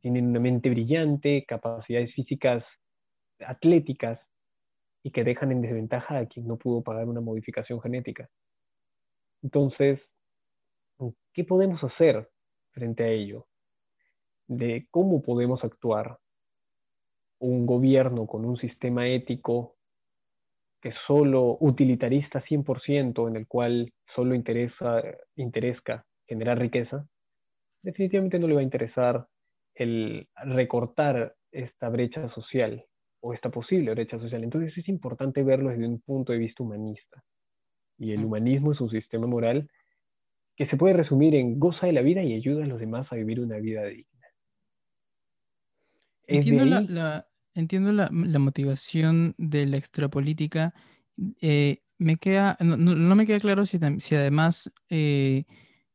Tienen 0.00 0.28
una 0.28 0.40
mente 0.40 0.70
brillante, 0.70 1.44
capacidades 1.46 2.14
físicas 2.14 2.64
atléticas 3.46 4.20
y 5.02 5.10
que 5.10 5.24
dejan 5.24 5.52
en 5.52 5.62
desventaja 5.62 6.18
a 6.18 6.26
quien 6.26 6.46
no 6.46 6.56
pudo 6.56 6.82
pagar 6.82 7.06
una 7.06 7.20
modificación 7.20 7.80
genética. 7.80 8.28
Entonces, 9.42 10.00
¿qué 11.32 11.44
podemos 11.44 11.82
hacer 11.84 12.28
frente 12.72 13.04
a 13.04 13.08
ello? 13.08 13.46
De 14.46 14.86
cómo 14.90 15.22
podemos 15.22 15.62
actuar. 15.62 16.18
Un 17.40 17.66
gobierno 17.66 18.26
con 18.26 18.44
un 18.44 18.56
sistema 18.56 19.06
ético 19.06 19.76
que 20.80 20.92
solo 21.06 21.56
utilitarista 21.60 22.42
100%, 22.42 23.28
en 23.28 23.36
el 23.36 23.46
cual 23.46 23.92
solo 24.14 24.34
interesa, 24.34 25.02
interesa 25.36 26.04
generar 26.26 26.58
riqueza, 26.58 27.06
definitivamente 27.82 28.38
no 28.38 28.46
le 28.46 28.54
va 28.54 28.60
a 28.60 28.64
interesar 28.64 29.26
el 29.74 30.28
recortar 30.44 31.34
esta 31.50 31.88
brecha 31.88 32.28
social 32.30 32.84
o 33.20 33.34
esta 33.34 33.50
posible 33.50 33.92
brecha 33.92 34.18
social. 34.18 34.44
Entonces 34.44 34.76
es 34.76 34.88
importante 34.88 35.42
verlo 35.42 35.70
desde 35.70 35.86
un 35.86 36.00
punto 36.00 36.32
de 36.32 36.38
vista 36.38 36.62
humanista. 36.62 37.22
Y 37.98 38.12
el 38.12 38.24
humanismo 38.24 38.72
es 38.72 38.80
un 38.80 38.90
sistema 38.90 39.26
moral 39.26 39.68
que 40.56 40.66
se 40.66 40.76
puede 40.76 40.94
resumir 40.94 41.34
en 41.34 41.58
goza 41.58 41.86
de 41.86 41.92
la 41.92 42.02
vida 42.02 42.22
y 42.22 42.34
ayuda 42.34 42.64
a 42.64 42.66
los 42.66 42.80
demás 42.80 43.10
a 43.12 43.16
vivir 43.16 43.40
una 43.40 43.58
vida 43.58 43.84
digna. 43.84 44.26
Entiendo, 46.26 46.64
la, 46.64 47.27
entiendo 47.58 47.92
la, 47.92 48.08
motivación 48.10 49.34
de 49.36 49.66
la 49.66 49.76
extrapolítica. 49.76 50.74
Eh, 51.40 51.82
me 51.98 52.16
queda, 52.16 52.56
no, 52.60 53.16
me 53.16 53.26
queda 53.26 53.40
claro 53.40 53.66
si, 53.66 53.80
si 53.98 54.14
además 54.14 54.70
eh, 54.88 55.44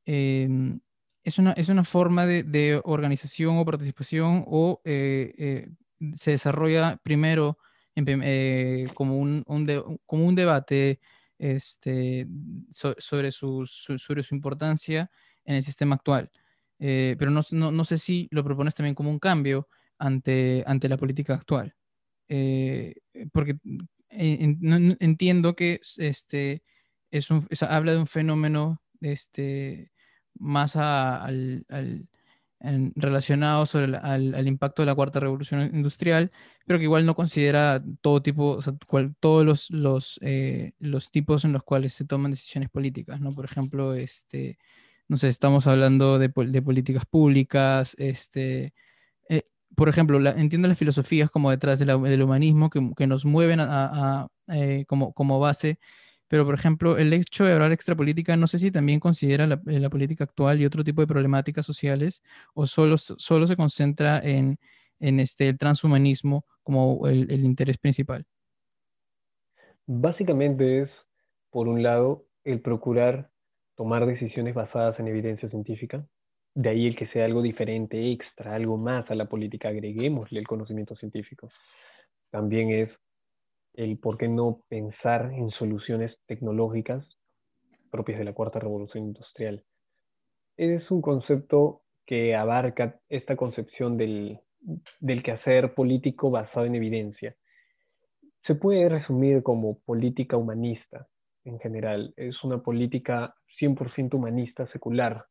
em, 0.06 0.82
es, 1.24 1.40
una, 1.40 1.54
es 1.54 1.70
una 1.70 1.86
forma 1.86 2.26
de, 2.26 2.82
organización 2.84 3.58
o 3.58 3.66
participación 3.66 4.44
o 4.46 4.82
eh, 4.84 5.70
se 6.16 6.32
desarrolla 6.32 6.98
primero 7.02 7.58
como, 8.94 9.18
un, 9.18 9.46
como 10.06 10.26
un 10.26 10.36
debate 10.36 11.00
este, 11.38 12.28
sobre, 12.72 13.32
su, 13.32 13.66
sobre 13.66 14.24
su 14.24 14.36
importancia 14.36 15.10
en 15.46 15.56
el 15.56 15.64
sistema 15.64 15.96
actual. 15.96 16.30
pero 16.78 17.32
no, 17.32 17.42
no, 17.52 17.86
sé 17.86 17.98
si 17.98 18.28
lo 18.32 18.44
propones 18.44 18.76
también 18.76 18.96
como 18.96 19.10
un 19.10 19.20
cambio 19.20 19.70
ante, 20.04 20.64
ante 20.68 20.90
la 20.90 20.98
política 20.98 21.34
actual. 21.34 21.76
Eh, 22.28 22.96
porque 23.32 23.58
eh, 24.10 24.58
entiendo 25.00 25.56
que 25.56 25.80
este, 25.98 26.64
es 27.12 27.30
habla 27.64 27.94
de 27.94 28.00
un 28.00 28.08
fenómeno 28.08 28.82
este, 29.02 29.92
más 30.36 30.76
al, 30.76 31.66
relacionado 32.96 33.66
sobre 33.66 33.98
al, 33.98 34.48
impacto 34.48 34.82
de 34.82 34.88
la 34.88 34.96
cuarta 34.96 35.20
revolución 35.20 35.62
industrial, 35.74 36.32
pero 36.66 36.80
que 36.80 36.86
igual 36.86 37.06
no 37.06 37.16
considera 37.16 37.82
todo 38.02 38.22
tipo, 38.22 38.60
todos 39.20 39.46
los, 39.46 39.70
los, 39.70 40.20
eh, 40.22 40.74
los, 40.80 41.12
tipos 41.12 41.46
en 41.46 41.54
los 41.54 41.64
cuales 41.64 41.94
se 41.94 42.06
toman 42.06 42.32
decisiones 42.32 42.70
políticas, 42.70 43.22
¿no? 43.22 43.34
Por 43.34 43.46
ejemplo, 43.46 43.94
este, 43.94 44.58
no 45.08 45.18
sé, 45.18 45.30
estamos 45.30 45.68
hablando 45.68 46.20
de, 46.20 46.32
de 46.36 46.62
políticas 46.62 47.06
públicas, 47.06 47.96
este, 48.00 48.74
por 49.76 49.90
ejemplo, 49.90 50.20
entiendo 50.30 50.68
las 50.68 50.78
filosofías 50.78 51.30
como 51.30 51.52
detrás 51.52 51.80
del 51.80 52.22
humanismo 52.22 52.70
que, 52.70 53.08
nos 53.08 53.26
mueven 53.26 53.60
eh, 54.48 54.86
como, 54.88 55.40
base, 55.40 55.80
pero 56.28 56.46
por 56.46 56.54
ejemplo, 56.56 56.98
el 56.98 57.14
hecho 57.14 57.46
de 57.46 57.54
hablar 57.54 57.72
extrapolítica, 57.72 58.36
no 58.36 58.48
sé 58.48 58.60
si 58.60 58.72
también 58.72 59.00
considera 59.00 59.46
eh, 59.68 59.80
la, 59.80 59.90
política 59.90 60.24
actual 60.24 60.62
y 60.62 60.66
otro 60.66 60.84
tipo 60.84 61.02
de 61.02 61.08
problemáticas 61.08 61.66
sociales, 61.66 62.22
o 62.54 62.66
solo, 62.66 62.98
solo 62.98 63.48
se 63.48 63.56
concentra 63.56 64.20
en, 64.20 64.58
en 65.00 65.20
este 65.20 65.50
el 65.50 65.58
transhumanismo 65.58 66.46
como 66.64 67.08
el, 67.08 67.30
el 67.32 67.44
interés 67.44 67.78
principal? 67.78 68.26
Básicamente 69.86 70.84
es, 70.84 70.90
por 71.50 71.68
un 71.68 71.84
lado, 71.84 72.26
el 72.44 72.62
procurar 72.62 73.30
tomar 73.76 74.06
decisiones 74.06 74.54
basadas 74.54 75.00
en 75.00 75.08
evidencia 75.08 75.50
científica, 75.50 76.06
de 76.56 76.70
ahí 76.70 76.88
el 76.88 76.96
que 76.96 77.08
sea 77.08 77.26
algo 77.26 77.42
diferente, 77.42 78.12
extra, 78.12 78.56
algo 78.56 78.78
más 78.78 79.10
a 79.10 79.16
la 79.16 79.26
política, 79.26 79.70
agreguémosle 79.70 80.40
el 80.40 80.48
conocimiento 80.48 80.96
científico. 80.96 81.50
También 82.30 82.72
es 82.72 82.90
el 83.74 83.98
por 83.98 84.18
qué 84.18 84.28
no 84.28 84.62
pensar 84.70 85.32
en 85.34 85.50
soluciones 85.52 86.16
tecnológicas 86.28 87.06
propias 87.90 88.20
de 88.20 88.26
la 88.26 88.34
cuarta 88.34 88.60
revolución 88.60 89.06
industrial. 89.06 89.64
Es 90.58 90.90
un 90.92 91.02
concepto 91.02 91.82
que 92.06 92.36
abarca 92.36 93.00
esta 93.10 93.36
concepción 93.36 93.98
del, 93.98 94.40
del 95.00 95.24
quehacer 95.24 95.74
político 95.74 96.32
basado 96.32 96.66
en 96.66 96.76
evidencia. 96.76 97.36
Se 98.46 98.56
puede 98.56 98.90
resumir 98.90 99.42
como 99.42 99.80
política 99.80 100.38
humanista 100.38 101.08
en 101.46 101.60
general. 101.60 102.14
Es 102.18 102.44
una 102.44 102.62
política 102.62 103.36
100% 103.60 104.16
humanista 104.16 104.68
secular, 104.68 105.26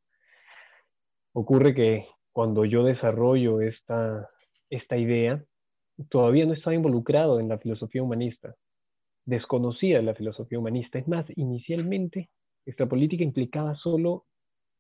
Ocurre 1.33 1.75
que 1.75 2.07
cuando 2.33 2.65
yo 2.65 2.85
desarrollo 2.85 3.61
esta, 3.61 4.29
esta 4.71 4.97
idea, 4.97 5.43
todavía 6.11 6.47
no 6.47 6.53
estaba 6.53 6.75
involucrado 6.75 7.41
en 7.41 7.49
la 7.49 7.59
filosofía 7.59 8.03
humanista, 8.03 8.55
desconocía 9.25 10.03
la 10.03 10.15
filosofía 10.15 10.59
humanista. 10.59 10.99
Es 10.99 11.09
más, 11.09 11.27
inicialmente, 11.37 12.29
esta 12.67 12.87
política 12.87 13.25
implicaba 13.25 13.75
solo 13.77 14.27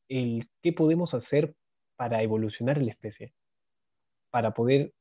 el 0.09 0.49
qué 0.63 0.73
podemos 0.73 1.15
hacer 1.15 1.55
para 1.97 2.23
evolucionar 2.23 2.81
la 2.83 2.91
especie, 2.91 3.33
para 4.31 4.53
poder 4.53 4.93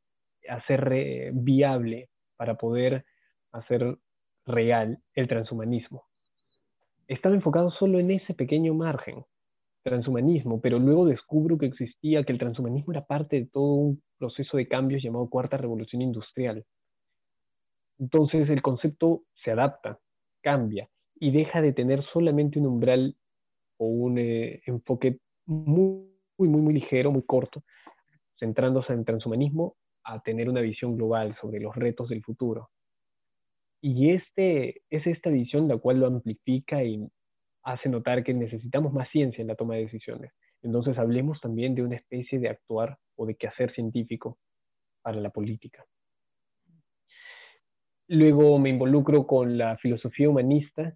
hacer 0.48 1.32
viable, 1.34 2.10
para 2.38 2.56
poder 2.56 3.06
hacer 3.52 3.98
real 4.46 5.00
el 5.16 5.28
transhumanismo. 5.28 6.06
Estaba 7.08 7.36
enfocado 7.36 7.72
solo 7.72 8.00
en 8.00 8.12
ese 8.12 8.34
pequeño 8.34 8.74
margen 8.74 9.26
transhumanismo, 9.84 10.62
pero 10.62 10.80
luego 10.80 11.06
descubro 11.06 11.58
que 11.58 11.66
existía, 11.66 12.24
que 12.24 12.32
el 12.32 12.40
transhumanismo 12.40 12.94
era 12.94 13.06
parte 13.06 13.38
de 13.38 13.46
todo 13.48 13.74
un 13.74 14.04
proceso 14.18 14.58
de 14.58 14.68
cambios 14.68 15.04
llamado 15.04 15.30
cuarta 15.30 15.58
revolución 15.58 16.02
industrial. 16.02 16.66
Entonces 18.00 18.50
el 18.50 18.62
concepto 18.62 19.24
se 19.44 19.52
adapta, 19.52 20.00
cambia 20.42 20.90
y 21.16 21.32
deja 21.32 21.62
de 21.62 21.74
tener 21.74 22.04
solamente 22.14 22.60
un 22.60 22.68
umbral 22.68 23.16
o 23.78 23.86
un 23.86 24.18
eh, 24.18 24.62
enfoque 24.66 25.20
muy, 25.46 26.08
muy, 26.38 26.48
muy 26.48 26.74
ligero, 26.74 27.12
muy 27.12 27.24
corto, 27.24 27.64
centrándose 28.40 28.94
en 28.94 29.06
transhumanismo, 29.06 29.76
a 30.04 30.20
tener 30.22 30.50
una 30.50 30.62
visión 30.62 30.96
global 30.96 31.36
sobre 31.40 31.60
los 31.60 31.76
retos 31.76 32.10
del 32.10 32.24
futuro. 32.24 32.70
Y 33.82 34.12
este, 34.12 34.82
es 34.90 35.06
esta 35.08 35.30
visión 35.30 35.68
la 35.68 35.78
cual 35.78 36.00
lo 36.00 36.08
amplifica 36.08 36.84
y 36.84 37.08
hace 37.64 37.90
notar 37.90 38.24
que 38.24 38.34
necesitamos 38.34 38.94
más 38.94 39.10
ciencia 39.10 39.42
en 39.42 39.48
la 39.48 39.56
toma 39.56 39.76
de 39.76 39.84
decisiones. 39.84 40.32
Entonces 40.62 40.98
hablemos 40.98 41.40
también 41.42 41.76
de 41.76 41.84
una 41.84 41.96
especie 41.96 42.40
de 42.40 42.50
actuar 42.50 42.98
o 43.16 43.26
de 43.26 43.36
quehacer 43.36 43.74
científico 43.74 44.38
para 45.02 45.20
la 45.20 45.30
política. 45.30 45.86
Luego 48.08 48.60
me 48.60 48.70
involucro 48.70 49.26
con 49.26 49.58
la 49.58 49.78
filosofía 49.78 50.30
humanista 50.30 50.96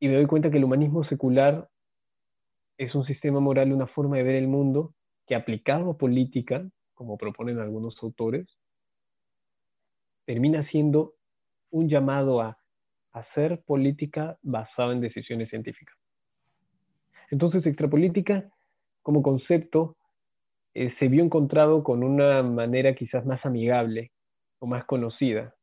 y 0.00 0.08
me 0.08 0.16
doy 0.16 0.26
cuenta 0.26 0.50
que 0.50 0.58
el 0.58 0.64
humanismo 0.64 1.04
secular 1.04 1.68
es 2.76 2.94
un 2.94 3.04
sistema 3.04 3.40
moral, 3.40 3.72
una 3.72 3.86
forma 3.86 4.16
de 4.16 4.22
ver 4.22 4.34
el 4.36 4.48
mundo 4.48 4.94
que 5.26 5.34
aplicado 5.34 5.90
a 5.90 5.98
política, 5.98 6.68
como 6.94 7.16
proponen 7.18 7.58
algunos 7.58 7.94
autores, 8.02 8.48
termina 10.24 10.66
siendo 10.70 11.14
un 11.70 11.88
llamado 11.88 12.40
a 12.40 12.59
hacer 13.12 13.62
política 13.66 14.38
basada 14.42 14.92
en 14.92 15.00
decisiones 15.00 15.50
científicas. 15.50 15.96
Entonces, 17.30 17.64
extrapolítica 17.66 18.50
como 19.02 19.22
concepto 19.22 19.96
eh, 20.74 20.94
se 20.98 21.08
vio 21.08 21.24
encontrado 21.24 21.82
con 21.82 22.04
una 22.04 22.42
manera 22.42 22.94
quizás 22.94 23.26
más 23.26 23.44
amigable 23.44 24.12
o 24.58 24.66
más 24.66 24.84
conocida 24.84 25.54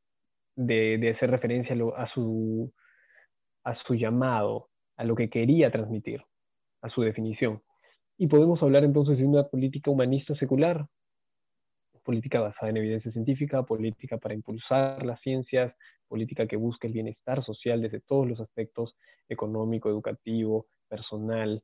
de, 0.56 1.14
hacer 1.16 1.30
referencia 1.30 1.76
a, 1.95 2.08
su, 2.10 2.74
a 3.64 3.76
su 3.76 3.95
llamado, 3.95 4.70
a 4.98 5.04
lo 5.04 5.16
que 5.16 5.30
quería 5.30 5.72
transmitir, 5.72 6.24
a 6.82 6.89
su 6.89 7.02
definición. 7.02 7.62
Y 8.18 8.28
podemos 8.28 8.62
hablar 8.64 8.84
entonces 8.84 9.18
de 9.18 9.26
una 9.26 9.43
política 9.43 9.91
humanista 9.91 10.36
secular, 10.36 10.88
política 12.04 12.39
basada 12.39 12.70
en 12.70 12.78
evidencia 12.78 13.12
científica, 13.12 13.64
política 13.64 14.18
para 14.18 14.34
impulsar 14.34 15.06
las 15.06 15.22
ciencias, 15.22 15.74
política 16.08 16.47
que 16.47 16.58
busca 16.58 16.88
el 16.88 16.93
bienestar 16.93 17.43
social 17.43 17.82
desde 17.82 17.99
todos 17.99 18.28
los 18.28 18.39
aspectos, 18.39 18.95
económico, 19.30 19.89
educativo, 19.89 20.68
personal, 20.88 21.62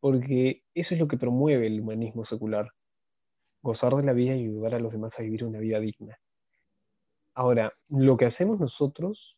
porque 0.00 0.62
eso 0.74 0.94
es 0.94 1.00
lo 1.00 1.08
que 1.08 1.16
promueve 1.16 1.66
el 1.66 1.80
humanismo 1.80 2.24
secular, 2.26 2.70
gozar 3.62 3.94
de 3.94 4.02
la 4.02 4.12
vida 4.12 4.34
y 4.34 4.44
ayudar 4.44 4.74
a 4.74 4.80
los 4.80 4.92
demás 4.92 5.12
a 5.16 5.22
vivir 5.22 5.44
una 5.44 5.58
vida 5.58 5.78
digna. 5.78 6.18
Ahora, 7.34 7.72
lo 7.88 8.16
que 8.16 8.26
hacemos 8.26 8.58
nosotros 8.58 9.36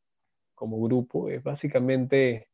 como 0.55 0.81
grupo 0.81 1.29
es 1.29 1.43
básicamente, 1.43 2.49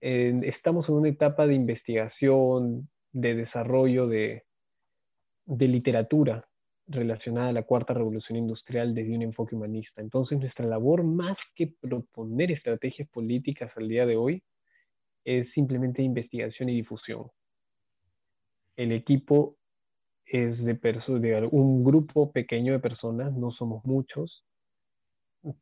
estamos 0.00 0.88
en 0.88 0.94
una 0.94 1.08
etapa 1.08 1.46
de 1.46 1.54
investigación, 1.54 2.88
de 3.12 3.34
desarrollo 3.34 4.06
de, 4.06 4.44
de 5.46 5.68
literatura 5.68 6.49
relacionada 6.90 7.48
a 7.48 7.52
la 7.52 7.62
cuarta 7.62 7.94
revolución 7.94 8.36
industrial 8.36 8.94
desde 8.94 9.14
un 9.14 9.22
enfoque 9.22 9.54
humanista. 9.54 10.00
Entonces, 10.00 10.38
nuestra 10.38 10.66
labor, 10.66 11.04
más 11.04 11.36
que 11.54 11.68
proponer 11.80 12.50
estrategias 12.50 13.08
políticas 13.08 13.70
al 13.76 13.88
día 13.88 14.06
de 14.06 14.16
hoy, 14.16 14.42
es 15.24 15.50
simplemente 15.52 16.02
investigación 16.02 16.68
y 16.68 16.74
difusión. 16.74 17.30
El 18.76 18.92
equipo 18.92 19.56
es 20.26 20.62
de, 20.64 20.74
de 20.74 21.48
un 21.50 21.84
grupo 21.84 22.32
pequeño 22.32 22.72
de 22.72 22.80
personas, 22.80 23.32
no 23.32 23.52
somos 23.52 23.84
muchos, 23.84 24.44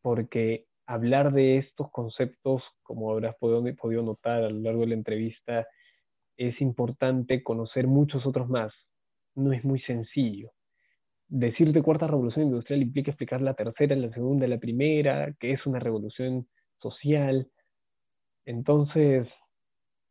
porque 0.02 0.66
hablar 0.86 1.32
de 1.32 1.58
estos 1.58 1.90
conceptos, 1.90 2.62
como 2.82 3.12
habrás 3.12 3.36
podido 3.36 4.02
notar 4.02 4.44
a 4.44 4.50
lo 4.50 4.60
largo 4.60 4.80
de 4.80 4.88
la 4.88 4.94
entrevista, 4.94 5.66
es 6.36 6.60
importante 6.60 7.42
conocer 7.42 7.86
muchos 7.86 8.24
otros 8.24 8.48
más. 8.48 8.72
No 9.34 9.52
es 9.52 9.64
muy 9.64 9.80
sencillo 9.80 10.52
decir 11.28 11.72
de 11.72 11.82
cuarta 11.82 12.06
revolución 12.06 12.46
industrial 12.46 12.82
implica 12.82 13.10
explicar 13.10 13.40
la 13.40 13.54
tercera, 13.54 13.94
la 13.94 14.10
segunda, 14.10 14.46
la 14.46 14.58
primera, 14.58 15.34
que 15.38 15.52
es 15.52 15.66
una 15.66 15.78
revolución 15.78 16.46
social. 16.80 17.48
Entonces, 18.46 19.28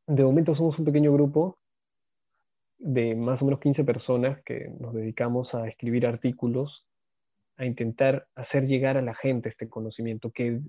de 0.06 0.24
momento 0.24 0.56
somos 0.56 0.78
un 0.80 0.86
pequeño 0.86 1.12
grupo 1.12 1.58
de 2.78 3.16
más 3.16 3.42
o 3.42 3.46
menos 3.46 3.60
15 3.60 3.84
personas 3.84 4.42
que 4.44 4.70
nos 4.80 4.94
dedicamos 4.94 5.54
a 5.56 5.68
escribir 5.68 6.06
artículos, 6.06 6.86
a 7.58 7.66
intentar 7.66 8.28
hacer 8.36 8.68
llegar 8.68 8.98
a 8.98 9.02
la 9.02 9.16
gente 9.16 9.50
este 9.50 9.68
conocimiento, 9.68 10.30
que 10.32 10.62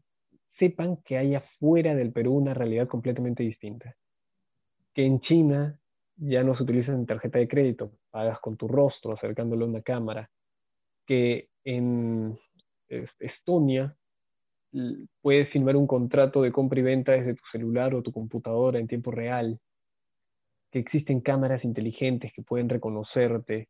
sepan 0.58 0.96
que 1.04 1.18
hay 1.18 1.34
afuera 1.34 1.94
del 1.94 2.12
Perú 2.12 2.36
una 2.36 2.54
realidad 2.54 2.88
completamente 2.88 3.42
distinta. 3.42 3.94
Que 4.94 5.04
en 5.04 5.20
China 5.20 5.78
ya 6.16 6.42
no 6.42 6.56
se 6.56 6.62
utiliza 6.62 6.96
tarjeta 7.06 7.38
de 7.38 7.46
crédito, 7.46 7.92
pagas 8.10 8.40
con 8.40 8.56
tu 8.56 8.66
rostro 8.66 9.12
acercándolo 9.12 9.66
a 9.66 9.68
una 9.68 9.82
cámara, 9.82 10.30
que 11.08 11.48
en 11.64 12.38
Estonia 13.18 13.96
puedes 15.22 15.48
firmar 15.48 15.74
un 15.74 15.86
contrato 15.86 16.42
de 16.42 16.52
compra 16.52 16.78
y 16.78 16.82
venta 16.82 17.12
desde 17.12 17.34
tu 17.34 17.42
celular 17.50 17.94
o 17.94 18.02
tu 18.02 18.12
computadora 18.12 18.78
en 18.78 18.86
tiempo 18.86 19.10
real, 19.10 19.58
que 20.70 20.78
existen 20.78 21.22
cámaras 21.22 21.64
inteligentes 21.64 22.30
que 22.34 22.42
pueden 22.42 22.68
reconocerte 22.68 23.68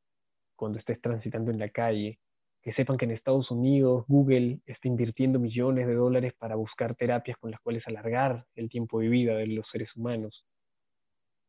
cuando 0.57 0.80
estés 0.80 1.01
transitando 1.01 1.53
en 1.53 1.61
la 1.61 1.68
calle, 1.68 2.18
que 2.61 2.72
sepan 2.72 2.97
que 2.97 3.05
en 3.05 3.12
Estados 3.12 3.53
Unidos 3.53 4.05
Google 4.09 4.59
está 4.66 4.89
invirtiendo 4.89 5.39
millones 5.39 5.86
de 5.86 5.95
dólares 5.95 6.32
para 6.36 6.57
buscar 6.57 6.97
terapias 6.97 7.39
con 7.39 7.53
las 7.53 7.61
cuales 7.61 7.86
alargar 7.86 8.45
el 8.57 8.68
tiempo 8.68 8.99
de 8.99 9.09
vida 9.09 9.36
de 9.36 9.47
los 9.47 9.68
seres 9.70 9.95
humanos, 9.95 10.45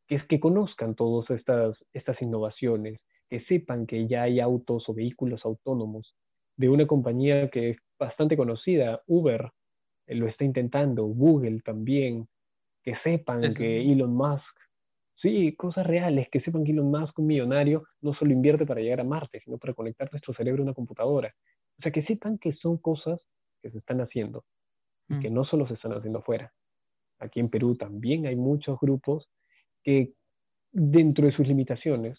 que 0.08 0.16
es 0.18 0.26
que 0.28 0.40
conozcan 0.40 0.94
todas 0.94 1.32
estas, 1.32 1.76
estas 1.94 2.22
innovaciones, 2.22 3.00
que 3.30 3.42
sepan 3.42 3.86
que 3.86 4.08
ya 4.08 4.24
hay 4.24 4.40
autos 4.40 4.88
o 4.90 4.94
vehículos 4.94 5.46
autónomos 5.46 6.16
de 6.58 6.70
una 6.70 6.88
compañía 6.88 7.50
que 7.50 7.72
es 7.72 7.78
bastante 7.98 8.36
conocida, 8.36 9.02
Uber 9.08 9.52
eh, 10.08 10.16
lo 10.16 10.28
está 10.28 10.44
intentando, 10.44 11.06
Google 11.06 11.62
también, 11.62 12.28
que 12.84 12.96
sepan 13.04 13.42
que 13.54 13.82
Elon 13.82 14.14
Musk, 14.14 14.58
sí, 15.22 15.56
cosas 15.56 15.86
reales, 15.86 16.28
que 16.30 16.42
sepan 16.42 16.64
que 16.64 16.72
Elon 16.72 16.90
Musk, 16.90 17.20
un 17.20 17.28
millonario, 17.28 17.86
no 18.02 18.14
solo 18.14 18.32
invierte 18.32 18.66
para 18.66 18.82
llegar 18.82 19.02
a 19.02 19.04
Marte, 19.04 19.42
sino 19.42 19.58
para 19.58 19.74
conectar 19.74 20.10
nuestro 20.12 20.34
cerebro 20.34 20.62
a 20.62 20.66
una 20.66 20.74
computadora. 20.74 21.34
O 21.78 21.82
sea, 21.82 21.92
que 21.92 22.04
sepan 22.04 22.38
que 22.38 22.54
son 22.54 22.78
cosas 22.78 23.20
que 23.62 23.70
se 23.70 23.78
están 23.78 24.02
haciendo 24.02 24.44
y 25.08 25.20
que 25.20 25.30
mm. 25.30 25.34
no 25.34 25.46
solo 25.46 25.68
se 25.68 25.76
están 25.76 25.94
haciendo 25.94 26.20
afuera. 26.20 26.52
Aquí 27.20 27.40
en 27.40 27.50
Perú 27.50 27.76
también 27.76 28.26
hay 28.26 28.36
muchos 28.36 28.80
grupos 28.80 29.30
que 29.84 30.14
dentro 30.72 31.26
de 31.26 31.34
sus 31.34 31.48
limitaciones 31.48 32.18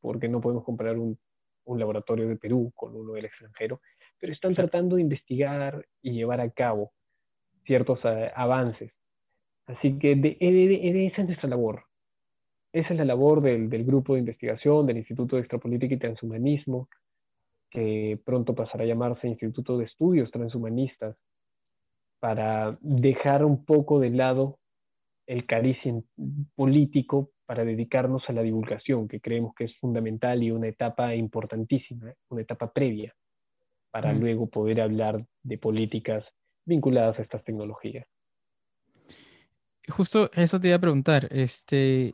porque 0.00 0.28
no 0.28 0.40
podemos 0.40 0.64
comprar 0.64 0.98
un, 0.98 1.18
un 1.64 1.78
laboratorio 1.78 2.28
de 2.28 2.36
Perú 2.36 2.72
con 2.74 2.94
uno 2.96 3.12
del 3.12 3.26
extranjero, 3.26 3.80
pero 4.18 4.32
están 4.32 4.54
tratando 4.54 4.96
de 4.96 5.02
investigar 5.02 5.86
y 6.02 6.12
llevar 6.12 6.40
a 6.40 6.50
cabo 6.50 6.92
ciertos 7.64 8.00
eh, 8.04 8.30
avances. 8.34 8.92
Así 9.66 9.98
que 9.98 10.14
de, 10.16 10.36
esa 11.10 11.22
es 11.22 11.28
nuestra 11.28 11.48
labor. 11.48 11.84
Esa 12.72 12.92
es 12.92 12.98
la 12.98 13.04
labor 13.04 13.40
del, 13.40 13.68
del, 13.68 13.84
grupo 13.84 14.14
de 14.14 14.20
investigación 14.20 14.86
del 14.86 14.98
Instituto 14.98 15.36
de 15.36 15.42
Extrapolítica 15.42 15.94
y 15.94 15.98
Transhumanismo, 15.98 16.88
que 17.70 18.20
pronto 18.24 18.54
pasará 18.54 18.84
a 18.84 18.86
llamarse 18.86 19.28
Instituto 19.28 19.78
de 19.78 19.84
Estudios 19.84 20.30
Transhumanistas, 20.30 21.16
para 22.20 22.78
dejar 22.80 23.44
un 23.44 23.64
poco 23.64 23.98
de 23.98 24.10
lado 24.10 24.58
el 25.26 25.46
cariz 25.46 25.78
político 26.54 27.30
para 27.50 27.64
dedicarnos 27.64 28.22
a 28.28 28.32
la 28.32 28.42
divulgación, 28.42 29.08
que 29.08 29.20
creemos 29.20 29.56
que 29.56 29.64
es 29.64 29.76
fundamental 29.80 30.40
y 30.40 30.52
una 30.52 30.68
etapa 30.68 31.16
importantísima, 31.16 32.14
una 32.28 32.42
etapa 32.42 32.72
previa, 32.72 33.12
para 33.90 34.12
mm. 34.12 34.20
luego 34.20 34.46
poder 34.46 34.80
hablar 34.80 35.26
de 35.42 35.58
políticas 35.58 36.24
vinculadas 36.64 37.18
a 37.18 37.22
estas 37.22 37.42
tecnologías. 37.42 38.06
Justo 39.88 40.30
eso 40.32 40.60
te 40.60 40.68
iba 40.68 40.76
a 40.76 40.80
preguntar, 40.80 41.26
este, 41.32 42.12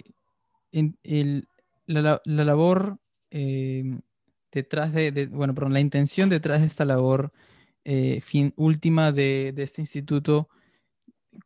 la, 1.85 2.23
labor 2.25 2.97
em, 3.29 4.01
detrás 4.51 4.95
de, 4.95 5.27
bueno, 5.27 5.55
perdón, 5.55 5.75
la 5.75 5.81
intención 5.81 6.31
detrás 6.31 6.63
de 6.63 6.67
esta 6.67 6.87
labor 6.87 7.31
eh, 7.85 8.23
fin, 8.23 8.55
última 8.57 9.13
de, 9.13 9.53
este 9.59 9.83
instituto, 9.83 10.49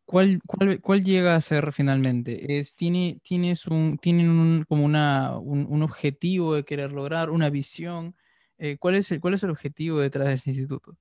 ¿cuál, 0.05 0.41
cuál, 0.83 1.05
llega 1.05 1.35
a 1.35 1.41
ser 1.41 1.73
finalmente? 1.73 2.59
Es, 2.59 2.75
tiene, 2.75 3.19
tienes 3.23 3.67
un, 3.67 3.99
¿Tienen 3.99 4.29
un, 4.29 4.65
como 4.69 4.85
una, 4.85 5.39
un, 5.39 5.83
objetivo 5.83 6.55
de 6.55 6.65
querer 6.65 6.93
lograr, 6.93 7.31
una 7.31 7.51
visión? 7.51 8.15
Eh, 8.59 8.77
¿cuál, 8.79 8.97
es 8.97 9.11
el, 9.13 9.21
¿Cuál 9.21 9.35
es 9.35 9.43
el 9.43 9.51
objetivo 9.51 10.01
detrás 10.01 10.29
de 10.29 10.35
este 10.35 10.51
instituto? 10.51 10.97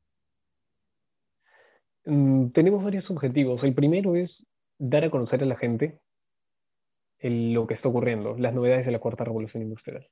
Mm, 2.06 2.50
tenemos 2.50 2.84
varios 2.84 3.10
objetivos. 3.10 3.64
El 3.64 3.74
primero 3.74 4.16
es 4.16 4.32
dar 4.78 5.04
a 5.04 5.10
conocer 5.10 5.44
a 5.44 5.46
la 5.46 5.58
gente 5.58 6.00
lo 7.22 7.68
que 7.68 7.74
está 7.74 7.90
ocurriendo, 7.90 8.38
las 8.38 8.54
novedades 8.54 8.86
de 8.86 8.92
la 8.92 9.00
cuarta 9.00 9.26
revolución 9.26 9.64
industrial. 9.64 10.08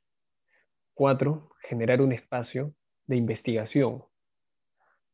Cuatro, 0.94 1.52
generar 1.62 2.02
un 2.02 2.12
espacio 2.12 2.74
de 3.06 3.16
investigación 3.16 4.04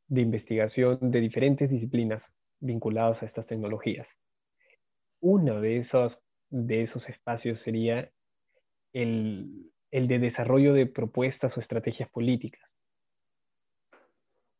de 0.08 0.22
investigación 0.22 1.00
de 1.02 1.20
diferentes 1.20 1.70
disciplinas 1.70 2.22
vinculadas 2.64 3.22
a 3.22 3.26
estas 3.26 3.46
tecnologías. 3.48 4.08
Uno 5.22 5.62
de 5.62 5.80
esos, 5.80 6.14
de 6.50 6.84
esos 6.84 7.08
espacios 7.10 7.60
sería 7.64 8.10
el, 8.94 9.72
de 9.92 10.20
desarrollo 10.20 10.74
de 10.74 10.86
propuestas 10.86 11.56
o 11.56 11.62
estrategias 11.62 12.10
políticas. 12.10 12.62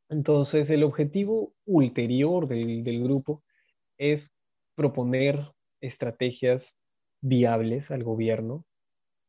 Entonces, 0.10 0.70
el 0.70 0.84
objetivo 0.84 1.54
ulterior 1.66 2.48
del, 2.48 2.84
del 2.84 3.04
grupo 3.04 3.44
es 3.98 4.22
proponer 4.76 5.40
estrategias 5.82 6.62
viables 7.22 7.90
al 7.90 8.04
gobierno, 8.04 8.66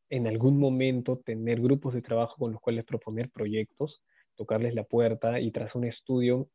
en 0.09 0.27
algún 0.27 0.59
momento 0.59 1.17
tener 1.25 1.59
grupos 1.59 1.93
de 1.93 2.01
trabajo 2.01 2.35
con 2.37 2.51
los 2.51 2.61
cuales 2.61 2.85
proponer 2.85 3.29
proyectos 3.31 4.01
tocarles 4.35 4.75
la 4.75 4.83
puerta 4.83 5.39
y 5.39 5.51
tras 5.51 5.73
un 5.75 5.85
estudio 5.85 6.47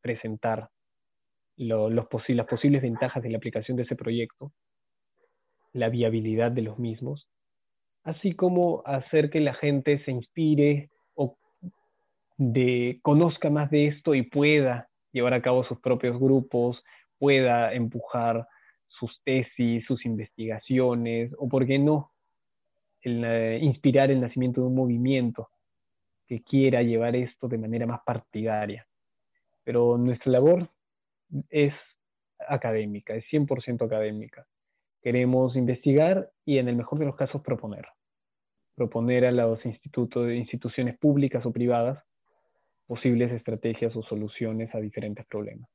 presentar 0.00 0.68
los 1.60 1.92
las 1.92 2.46
posibles 2.46 2.82
ventajas 2.82 3.22
de 3.22 3.28
la 3.30 3.36
aplicación 3.36 3.76
de 3.76 3.82
ese 3.82 3.94
proyecto, 3.94 4.50
la 5.72 5.90
viabilidad 5.90 6.50
de 6.50 6.62
los 6.62 6.78
mismos, 6.78 7.28
así 8.02 8.32
como 8.32 8.82
hacer 8.86 9.28
que 9.28 9.40
la 9.40 9.52
gente 9.54 10.02
se 10.04 10.10
inspire 10.10 10.88
o 11.14 11.36
de, 12.38 12.98
conozca 13.02 13.50
más 13.50 13.70
de 13.70 13.88
esto 13.88 14.14
y 14.14 14.22
pueda 14.22 14.88
llevar 15.12 15.34
a 15.34 15.42
cabo 15.42 15.64
sus 15.64 15.78
propios 15.80 16.18
grupos, 16.18 16.82
pueda 17.18 17.74
empujar 17.74 18.46
sus 18.88 19.20
tesis, 19.22 19.84
sus 19.84 20.06
investigaciones, 20.06 21.30
o 21.36 21.46
por 21.46 21.66
qué 21.66 21.78
no, 21.78 22.10
eh, 23.02 23.58
inspirar 23.60 24.10
el 24.10 24.20
nacimiento 24.22 24.62
de 24.62 24.66
un 24.66 24.74
movimiento 24.74 25.50
que 26.26 26.42
quiera 26.42 26.82
llevar 26.82 27.16
esto 27.16 27.48
de 27.48 27.58
manera 27.58 27.86
más 27.86 28.00
partidaria. 28.04 28.86
Pero 29.62 29.98
nuestra 29.98 30.32
labor 30.32 30.70
es 31.48 31.74
académica, 32.48 33.14
es 33.14 33.24
100% 33.30 33.84
académica. 33.84 34.46
Queremos 35.02 35.56
investigar 35.56 36.30
y 36.44 36.58
en 36.58 36.68
el 36.68 36.76
mejor 36.76 36.98
de 36.98 37.06
los 37.06 37.16
casos 37.16 37.42
proponer. 37.42 37.86
Proponer 38.74 39.24
a 39.26 39.32
los 39.32 39.64
institutos, 39.64 40.30
instituciones 40.30 40.98
públicas 40.98 41.44
o 41.46 41.52
privadas 41.52 42.02
posibles 42.86 43.30
estrategias 43.30 43.94
o 43.94 44.02
soluciones 44.02 44.74
a 44.74 44.78
diferentes 44.78 45.24
problemas. 45.26 45.70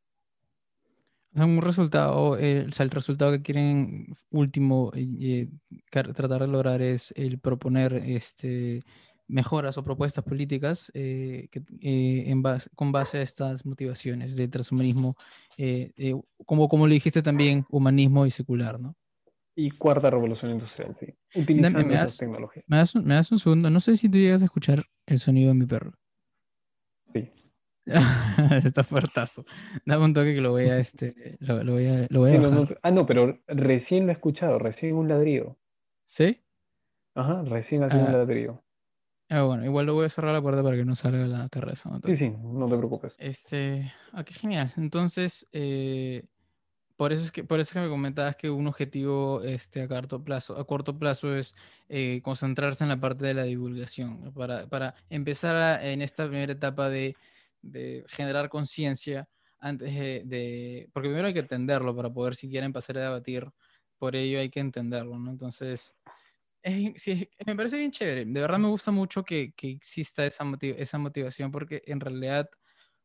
O 1.33 1.37
sea, 1.37 1.45
un 1.45 1.61
resultado, 1.61 2.37
eh, 2.37 2.65
o 2.67 2.71
sea, 2.71 2.83
el 2.83 2.91
resultado 2.91 3.31
que 3.31 3.41
quieren 3.41 4.07
último 4.31 4.91
eh, 4.95 5.07
eh, 5.21 5.47
tratar 5.89 6.41
de 6.41 6.47
lograr 6.47 6.81
es 6.81 7.13
el 7.15 7.39
proponer 7.39 7.93
este, 7.93 8.83
mejoras 9.27 9.77
o 9.77 9.83
propuestas 9.83 10.23
políticas 10.23 10.91
eh, 10.93 11.49
eh, 11.81 12.23
en 12.27 12.43
con 12.75 12.91
base 12.91 13.19
a 13.19 13.21
estas 13.21 13.65
motivaciones 13.65 14.35
de 14.35 14.47
transhumanismo, 14.47 15.15
eh, 15.57 16.13
como, 16.45 16.69
como 16.69 16.87
lo 16.87 16.93
dijiste 16.93 17.21
también, 17.21 17.65
humanismo 17.69 18.25
y 18.25 18.31
secular, 18.31 18.79
¿no? 18.79 18.95
Y 19.57 19.71
cuarta 19.71 20.09
revolución 20.09 20.51
industrial, 20.51 20.97
sí. 20.99 21.07
Utilizando 21.33 21.79
me, 21.79 21.95
das, 21.95 22.21
Me 22.67 22.77
das, 22.77 22.93
un, 22.93 23.05
me 23.05 23.13
das 23.13 23.31
un 23.31 23.39
segundo, 23.39 23.69
no 23.69 23.79
sé 23.79 23.95
si 23.95 24.09
tú 24.09 24.17
llegas 24.17 24.41
a 24.41 24.45
escuchar 24.45 24.83
el 25.05 25.17
sonido 25.17 25.49
de 25.49 25.53
mi 25.53 25.65
perro. 25.65 25.93
Sí. 27.13 27.31
Está 28.65 28.83
fuertazo. 28.83 29.45
Dame 29.85 30.05
un 30.05 30.13
toque 30.13 30.35
que 30.35 30.41
lo 30.41 30.51
voy 30.51 30.65
a, 30.65 30.77
este, 30.77 31.37
lo, 31.39 31.63
voy 31.63 31.87
a, 31.87 32.05
lo 32.09 32.19
voy 32.19 32.35
a 32.35 32.77
ah, 32.83 32.91
no, 32.91 33.05
pero 33.05 33.39
recién 33.47 34.05
lo 34.05 34.11
he 34.11 34.15
escuchado, 34.15 34.59
recién 34.59 34.95
un 34.95 35.07
ladrido. 35.07 35.57
¿Sí? 36.05 36.41
Ajá, 37.15 37.43
recién 37.43 37.83
ha 37.83 37.89
sido 37.89 38.01
un 38.01 38.09
ah, 38.09 38.17
ladrido. 38.17 38.64
Ah, 39.29 39.43
bueno, 39.43 39.65
igual 39.65 39.87
lo 39.87 39.95
voy 39.95 40.05
a 40.05 40.09
cerrar 40.09 40.33
la 40.33 40.41
puerta 40.41 40.61
para 40.61 40.75
que 40.75 40.85
no 40.85 40.95
salga 40.95 41.25
la 41.25 41.49
terraza. 41.49 41.89
sí, 42.05 42.15
sí, 42.15 42.29
no 42.29 42.69
te 42.69 42.77
preocupes. 42.77 43.13
Este, 43.17 43.91
ah, 44.11 44.23
qué 44.23 44.33
genial. 44.33 44.71
Entonces, 44.77 45.47
eh, 45.51 46.25
por 46.95 47.11
eso 47.11 47.23
es 47.23 47.31
que, 47.31 47.43
por 47.43 47.59
eso 47.59 47.73
que 47.73 47.81
me 47.81 47.89
comentabas 47.89 48.35
que 48.35 48.49
un 48.49 48.67
objetivo 48.67 49.41
este, 49.41 49.81
a 49.81 49.87
corto 49.87 50.23
plazo, 50.23 50.57
a 50.57 50.65
corto 50.65 50.97
plazo 50.97 51.35
es 51.35 51.55
eh, 51.89 52.21
concentrarse 52.23 52.83
en 52.83 52.89
la 52.89 52.99
parte 52.99 53.25
de 53.25 53.33
la 53.33 53.43
divulgación, 53.43 54.31
para, 54.33 54.67
para 54.67 54.95
empezar 55.09 55.83
en 55.83 56.01
esta 56.01 56.27
primera 56.27 56.53
etapa 56.53 56.89
de, 56.89 57.15
de 57.61 58.05
generar 58.07 58.47
conciencia 58.47 59.27
antes 59.59 59.93
de, 59.93 60.21
de, 60.25 60.89
porque 60.93 61.09
primero 61.09 61.27
hay 61.27 61.33
que 61.33 61.39
entenderlo 61.39 61.95
para 61.95 62.11
poder 62.11 62.35
siquiera 62.35 62.65
empezar 62.65 62.97
a 62.99 63.01
debatir, 63.01 63.49
por 63.97 64.15
ello 64.15 64.39
hay 64.39 64.49
que 64.49 64.59
entenderlo, 64.59 65.17
¿no? 65.17 65.31
Entonces, 65.31 65.95
sí, 66.95 67.29
me 67.45 67.55
parece 67.55 67.77
bien 67.77 67.91
chévere. 67.91 68.25
De 68.25 68.41
verdad 68.41 68.57
me 68.57 68.67
gusta 68.67 68.91
mucho 68.91 69.23
que, 69.23 69.53
que 69.53 69.69
exista 69.69 70.25
esa, 70.25 70.43
esa 70.61 70.97
motivación 70.97 71.51
porque 71.51 71.83
en 71.85 71.99
realidad 71.99 72.49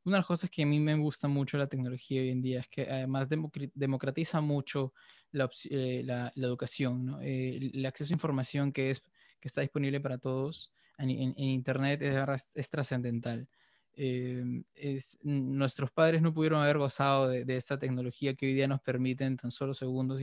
una 0.05 0.16
de 0.16 0.20
las 0.20 0.27
cosas 0.27 0.49
que 0.49 0.62
a 0.62 0.66
mí 0.66 0.81
me 0.81 0.95
gusta 0.95 1.28
mucho 1.28 1.59
la 1.59 1.66
tecnología 1.66 2.23
hoy 2.23 2.31
en 2.31 2.41
día 2.41 2.61
es 2.61 2.69
que 2.69 2.89
además 2.89 3.28
democratiza 3.74 4.41
mucho 4.41 4.95
la, 5.31 5.49
eh, 5.69 6.03
la, 6.05 6.32
la 6.35 6.47
educación, 6.47 7.05
¿no? 7.05 7.20
Eh, 7.20 7.70
el 7.74 7.85
acceso 7.85 8.15
a 8.15 8.16
información 8.16 8.73
que, 8.73 8.91
es, 8.91 9.03
que 9.39 9.49
está 9.49 9.61
disponible 9.61 10.01
para 10.01 10.16
todos 10.16 10.73
en, 10.97 11.11
en, 11.11 11.39
Internet 11.39 12.01
es, 12.01 12.49
es 12.55 12.70
trascendental. 12.70 13.47
Eh, 13.95 14.43
es, 14.74 15.19
nuestros 15.23 15.91
padres 15.91 16.23
no 16.23 16.32
pudieron 16.32 16.62
haber 16.62 16.78
gozado 16.78 17.28
de, 17.28 17.45
de, 17.45 17.57
esta 17.57 17.78
tecnología 17.78 18.35
que 18.35 18.47
hoy 18.47 18.55
día 18.55 18.66
nos 18.66 18.81
permite 18.81 19.24
en 19.24 19.37
tan 19.37 19.51
solo 19.51 19.74
segundos 19.74 20.20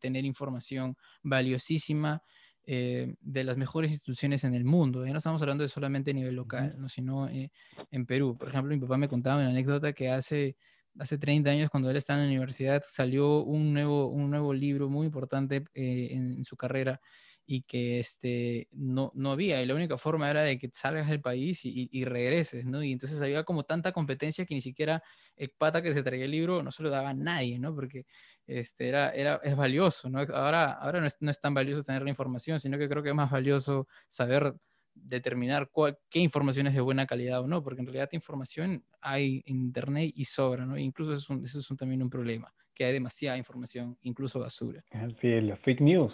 tener 0.00 0.24
información 0.24 0.96
valiosísima 1.22 2.20
eh, 2.66 3.14
de 3.20 3.44
las 3.44 3.58
mejores 3.58 3.90
instituciones 3.90 4.42
en 4.44 4.54
el 4.54 4.64
mundo. 4.64 5.04
Ya 5.04 5.12
no 5.12 5.18
estamos 5.18 5.42
hablando 5.42 5.62
de 5.64 5.68
solamente 5.68 6.12
a 6.12 6.14
nivel 6.14 6.34
local, 6.34 6.74
¿no? 6.78 6.88
sino 6.88 7.28
eh, 7.28 7.50
en 7.90 8.06
Perú. 8.06 8.38
Por 8.38 8.48
ejemplo, 8.48 8.74
mi 8.74 8.80
papá 8.80 8.96
me 8.96 9.08
contaba 9.08 9.36
una 9.40 9.50
anécdota 9.50 9.92
que 9.92 10.10
hace, 10.10 10.56
hace 10.98 11.18
30 11.18 11.50
años, 11.50 11.70
cuando 11.70 11.90
él 11.90 11.96
estaba 11.96 12.20
en 12.20 12.26
la 12.26 12.30
universidad, 12.30 12.82
salió 12.88 13.42
un 13.42 13.74
nuevo, 13.74 14.08
un 14.08 14.30
nuevo 14.30 14.54
libro 14.54 14.88
muy 14.88 15.06
importante 15.06 15.64
eh, 15.74 16.08
en, 16.12 16.42
su 16.44 16.56
carrera 16.56 17.00
y 17.46 17.62
que 17.62 18.00
este, 18.00 18.68
no, 18.72 19.12
no 19.14 19.32
había, 19.32 19.62
y 19.62 19.66
la 19.66 19.74
única 19.74 19.98
forma 19.98 20.30
era 20.30 20.42
de 20.42 20.58
que 20.58 20.70
salgas 20.72 21.08
del 21.08 21.20
país 21.20 21.64
y, 21.64 21.88
y, 21.92 22.04
regreses, 22.04 22.64
¿no? 22.64 22.82
Y 22.82 22.92
entonces 22.92 23.20
había 23.20 23.44
como 23.44 23.64
tanta 23.64 23.92
competencia 23.92 24.46
que 24.46 24.54
ni 24.54 24.60
siquiera 24.60 25.02
el 25.36 25.50
pata 25.50 25.82
que 25.82 25.92
se 25.92 26.02
traía 26.02 26.24
el 26.24 26.30
libro 26.30 26.62
no 26.62 26.72
se 26.72 26.82
lo 26.82 26.90
daba 26.90 27.10
a 27.10 27.14
nadie, 27.14 27.58
¿no? 27.58 27.74
Porque 27.74 28.06
este, 28.46 28.88
era, 28.88 29.10
era, 29.10 29.40
es 29.42 29.56
valioso, 29.56 30.08
¿no? 30.08 30.20
Ahora, 30.20 30.72
ahora 30.72 31.00
no, 31.00 31.06
es, 31.06 31.16
no 31.20 31.30
es 31.30 31.40
tan 31.40 31.54
valioso 31.54 31.82
tener 31.82 32.02
la 32.02 32.10
información, 32.10 32.60
sino 32.60 32.78
que 32.78 32.88
creo 32.88 33.02
que 33.02 33.10
es 33.10 33.14
más 33.14 33.30
valioso 33.30 33.88
saber 34.08 34.54
determinar 34.94 35.68
cuál, 35.70 35.98
qué 36.08 36.20
información 36.20 36.66
es 36.68 36.74
de 36.74 36.80
buena 36.80 37.06
calidad 37.06 37.40
o 37.40 37.46
no, 37.46 37.62
porque 37.62 37.80
en 37.80 37.86
realidad 37.86 38.08
información 38.12 38.84
hay 39.00 39.42
en 39.46 39.56
Internet 39.56 40.12
y 40.14 40.24
sobra, 40.24 40.64
¿no? 40.64 40.78
incluso 40.78 41.12
eso 41.12 41.34
es, 41.34 41.54
eso 41.54 41.74
es 41.74 41.78
también 41.78 42.02
un 42.02 42.10
problema, 42.10 42.52
que 42.74 42.84
hay 42.84 42.92
demasiada 42.92 43.36
información, 43.36 43.98
incluso 44.02 44.40
basura. 44.40 44.84
Sí, 45.20 45.40
los 45.40 45.58
fake 45.60 45.80
news, 45.80 46.12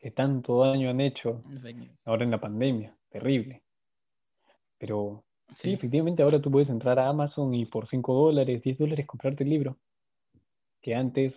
que 0.00 0.10
tanto 0.10 0.64
daño 0.64 0.90
han 0.90 1.00
hecho 1.00 1.44
ahora 2.04 2.24
en 2.24 2.30
la 2.30 2.40
pandemia, 2.40 2.96
terrible. 3.10 3.62
Pero 4.78 5.24
sí. 5.52 5.72
efectivamente 5.72 6.22
ahora 6.22 6.40
tú 6.40 6.50
puedes 6.50 6.70
entrar 6.70 6.98
a 6.98 7.08
Amazon 7.08 7.54
y 7.54 7.66
por 7.66 7.88
5 7.88 8.14
dólares, 8.14 8.62
10 8.62 8.78
dólares 8.78 9.06
comprarte 9.06 9.44
el 9.44 9.50
libro. 9.50 9.76
Que 10.80 10.94
antes... 10.94 11.34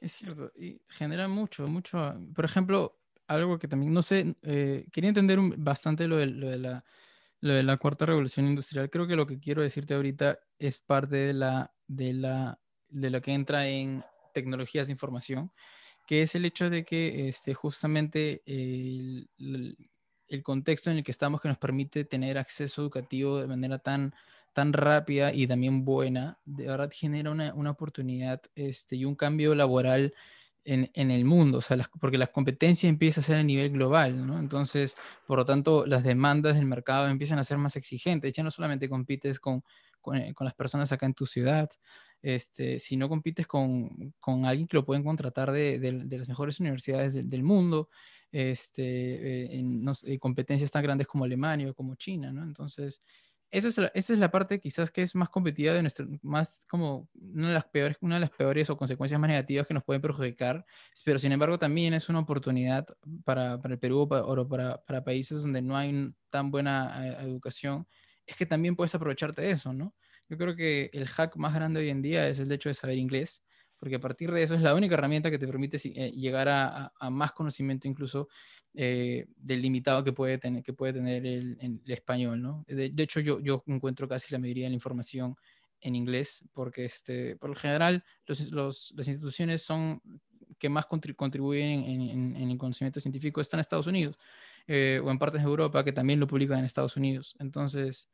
Es 0.00 0.12
cierto, 0.12 0.52
y 0.56 0.80
genera 0.88 1.28
mucho, 1.28 1.66
mucho. 1.68 2.14
Por 2.34 2.44
ejemplo, 2.44 2.98
algo 3.26 3.58
que 3.58 3.68
también, 3.68 3.92
no 3.92 4.02
sé, 4.02 4.34
eh, 4.42 4.86
quería 4.92 5.08
entender 5.08 5.38
bastante 5.56 6.08
lo 6.08 6.16
de, 6.16 6.26
lo 6.26 6.48
de 6.48 6.58
la 6.58 6.84
lo 7.40 7.52
de 7.52 7.62
la 7.62 7.76
cuarta 7.76 8.06
revolución 8.06 8.46
industrial, 8.46 8.90
creo 8.90 9.06
que 9.06 9.16
lo 9.16 9.26
que 9.26 9.38
quiero 9.38 9.62
decirte 9.62 9.94
ahorita 9.94 10.40
es 10.58 10.78
parte 10.78 11.16
de 11.16 11.32
la, 11.32 11.72
de 11.86 12.12
la, 12.12 12.58
de 12.88 13.10
lo 13.10 13.20
que 13.20 13.32
entra 13.32 13.68
en 13.68 14.04
tecnologías 14.34 14.88
de 14.88 14.92
información, 14.92 15.52
que 16.08 16.22
es 16.22 16.34
el 16.34 16.46
hecho 16.46 16.70
de 16.70 16.86
que 16.86 17.28
este, 17.28 17.52
justamente 17.52 18.40
el, 18.46 19.28
el, 20.26 20.42
contexto 20.42 20.90
en 20.90 20.96
el 20.96 21.04
que 21.04 21.10
estamos 21.10 21.42
que 21.42 21.48
nos 21.48 21.58
permite 21.58 22.06
tener 22.06 22.38
acceso 22.38 22.80
educativo 22.80 23.38
de 23.38 23.46
manera 23.46 23.78
tan, 23.78 24.14
tan 24.54 24.72
rápida 24.72 25.34
y 25.34 25.46
también 25.46 25.84
buena, 25.84 26.38
de 26.46 26.66
verdad 26.66 26.90
genera 26.90 27.30
una, 27.30 27.52
una 27.52 27.72
oportunidad 27.72 28.40
este, 28.54 28.96
y 28.96 29.04
un 29.04 29.16
cambio 29.16 29.54
laboral 29.54 30.14
en, 30.64 31.10
el 31.10 31.24
mundo, 31.26 31.58
o 31.58 31.60
sea, 31.60 31.76
porque 32.00 32.16
la 32.16 32.26
competencia 32.26 32.88
empieza 32.88 33.20
a 33.20 33.24
ser 33.24 33.36
a 33.36 33.42
nivel 33.42 33.70
global, 33.70 34.26
¿no? 34.26 34.38
Entonces, 34.38 34.96
por 35.26 35.38
lo 35.38 35.44
tanto, 35.44 35.84
las 35.84 36.04
demandas 36.04 36.56
del 36.56 36.66
mercado 36.66 37.08
empiezan 37.08 37.38
a 37.38 37.44
ser 37.44 37.56
más 37.56 37.76
exigentes. 37.76 38.34
Ya 38.34 38.42
no 38.42 38.50
solamente 38.50 38.88
compites 38.88 39.40
con, 39.40 39.62
con, 40.02 40.16
eh, 40.16 40.34
las 40.40 40.54
personas 40.54 40.92
acá 40.92 41.06
en 41.06 41.14
tu 41.14 41.24
ciudad, 41.24 41.70
este, 42.22 42.78
sino 42.78 43.08
compites 43.08 43.46
con, 43.46 44.14
alguien 44.44 44.66
que 44.66 44.76
lo 44.76 44.84
pueden 44.84 45.04
contratar 45.04 45.52
de, 45.52 46.08
las 46.10 46.28
mejores 46.28 46.60
universidades 46.60 47.14
del 47.14 47.42
mundo, 47.42 47.88
este, 48.30 48.82
eh, 48.82 49.58
en 49.58 49.84
eh, 50.04 50.18
competencias 50.18 50.70
tan 50.70 50.82
grandes 50.82 51.06
como 51.06 51.24
Alemania 51.24 51.70
o 51.70 51.74
como 51.74 51.94
China, 51.94 52.32
¿no? 52.32 52.42
Entonces, 52.42 53.02
esa 53.50 53.90
es, 53.94 54.10
la, 54.10 54.30
parte 54.30 54.60
quizás 54.60 54.90
que 54.90 55.00
es 55.00 55.14
más 55.14 55.30
competitiva 55.30 55.72
de 55.72 55.80
nuestro, 55.80 56.06
más 56.20 56.66
como 56.68 57.08
una 57.14 57.48
de 57.48 57.54
las 57.54 57.64
peores, 57.64 57.96
una 58.02 58.16
de 58.16 58.20
las 58.20 58.30
peores 58.30 58.68
o 58.68 58.76
consecuencias 58.76 59.18
más 59.18 59.28
negativas 59.28 59.66
que 59.66 59.72
nos 59.72 59.84
pueden 59.84 60.02
perjudicar, 60.02 60.66
pero 61.02 61.18
sin 61.18 61.32
embargo 61.32 61.58
también 61.58 61.94
es 61.94 62.10
una 62.10 62.18
oportunidad 62.18 62.86
para, 63.24 63.58
para 63.58 63.74
el 63.74 63.80
Perú 63.80 64.00
o 64.00 64.48
para, 64.48 64.84
para, 64.84 65.02
países 65.02 65.40
donde 65.40 65.62
no 65.62 65.78
hay 65.78 66.12
tan 66.28 66.50
buena 66.50 67.06
eh, 67.06 67.16
educación, 67.22 67.86
es 68.26 68.36
que 68.36 68.44
también 68.44 68.76
puedes 68.76 68.94
aprovecharte 68.94 69.40
de 69.40 69.52
eso, 69.52 69.72
¿no? 69.72 69.94
Yo 70.28 70.36
creo 70.36 70.54
que 70.56 70.90
el 70.92 71.06
hack 71.08 71.36
más 71.36 71.54
grande 71.54 71.80
hoy 71.80 71.90
en 71.90 72.02
día 72.02 72.28
es 72.28 72.38
el 72.38 72.50
hecho 72.52 72.68
de 72.68 72.74
saber 72.74 72.98
inglés, 72.98 73.42
porque 73.78 73.96
a 73.96 74.00
partir 74.00 74.30
de 74.32 74.42
eso 74.42 74.54
es 74.54 74.60
la 74.60 74.74
única 74.74 74.94
herramienta 74.94 75.30
que 75.30 75.38
te 75.38 75.46
permite 75.46 75.78
eh, 75.84 76.10
llegar 76.12 76.48
a, 76.48 76.92
a 76.98 77.10
más 77.10 77.32
conocimiento 77.32 77.88
incluso 77.88 78.28
eh, 78.74 79.26
del 79.36 79.62
limitado 79.62 80.04
que 80.04 80.12
puede 80.12 80.38
tener, 80.38 80.62
que 80.62 80.72
puede 80.72 80.92
tener 80.92 81.26
el, 81.26 81.56
el 81.60 81.80
español, 81.86 82.40
¿no? 82.40 82.64
De, 82.68 82.92
hecho, 82.98 83.20
yo, 83.20 83.40
yo 83.40 83.62
encuentro 83.66 84.06
casi 84.06 84.32
la 84.32 84.38
mayoría 84.38 84.64
de 84.64 84.70
la 84.70 84.74
información 84.74 85.36
en 85.80 85.96
inglés, 85.96 86.44
porque 86.52 86.84
este, 86.84 87.36
por 87.36 87.50
lo 87.50 87.56
general 87.56 88.04
los, 88.26 88.40
los, 88.50 88.92
las 88.96 89.08
instituciones 89.08 89.62
son 89.62 90.00
que 90.58 90.68
más 90.68 90.86
contribuyen 90.86 91.84
en, 91.84 92.36
en, 92.36 92.50
el 92.50 92.58
conocimiento 92.58 93.00
científico 93.00 93.40
están 93.40 93.58
en 93.58 93.62
Estados 93.62 93.86
Unidos 93.86 94.18
eh, 94.66 95.00
o 95.02 95.10
en 95.10 95.18
partes 95.18 95.40
de 95.40 95.48
Europa 95.48 95.84
que 95.84 95.92
también 95.92 96.18
lo 96.18 96.26
publican 96.26 96.58
en 96.58 96.64
Estados 96.64 96.96
Unidos. 96.96 97.36
Entonces, 97.38 98.08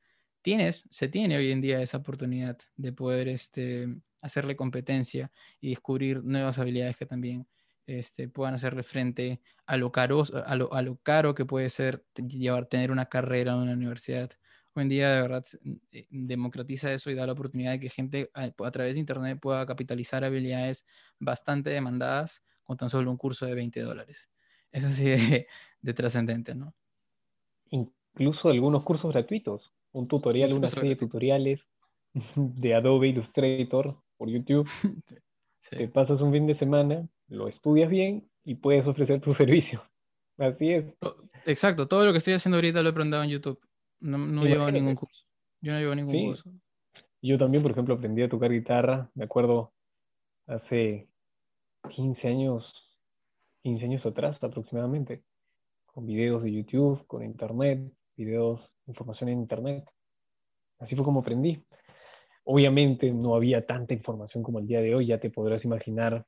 tienes, 0.44 0.86
se 0.90 1.08
tiene 1.08 1.38
hoy 1.38 1.50
en 1.50 1.62
día 1.62 1.80
esa 1.80 1.96
oportunidad 1.96 2.58
de 2.76 2.92
poder 2.92 3.28
este, 3.28 3.88
hacerle 4.20 4.56
competencia 4.56 5.32
y 5.58 5.70
descubrir 5.70 6.22
nuevas 6.22 6.58
habilidades 6.58 6.98
que 6.98 7.06
también 7.06 7.46
este, 7.86 8.28
puedan 8.28 8.54
hacerle 8.54 8.82
frente 8.82 9.40
a 9.64 9.78
lo, 9.78 9.90
caro, 9.90 10.22
a, 10.44 10.82
lo, 10.82 10.96
caro 11.02 11.34
que 11.34 11.46
puede 11.46 11.70
ser 11.70 12.04
llevar, 12.14 12.66
tener 12.66 12.90
una 12.90 13.06
carrera 13.06 13.54
en 13.54 13.60
una 13.60 13.72
universidad. 13.72 14.30
Hoy 14.74 14.82
en 14.82 14.88
día, 14.90 15.14
de 15.14 15.22
verdad, 15.22 15.44
eh, 15.92 16.06
democratiza 16.10 16.92
eso 16.92 17.10
y 17.10 17.14
da 17.14 17.24
la 17.24 17.32
oportunidad 17.32 17.72
de 17.72 17.80
que 17.80 17.88
gente 17.88 18.30
a, 18.34 18.50
través 18.70 18.94
de 18.96 19.00
Internet 19.00 19.38
pueda 19.40 19.64
capitalizar 19.64 20.24
habilidades 20.24 20.84
bastante 21.18 21.70
demandadas 21.70 22.44
con 22.64 22.76
tan 22.76 22.90
solo 22.90 23.10
un 23.10 23.16
curso 23.16 23.46
de 23.46 23.54
20 23.54 23.80
dólares. 23.80 24.28
Es 24.72 24.84
así 24.84 25.04
de 25.80 25.94
trascendente, 25.94 26.54
¿no? 26.54 26.74
Incluso 27.70 28.50
algunos 28.50 28.84
cursos 28.84 29.10
gratuitos, 29.10 29.73
un 29.94 30.08
tutorial, 30.08 30.52
una 30.52 30.68
serie 30.68 30.90
de 30.90 30.96
tutoriales 30.96 31.60
de 32.36 32.74
Adobe 32.74 33.08
Illustrator 33.08 33.96
por 34.16 34.28
YouTube. 34.28 34.68
Te 35.70 35.88
pasas 35.88 36.20
un 36.20 36.30
fin 36.30 36.46
de 36.46 36.58
semana 36.58 37.08
lo 37.28 37.48
estudias 37.48 37.88
bien 37.88 38.28
y 38.44 38.56
puedes 38.56 38.86
ofrecer 38.86 39.20
tu 39.20 39.34
servicio. 39.34 39.82
Así 40.36 40.72
es. 40.72 40.84
Exacto, 41.46 41.86
todo 41.86 42.04
lo 42.04 42.12
que 42.12 42.18
estoy 42.18 42.34
haciendo 42.34 42.56
ahorita 42.56 42.82
lo 42.82 42.88
he 42.88 42.92
aprendido 42.92 43.22
en 43.22 43.30
YouTube. 43.30 43.60
No, 44.00 44.18
no 44.18 44.44
llevo 44.44 44.70
ningún 44.70 44.96
curso. 44.96 45.24
Yo 45.60 45.72
no 45.72 45.78
llevo 45.78 45.94
ningún 45.94 46.26
curso. 46.26 46.50
Yo 47.22 47.38
también, 47.38 47.62
por 47.62 47.72
ejemplo, 47.72 47.94
aprendí 47.94 48.22
a 48.22 48.28
tocar 48.28 48.50
guitarra, 48.50 49.10
me 49.14 49.24
acuerdo, 49.24 49.72
hace 50.46 51.08
15 51.88 52.28
años, 52.28 52.70
15 53.62 53.84
años 53.84 54.04
atrás 54.04 54.36
aproximadamente, 54.42 55.22
con 55.86 56.04
videos 56.04 56.42
de 56.42 56.52
YouTube, 56.52 57.06
con 57.06 57.22
internet, 57.22 57.90
videos, 58.16 58.60
información 58.86 59.28
en 59.30 59.38
internet. 59.40 59.84
Así 60.78 60.94
fue 60.94 61.04
como 61.04 61.20
aprendí. 61.20 61.62
Obviamente 62.44 63.10
no 63.12 63.34
había 63.34 63.66
tanta 63.66 63.94
información 63.94 64.42
como 64.42 64.58
el 64.58 64.66
día 64.66 64.80
de 64.80 64.94
hoy, 64.94 65.06
ya 65.06 65.18
te 65.18 65.30
podrás 65.30 65.64
imaginar 65.64 66.26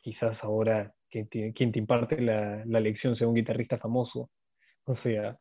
quizás 0.00 0.36
ahora 0.42 0.92
quien 1.08 1.28
te, 1.28 1.52
quien 1.52 1.72
te 1.72 1.78
imparte 1.78 2.20
la, 2.20 2.64
la, 2.66 2.80
lección 2.80 3.16
sea 3.16 3.28
un 3.28 3.34
guitarrista 3.34 3.78
famoso. 3.78 4.30
O 4.84 4.96
sea, 4.96 5.38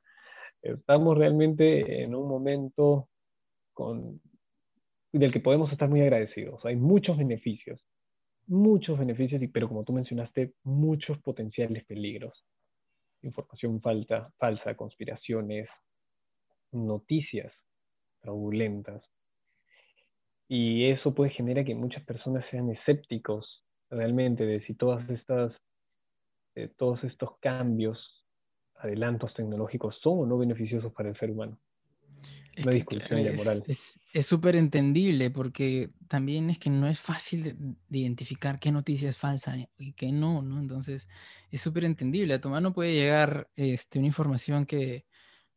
estamos 0.61 1.17
realmente 1.17 2.03
en 2.03 2.15
un 2.15 2.27
momento 2.27 3.09
con, 3.73 4.21
del 5.11 5.31
que 5.31 5.39
podemos 5.39 5.71
estar 5.71 5.89
muy 5.89 6.01
agradecidos. 6.01 6.63
Hay 6.65 6.75
muchos 6.75 7.17
beneficios, 7.17 7.85
muchos 8.47 8.97
beneficios, 8.97 9.41
pero 9.51 9.67
como 9.67 9.83
tú 9.83 9.93
mencionaste, 9.93 10.53
muchos 10.63 11.17
potenciales 11.19 11.85
peligros. 11.85 12.45
Información 13.21 13.81
falta, 13.81 14.31
falsa, 14.37 14.75
conspiraciones, 14.75 15.67
noticias 16.73 17.51
fraudulentas. 18.21 19.03
Y 20.47 20.89
eso 20.89 21.13
puede 21.13 21.31
generar 21.31 21.65
que 21.65 21.75
muchas 21.75 22.03
personas 22.03 22.45
sean 22.51 22.69
escépticos 22.69 23.63
realmente 23.89 24.45
de 24.45 24.61
si 24.65 24.73
todas 24.73 25.07
estas, 25.09 25.53
eh, 26.55 26.69
todos 26.77 27.03
estos 27.03 27.37
cambios, 27.39 27.99
adelantos 28.75 29.33
tecnológicos 29.33 29.97
son 30.01 30.19
o 30.19 30.25
no 30.25 30.37
beneficiosos 30.37 30.91
para 30.93 31.09
el 31.09 31.17
ser 31.17 31.31
humano. 31.31 31.57
Una 32.61 32.71
discusión 32.71 33.23
de 33.23 33.31
moral. 33.31 33.63
Es 33.67 34.25
súper 34.27 34.55
entendible 34.55 35.31
porque 35.31 35.89
también 36.07 36.51
es 36.51 36.59
que 36.59 36.69
no 36.69 36.87
es 36.87 36.99
fácil 36.99 37.43
de, 37.89 37.97
identificar 37.97 38.59
qué 38.59 38.71
noticia 38.71 39.09
es 39.09 39.17
falsa 39.17 39.55
y 39.77 39.93
qué 39.93 40.11
no, 40.11 40.43
¿no? 40.43 40.59
Entonces 40.59 41.07
es 41.49 41.61
súper 41.61 41.85
entendible. 41.85 42.35
A 42.35 42.41
tu 42.41 42.49
mano 42.49 42.73
puede 42.73 42.93
llegar 42.93 43.49
este, 43.55 43.97
una 43.97 44.07
información 44.07 44.65
que, 44.65 45.05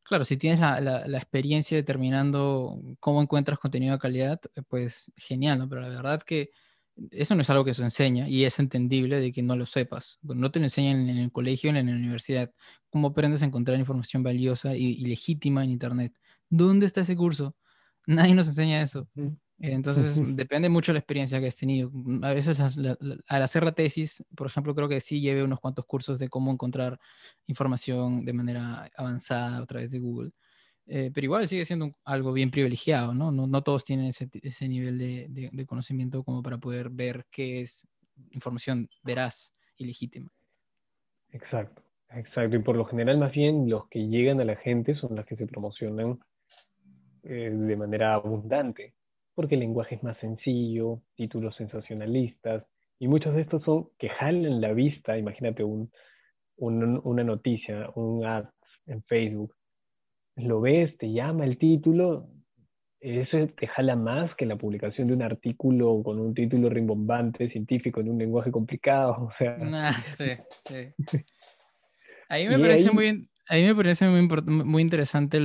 claro, 0.07 0.25
si 0.25 0.37
tienes 0.37 0.61
la, 0.61 0.81
la, 0.81 1.07
la, 1.07 1.19
experiencia 1.19 1.77
determinando 1.77 2.81
cómo 3.01 3.21
encuentras 3.21 3.59
contenido 3.59 3.93
de 3.93 3.99
calidad, 3.99 4.41
pues 4.69 5.13
genial, 5.17 5.59
¿no? 5.59 5.69
Pero 5.69 5.83
la 5.83 5.89
verdad 5.89 6.23
que 6.23 6.51
eso 7.11 7.35
no 7.35 7.43
es 7.43 7.51
algo 7.51 7.65
que 7.65 7.75
se 7.75 7.83
enseña 7.83 8.29
y 8.29 8.45
es 8.45 8.59
entendible 8.59 9.21
de 9.21 9.33
que 9.33 9.43
no 9.43 9.57
lo 9.57 9.67
sepas. 9.67 10.19
no 10.23 10.51
te 10.51 10.59
lo 10.61 10.67
enseñan 10.67 11.09
en 11.09 11.19
el 11.19 11.33
colegio 11.33 11.73
ni 11.73 11.81
en 11.81 11.87
la 11.87 11.97
universidad. 11.97 12.53
¿Cómo 12.91 13.09
aprendes 13.09 13.43
a 13.43 13.47
encontrar 13.47 13.79
información 13.79 14.23
valiosa 14.23 14.75
y, 14.77 14.97
legítima 15.01 15.65
en 15.65 15.71
Internet? 15.71 16.15
¿Dónde 16.49 16.87
está 16.87 17.03
ese 17.03 17.17
curso? 17.17 17.57
Nadie 18.07 18.35
nos 18.35 18.49
enseña 18.49 18.83
eso. 18.83 19.09
Entonces, 19.59 20.21
depende 20.37 20.69
mucho 20.69 20.93
de 20.93 20.95
la 20.95 21.01
experiencia 21.01 21.41
que 21.41 21.47
has 21.47 21.57
tenido. 21.57 21.91
A 22.23 22.33
veces, 22.33 22.61
al 22.61 23.43
hacer 23.43 23.65
la 23.65 23.73
tesis, 23.73 24.25
por 24.37 24.47
ejemplo, 24.47 24.75
creo 24.75 24.89
que 24.89 25.01
sí 25.01 25.21
lleve 25.21 25.43
unos 25.43 25.61
cuantos 25.61 25.87
cursos 25.87 26.19
de 26.19 26.29
cómo 26.29 26.53
encontrar 26.53 26.99
información 27.47 28.25
de 28.25 28.33
manera 28.33 28.91
avanzada 28.97 29.59
a 29.59 29.67
través 29.67 29.91
de 29.91 29.99
Google. 29.99 30.33
Eh, 30.89 31.11
pero 31.13 31.25
igual 31.25 31.49
sigue 31.49 31.65
siendo 31.65 31.97
algo 32.05 32.33
bien 32.33 32.51
privilegiado, 32.51 33.13
¿no? 33.13 33.33
No, 33.33 33.49
no 33.49 33.63
todos 33.63 33.85
tienen 33.85 34.07
ese, 34.07 34.29
ese 34.35 34.69
nivel 34.69 34.99
de, 34.99 35.51
de, 35.53 35.67
conocimiento 35.67 36.23
como 36.23 36.43
para 36.43 36.59
poder 36.59 36.91
ver 36.91 37.27
qué 37.31 37.61
es 37.61 37.89
información 38.31 38.89
veraz 39.03 39.53
y 39.77 39.85
legítima. 39.85 40.31
Exacto, 41.33 41.83
exacto. 42.11 42.55
Y 42.55 42.61
por 42.61 42.77
lo 42.77 42.85
general, 42.85 43.19
más 43.19 43.33
bien, 43.33 43.69
los 43.69 43.89
que 43.89 44.07
llegan 44.07 44.41
a 44.41 44.45
la 44.45 44.55
gente 44.55 44.95
son 44.95 45.17
las 45.17 45.27
que 45.27 45.35
se 45.35 45.47
promocionan 45.47 46.21
eh, 47.25 47.51
de 47.53 47.77
manera 47.77 48.15
abundante, 48.15 48.95
porque 49.37 49.55
el 49.55 49.61
lenguaje 49.61 49.95
es 49.95 50.03
más 50.03 50.19
sencillo, 50.19 51.03
títulos 51.15 51.55
sensacionalistas, 51.57 52.65
y 52.99 53.07
muchos 53.07 53.35
de 53.35 53.43
estos 53.43 53.63
son 53.63 53.91
que 53.99 54.09
jalan 54.09 54.61
la 54.61 54.73
vista, 54.73 55.17
imagínate 55.17 55.63
un, 55.63 55.93
un, 56.57 57.01
una 57.05 57.23
noticia, 57.23 57.91
un 57.95 58.25
ad 58.25 58.47
en 58.87 59.03
Facebook, 59.05 59.55
lo 60.37 60.61
ves, 60.63 60.97
te 60.97 61.13
llama 61.13 61.45
el 61.45 61.59
título, 61.59 62.29
eso 63.01 63.47
te 63.59 63.67
jala 63.67 63.95
más 63.95 64.35
que 64.37 64.47
la 64.47 64.57
publicación 64.57 65.09
de 65.09 65.15
un 65.15 65.23
artículo 65.23 66.03
con 66.03 66.19
un 66.19 66.35
título 66.35 66.71
rimbombante, 66.71 67.51
científico, 67.51 68.01
en 68.01 68.11
un 68.11 68.19
lenguaje 68.19 68.51
complicado. 68.51 69.17
O 69.29 69.33
sea. 69.39 69.93
sí, 69.93 70.31
sí. 70.61 70.93
A 72.29 72.39
mí 72.39 72.49
me 72.49 72.59
parece 72.59 72.91
muy, 72.91 73.29
A 73.49 73.55
mí 73.55 73.63
me 73.63 73.77
parece 73.77 74.09
muy, 74.09 74.27
muy 74.65 74.83
interesante 74.83 75.39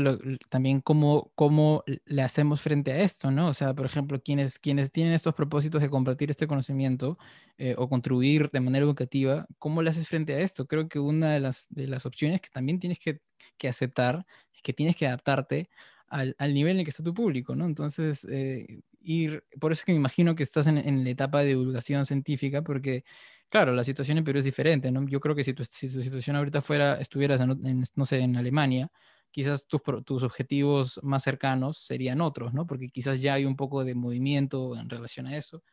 también 0.49 0.79
cómo, 0.79 1.31
cómo 1.35 1.83
le 2.05 2.21
hacemos 2.23 2.59
frente 2.59 2.91
a 2.91 3.01
esto, 3.01 3.29
¿no? 3.29 3.47
O 3.49 3.53
sea, 3.53 3.75
por 3.75 3.85
ejemplo, 3.85 4.19
quienes, 4.23 4.57
quienes 4.57 4.91
tienen 4.91 5.13
estos 5.13 5.35
propósitos 5.35 5.81
de 5.83 5.89
compartir 5.91 6.31
este 6.31 6.47
conocimiento 6.47 7.19
eh, 7.59 7.75
o 7.77 7.87
contribuir 7.89 8.49
de 8.51 8.59
manera 8.59 8.83
educativa, 8.85 9.45
¿cómo 9.59 9.83
le 9.83 9.91
haces 9.91 10.07
frente 10.07 10.33
a 10.33 10.39
esto? 10.39 10.65
Creo 10.65 10.89
que 10.89 10.97
una 10.97 11.31
de 11.31 11.39
las, 11.41 11.67
de 11.69 11.87
las 11.87 12.07
opciones 12.07 12.41
que 12.41 12.49
también 12.49 12.79
tienes 12.79 12.97
que, 12.97 13.21
que 13.59 13.67
aceptar 13.67 14.25
es 14.55 14.61
que 14.63 14.73
tienes 14.73 14.95
que 14.95 15.05
adaptarte 15.05 15.69
al, 16.07 16.35
al, 16.39 16.53
nivel 16.55 16.73
en 16.73 16.79
el 16.79 16.85
que 16.85 16.89
está 16.89 17.03
tu 17.03 17.13
público, 17.13 17.55
¿no? 17.55 17.65
Entonces, 17.65 18.25
eh, 18.31 18.81
ir, 19.01 19.43
por 19.59 19.71
eso 19.71 19.81
es 19.81 19.85
que 19.85 19.91
me 19.91 19.99
imagino 19.99 20.35
que 20.35 20.41
estás 20.43 20.65
en, 20.65 20.77
en 20.79 21.03
la 21.03 21.09
etapa 21.11 21.41
de 21.41 21.49
divulgación 21.49 22.05
científica, 22.07 22.63
porque 22.63 23.03
Claro, 23.51 23.73
la 23.73 23.83
situación 23.83 24.17
en 24.17 24.23
Perú 24.23 24.39
es 24.39 24.45
diferente, 24.45 24.91
¿no? 24.93 25.05
Yo 25.09 25.19
creo 25.19 25.35
que 25.35 25.43
si 25.43 25.53
tu, 25.53 25.65
situación 25.65 26.37
ahorita 26.37 26.61
fuera, 26.61 26.95
estuvieras 27.01 27.41
en, 27.41 27.83
no 27.95 28.05
sé, 28.05 28.19
en 28.19 28.37
Alemania, 28.37 28.89
quizás 29.29 29.67
tus, 29.67 29.81
tus 30.05 30.23
objetivos 30.23 31.01
más 31.03 31.23
cercanos 31.23 31.77
serían 31.77 32.21
otros, 32.21 32.53
¿no? 32.53 32.65
Porque 32.65 32.87
quizás 32.87 33.19
ya 33.21 33.33
hay 33.33 33.43
un 33.45 33.57
poco 33.57 33.83
de 33.83 33.93
movimiento 33.93 34.77
en 34.77 34.89
relación 34.89 35.27
a 35.27 35.35
eso, 35.35 35.63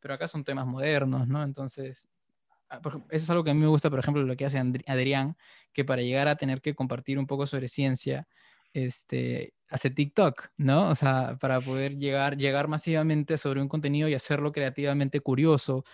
pero 0.00 0.14
acá 0.14 0.28
son 0.28 0.44
temas 0.44 0.66
modernos, 0.66 1.28
¿no? 1.28 1.42
Entonces, 1.42 2.08
ah, 2.70 2.80
eso 2.84 3.24
es 3.24 3.30
algo 3.30 3.44
que 3.44 3.50
a 3.50 3.54
mí 3.54 3.60
me 3.60 3.66
gusta, 3.68 3.90
por 3.90 4.00
ejemplo, 4.00 4.22
lo 4.24 4.36
que 4.36 4.46
hace 4.46 4.58
Adrián, 4.86 5.36
que 5.72 5.84
para 5.84 6.02
llegar 6.02 6.28
a 6.28 6.36
tener 6.36 6.60
que 6.62 6.74
compartir 6.74 7.18
un 7.18 7.26
poco 7.26 7.46
sobre 7.46 7.68
ciencia, 7.68 8.26
este, 8.72 9.54
hace 9.68 9.90
TikTok, 9.90 10.48
¿no? 10.58 10.90
O 10.90 10.94
sea, 10.94 11.36
para 11.40 11.60
poder 11.60 11.96
llegar, 11.98 12.36
llegar 12.36 12.68
masivamente 12.68 13.38
sobre 13.38 13.62
un 13.62 13.68
contenido 13.68 14.08
y 14.08 14.14
hacerlo 14.14 14.52
creativamente 14.52 15.20
curioso, 15.20 15.84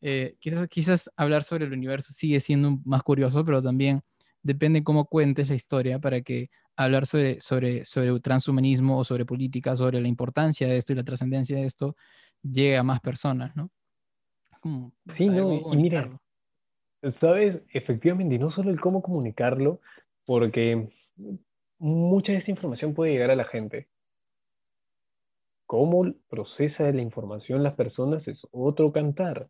eh, 0.00 0.36
quizás, 0.38 0.68
quizás 0.68 1.10
hablar 1.16 1.42
sobre 1.42 1.64
el 1.64 1.72
universo 1.72 2.12
sigue 2.12 2.40
siendo 2.40 2.78
más 2.84 3.02
curioso, 3.02 3.44
pero 3.44 3.62
también 3.62 4.02
depende 4.42 4.84
cómo 4.84 5.06
cuentes 5.06 5.48
la 5.48 5.54
historia 5.54 5.98
para 5.98 6.20
que 6.20 6.50
hablar 6.76 7.06
sobre, 7.06 7.40
sobre, 7.40 7.84
sobre 7.84 8.18
transhumanismo 8.20 8.98
o 8.98 9.04
sobre 9.04 9.24
política, 9.24 9.74
sobre 9.74 10.00
la 10.00 10.08
importancia 10.08 10.68
de 10.68 10.76
esto 10.76 10.92
y 10.92 10.96
la 10.96 11.04
trascendencia 11.04 11.56
de 11.56 11.64
esto, 11.64 11.96
llegue 12.42 12.76
a 12.76 12.84
más 12.84 13.00
personas, 13.00 13.54
¿no? 13.56 13.70
sí, 15.16 15.28
no, 15.28 15.72
y 15.72 15.76
mira, 15.76 16.20
sabes, 17.20 17.62
efectivamente, 17.72 18.38
no 18.38 18.50
solo 18.50 18.70
el 18.70 18.80
cómo 18.80 19.02
comunicarlo, 19.02 19.80
porque 20.24 20.88
mucha 21.78 22.32
de 22.32 22.38
esta 22.38 22.50
información 22.50 22.94
puede 22.94 23.12
llegar 23.12 23.30
a 23.30 23.36
la 23.36 23.44
gente. 23.44 23.88
Cómo 25.66 26.12
procesa 26.28 26.90
la 26.90 27.02
información 27.02 27.62
las 27.62 27.74
personas 27.74 28.26
es 28.26 28.38
otro 28.50 28.92
cantar 28.92 29.48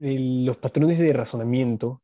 los 0.00 0.56
patrones 0.56 0.98
de 0.98 1.12
razonamiento 1.12 2.02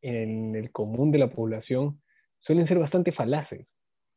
en 0.00 0.54
el 0.54 0.70
común 0.70 1.10
de 1.10 1.18
la 1.18 1.30
población 1.30 2.00
suelen 2.40 2.68
ser 2.68 2.78
bastante 2.78 3.12
falaces, 3.12 3.66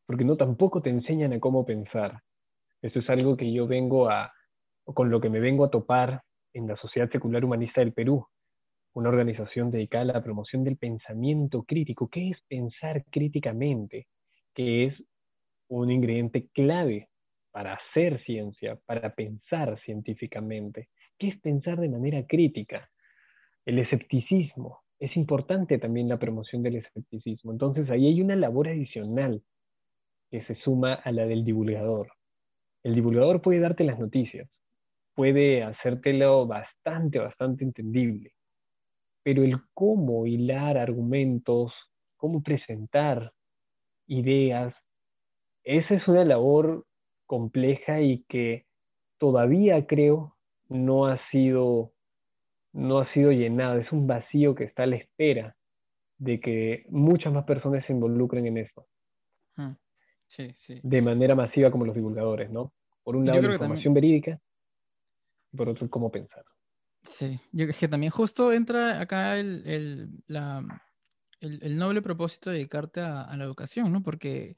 porque 0.05 0.23
no 0.23 0.37
tampoco 0.37 0.81
te 0.81 0.89
enseñan 0.89 1.33
a 1.33 1.39
cómo 1.39 1.65
pensar. 1.65 2.21
Esto 2.81 2.99
es 2.99 3.09
algo 3.09 3.35
que 3.35 3.51
yo 3.51 3.65
vengo 3.65 4.09
a, 4.09 4.31
con 4.85 5.09
lo 5.09 5.19
que 5.19 5.29
me 5.29 5.39
vengo 5.39 5.65
a 5.65 5.71
topar 5.71 6.21
en 6.53 6.67
la 6.67 6.75
Sociedad 6.77 7.09
Secular 7.09 7.43
Humanista 7.43 7.81
del 7.81 7.93
Perú, 7.93 8.27
una 8.93 9.09
organización 9.09 9.71
dedicada 9.71 10.03
a 10.03 10.17
la 10.17 10.23
promoción 10.23 10.63
del 10.63 10.77
pensamiento 10.77 11.63
crítico. 11.63 12.09
¿Qué 12.09 12.29
es 12.29 12.37
pensar 12.47 13.03
críticamente? 13.11 14.07
Que 14.53 14.85
es 14.85 15.03
un 15.69 15.91
ingrediente 15.91 16.47
clave 16.53 17.09
para 17.51 17.73
hacer 17.73 18.21
ciencia, 18.23 18.79
para 18.85 19.15
pensar 19.15 19.79
científicamente. 19.81 20.89
¿Qué 21.17 21.29
es 21.29 21.39
pensar 21.39 21.79
de 21.79 21.89
manera 21.89 22.25
crítica? 22.27 22.89
El 23.67 23.79
escepticismo. 23.79 24.79
Es 24.97 25.15
importante 25.17 25.77
también 25.77 26.07
la 26.07 26.17
promoción 26.17 26.63
del 26.63 26.77
escepticismo. 26.77 27.51
Entonces 27.51 27.89
ahí 27.89 28.07
hay 28.07 28.21
una 28.21 28.37
labor 28.37 28.69
adicional 28.69 29.43
que 30.31 30.41
se 30.45 30.55
suma 30.55 30.93
a 30.93 31.11
la 31.11 31.25
del 31.25 31.43
divulgador. 31.43 32.13
El 32.81 32.95
divulgador 32.95 33.41
puede 33.41 33.59
darte 33.59 33.83
las 33.83 33.99
noticias, 33.99 34.49
puede 35.15 35.63
hacértelo 35.63 36.47
bastante, 36.47 37.19
bastante 37.19 37.65
entendible, 37.65 38.31
pero 39.21 39.43
el 39.43 39.57
cómo 39.73 40.25
hilar 40.25 40.77
argumentos, 40.77 41.73
cómo 42.15 42.41
presentar 42.41 43.33
ideas, 44.07 44.73
esa 45.65 45.95
es 45.95 46.07
una 46.07 46.23
labor 46.23 46.85
compleja 47.25 47.99
y 47.99 48.23
que 48.29 48.65
todavía 49.17 49.85
creo 49.85 50.37
no 50.69 51.07
ha 51.07 51.19
sido 51.31 51.91
no 52.73 52.99
ha 52.99 53.11
sido 53.13 53.31
llenado, 53.31 53.79
es 53.79 53.91
un 53.91 54.07
vacío 54.07 54.55
que 54.55 54.65
está 54.65 54.83
a 54.83 54.87
la 54.87 54.97
espera 54.97 55.55
de 56.17 56.39
que 56.39 56.85
muchas 56.89 57.33
más 57.33 57.45
personas 57.45 57.85
se 57.85 57.93
involucren 57.93 58.45
en 58.47 58.57
esto. 58.57 58.87
Sí, 60.27 60.51
sí. 60.55 60.81
De 60.83 61.01
manera 61.01 61.35
masiva 61.35 61.71
como 61.71 61.85
los 61.85 61.95
divulgadores, 61.95 62.49
¿no? 62.49 62.73
Por 63.03 63.15
un 63.15 63.25
lado, 63.25 63.41
la 63.41 63.53
información 63.53 63.93
verídica 63.93 64.39
y 65.53 65.57
por 65.57 65.69
otro, 65.69 65.89
cómo 65.89 66.11
pensar. 66.11 66.43
Sí, 67.03 67.39
yo 67.53 67.65
creo 67.65 67.79
que 67.79 67.87
también 67.87 68.11
justo 68.11 68.51
entra 68.51 68.99
acá 68.99 69.37
el, 69.39 69.63
el, 69.65 70.09
la, 70.27 70.61
el, 71.39 71.77
noble 71.77 72.01
propósito 72.01 72.49
de 72.49 72.57
dedicarte 72.57 72.99
a, 72.99 73.21
a, 73.21 73.37
la 73.37 73.45
educación, 73.45 73.93
¿no? 73.93 74.03
Porque 74.03 74.57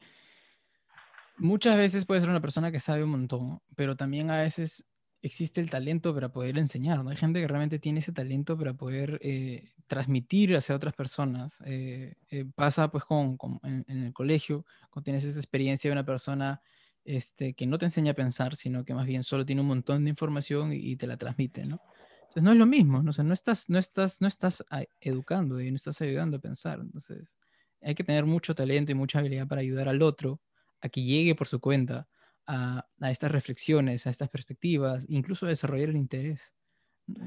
muchas 1.38 1.77
veces 1.77 2.06
puedes 2.06 2.23
ser 2.23 2.31
una 2.31 2.41
persona 2.41 2.72
que 2.72 2.80
sabe 2.80 3.03
un 3.03 3.11
montón, 3.11 3.60
pero 3.76 3.95
también 3.95 4.31
a 4.31 4.38
veces 4.38 4.90
existe 5.21 5.59
el 5.61 5.69
talento 5.69 6.13
para 6.13 6.29
poder 6.29 6.57
enseñar, 6.57 7.03
¿no? 7.03 7.09
Hay 7.09 7.17
gente 7.17 7.41
que 7.41 7.47
realmente 7.47 7.79
tiene 7.79 7.99
ese 7.99 8.11
talento 8.11 8.57
para 8.57 8.73
poder 8.73 9.19
eh, 9.21 9.73
transmitir 9.87 10.55
hacia 10.55 10.75
otras 10.75 10.93
personas. 10.93 11.59
Eh, 11.65 12.15
eh, 12.29 12.45
pasa 12.55 12.89
pues 12.89 13.03
con, 13.03 13.37
en, 13.63 13.85
el 13.87 14.13
colegio, 14.13 14.65
cuando 14.89 15.05
tienes 15.05 15.23
esa 15.23 15.39
experiencia 15.39 15.89
de 15.89 15.93
una 15.93 16.05
persona 16.05 16.61
este, 17.03 17.53
que 17.53 17.65
no 17.65 17.77
te 17.77 17.85
enseña 17.85 18.11
a 18.11 18.15
pensar, 18.15 18.55
sino 18.55 18.85
que 18.85 18.93
más 18.93 19.05
bien 19.05 19.23
solo 19.23 19.45
tiene 19.45 19.61
un 19.61 19.67
montón 19.67 20.03
de 20.05 20.09
información 20.09 20.71
y, 20.73 20.95
te 20.95 21.07
la 21.07 21.17
transmite, 21.17 21.65
¿no? 21.65 21.81
Entonces 22.21 22.43
no 22.43 22.51
es 22.51 22.57
lo 22.57 22.65
mismo, 22.65 23.01
¿no? 23.01 23.09
O 23.09 23.13
sea, 23.13 23.23
no 23.23 23.33
estás, 23.33 23.69
no 23.69 23.79
estás, 23.79 24.21
no 24.21 24.27
estás 24.27 24.63
educando 25.01 25.59
y 25.59 25.71
no 25.71 25.75
estás 25.75 25.99
ayudando 26.01 26.37
a 26.37 26.39
pensar. 26.39 26.79
Entonces 26.79 27.35
hay 27.81 27.95
que 27.95 28.03
tener 28.03 28.25
mucho 28.25 28.53
talento 28.53 28.91
y 28.91 28.95
mucha 28.95 29.19
habilidad 29.19 29.47
para 29.47 29.61
ayudar 29.61 29.89
al 29.89 30.01
otro 30.01 30.39
a 30.81 30.89
que 30.89 31.01
llegue 31.01 31.33
por 31.35 31.47
su 31.47 31.59
cuenta 31.59 32.07
a, 32.49 33.11
estas 33.11 33.31
reflexiones, 33.31 34.07
a 34.07 34.09
estas 34.09 34.30
perspectivas, 34.30 35.05
incluso 35.07 35.45
desarrollar 35.45 35.89
el 35.89 35.97
interés. 35.97 36.55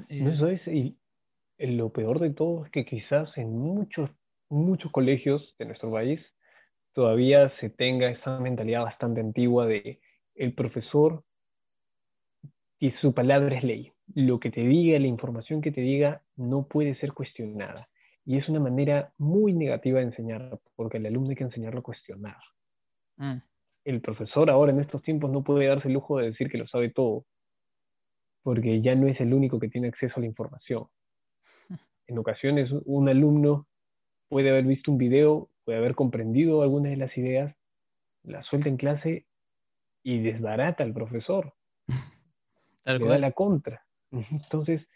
Eso 0.08 0.48
eh, 0.48 0.54
es, 0.54 0.66
y 0.66 0.96
lo 1.58 1.92
peor 1.92 2.18
de 2.18 2.30
todo 2.30 2.64
es 2.64 2.72
que 2.72 2.84
quizás 2.84 3.30
en 3.36 3.56
muchos, 3.56 4.10
muchos 4.48 4.90
colegios 4.90 5.54
de 5.58 5.66
nuestro 5.66 5.92
país 5.92 6.20
todavía 6.92 7.52
se 7.60 7.70
tenga 7.70 8.10
esa 8.10 8.38
mentalidad 8.40 8.82
bastante 8.82 9.20
antigua 9.20 9.66
de 9.66 10.00
el 10.34 10.54
profesor 10.54 11.24
y 12.78 12.90
su 13.00 13.14
palabra 13.14 13.56
es 13.56 13.64
ley. 13.64 13.92
Lo 14.14 14.40
que 14.40 14.50
te 14.50 14.62
diga, 14.62 14.98
la 14.98 15.06
información 15.06 15.62
que 15.62 15.70
te 15.70 15.80
diga, 15.80 16.22
no 16.36 16.66
puede 16.66 16.96
ser 16.96 17.12
cuestionada. 17.12 17.88
Y 18.24 18.38
es 18.38 18.48
una 18.48 18.60
manera 18.60 19.12
muy 19.18 19.52
negativa 19.52 20.00
de 20.00 20.06
enseñar, 20.06 20.58
porque 20.74 20.96
al 20.96 21.06
alumno 21.06 21.30
hay 21.30 21.36
que 21.36 21.44
enseñarlo 21.44 21.80
a 21.80 21.84
cuestionar. 21.84 22.38
Mm 23.16 23.51
el 23.84 24.00
profesor 24.00 24.50
ahora 24.50 24.72
en 24.72 24.80
estos 24.80 25.02
tiempos 25.02 25.30
no 25.30 25.42
puede 25.42 25.66
darse 25.66 25.88
el 25.88 25.94
lujo 25.94 26.18
de 26.18 26.26
decir 26.26 26.50
que 26.50 26.58
lo 26.58 26.66
sabe 26.68 26.90
todo, 26.90 27.24
porque 28.42 28.80
ya 28.80 28.94
no 28.94 29.08
es 29.08 29.20
el 29.20 29.34
único 29.34 29.58
que 29.58 29.68
tiene 29.68 29.88
acceso 29.88 30.14
a 30.16 30.20
la 30.20 30.26
información. 30.26 30.86
En 32.08 32.18
ocasiones 32.18 32.70
un 32.84 33.08
alumno 33.08 33.66
puede 34.28 34.50
haber 34.50 34.64
visto 34.64 34.90
un 34.90 34.98
video, 34.98 35.48
puede 35.64 35.78
haber 35.78 35.94
comprendido 35.94 36.62
algunas 36.62 36.90
de 36.90 36.96
las 36.96 37.16
ideas, 37.16 37.54
la 38.22 38.42
suelta 38.42 38.68
en 38.68 38.76
clase 38.76 39.26
y 40.02 40.20
desbarata 40.20 40.82
al 40.82 40.92
profesor. 40.92 41.54
Le 42.84 42.98
da 42.98 43.18
la 43.18 43.32
contra. 43.32 43.84
Entonces, 44.10 44.86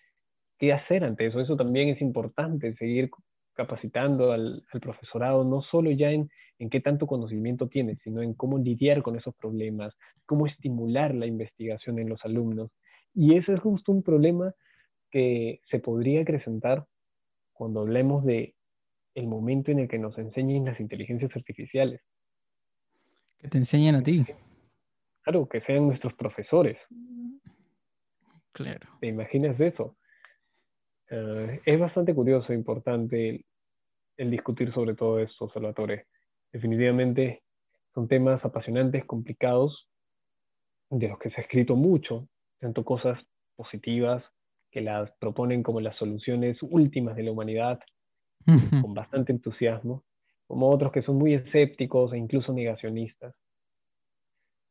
¿qué 0.59 0.73
hacer 0.73 1.05
ante 1.05 1.27
eso? 1.27 1.41
Eso 1.41 1.57
también 1.57 1.89
es 1.89 2.01
importante, 2.01 2.75
seguir 2.77 3.11
capacitando 3.55 4.33
al, 4.33 4.65
profesorado, 4.81 5.45
no 5.45 5.63
solo 5.63 5.91
ya 5.91 6.11
en, 6.11 6.31
en, 6.59 6.71
qué 6.71 6.81
tanto 6.81 7.07
conocimiento 7.07 7.69
tiene, 7.69 7.97
sino 8.03 8.23
en 8.23 8.35
cómo 8.35 8.59
lidiar 8.59 9.03
con 9.03 9.17
esos 9.17 9.35
problemas, 9.35 9.95
cómo 10.25 10.47
estimular 10.47 11.15
la 11.15 11.27
investigación 11.27 11.99
en 11.99 12.09
los 12.09 12.25
alumnos. 12.25 12.71
Y 13.15 13.37
ese 13.37 13.55
es 13.55 13.61
justo 13.61 13.93
un 13.93 14.03
problema 14.03 14.55
que 15.11 15.61
se 15.71 15.79
podría 15.79 16.23
acrecentar 16.23 16.87
cuando 17.53 17.81
hablemos 17.81 18.25
de 18.25 18.55
el 19.15 19.27
momento 19.27 19.71
en 19.71 19.79
el 19.81 19.89
que 19.89 19.99
nos 19.99 20.19
enseñen 20.19 20.67
las 20.67 20.79
inteligencias 20.79 21.35
artificiales. 21.35 22.03
Que 23.39 23.49
te 23.49 23.59
enseñen 23.59 23.95
a 23.95 24.03
ti. 24.03 24.27
Claro, 25.23 25.49
que 25.49 25.61
sean 25.63 25.87
nuestros 25.87 26.15
profesores. 26.15 26.77
Claro. 28.53 28.89
¿Te 29.01 29.07
imaginas 29.07 29.59
eso? 29.59 29.97
Eh, 31.11 31.61
es 31.65 31.79
bastante 31.79 32.15
curioso 32.15 32.53
e 32.53 32.57
importante 32.57 33.45
el, 34.17 34.31
discutir 34.31 34.73
sobre 34.73 34.95
todo 34.95 35.19
esto, 35.19 35.49
Salvatore. 35.51 36.07
Definitivamente 36.53 37.43
son 37.95 38.09
temas 38.09 38.45
apasionantes, 38.45 39.05
complicados, 39.05 39.89
de 40.91 41.09
los 41.09 41.19
que 41.19 41.31
se 41.31 41.41
ha 41.41 41.45
escrito 41.45 41.77
mucho, 41.77 42.29
tanto 42.61 42.85
cosas 42.85 43.19
positivas 43.57 44.23
que 44.71 44.81
las 44.81 45.11
proponen 45.19 45.63
como 45.63 45.81
las 45.81 45.97
soluciones 45.97 46.59
últimas 46.63 47.17
de 47.17 47.23
la 47.25 47.33
humanidad, 47.33 47.81
con 48.81 48.95
bastante 48.95 49.33
entusiasmo, 49.33 50.05
como 50.47 50.71
otros 50.71 50.93
que 50.93 51.03
son 51.03 51.17
muy 51.17 51.35
escépticos 51.35 52.13
e 52.13 52.19
incluso 52.19 52.53
negacionistas. 52.53 53.35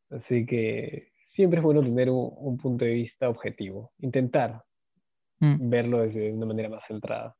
Así 0.10 0.46
que 0.46 1.12
siempre 1.36 1.60
es 1.60 1.64
bueno 1.64 1.82
tener 1.82 2.10
un, 2.10 2.58
punto 2.58 2.86
de 2.86 2.94
vista 2.94 3.28
objetivo, 3.28 3.92
intentar 3.98 4.64
mm. 5.40 5.70
verlo 5.70 6.00
desde 6.04 6.32
una 6.32 6.46
manera 6.46 6.70
más 6.70 6.84
centrada 6.88 7.36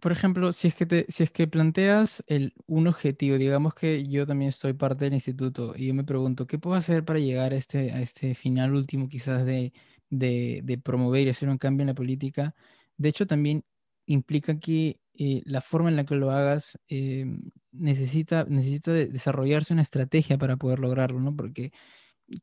por 0.00 0.12
ejemplo, 0.12 0.52
si 0.52 0.68
es 0.68 0.74
que, 0.74 0.86
te, 0.86 1.06
si 1.08 1.24
es 1.24 1.30
que 1.30 1.46
planteas 1.48 2.22
el, 2.26 2.54
un 2.66 2.86
objetivo, 2.88 3.38
digamos 3.38 3.74
que 3.74 4.06
yo 4.06 4.26
también 4.26 4.50
estoy 4.50 4.72
parte 4.74 5.04
del 5.06 5.14
instituto 5.14 5.74
y 5.76 5.88
yo 5.88 5.94
me 5.94 6.04
pregunto, 6.04 6.46
¿qué 6.46 6.58
puedo 6.58 6.76
hacer 6.76 7.04
para 7.04 7.18
llegar 7.18 7.52
a 7.52 7.56
este, 7.56 7.92
a 7.92 8.00
este 8.00 8.34
final 8.34 8.74
último 8.74 9.08
quizás 9.08 9.44
de, 9.46 9.72
de, 10.10 10.60
de 10.64 10.78
promover 10.78 11.26
y 11.26 11.30
hacer 11.30 11.48
un 11.48 11.58
cambio 11.58 11.82
en 11.82 11.88
la 11.88 11.94
política? 11.94 12.54
De 12.96 13.08
hecho, 13.08 13.26
también 13.26 13.64
implica 14.06 14.58
que 14.58 15.00
eh, 15.14 15.42
la 15.46 15.60
forma 15.60 15.88
en 15.88 15.96
la 15.96 16.04
que 16.06 16.14
lo 16.16 16.30
hagas 16.30 16.78
eh, 16.88 17.26
necesita, 17.72 18.44
necesita 18.48 18.92
desarrollarse 18.92 19.72
una 19.72 19.82
estrategia 19.82 20.38
para 20.38 20.56
poder 20.56 20.78
lograrlo, 20.78 21.20
¿no? 21.20 21.34
Porque 21.36 21.72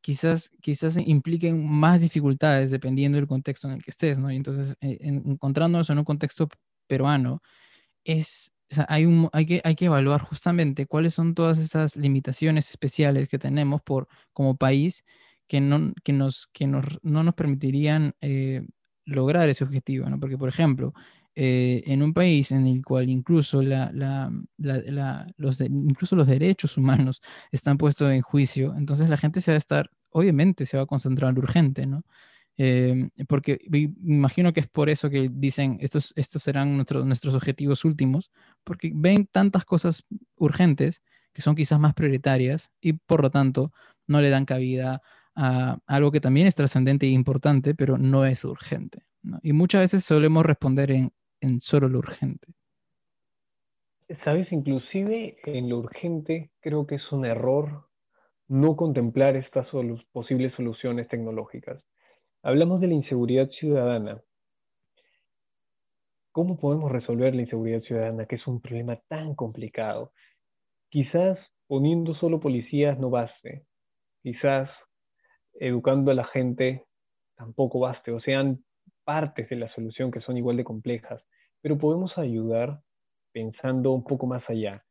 quizás, 0.02 0.50
quizás 0.60 0.96
impliquen 0.98 1.64
más 1.66 2.00
dificultades 2.00 2.70
dependiendo 2.70 3.16
del 3.16 3.28
contexto 3.28 3.68
en 3.68 3.74
el 3.74 3.82
que 3.84 3.90
estés, 3.90 4.18
¿no? 4.18 4.30
Y 4.32 4.36
entonces, 4.36 4.76
eh, 4.80 4.98
encontrándonos 5.00 5.90
en 5.90 5.98
un 5.98 6.04
contexto 6.04 6.48
peruano, 6.86 7.42
es, 8.04 8.52
hay, 8.88 9.06
un, 9.06 9.28
hay, 9.32 9.46
que, 9.46 9.60
hay 9.64 9.74
que 9.76 9.86
evaluar 9.86 10.20
justamente 10.20 10.86
cuáles 10.86 11.14
son 11.14 11.34
todas 11.34 11.58
esas 11.58 11.96
limitaciones 11.96 12.70
especiales 12.70 13.28
que 13.28 13.38
tenemos 13.38 13.82
por, 13.82 14.08
como 14.32 14.56
país 14.56 15.04
que 15.48 15.60
no, 15.60 15.92
que 16.04 16.12
nos, 16.12 16.48
que 16.52 16.66
nos, 16.66 16.84
no 17.02 17.22
nos 17.22 17.34
permitirían 17.34 18.14
eh, 18.20 18.66
lograr 19.04 19.48
ese 19.48 19.64
objetivo, 19.64 20.08
¿no? 20.08 20.18
Porque, 20.18 20.38
por 20.38 20.48
ejemplo, 20.48 20.92
eh, 21.34 21.82
en 21.86 22.02
un 22.02 22.14
país 22.14 22.50
en 22.50 22.66
el 22.66 22.82
cual 22.84 23.08
incluso, 23.10 23.62
la, 23.62 23.90
la, 23.92 24.30
la, 24.58 25.26
los 25.36 25.60
incluso 25.60 26.16
los 26.16 26.26
derechos 26.26 26.76
humanos 26.76 27.22
están 27.52 27.78
puestos 27.78 28.10
en 28.10 28.22
juicio, 28.22 28.74
entonces 28.76 29.08
la 29.08 29.18
gente 29.18 29.40
se 29.40 29.50
va 29.52 29.56
a 29.56 29.58
estar, 29.58 29.90
obviamente 30.10 30.66
se 30.66 30.76
va 30.76 30.84
a 30.84 30.86
concentrar 30.86 31.30
en 31.30 31.36
lo 31.36 31.42
urgente, 31.42 31.86
¿no? 31.86 32.04
Em, 32.58 33.10
porque 33.28 33.58
imagino 34.02 34.52
que 34.52 34.60
es 34.60 34.68
por 34.68 34.88
eso 34.88 35.10
que 35.10 35.28
dicen 35.30 35.76
estos, 35.80 36.14
estos 36.16 36.42
serán 36.42 36.74
nuestros 36.76 37.04
nuestros 37.04 37.34
objetivos 37.34 37.84
últimos, 37.84 38.30
porque 38.64 38.92
ven 38.94 39.26
tantas 39.26 39.64
cosas 39.64 40.06
urgentes 40.36 41.02
que 41.34 41.42
son 41.42 41.54
quizás 41.54 41.78
más 41.78 41.92
prioritarias 41.92 42.70
y 42.80 42.94
por 42.94 43.22
lo 43.22 43.30
tanto 43.30 43.72
no 44.06 44.22
le 44.22 44.30
dan 44.30 44.46
cabida 44.46 45.02
a 45.34 45.78
algo 45.86 46.10
que 46.10 46.20
también 46.20 46.46
es 46.46 46.54
trascendente 46.54 47.04
e 47.04 47.10
importante, 47.10 47.74
pero 47.74 47.98
no 47.98 48.24
es 48.24 48.42
urgente. 48.44 49.02
Y 49.42 49.52
muchas 49.52 49.82
veces 49.82 50.04
solemos 50.04 50.46
responder 50.46 50.90
en, 50.92 51.10
en 51.40 51.60
solo 51.60 51.88
lo 51.88 51.98
urgente. 51.98 52.54
Sabes, 54.24 54.50
inclusive 54.50 55.36
en 55.44 55.68
lo 55.68 55.78
urgente 55.78 56.50
creo 56.60 56.86
que 56.86 56.94
es 56.94 57.12
un 57.12 57.26
error 57.26 57.88
no 58.48 58.76
contemplar 58.76 59.36
estas 59.36 59.66
posibles 60.12 60.54
soluciones 60.54 61.08
tecnológicas. 61.08 61.82
Hablamos 62.42 62.80
de 62.80 62.88
la 62.88 62.94
inseguridad 62.94 63.48
ciudadana. 63.50 64.20
¿Cómo 66.32 66.58
podemos 66.58 66.92
resolver 66.92 67.34
la 67.34 67.42
inseguridad 67.42 67.82
ciudadana, 67.82 68.26
que 68.26 68.36
es 68.36 68.46
un 68.46 68.60
problema 68.60 69.00
tan 69.08 69.34
complicado? 69.34 70.12
Quizás 70.90 71.38
poniendo 71.66 72.14
solo 72.14 72.40
policías 72.40 72.98
no 72.98 73.10
baste. 73.10 73.64
Quizás 74.22 74.70
educando 75.54 76.10
a 76.10 76.14
la 76.14 76.24
gente 76.24 76.84
tampoco 77.36 77.80
baste, 77.80 78.12
o 78.12 78.20
sean 78.20 78.64
partes 79.04 79.48
de 79.48 79.56
la 79.56 79.72
solución 79.74 80.10
que 80.10 80.20
son 80.20 80.36
igual 80.36 80.56
de 80.56 80.64
complejas, 80.64 81.22
pero 81.60 81.78
podemos 81.78 82.16
ayudar 82.18 82.80
pensando 83.32 83.92
un 83.92 84.02
poco 84.02 84.26
más 84.26 84.42
allá, 84.48 84.84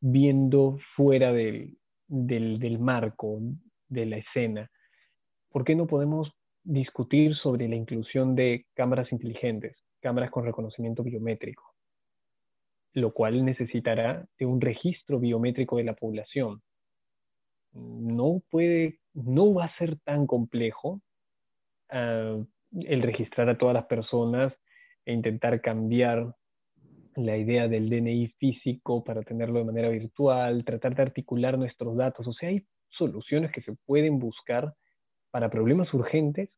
viendo 0.00 0.78
fuera 0.96 1.32
del, 1.32 1.78
del, 2.08 2.78
marco, 2.78 3.38
de 3.88 4.06
la 4.06 4.16
escena. 4.18 4.70
¿Por 5.50 5.64
qué 5.64 5.74
no 5.74 5.86
podemos 5.86 6.30
discutir 6.64 7.34
sobre 7.36 7.68
la 7.68 7.76
inclusión 7.76 8.34
de 8.34 8.66
cámaras 8.74 9.10
inteligentes, 9.12 9.76
cámaras 10.00 10.30
con 10.30 10.44
reconocimiento 10.44 11.02
biométrico, 11.02 11.74
lo 12.94 13.12
cual 13.12 13.44
necesitará 13.44 14.26
de 14.38 14.46
un 14.46 14.60
registro 14.60 15.18
biométrico 15.18 15.76
de 15.76 15.84
la 15.84 15.94
población. 15.94 16.62
No 17.72 18.42
puede, 18.50 19.00
no 19.14 19.54
va 19.54 19.66
a 19.66 19.76
ser 19.76 19.98
tan 20.00 20.26
complejo 20.26 21.00
ah, 21.90 22.38
el 22.72 23.02
registrar 23.02 23.48
a 23.48 23.58
todas 23.58 23.74
las 23.74 23.86
personas 23.86 24.52
e 25.04 25.12
intentar 25.12 25.60
cambiar 25.60 26.34
la 27.16 27.36
idea 27.36 27.68
del 27.68 27.90
DNI 27.90 28.28
físico 28.38 29.04
para 29.04 29.22
tenerlo 29.22 29.58
de 29.58 29.64
manera 29.66 29.88
virtual, 29.88 30.64
tratar 30.64 30.94
de 30.94 31.02
articular 31.02 31.58
nuestros 31.58 31.96
datos. 31.96 32.26
O 32.26 32.32
sea, 32.32 32.48
hay 32.48 32.64
soluciones 32.90 33.52
que 33.52 33.62
se 33.62 33.74
pueden 33.86 34.18
buscar 34.18 34.74
para 35.32 35.50
problemas 35.50 35.92
urgentes 35.92 36.50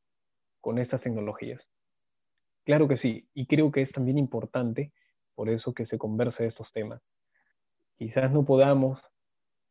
con 0.61 0.79
estas 0.79 1.01
tecnologías. 1.01 1.63
Claro 2.65 2.89
que 2.89 2.99
sí, 2.99 3.27
y 3.33 3.47
creo 3.47 3.71
que 3.71 3.83
es 3.83 3.93
también 3.93 4.19
importante 4.19 4.93
por 5.35 5.49
eso 5.49 5.73
que 5.73 5.87
se 5.87 5.97
converse 5.97 6.43
de 6.43 6.49
estos 6.51 6.71
temas. 6.73 7.01
Quizás 7.97 8.33
no 8.33 8.45
podamos 8.45 9.01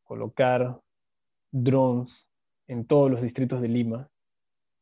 colocar 0.03 0.79
drones 1.51 2.11
en 2.67 2.85
todos 2.85 3.11
los 3.11 3.21
distritos 3.21 3.61
de 3.61 3.67
Lima, 3.67 4.09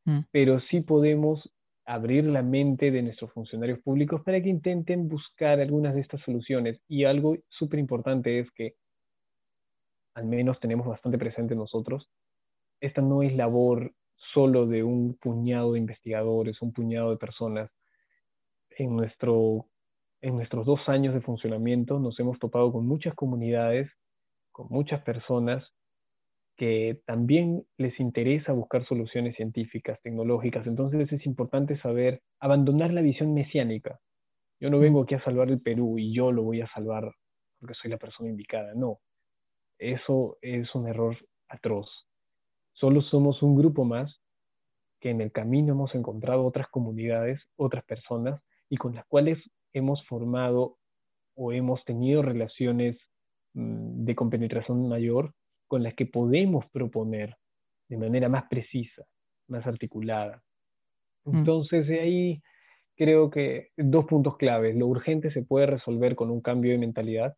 mm. 0.06 0.20
pero 0.32 0.60
sí 0.70 0.82
podemos 0.82 1.52
abrir 1.86 2.26
la 2.26 2.44
mente 2.44 2.92
de 2.92 3.02
nuestros 3.02 3.32
funcionarios 3.34 3.80
públicos 3.80 4.22
para 4.24 4.42
que 4.42 4.50
intenten 4.50 5.10
buscar 5.10 5.60
algunas 5.60 5.96
de 5.96 6.02
estas 6.02 6.22
soluciones. 6.22 6.80
Y 6.88 7.06
algo 7.06 7.38
súper 7.50 7.80
importante 7.80 8.40
es 8.40 8.52
que, 8.52 8.76
al 10.14 10.26
menos 10.26 10.60
tenemos 10.60 10.86
bastante 10.86 11.18
presente 11.18 11.56
nosotros, 11.56 12.08
esta 12.82 13.02
no 13.02 13.24
es 13.24 13.36
labor 13.36 13.94
solo 14.34 14.68
de 14.68 14.84
un 14.84 15.16
puñado 15.16 15.74
de 15.74 15.80
investigadores, 15.80 16.62
un 16.62 16.74
puñado 16.74 17.12
de 17.12 17.18
personas. 17.18 17.70
En, 18.78 18.96
nuestro, 18.96 19.68
en 20.22 20.36
nuestros 20.36 20.66
dos 20.66 20.80
años 20.88 21.14
de 21.14 21.22
funcionamiento 21.22 22.00
nos 22.00 22.20
hemos 22.20 22.40
topado 22.40 22.72
con 22.72 22.88
muchas 22.88 23.14
comunidades, 23.16 23.92
con 24.52 24.68
muchas 24.70 25.04
personas 25.04 25.64
que 26.56 27.02
también 27.06 27.66
les 27.78 28.00
interesa 28.00 28.54
buscar 28.54 28.86
soluciones 28.86 29.36
científicas, 29.36 30.00
tecnológicas. 30.04 30.66
Entonces 30.68 31.12
es 31.12 31.26
importante 31.26 31.80
saber 31.80 32.22
abandonar 32.40 32.94
la 32.94 33.02
visión 33.02 33.34
mesiánica. 33.34 34.00
Yo 34.60 34.70
no 34.70 34.80
vengo 34.80 35.02
aquí 35.02 35.16
a 35.16 35.24
salvar 35.24 35.50
el 35.50 35.62
Perú 35.62 35.98
y 35.98 36.14
yo 36.14 36.32
lo 36.32 36.44
voy 36.44 36.62
a 36.62 36.68
salvar 36.68 37.12
porque 37.60 37.76
soy 37.76 37.92
la 37.92 37.98
persona 37.98 38.30
indicada. 38.30 38.74
No, 38.76 39.00
eso 39.80 40.38
es 40.42 40.74
un 40.76 40.88
error 40.88 41.18
atroz. 41.48 41.90
Solo 42.74 43.02
somos 43.02 43.42
un 43.42 43.56
grupo 43.56 43.84
más 43.84 44.21
que 45.02 45.10
en 45.10 45.20
el 45.20 45.32
camino 45.32 45.74
hemos 45.74 45.94
encontrado 45.96 46.46
otras 46.46 46.68
comunidades, 46.70 47.42
otras 47.58 47.84
personas 47.84 48.40
y 48.70 48.78
con 48.78 48.96
las 48.96 49.06
cuales 49.08 49.40
hemos 49.74 50.06
formado 50.06 50.78
o 51.36 51.52
hemos 51.52 51.84
tenido 51.86 52.22
relaciones 52.22 52.98
mm, 53.54 54.06
de 54.06 54.16
compenetración 54.16 54.88
mayor 54.88 55.34
con 55.68 55.84
las 55.84 55.96
que 55.96 56.06
podemos 56.06 56.66
proponer 56.72 57.36
de 57.90 57.98
manera 57.98 58.30
más 58.30 58.46
precisa, 58.50 59.04
más 59.48 59.66
articulada. 59.66 60.44
Mm. 61.26 61.38
Entonces, 61.38 61.88
de 61.88 62.00
ahí 62.00 62.42
creo 62.96 63.32
que 63.32 63.70
dos 63.76 64.06
puntos 64.06 64.38
claves. 64.38 64.76
Lo 64.76 64.88
urgente 64.88 65.32
se 65.32 65.42
puede 65.42 65.66
resolver 65.66 66.16
con 66.16 66.30
un 66.30 66.42
cambio 66.42 66.72
de 66.72 66.78
mentalidad. 66.78 67.36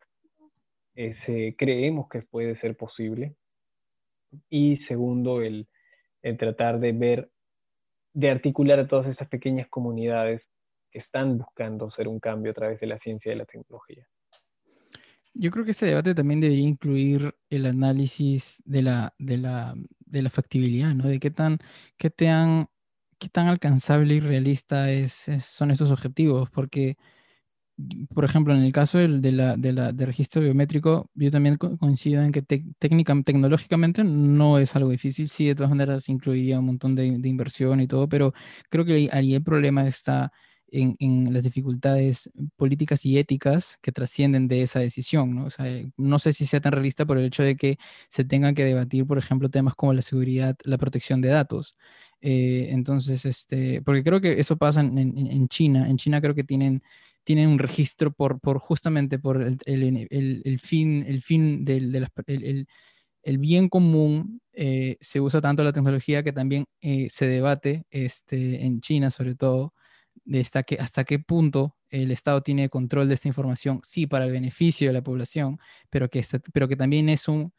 creemos 1.56 2.08
que 2.08 2.22
puede 2.22 2.60
ser 2.60 2.76
posible. 2.76 3.34
Y 4.50 4.78
segundo, 4.88 5.40
el, 5.40 5.66
el 6.22 6.36
tratar 6.36 6.80
de 6.80 6.92
ver 6.92 7.30
de 8.14 8.30
articular 8.30 8.78
a 8.78 8.88
todas 8.88 9.08
esas 9.08 9.28
pequeñas 9.28 9.68
comunidades 9.68 10.42
que 10.90 11.00
están 11.00 11.36
buscando 11.36 11.88
hacer 11.88 12.08
un 12.08 12.20
cambio 12.20 12.52
a 12.52 12.54
través 12.54 12.80
de 12.80 12.86
la 12.86 12.98
ciencia 13.00 13.32
y 13.32 13.36
la 13.36 13.44
tecnología. 13.44 14.06
Yo 15.34 15.50
creo 15.50 15.64
que 15.64 15.72
ese 15.72 15.86
debate 15.86 16.14
también 16.14 16.40
debería 16.40 16.66
incluir 16.66 17.34
el 17.50 17.66
análisis 17.66 18.62
de 18.64 18.82
la, 18.82 19.14
de 19.18 19.36
la, 19.36 19.74
de 19.98 20.22
la 20.22 20.30
factibilidad, 20.30 20.94
¿no? 20.94 21.08
De 21.08 21.18
qué 21.18 21.32
tan, 21.32 21.58
qué 21.98 22.08
tan, 22.08 22.68
qué 23.18 23.28
tan 23.28 23.48
alcanzable 23.48 24.14
y 24.14 24.20
realista 24.20 24.92
es, 24.92 25.26
son 25.40 25.72
esos 25.72 25.90
objetivos, 25.90 26.50
porque 26.50 26.96
por 28.14 28.24
ejemplo, 28.24 28.54
en 28.54 28.62
el 28.62 28.72
caso 28.72 28.98
del, 28.98 29.20
de 29.20 29.32
la, 29.32 29.56
de 29.56 29.72
la, 29.72 29.92
registro 29.92 30.42
biométrico, 30.42 31.10
yo 31.14 31.30
también 31.30 31.56
coincido 31.56 32.22
en 32.22 32.32
que 32.32 32.42
tecnológicamente 32.42 34.04
no 34.04 34.58
es 34.58 34.76
algo 34.76 34.90
difícil. 34.90 35.28
Sí, 35.28 35.46
de 35.46 35.54
todas 35.54 35.70
maneras 35.70 36.08
incluiría 36.08 36.58
un 36.60 36.66
montón 36.66 36.94
de, 36.94 37.18
de 37.18 37.28
inversión 37.28 37.80
y 37.80 37.88
todo, 37.88 38.08
pero 38.08 38.32
creo 38.70 38.84
que 38.84 39.08
ahí 39.12 39.34
el 39.34 39.42
problema 39.42 39.86
está 39.88 40.32
en, 40.68 40.96
en, 40.98 41.32
las 41.32 41.44
dificultades 41.44 42.30
políticas 42.56 43.04
y 43.04 43.18
éticas 43.18 43.78
que 43.80 43.92
trascienden 43.92 44.48
de 44.48 44.62
esa 44.62 44.80
decisión. 44.80 45.34
¿no? 45.34 45.46
O 45.46 45.50
sea, 45.50 45.66
no 45.96 46.18
sé 46.18 46.32
si 46.32 46.46
sea 46.46 46.60
tan 46.60 46.72
realista 46.72 47.06
por 47.06 47.18
el 47.18 47.26
hecho 47.26 47.42
de 47.42 47.56
que 47.56 47.78
se 48.08 48.24
tengan 48.24 48.54
que 48.54 48.64
debatir, 48.64 49.06
por 49.06 49.18
ejemplo, 49.18 49.48
temas 49.50 49.74
como 49.74 49.92
la 49.92 50.02
seguridad, 50.02 50.56
la 50.64 50.78
protección 50.78 51.20
de 51.20 51.28
datos. 51.28 51.76
Eh, 52.20 52.68
entonces, 52.70 53.24
este, 53.24 53.82
porque 53.82 54.02
creo 54.02 54.20
que 54.20 54.40
eso 54.40 54.56
pasa 54.56 54.80
en, 54.80 54.98
en, 54.98 55.48
China. 55.48 55.88
En 55.88 55.96
China 55.98 56.20
creo 56.20 56.34
que 56.34 56.44
tienen 56.44 56.82
tienen 57.24 57.48
un 57.48 57.58
registro 57.58 58.12
por, 58.12 58.40
por 58.40 58.58
justamente 58.58 59.18
por 59.18 59.42
el, 59.42 59.58
el, 59.64 60.58
fin, 60.60 61.04
el 61.06 61.22
fin 61.22 61.64
del 61.64 61.90
de 61.90 62.08
el, 62.26 62.66
el, 63.22 63.38
bien 63.38 63.68
común. 63.68 64.40
Eh, 64.52 64.96
se 65.00 65.20
usa 65.20 65.40
tanto 65.40 65.64
la 65.64 65.72
tecnología 65.72 66.22
que 66.22 66.32
también 66.32 66.66
eh, 66.80 67.08
se 67.08 67.26
debate 67.26 67.86
este, 67.90 68.64
en 68.64 68.80
China, 68.80 69.10
sobre 69.10 69.34
todo, 69.34 69.74
de 70.24 70.40
hasta, 70.40 70.62
que, 70.62 70.76
hasta 70.76 71.04
qué 71.04 71.18
punto 71.18 71.76
el 71.90 72.10
Estado 72.10 72.42
tiene 72.42 72.68
control 72.68 73.08
de 73.08 73.14
esta 73.14 73.28
información, 73.28 73.80
sí, 73.82 74.06
para 74.06 74.26
el 74.26 74.32
beneficio 74.32 74.88
de 74.88 74.92
la 74.92 75.02
población, 75.02 75.58
pero 75.90 76.08
que, 76.08 76.24
pero 76.52 76.68
que 76.68 76.76
también 76.76 77.08
es 77.08 77.26
un, 77.28 77.52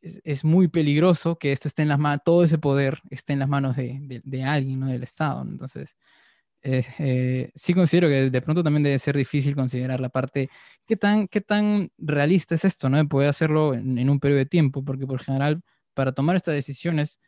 es, 0.00 0.44
muy 0.44 0.68
peligroso 0.68 1.38
que 1.38 1.52
esto 1.52 1.68
esté 1.68 1.82
en 1.82 1.88
las 1.88 1.98
manos, 1.98 2.20
todo 2.24 2.44
ese 2.44 2.58
poder 2.58 3.00
esté 3.10 3.32
en 3.32 3.40
las 3.40 3.48
manos 3.48 3.76
de, 3.76 4.22
de, 4.24 4.44
alguien, 4.44 4.80
¿no? 4.80 4.86
Del 4.88 5.02
Estado. 5.02 5.42
Entonces, 5.42 5.96
eh, 6.68 6.84
eh, 6.98 7.52
sí 7.54 7.74
considero 7.74 8.08
que 8.08 8.28
de 8.28 8.42
pronto 8.42 8.64
también 8.64 8.82
debe 8.82 8.98
ser 8.98 9.16
difícil 9.16 9.54
considerar 9.54 10.00
la 10.00 10.08
parte, 10.08 10.50
¿qué 10.84 10.96
tan, 10.96 11.28
qué 11.28 11.40
tan 11.40 11.90
realista 11.96 12.56
es 12.56 12.64
esto, 12.64 12.88
¿no? 12.88 13.02
De 13.04 13.28
hacerlo 13.28 13.72
en, 13.74 14.10
un 14.10 14.18
periodo 14.18 14.38
de 14.38 14.46
tiempo, 14.46 14.84
porque 14.84 15.06
por 15.06 15.20
general, 15.22 15.62
para 15.94 16.12
tomar 16.12 16.34
estas 16.34 16.54
decisiones, 16.54 17.20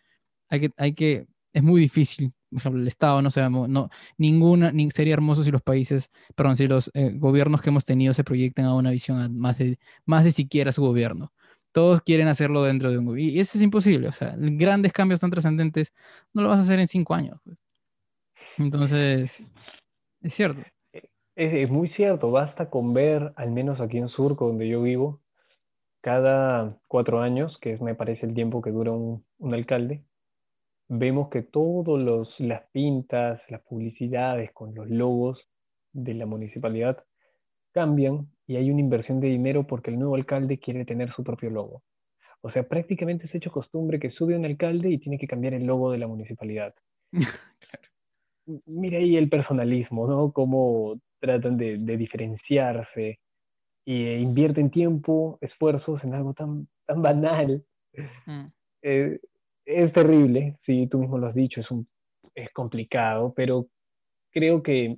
hay 0.48 0.60
que, 0.60 0.70
hay 0.76 0.94
que, 0.94 1.26
es 1.52 1.62
muy 1.62 1.80
difícil. 1.80 2.32
Por 2.50 2.58
ejemplo, 2.60 2.82
el 2.82 2.88
Estado, 2.88 3.22
no 3.22 3.30
sabemos, 3.30 3.68
no, 3.68 3.90
ninguna, 4.16 4.72
ni, 4.72 4.90
sería 4.90 5.14
hermoso 5.14 5.44
si 5.44 5.52
los 5.52 5.62
países, 5.62 6.10
perdón, 6.34 6.56
si 6.56 6.66
los 6.66 6.90
eh, 6.94 7.12
gobiernos 7.14 7.62
que 7.62 7.70
hemos 7.70 7.84
tenido 7.84 8.14
se 8.14 8.24
proyectan 8.24 8.64
a 8.64 8.74
una 8.74 8.90
visión 8.90 9.38
más 9.38 9.58
de, 9.58 9.78
más 10.04 10.24
de 10.24 10.32
siquiera 10.32 10.72
su 10.72 10.82
gobierno 10.82 11.32
todos 11.72 12.00
quieren 12.02 12.28
hacerlo 12.28 12.64
dentro 12.64 12.90
de 12.90 12.98
un 12.98 13.06
gobierno. 13.06 13.32
Y 13.34 13.40
eso 13.40 13.56
es 13.58 13.62
imposible. 13.62 14.08
O 14.08 14.12
sea, 14.12 14.34
grandes 14.36 14.92
cambios 14.92 15.20
tan 15.20 15.30
trascendentes 15.30 15.92
no 16.32 16.42
lo 16.42 16.48
vas 16.48 16.58
a 16.60 16.62
hacer 16.62 16.80
en 16.80 16.88
cinco 16.88 17.14
años. 17.14 17.38
Pues. 17.44 17.58
Entonces, 18.58 19.50
es 20.20 20.34
cierto. 20.34 20.62
Es, 21.36 21.70
muy 21.70 21.88
cierto. 21.90 22.30
Basta 22.30 22.68
con 22.68 22.92
ver, 22.92 23.32
al 23.36 23.52
menos 23.52 23.80
aquí 23.80 23.98
en 23.98 24.08
Surco, 24.08 24.48
donde 24.48 24.68
yo 24.68 24.82
vivo, 24.82 25.20
cada 26.00 26.76
cuatro 26.88 27.20
años, 27.20 27.56
que 27.60 27.74
es, 27.74 27.80
me 27.80 27.94
parece 27.94 28.26
el 28.26 28.34
tiempo 28.34 28.60
que 28.60 28.70
dura 28.70 28.90
un, 28.90 29.24
un 29.38 29.54
alcalde, 29.54 30.02
vemos 30.88 31.28
que 31.28 31.42
todas 31.42 32.28
las 32.38 32.62
pintas, 32.72 33.40
las 33.48 33.60
publicidades 33.62 34.52
con 34.52 34.74
los 34.74 34.88
logos 34.88 35.38
de 35.92 36.14
la 36.14 36.26
municipalidad 36.26 37.04
cambian 37.72 38.28
y 38.46 38.56
hay 38.56 38.70
una 38.70 38.80
inversión 38.80 39.20
de 39.20 39.28
dinero 39.28 39.66
porque 39.66 39.90
el 39.90 39.98
nuevo 39.98 40.16
alcalde 40.16 40.58
quiere 40.58 40.84
tener 40.84 41.12
su 41.12 41.22
propio 41.22 41.50
logo. 41.50 41.82
O 42.40 42.50
sea, 42.50 42.66
prácticamente 42.66 43.26
es 43.26 43.34
hecho 43.34 43.52
costumbre 43.52 44.00
que 44.00 44.10
sube 44.10 44.36
un 44.36 44.44
alcalde 44.44 44.90
y 44.90 44.98
tiene 44.98 45.18
que 45.18 45.26
cambiar 45.26 45.54
el 45.54 45.64
logo 45.66 45.92
de 45.92 45.98
la 45.98 46.06
municipalidad. 46.06 46.74
Mira 48.66 48.98
ahí 48.98 49.16
el 49.16 49.28
personalismo, 49.28 50.06
¿no? 50.06 50.32
Cómo 50.32 50.98
tratan 51.20 51.56
de, 51.56 51.78
diferenciarse 51.78 53.18
e 53.84 54.18
invierten 54.20 54.70
tiempo, 54.70 55.38
esfuerzos 55.40 56.02
en 56.04 56.14
algo 56.14 56.34
tan, 56.34 56.68
tan 56.86 57.02
banal. 57.02 57.64
Mm. 58.26 58.46
Eh, 58.82 59.18
es 59.64 59.92
terrible, 59.92 60.58
sí, 60.64 60.86
tú 60.86 60.98
mismo 60.98 61.18
lo 61.18 61.26
has 61.26 61.34
dicho, 61.34 61.60
es, 61.60 61.70
un, 61.70 61.86
es 62.34 62.50
complicado, 62.52 63.34
pero 63.36 63.66
creo 64.30 64.62
que 64.62 64.96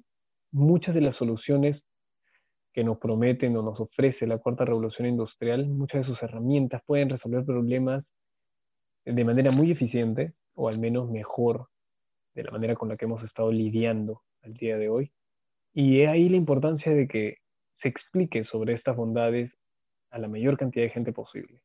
muchas 0.53 0.95
de 0.95 1.01
las 1.01 1.17
soluciones 1.17 1.83
que 2.73 2.85
nos 2.85 2.99
prometen 2.99 3.57
o 3.57 3.63
nos 3.63 3.81
ofrece 3.81 4.27
la 4.27 4.39
cuarta 4.39 4.65
revolución 4.65 5.09
industrial, 5.09 5.67
muchas 5.67 6.03
de 6.03 6.07
sus 6.07 6.23
herramientas 6.23 6.83
pueden 6.87 7.11
resolver 7.11 7.45
problemas 7.45 8.05
de 9.05 9.25
manera 9.25 9.51
muy 9.51 9.73
eficiente 9.73 10.35
o 10.55 10.69
al 10.69 10.79
menos 10.79 11.11
mejor 11.11 11.70
de 12.41 12.45
la 12.45 12.53
manera 12.53 12.75
con 12.75 12.89
la 12.89 12.97
que 12.97 13.05
hemos 13.05 13.23
estado 13.23 13.53
lidiando 13.53 14.23
al 14.43 14.55
día 14.55 14.79
de 14.79 14.89
hoy. 14.89 15.13
Y 15.75 16.03
es 16.03 16.09
ahí 16.09 16.29
la 16.29 16.39
importancia 16.39 16.93
de 16.93 17.07
que 17.07 17.37
se 17.83 17.89
explique 17.89 18.45
sobre 18.45 18.73
estas 18.75 18.97
bondades 18.97 19.53
a 20.11 20.19
la 20.19 20.27
mayor 20.27 20.57
cantidad 20.57 20.85
de 20.87 20.91
gente 20.91 21.13
posible. 21.13 21.63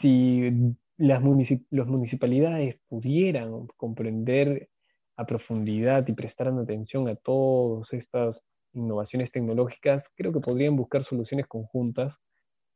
Si 0.00 0.50
las 0.96 1.22
municipalidades 1.22 2.76
pudieran 2.88 3.68
comprender 3.76 4.68
a 5.16 5.26
profundidad 5.26 6.06
y 6.08 6.12
prestaran 6.12 6.58
atención 6.58 7.08
a 7.08 7.14
todas 7.14 7.90
estas 7.92 8.36
innovaciones 8.72 9.30
tecnológicas, 9.30 10.04
creo 10.16 10.32
que 10.32 10.40
podrían 10.40 10.76
buscar 10.76 11.04
soluciones 11.04 11.46
conjuntas 11.46 12.14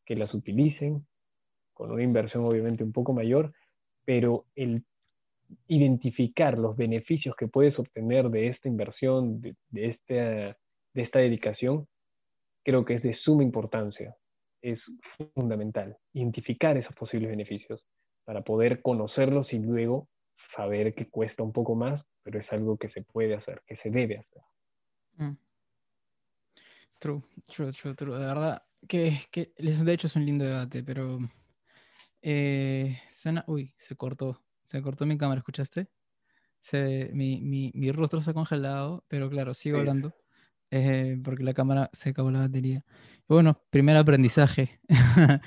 que 0.06 0.16
las 0.16 0.32
utilicen, 0.34 1.04
con 1.74 1.90
una 1.90 2.02
inversión 2.02 2.44
obviamente 2.44 2.84
un 2.84 2.92
poco 2.92 3.12
mayor, 3.12 3.52
pero 4.04 4.46
el 4.54 4.84
identificar 5.68 6.58
los 6.58 6.76
beneficios 6.76 7.34
que 7.36 7.48
puedes 7.48 7.78
obtener 7.78 8.30
de 8.30 8.48
esta 8.48 8.68
inversión, 8.68 9.40
de, 9.40 9.56
esta, 9.70 10.14
de 10.14 11.02
esta 11.02 11.18
dedicación, 11.18 11.86
creo 12.64 12.84
que 12.84 12.94
es 12.94 13.02
de 13.02 13.16
suma 13.16 13.42
importancia, 13.42 14.16
es 14.60 14.80
fundamental, 15.34 15.96
identificar 16.12 16.76
esos 16.76 16.94
posibles 16.94 17.30
beneficios 17.30 17.84
para 18.24 18.42
poder 18.42 18.82
conocerlos 18.82 19.52
y 19.52 19.58
luego 19.58 20.08
saber 20.56 20.94
que 20.94 21.08
cuesta 21.08 21.42
un 21.42 21.52
poco 21.52 21.74
más, 21.74 22.04
pero 22.22 22.38
es 22.38 22.52
algo 22.52 22.76
que 22.76 22.88
se 22.90 23.02
puede 23.02 23.34
hacer, 23.34 23.62
que 23.66 23.76
se 23.78 23.90
debe 23.90 24.18
hacer. 24.18 24.42
Mm. 25.16 25.36
True, 26.98 27.22
true, 27.48 27.72
true, 27.72 27.94
true. 27.94 28.16
De 28.16 28.26
verdad, 28.26 28.62
que, 28.86 29.18
que 29.30 29.52
de 29.56 29.92
hecho 29.92 30.06
es 30.06 30.14
un 30.14 30.24
lindo 30.24 30.44
debate, 30.44 30.84
pero 30.84 31.18
eh, 32.22 32.96
uy, 33.46 33.74
se 33.76 33.96
cortó, 33.96 34.40
se 34.64 34.82
cortó 34.82 35.06
mi 35.06 35.18
cámara, 35.18 35.38
¿escuchaste? 35.38 35.88
Se, 36.60 37.10
mi, 37.12 37.40
mi, 37.40 37.72
mi, 37.74 37.90
rostro 37.92 38.20
se 38.20 38.30
ha 38.30 38.34
congelado, 38.34 39.04
pero 39.08 39.28
claro, 39.28 39.52
sigo 39.52 39.78
hablando 39.78 40.14
eh, 40.74 41.18
porque 41.22 41.44
la 41.44 41.52
cámara 41.52 41.90
se 41.92 42.10
acabó 42.10 42.30
la 42.30 42.40
batería. 42.40 42.82
bueno, 43.28 43.60
primer 43.68 43.94
aprendizaje. 43.98 44.80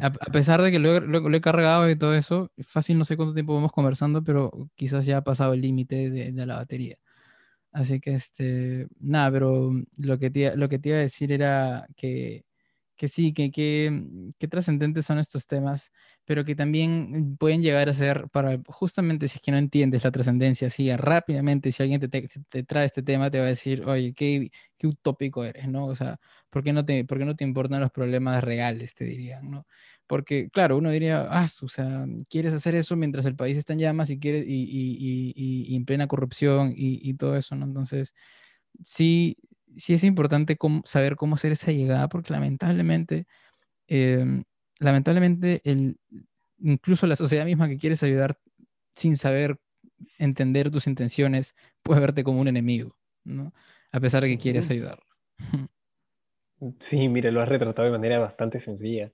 a, 0.00 0.10
pesar 0.32 0.62
de 0.62 0.72
que 0.72 0.80
lo, 0.80 0.98
lo, 0.98 1.36
he 1.36 1.40
cargado 1.40 1.88
y 1.88 1.94
todo 1.94 2.14
eso, 2.14 2.50
fácil 2.58 2.98
no 2.98 3.04
sé 3.04 3.16
cuánto 3.16 3.34
tiempo 3.34 3.54
vamos 3.54 3.70
conversando, 3.70 4.24
pero 4.24 4.50
quizás 4.74 5.06
ya 5.06 5.18
ha 5.18 5.24
pasado 5.24 5.52
el 5.52 5.60
límite 5.60 6.10
de, 6.10 6.32
de 6.32 6.46
la 6.46 6.56
batería. 6.56 6.98
Así 7.70 8.00
que, 8.00 8.14
este, 8.14 8.88
nada, 8.98 9.30
pero 9.30 9.72
lo 9.98 10.18
que 10.18 10.30
te, 10.30 10.56
lo 10.56 10.68
que 10.68 10.80
te 10.80 10.88
iba 10.88 10.98
a 10.98 11.02
decir 11.02 11.30
era 11.30 11.86
que, 11.96 12.44
que 13.02 13.08
sí, 13.08 13.32
que, 13.32 13.50
que, 13.50 14.48
trascendentes 14.48 15.06
son 15.06 15.18
estos 15.18 15.48
temas, 15.48 15.90
pero 16.24 16.44
que 16.44 16.54
también 16.54 17.36
pueden 17.36 17.60
llegar 17.60 17.88
a 17.88 17.92
ser 17.92 18.28
para, 18.30 18.60
justamente 18.68 19.26
si 19.26 19.38
es 19.38 19.42
que 19.42 19.50
no 19.50 19.58
entiendes 19.58 20.04
la 20.04 20.12
trascendencia, 20.12 20.68
así 20.68 20.88
rápidamente, 20.94 21.72
si 21.72 21.82
alguien 21.82 22.00
te, 22.00 22.08
te, 22.08 22.62
trae 22.62 22.84
este 22.86 23.02
tema, 23.02 23.28
te 23.28 23.40
va 23.40 23.46
a 23.46 23.48
decir, 23.48 23.82
oye, 23.86 24.14
qué, 24.14 24.52
qué 24.78 24.86
utópico 24.86 25.44
eres, 25.44 25.66
¿no? 25.66 25.86
O 25.86 25.96
sea, 25.96 26.20
¿por 26.48 26.62
qué 26.62 26.72
no 26.72 26.84
te, 26.84 27.04
por 27.04 27.18
qué 27.18 27.24
no 27.24 27.34
te 27.34 27.42
importan 27.42 27.80
los 27.80 27.90
problemas 27.90 28.44
reales, 28.44 28.94
te 28.94 29.04
dirían, 29.04 29.50
¿no? 29.50 29.66
Porque, 30.06 30.48
claro, 30.50 30.76
uno 30.76 30.92
diría, 30.92 31.26
ah, 31.28 31.48
o 31.60 31.68
sea, 31.68 32.06
quieres 32.30 32.54
hacer 32.54 32.76
eso 32.76 32.94
mientras 32.94 33.26
el 33.26 33.34
país 33.34 33.56
está 33.56 33.72
en 33.72 33.80
llamas 33.80 34.10
y, 34.10 34.20
quiere, 34.20 34.44
y, 34.46 34.62
y, 34.62 35.32
y, 35.66 35.74
en 35.74 35.84
plena 35.84 36.06
corrupción 36.06 36.72
y, 36.76 37.14
todo 37.14 37.36
eso, 37.36 37.56
¿no? 37.56 37.66
Entonces, 37.66 38.14
sí, 38.84 39.36
sí 39.76 39.94
es 39.94 40.04
importante 40.04 40.56
saber 40.84 41.16
cómo 41.16 41.36
hacer 41.36 41.52
esa 41.52 41.72
llegada, 41.72 42.08
porque 42.08 42.32
lamentablemente, 42.32 43.26
em, 43.86 44.44
lamentablemente, 44.80 45.60
el, 45.64 45.96
incluso 46.58 47.06
la 47.06 47.16
sociedad 47.16 47.44
misma 47.44 47.68
que 47.68 47.78
quieres 47.78 48.02
ayudar 48.02 48.38
sin 48.94 49.16
saber 49.16 49.58
entender 50.18 50.70
tus 50.70 50.86
intenciones, 50.86 51.54
puede 51.82 52.00
verte 52.00 52.24
como 52.24 52.40
un 52.40 52.48
enemigo, 52.48 52.96
¿no? 53.24 53.52
A 53.92 54.00
pesar 54.00 54.22
de 54.22 54.28
que 54.28 54.38
quieres 54.38 54.70
ayudar. 54.70 54.98
Sí, 56.90 57.08
mire, 57.08 57.32
lo 57.32 57.42
has 57.42 57.48
retratado 57.48 57.86
de 57.86 57.98
manera 57.98 58.20
bastante 58.20 58.64
sencilla 58.64 59.10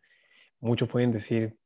muchos 0.61 0.89
pueden 0.89 1.13
decir, 1.13 1.57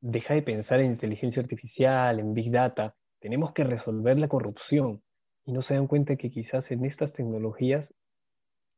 deja 0.00 0.34
de 0.34 0.42
pensar 0.42 0.80
en 0.80 0.92
inteligencia 0.92 1.42
artificial, 1.42 2.18
en 2.18 2.34
big 2.34 2.50
data, 2.50 2.94
tenemos 3.20 3.52
que 3.52 3.64
resolver 3.64 4.18
la 4.18 4.28
corrupción. 4.28 5.02
Y 5.44 5.52
no 5.52 5.62
se 5.62 5.74
dan 5.74 5.86
cuenta 5.86 6.16
que 6.16 6.30
quizás 6.30 6.64
en 6.70 6.84
estas 6.84 7.12
tecnologías 7.12 7.88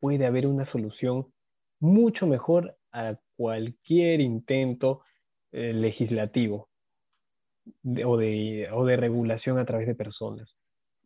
puede 0.02 0.26
haber 0.26 0.48
una 0.48 0.68
solución 0.72 1.28
mucho 1.78 2.26
mejor 2.26 2.76
a 2.90 3.14
cualquier 3.36 4.20
intento 4.20 5.02
eh, 5.52 5.72
legislativo 5.72 6.68
o, 8.04 8.16
de, 8.16 8.68
o, 8.72 8.84
de, 8.84 8.96
regulación 8.96 9.60
a 9.60 9.64
través 9.64 9.86
de 9.86 9.94
personas. 9.94 10.48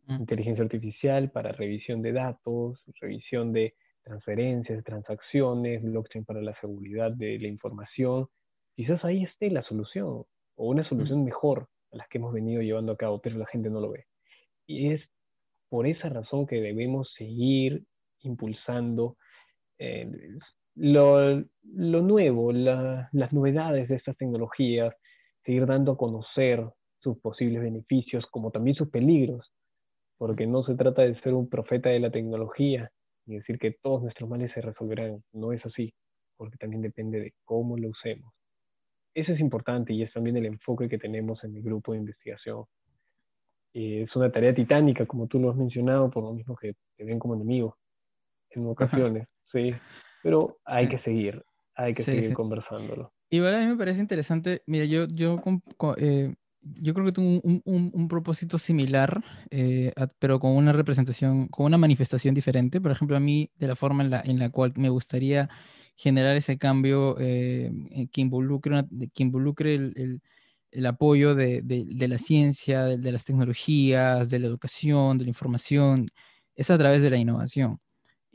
Mm. 0.07 0.21
Inteligencia 0.21 0.63
artificial 0.63 1.29
para 1.29 1.51
revisión 1.51 2.01
de 2.01 2.11
datos, 2.11 2.81
revisión 2.99 3.53
de 3.53 3.75
transferencias, 4.03 4.83
transacciones, 4.83 5.83
blockchain 5.83 6.25
para 6.25 6.41
la 6.41 6.59
seguridad 6.59 7.11
de 7.11 7.37
la 7.37 7.47
información, 7.47 8.27
quizás 8.75 9.05
ahí 9.05 9.25
esté 9.25 9.51
la 9.51 9.61
solución 9.61 10.07
o 10.07 10.67
una 10.67 10.83
solución 10.89 11.23
mejor 11.23 11.67
a 11.91 11.97
las 11.97 12.07
que 12.07 12.17
hemos 12.17 12.33
venido 12.33 12.63
llevando 12.63 12.93
a 12.93 12.97
cabo, 12.97 13.21
pero 13.21 13.37
la 13.37 13.45
gente 13.45 13.69
no 13.69 13.79
lo 13.79 13.91
ve. 13.91 14.05
Y 14.65 14.93
es 14.93 15.01
por 15.69 15.85
esa 15.85 16.09
razón 16.09 16.47
que 16.47 16.59
debemos 16.61 17.13
seguir 17.15 17.83
impulsando 18.21 19.17
eh, 19.79 20.09
lo, 20.75 21.43
nuevo, 22.01 22.51
las 22.51 23.33
novedades 23.33 23.89
de 23.89 23.95
estas 23.95 24.15
tecnologías, 24.17 24.93
seguir 25.43 25.65
dando 25.65 25.93
a 25.93 25.97
conocer 25.97 26.63
sus 26.99 27.17
posibles 27.19 27.61
beneficios 27.61 28.25
como 28.31 28.51
también 28.51 28.75
sus 28.75 28.89
peligros, 28.89 29.51
porque 30.17 30.45
no 30.45 30.63
se 30.63 30.75
trata 30.75 31.03
de 31.03 31.19
ser 31.21 31.33
un 31.33 31.49
profeta 31.49 31.89
de 31.89 31.99
la 31.99 32.11
tecnología, 32.11 32.91
ni 33.25 33.37
decir 33.37 33.57
que 33.57 33.77
todos 33.81 34.03
nuestros 34.03 34.29
males 34.29 34.51
se 34.53 34.61
resolverán. 34.61 35.23
No 35.33 35.51
es 35.51 35.65
así, 35.65 35.93
porque 36.37 36.57
también 36.57 36.81
depende 36.81 37.19
de 37.19 37.33
cómo 37.43 37.77
lo 37.77 37.89
usemos. 37.89 38.31
Eso 39.13 39.33
es 39.33 39.39
importante 39.39 39.93
y 39.93 40.03
es 40.03 40.13
también 40.13 40.37
el 40.37 40.45
enfoque 40.45 40.87
que 40.87 40.99
tenemos 40.99 41.43
en 41.43 41.55
el 41.55 41.63
grupo 41.63 41.93
de 41.93 41.99
investigación. 41.99 42.65
es 43.73 44.15
una 44.15 44.31
tarea 44.31 44.53
titánica, 44.53 45.05
como 45.05 45.27
tú 45.27 45.39
lo 45.39 45.49
has 45.51 45.57
mencionado, 45.57 46.09
por 46.09 46.23
lo 46.23 46.33
mismo 46.33 46.55
que 46.55 46.73
te 46.95 47.03
ven 47.03 47.19
como 47.19 47.35
enemigo 47.35 47.77
en 48.57 48.67
ocasiones, 48.67 49.27
sí. 49.51 49.73
Pero 50.23 50.57
hay 50.65 50.89
que 50.89 50.99
seguir, 50.99 51.43
hay 51.75 51.93
que 51.93 52.03
seguir 52.03 52.33
conversándolo. 52.33 53.13
Igual 53.29 53.55
a 53.55 53.59
mí 53.59 53.65
me 53.65 53.77
parece 53.77 53.99
interesante, 53.99 54.63
mira, 54.65 54.85
yo, 54.85 55.05
yo 55.07 55.41
eh, 55.97 56.33
yo 56.61 56.93
creo 56.93 57.05
que 57.05 57.11
tengo 57.11 57.41
un, 57.43 57.91
un, 57.93 58.07
propósito 58.07 58.57
similar, 58.57 59.23
eh, 59.51 59.93
pero 60.19 60.39
con 60.39 60.51
una 60.51 60.73
representación, 60.73 61.47
con 61.47 61.65
una 61.65 61.77
manifestación 61.77 62.33
diferente. 62.33 62.81
Por 62.81 62.91
ejemplo, 62.91 63.15
a 63.17 63.19
mí, 63.19 63.51
de 63.55 63.67
la 63.67 63.75
forma 63.75 64.03
en 64.03 64.09
la, 64.09 64.21
en 64.21 64.39
la 64.39 64.49
cual 64.49 64.73
me 64.75 64.89
gustaría 64.89 65.49
generar 65.95 66.35
ese 66.37 66.57
cambio 66.57 67.17
eh, 67.19 67.71
que 68.11 68.21
involucre, 68.21 68.85
que 69.13 69.23
involucre 69.23 69.75
el, 69.75 69.93
el, 69.95 70.21
el 70.71 70.85
apoyo 70.85 71.35
de, 71.35 71.61
de, 71.63 71.85
de, 71.87 72.07
la 72.07 72.17
ciencia, 72.17 72.83
de, 72.83 72.97
de, 72.97 73.11
las 73.11 73.25
tecnologías, 73.25 74.29
de 74.29 74.39
la 74.39 74.47
educación, 74.47 75.17
de 75.17 75.25
la 75.25 75.29
información, 75.29 76.05
es 76.55 76.69
a 76.69 76.77
través 76.77 77.01
de 77.01 77.09
la 77.09 77.17
innovación. 77.17 77.79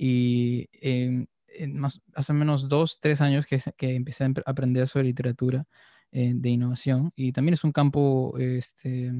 Y 0.05 0.69
en 0.73 1.29
más, 1.75 2.01
hace 2.15 2.33
menos 2.33 2.69
dos, 2.69 2.99
tres 2.99 3.21
años 3.21 3.47
que, 3.47 3.63
que 3.77 3.95
empecé 3.95 4.25
a 4.25 4.33
aprender 4.47 4.89
sobre 4.89 5.05
literatura 5.05 5.65
eh, 6.11 6.33
de 6.35 6.51
innovación 6.51 7.13
y 7.15 7.31
también 7.31 7.55
es 7.55 7.63
un 7.63 7.71
campo 7.71 8.37
este, 8.37 9.13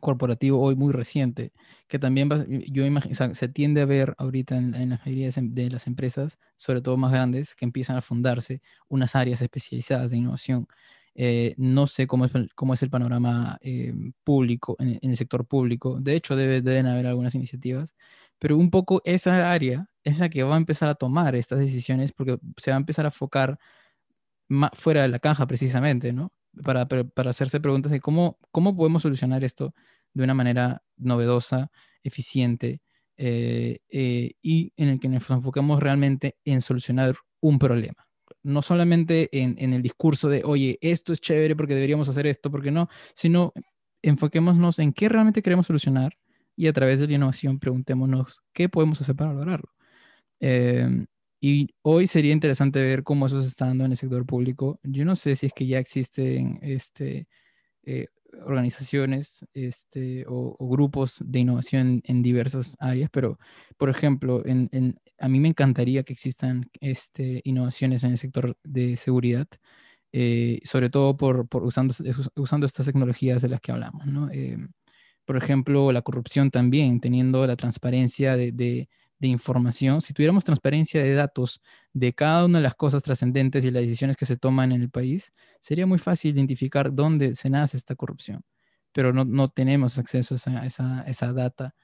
corporativo 0.00 0.60
hoy 0.60 0.76
muy 0.76 0.92
reciente, 0.92 1.52
que 1.88 1.98
también 1.98 2.28
yo 2.70 2.84
imagino, 2.84 3.34
se 3.34 3.48
tiende 3.48 3.80
a 3.80 3.86
ver 3.86 4.14
ahorita 4.18 4.54
en, 4.54 4.90
la 4.90 5.00
mayoría 5.02 5.30
de 5.34 5.70
las 5.70 5.86
empresas, 5.86 6.38
sobre 6.56 6.82
todo 6.82 6.98
más 6.98 7.12
grandes, 7.12 7.54
que 7.54 7.64
empiezan 7.64 7.96
a 7.96 8.02
fundarse 8.02 8.60
unas 8.88 9.16
áreas 9.16 9.40
especializadas 9.40 10.10
de 10.10 10.18
innovación. 10.18 10.66
Eh, 11.14 11.54
no 11.56 11.86
sé 11.86 12.06
cómo 12.06 12.26
es, 12.26 12.32
cómo 12.54 12.74
es 12.74 12.82
el 12.82 12.90
panorama 12.90 13.58
eh, 13.62 13.94
público, 14.22 14.76
en, 14.78 14.98
el 15.00 15.16
sector 15.16 15.46
público. 15.46 15.98
De 15.98 16.14
hecho, 16.14 16.36
debe, 16.36 16.60
deben 16.60 16.86
haber 16.86 17.06
algunas 17.06 17.34
iniciativas, 17.34 17.94
pero 18.38 18.56
un 18.56 18.70
poco 18.70 19.02
esa 19.04 19.50
área 19.50 19.88
es 20.04 20.18
la 20.18 20.28
que 20.28 20.42
va 20.42 20.54
a 20.54 20.58
empezar 20.58 20.88
a 20.88 20.94
tomar 20.94 21.34
estas 21.34 21.58
decisiones 21.58 22.12
porque 22.12 22.38
se 22.56 22.70
va 22.70 22.76
a 22.76 22.80
empezar 22.80 23.06
a 23.06 23.10
focar 23.10 23.58
fuera 24.74 25.02
de 25.02 25.08
la 25.08 25.18
caja 25.18 25.46
precisamente, 25.46 26.12
¿no? 26.12 26.32
Para, 26.62 26.86
para, 26.86 27.30
hacerse 27.30 27.60
preguntas 27.60 27.92
de 27.92 28.00
cómo, 28.00 28.38
cómo 28.50 28.76
podemos 28.76 29.02
solucionar 29.02 29.44
esto 29.44 29.74
de 30.14 30.24
una 30.24 30.32
manera 30.32 30.82
novedosa, 30.96 31.70
eficiente 32.02 32.80
eh, 33.18 33.78
eh, 33.90 34.32
y 34.40 34.72
en 34.76 34.88
el 34.88 35.00
que 35.00 35.08
nos 35.08 35.28
enfoquemos 35.28 35.82
realmente 35.82 36.36
en 36.44 36.62
solucionar 36.62 37.16
un 37.40 37.58
problema. 37.58 38.06
No 38.42 38.62
solamente 38.62 39.28
en, 39.32 39.56
en, 39.58 39.74
el 39.74 39.82
discurso 39.82 40.28
de, 40.28 40.42
oye, 40.44 40.78
esto 40.80 41.12
es 41.12 41.20
chévere 41.20 41.56
porque 41.56 41.74
deberíamos 41.74 42.08
hacer 42.08 42.26
esto, 42.26 42.50
porque 42.50 42.70
no, 42.70 42.88
sino 43.14 43.52
enfoquémonos 44.02 44.78
en 44.78 44.92
qué 44.92 45.08
realmente 45.08 45.42
queremos 45.42 45.66
solucionar 45.66 46.16
y 46.56 46.66
a 46.68 46.72
través 46.72 47.00
de 47.00 47.06
la 47.06 47.14
innovación 47.14 47.58
preguntémonos 47.58 48.42
qué 48.52 48.68
podemos 48.68 49.00
hacer 49.00 49.14
para 49.16 49.32
lograrlo. 49.32 49.68
Eh, 50.40 51.06
y 51.40 51.68
hoy 51.82 52.06
sería 52.06 52.32
interesante 52.32 52.82
ver 52.82 53.02
cómo 53.04 53.26
eso 53.26 53.42
se 53.42 53.48
está 53.48 53.66
dando 53.66 53.84
en 53.84 53.92
el 53.92 53.96
sector 53.96 54.26
público. 54.26 54.80
Yo 54.82 55.04
no 55.04 55.16
sé 55.16 55.36
si 55.36 55.46
es 55.46 55.52
que 55.52 55.66
ya 55.66 55.78
existen 55.78 56.58
este, 56.62 57.28
eh, 57.84 58.08
organizaciones 58.44 59.44
este, 59.54 60.24
o, 60.28 60.56
grupos 60.68 61.22
de 61.24 61.40
innovación 61.40 62.02
en 62.04 62.22
diversas 62.22 62.76
áreas, 62.80 63.10
pero, 63.12 63.38
por 63.76 63.90
ejemplo, 63.90 64.44
en, 64.46 64.68
en, 64.72 64.98
a 65.18 65.28
mí 65.28 65.40
me 65.40 65.48
encantaría 65.48 66.02
que 66.02 66.12
existan 66.14 66.70
este, 66.80 67.42
innovaciones 67.44 68.04
en 68.04 68.12
el 68.12 68.18
sector 68.18 68.56
de 68.64 68.96
seguridad, 68.96 69.46
eh, 70.12 70.60
sobre 70.64 70.90
todo 70.90 71.16
por, 71.16 71.48
por, 71.48 71.64
usando, 71.64 71.94
usando 72.36 72.66
estas 72.66 72.86
tecnologías 72.86 73.42
de 73.42 73.48
las 73.48 73.60
que 73.60 73.72
hablamos. 73.72 74.06
¿no? 74.06 74.30
Por 75.26 75.36
ejemplo, 75.36 75.92
la 75.92 76.02
corrupción 76.02 76.50
también, 76.50 77.00
teniendo 77.00 77.46
la 77.46 77.56
transparencia 77.56 78.36
de, 78.36 78.52
de 79.18 79.28
información, 79.28 80.00
si 80.00 80.12
tuviéramos 80.12 80.44
transparencia 80.44 81.02
de 81.02 81.14
datos 81.14 81.60
de 81.92 82.12
cada 82.12 82.44
una 82.44 82.58
de 82.58 82.64
las 82.64 82.74
cosas 82.74 83.02
trascendentes 83.02 83.64
y 83.64 83.70
las 83.70 83.82
decisiones 83.82 84.16
que 84.16 84.26
se 84.26 84.36
toman 84.36 84.72
en 84.72 84.82
el 84.82 84.90
país, 84.90 85.32
sería 85.60 85.86
muy 85.86 85.98
fácil 85.98 86.34
identificar 86.34 86.92
dónde 86.94 87.34
se 87.34 87.50
nace 87.50 87.76
esta 87.76 87.94
corrupción. 87.96 88.42
Pero 88.92 89.12
no, 89.12 89.24
no 89.24 89.48
tenemos 89.48 89.98
acceso 89.98 90.34
a 90.34 90.66
esa, 90.66 91.02
esa, 91.02 91.32
data 91.32 91.74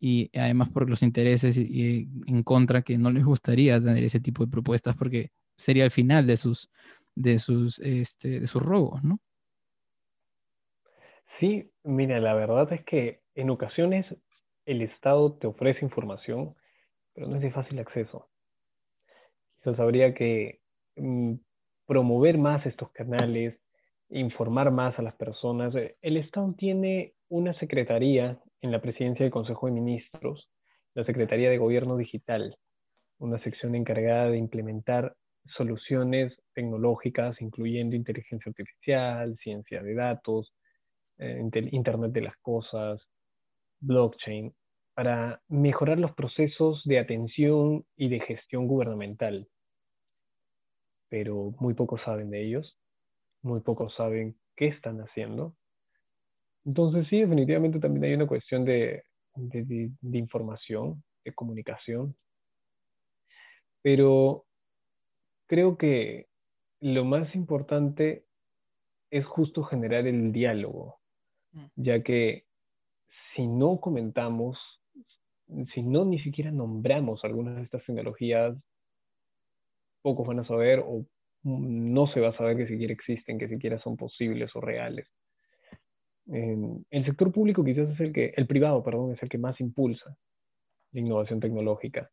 y 0.00 0.30
además 0.38 0.70
por 0.70 0.88
los 0.90 1.02
intereses 1.02 1.56
en 1.56 2.42
contra 2.44 2.82
que 2.82 2.98
no 2.98 3.10
les 3.10 3.24
gustaría 3.24 3.80
tener 3.82 4.04
ese 4.04 4.20
tipo 4.20 4.44
de 4.44 4.50
propuestas 4.50 4.96
porque 4.96 5.32
sería 5.56 5.84
el 5.84 5.90
final 5.90 6.26
de 6.26 6.36
sus, 6.36 6.70
de 7.14 7.38
sus, 7.38 7.78
este, 7.80 8.40
de 8.40 8.46
sus 8.46 8.62
robos, 8.62 9.02
¿no? 9.04 9.20
Sí, 11.40 11.70
mira, 11.82 12.20
la 12.20 12.34
verdad 12.34 12.72
es 12.72 12.84
que 12.84 13.20
en 13.34 13.50
ocasiones 13.50 14.06
el 14.66 14.82
Estado 14.82 15.34
te 15.34 15.46
ofrece 15.46 15.84
información 15.84 16.54
pero 17.14 17.28
no 17.28 17.36
es 17.36 17.42
de 17.42 17.52
fácil 17.52 17.78
acceso. 17.78 18.28
Quizás 19.56 19.78
habría 19.78 20.12
que 20.14 20.60
mm, 20.96 21.34
promover 21.86 22.36
más 22.36 22.66
estos 22.66 22.90
canales, 22.90 23.58
informar 24.10 24.70
más 24.70 24.98
a 24.98 25.02
las 25.02 25.14
personas. 25.14 25.74
Eh, 25.76 25.96
el 26.02 26.16
Estado 26.16 26.52
tiene 26.58 27.14
una 27.28 27.54
secretaría 27.54 28.38
en 28.60 28.72
la 28.72 28.82
presidencia 28.82 29.24
del 29.24 29.32
Consejo 29.32 29.66
de 29.66 29.72
Ministros, 29.72 30.50
la 30.94 31.04
Secretaría 31.04 31.50
de 31.50 31.58
Gobierno 31.58 31.96
Digital, 31.96 32.56
una 33.18 33.38
sección 33.42 33.74
encargada 33.74 34.28
de 34.28 34.38
implementar 34.38 35.14
soluciones 35.56 36.32
tecnológicas, 36.54 37.40
incluyendo 37.40 37.96
inteligencia 37.96 38.50
artificial, 38.50 39.36
ciencia 39.42 39.82
de 39.82 39.94
datos, 39.94 40.52
Internet 41.18 42.12
de 42.12 42.20
las 42.22 42.36
Cosas, 42.38 43.00
blockchain 43.80 44.54
para 44.94 45.42
mejorar 45.48 45.98
los 45.98 46.12
procesos 46.12 46.80
de 46.84 46.98
atención 46.98 47.84
y 47.96 48.08
de 48.08 48.20
gestión 48.20 48.68
gubernamental. 48.68 49.48
Pero 51.08 51.52
muy 51.58 51.74
pocos 51.74 52.00
saben 52.02 52.30
de 52.30 52.44
ellos, 52.44 52.78
muy 53.42 53.60
pocos 53.60 53.94
saben 53.96 54.36
qué 54.56 54.68
están 54.68 55.00
haciendo. 55.00 55.54
Entonces 56.64 57.06
sí, 57.08 57.20
definitivamente 57.20 57.80
también 57.80 58.04
hay 58.04 58.14
una 58.14 58.26
cuestión 58.26 58.64
de, 58.64 59.04
de, 59.34 60.18
información, 60.18 61.02
de 61.24 61.32
comunicación. 61.32 62.16
Pero 63.82 64.44
creo 65.46 65.76
que 65.76 66.28
lo 66.80 67.04
más 67.04 67.34
importante 67.34 68.24
es 69.10 69.26
justo 69.26 69.64
generar 69.64 70.06
el 70.06 70.32
diálogo. 70.32 71.00
Ya 71.76 72.02
que 72.02 72.44
si 73.34 73.46
no 73.46 73.80
comentamos 73.80 74.58
si 75.74 75.82
no 75.82 76.04
ni 76.04 76.18
siquiera 76.20 76.50
nombramos 76.50 77.24
algunas 77.24 77.56
de 77.56 77.62
estas 77.62 77.84
tecnologías, 77.84 78.56
pocos 80.02 80.26
van 80.26 80.40
a 80.40 80.46
saber 80.46 80.80
o 80.80 81.04
no 81.42 82.06
se 82.08 82.20
va 82.20 82.30
a 82.30 82.36
saber 82.36 82.56
que 82.56 82.66
siquiera 82.66 82.92
existen, 82.92 83.38
que 83.38 83.48
siquiera 83.48 83.78
son 83.80 83.96
posibles 83.96 84.54
o 84.54 84.60
reales. 84.60 85.06
el 86.26 87.04
sector 87.04 87.30
público 87.32 87.62
quizás 87.62 87.90
es 87.90 88.00
el 88.00 88.12
que, 88.12 88.32
el 88.36 88.46
privado, 88.46 88.82
perdón, 88.82 89.12
es 89.12 89.22
el 89.22 89.28
que 89.28 89.38
más 89.38 89.60
impulsa 89.60 90.16
la 90.92 91.00
innovación 91.00 91.40
tecnológica 91.40 92.10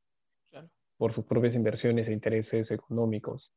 por 0.97 1.13
sus 1.15 1.25
propias 1.25 1.55
inversiones 1.55 2.07
e 2.07 2.13
intereses 2.13 2.69
económicos. 2.69 3.51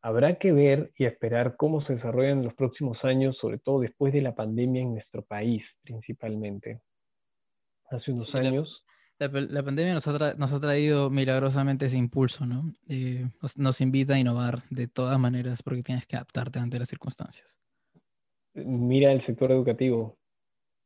Habrá 0.00 0.38
que 0.38 0.52
ver 0.52 0.92
y 0.96 1.06
esperar 1.06 1.56
cómo 1.56 1.84
se 1.84 1.94
desarrollan 1.94 2.38
en 2.38 2.44
los 2.44 2.54
próximos 2.54 2.98
años, 3.04 3.36
sobre 3.40 3.58
todo 3.58 3.80
después 3.80 4.12
de 4.12 4.22
la 4.22 4.34
pandemia 4.34 4.82
en 4.82 4.94
nuestro 4.94 5.22
país 5.22 5.64
principalmente 5.82 6.80
hace 7.90 8.12
unos 8.12 8.32
años. 8.34 8.84
La, 9.18 9.64
pandemia 9.64 9.94
nos 9.94 10.06
ha, 10.06 10.60
traído 10.60 11.10
milagrosamente 11.10 11.86
ese 11.86 11.98
impulso, 11.98 12.46
¿no? 12.46 12.72
Eh, 12.88 13.24
nos, 13.56 13.80
invita 13.80 14.14
a 14.14 14.18
innovar 14.20 14.62
de 14.70 14.86
todas 14.86 15.18
maneras 15.18 15.60
porque 15.60 15.82
tienes 15.82 16.06
que 16.06 16.14
adaptarte 16.14 16.60
ante 16.60 16.78
las 16.78 16.88
circunstancias. 16.88 17.58
Mira 18.54 19.10
el 19.10 19.26
sector 19.26 19.50
educativo. 19.50 20.16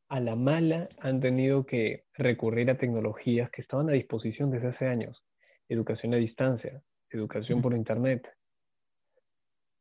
A 0.08 0.18
la 0.20 0.34
mala 0.34 0.88
han 0.98 1.20
tenido 1.20 1.66
que 1.66 2.04
recurrir 2.14 2.70
a 2.70 2.78
tecnologías 2.78 3.50
que 3.50 3.60
estaban 3.60 3.90
a 3.90 3.92
disposición 3.92 4.50
desde 4.50 4.68
hace 4.68 4.86
años. 4.86 5.22
Educación 5.68 6.14
a 6.14 6.16
distancia, 6.16 6.82
educación 7.10 7.60
por 7.60 7.74
Internet. 7.74 8.26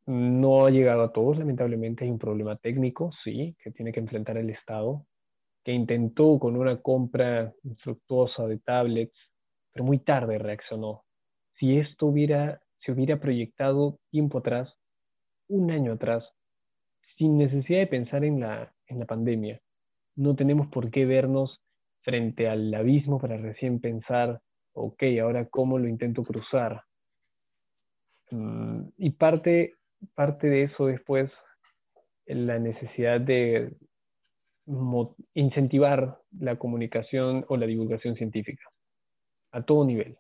No 0.06 0.65
ha 0.65 0.69
llegado 0.72 1.03
a 1.03 1.11
todos, 1.11 1.38
lamentablemente 1.38 2.03
hay 2.03 2.11
un 2.11 2.19
problema 2.19 2.56
técnico, 2.56 3.11
sí, 3.23 3.56
que 3.64 3.72
tiene 3.72 3.91
que 3.91 3.99
enfrentar 3.99 4.38
el 4.38 4.49
Estado, 4.49 5.06
que 5.64 5.72
intentó 5.72 6.40
con 6.40 6.56
una 6.56 6.78
compra 6.82 7.53
infructuosa 7.64 8.48
de 8.48 8.57
tablets, 8.60 9.15
pero 9.72 9.86
muy 9.86 9.99
tarde 9.99 10.38
reaccionó. 10.38 11.03
Si 11.60 11.78
esto 11.78 12.07
hubiera, 12.07 12.61
se 12.84 12.91
hubiera 12.91 13.19
proyectado 13.19 13.99
tiempo 14.10 14.40
atrás, 14.40 14.73
un 15.48 15.72
año 15.72 15.94
atrás, 15.94 16.23
sin 17.18 17.38
necesidad 17.38 17.80
de 17.80 17.88
pensar 17.88 18.26
en 18.26 18.40
la, 18.40 18.73
en 18.88 18.99
la 18.99 19.06
pandemia, 19.06 19.61
no 20.15 20.36
tenemos 20.36 20.68
por 20.68 20.90
qué 20.90 21.06
vernos 21.06 21.61
frente 22.02 22.49
al 22.49 22.73
abismo 22.73 23.19
para 23.19 23.38
recién 23.38 23.80
pensar 23.80 24.41
ok, 24.73 25.03
ahora 25.22 25.45
cómo 25.45 25.78
lo 25.78 25.88
intento 25.88 26.23
cruzar. 26.23 26.84
Mm, 28.32 28.84
y 28.98 29.11
parte, 29.11 29.76
parte 30.15 30.48
de 30.48 30.64
eso 30.64 30.88
después 30.88 31.32
la 32.26 32.60
necesidad 32.60 33.19
de 33.19 33.73
incentivar 35.34 36.19
la 36.40 36.57
comunicación 36.57 37.45
o 37.49 37.57
la 37.57 37.65
divulgación 37.65 38.15
científica 38.15 38.64
a 39.52 39.64
todo 39.64 39.86
nivel, 39.86 40.18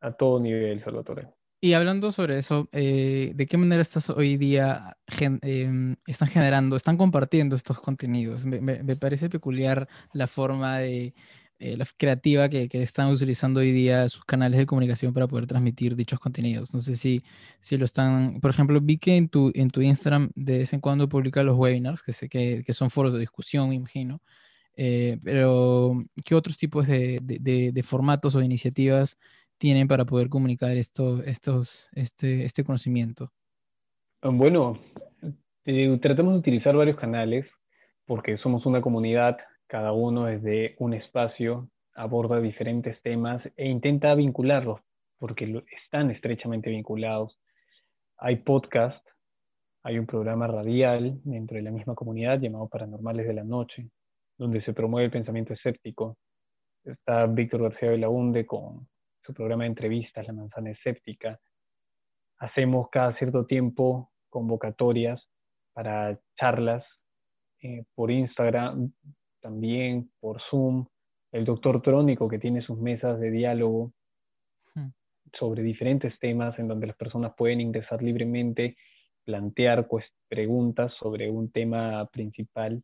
a 0.00 0.12
todo 0.12 0.40
nivel, 0.40 0.82
Salvatore. 0.84 1.28
Y 1.64 1.74
hablando 1.74 2.10
sobre 2.10 2.38
eso, 2.38 2.68
eh, 2.72 3.32
¿de 3.34 3.46
qué 3.46 3.56
manera 3.56 3.80
estás 3.80 4.10
hoy 4.10 4.36
día 4.36 4.96
em, 5.42 5.94
están 6.06 6.28
generando, 6.28 6.74
están 6.74 6.96
compartiendo 6.96 7.54
estos 7.54 7.78
contenidos? 7.78 8.44
me, 8.44 8.96
parece 8.96 9.30
peculiar 9.30 9.88
la 10.12 10.26
forma 10.26 10.78
de, 10.78 11.14
eh, 11.62 11.76
la 11.76 11.86
creativa 11.96 12.48
que, 12.48 12.68
que, 12.68 12.82
están 12.82 13.12
utilizando 13.12 13.60
hoy 13.60 13.70
día 13.70 14.08
sus 14.08 14.24
canales 14.24 14.58
de 14.58 14.66
comunicación 14.66 15.14
para 15.14 15.28
poder 15.28 15.46
transmitir 15.46 15.94
dichos 15.94 16.18
contenidos. 16.18 16.74
No 16.74 16.80
sé 16.80 16.96
si, 16.96 17.22
lo 17.70 17.84
están, 17.84 18.40
por 18.40 18.50
ejemplo, 18.50 18.80
vi 18.80 18.98
que 18.98 19.16
en 19.16 19.28
tu, 19.28 19.52
en 19.54 19.70
tu 19.70 19.80
Instagram 19.80 20.32
de 20.34 20.58
vez 20.58 20.72
en 20.72 20.80
cuando 20.80 21.08
publica 21.08 21.44
los 21.44 21.56
webinars, 21.56 22.02
que 22.02 22.12
sé 22.12 22.28
que, 22.28 22.64
que 22.66 22.72
son 22.72 22.90
foros 22.90 23.12
de 23.12 23.20
discusión, 23.20 23.68
me 23.68 23.76
imagino, 23.76 24.20
eh, 24.74 25.18
pero 25.22 25.94
¿qué 26.24 26.34
otros 26.34 26.58
tipos 26.58 26.88
de, 26.88 27.20
de, 27.22 27.70
de, 27.72 27.82
formatos 27.84 28.34
o 28.34 28.42
iniciativas 28.42 29.16
tienen 29.56 29.86
para 29.86 30.04
poder 30.04 30.28
comunicar 30.28 30.76
esto, 30.76 31.22
estos, 31.22 31.88
este, 31.92 32.44
este 32.44 32.64
conocimiento? 32.64 33.30
Bueno, 34.20 34.80
eh, 35.64 35.96
tratamos 36.02 36.32
de 36.32 36.38
utilizar 36.40 36.74
varios 36.74 36.96
canales 36.96 37.46
porque 38.04 38.36
somos 38.38 38.66
una 38.66 38.80
comunidad 38.80 39.36
cada 39.72 39.92
uno 39.92 40.26
desde 40.26 40.76
un 40.80 40.92
espacio 40.92 41.70
aborda 41.94 42.42
diferentes 42.42 43.00
temas 43.00 43.42
e 43.56 43.70
intenta 43.70 44.14
vincularlos, 44.14 44.82
porque 45.16 45.64
están 45.82 46.10
estrechamente 46.10 46.68
vinculados. 46.68 47.40
Hay 48.18 48.36
podcast, 48.36 49.02
hay 49.82 49.98
un 49.98 50.04
programa 50.04 50.46
radial 50.46 51.18
dentro 51.24 51.56
de 51.56 51.62
la 51.62 51.70
misma 51.70 51.94
comunidad 51.94 52.38
llamado 52.38 52.68
Paranormales 52.68 53.26
de 53.26 53.32
la 53.32 53.44
Noche, 53.44 53.88
donde 54.36 54.62
se 54.62 54.74
promueve 54.74 55.06
el 55.06 55.10
pensamiento 55.10 55.54
escéptico. 55.54 56.18
Está 56.84 57.24
Víctor 57.24 57.62
García 57.62 57.92
de 57.92 57.98
la 57.98 58.10
Hunde 58.10 58.44
con 58.44 58.86
su 59.24 59.32
programa 59.32 59.64
de 59.64 59.68
entrevistas, 59.68 60.26
La 60.26 60.34
Manzana 60.34 60.72
Escéptica. 60.72 61.40
Hacemos 62.40 62.90
cada 62.90 63.16
cierto 63.16 63.46
tiempo 63.46 64.10
convocatorias 64.28 65.26
para 65.72 66.20
charlas 66.36 66.84
eh, 67.62 67.84
por 67.94 68.10
Instagram, 68.10 68.92
también 69.42 70.10
por 70.20 70.40
Zoom, 70.48 70.86
el 71.32 71.44
doctor 71.44 71.82
Trónico 71.82 72.28
que 72.28 72.38
tiene 72.38 72.62
sus 72.62 72.78
mesas 72.78 73.20
de 73.20 73.30
diálogo 73.30 73.92
hmm. 74.74 74.88
sobre 75.38 75.62
diferentes 75.62 76.18
temas 76.18 76.58
en 76.58 76.68
donde 76.68 76.86
las 76.86 76.96
personas 76.96 77.34
pueden 77.36 77.60
ingresar 77.60 78.02
libremente, 78.02 78.76
plantear 79.24 79.88
pues, 79.88 80.06
preguntas 80.28 80.92
sobre 80.98 81.30
un 81.30 81.50
tema 81.50 82.06
principal. 82.06 82.82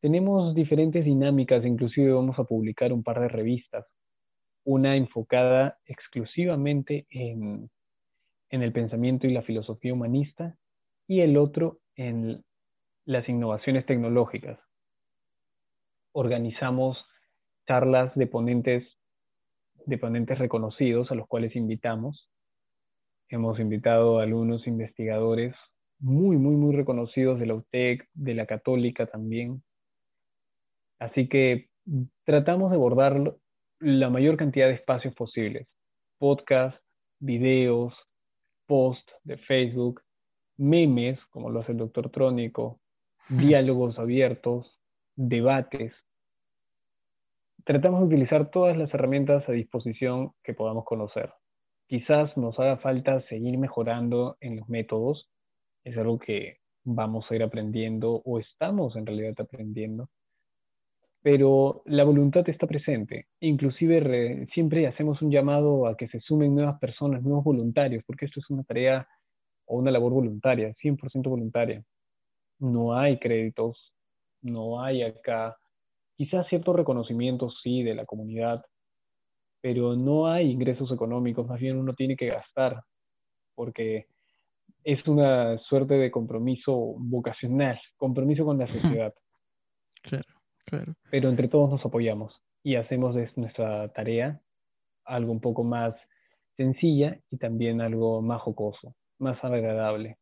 Tenemos 0.00 0.54
diferentes 0.54 1.04
dinámicas, 1.04 1.64
inclusive 1.64 2.12
vamos 2.12 2.38
a 2.38 2.44
publicar 2.44 2.92
un 2.92 3.02
par 3.02 3.20
de 3.20 3.28
revistas, 3.28 3.86
una 4.64 4.96
enfocada 4.96 5.78
exclusivamente 5.86 7.06
en, 7.10 7.70
en 8.50 8.62
el 8.62 8.72
pensamiento 8.72 9.26
y 9.26 9.32
la 9.32 9.42
filosofía 9.42 9.94
humanista 9.94 10.56
y 11.06 11.20
el 11.20 11.36
otro 11.36 11.78
en 11.96 12.44
las 13.04 13.28
innovaciones 13.28 13.86
tecnológicas 13.86 14.58
organizamos 16.12 16.98
charlas 17.66 18.14
de 18.14 18.26
ponentes, 18.26 18.84
de 19.86 19.98
ponentes 19.98 20.38
reconocidos 20.38 21.10
a 21.10 21.14
los 21.14 21.26
cuales 21.26 21.56
invitamos. 21.56 22.28
Hemos 23.28 23.58
invitado 23.58 24.18
a 24.18 24.24
algunos 24.24 24.66
investigadores 24.66 25.54
muy, 25.98 26.36
muy, 26.36 26.56
muy 26.56 26.74
reconocidos 26.74 27.38
de 27.38 27.46
la 27.46 27.54
UTEC, 27.54 28.08
de 28.12 28.34
la 28.34 28.46
Católica 28.46 29.06
también. 29.06 29.62
Así 30.98 31.28
que 31.28 31.68
tratamos 32.24 32.70
de 32.70 32.76
abordar 32.76 33.36
la 33.78 34.10
mayor 34.10 34.36
cantidad 34.36 34.66
de 34.66 34.74
espacios 34.74 35.14
posibles. 35.14 35.68
Podcast, 36.18 36.76
videos, 37.18 37.94
posts 38.66 39.12
de 39.24 39.38
Facebook, 39.38 40.02
memes, 40.56 41.18
como 41.30 41.50
lo 41.50 41.60
hace 41.60 41.72
el 41.72 41.78
doctor 41.78 42.10
Trónico, 42.10 42.80
diálogos 43.28 43.98
abiertos, 43.98 44.80
debates. 45.16 45.92
Tratamos 47.64 48.00
de 48.00 48.06
utilizar 48.06 48.50
todas 48.50 48.76
las 48.76 48.92
herramientas 48.92 49.48
a 49.48 49.52
disposición 49.52 50.32
que 50.42 50.52
podamos 50.52 50.84
conocer. 50.84 51.32
Quizás 51.86 52.36
nos 52.36 52.58
haga 52.58 52.78
falta 52.78 53.22
seguir 53.28 53.56
mejorando 53.56 54.36
en 54.40 54.56
los 54.56 54.68
métodos, 54.68 55.30
es 55.84 55.96
algo 55.96 56.18
que 56.18 56.58
vamos 56.82 57.24
a 57.30 57.36
ir 57.36 57.42
aprendiendo 57.42 58.20
o 58.24 58.40
estamos 58.40 58.96
en 58.96 59.06
realidad 59.06 59.34
aprendiendo, 59.38 60.08
pero 61.22 61.82
la 61.86 62.02
voluntad 62.02 62.48
está 62.48 62.66
presente. 62.66 63.28
Inclusive 63.38 64.48
siempre 64.52 64.88
hacemos 64.88 65.22
un 65.22 65.30
llamado 65.30 65.86
a 65.86 65.96
que 65.96 66.08
se 66.08 66.18
sumen 66.20 66.56
nuevas 66.56 66.80
personas, 66.80 67.22
nuevos 67.22 67.44
voluntarios, 67.44 68.02
porque 68.04 68.24
esto 68.24 68.40
es 68.40 68.50
una 68.50 68.64
tarea 68.64 69.06
o 69.66 69.76
una 69.76 69.92
labor 69.92 70.12
voluntaria, 70.12 70.74
100% 70.82 71.30
voluntaria. 71.30 71.84
No 72.58 72.96
hay 72.96 73.20
créditos, 73.20 73.92
no 74.40 74.82
hay 74.82 75.04
acá. 75.04 75.56
Quizás 76.22 76.46
cierto 76.46 76.72
reconocimiento 76.72 77.50
sí 77.64 77.82
de 77.82 77.96
la 77.96 78.06
comunidad, 78.06 78.64
pero 79.60 79.96
no 79.96 80.28
hay 80.28 80.52
ingresos 80.52 80.92
económicos, 80.92 81.48
más 81.48 81.58
bien 81.58 81.76
uno 81.76 81.94
tiene 81.94 82.14
que 82.14 82.28
gastar, 82.28 82.84
porque 83.56 84.06
es 84.84 85.04
una 85.08 85.58
suerte 85.58 85.94
de 85.94 86.12
compromiso 86.12 86.94
vocacional, 86.96 87.80
compromiso 87.96 88.44
con 88.44 88.56
la 88.56 88.68
sociedad. 88.68 89.12
Claro, 90.00 90.28
claro. 90.64 90.94
Pero 91.10 91.28
entre 91.28 91.48
todos 91.48 91.68
nos 91.68 91.84
apoyamos 91.84 92.40
y 92.62 92.76
hacemos 92.76 93.16
de 93.16 93.28
nuestra 93.34 93.88
tarea 93.88 94.40
algo 95.04 95.32
un 95.32 95.40
poco 95.40 95.64
más 95.64 95.92
sencilla 96.56 97.18
y 97.32 97.38
también 97.38 97.80
algo 97.80 98.22
más 98.22 98.40
jocoso, 98.42 98.94
más 99.18 99.42
agradable 99.42 100.18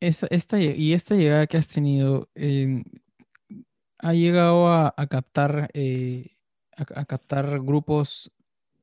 esta, 0.00 0.60
y 0.60 0.92
esta 0.92 1.14
llegada 1.16 1.46
que 1.46 1.56
has 1.56 1.68
tenido, 1.68 2.28
¿ha 3.98 4.12
llegado 4.12 4.70
a, 4.70 4.94
captar, 5.08 5.70
eh, 5.74 6.36
a, 6.76 7.04
captar 7.04 7.60
grupos 7.60 8.32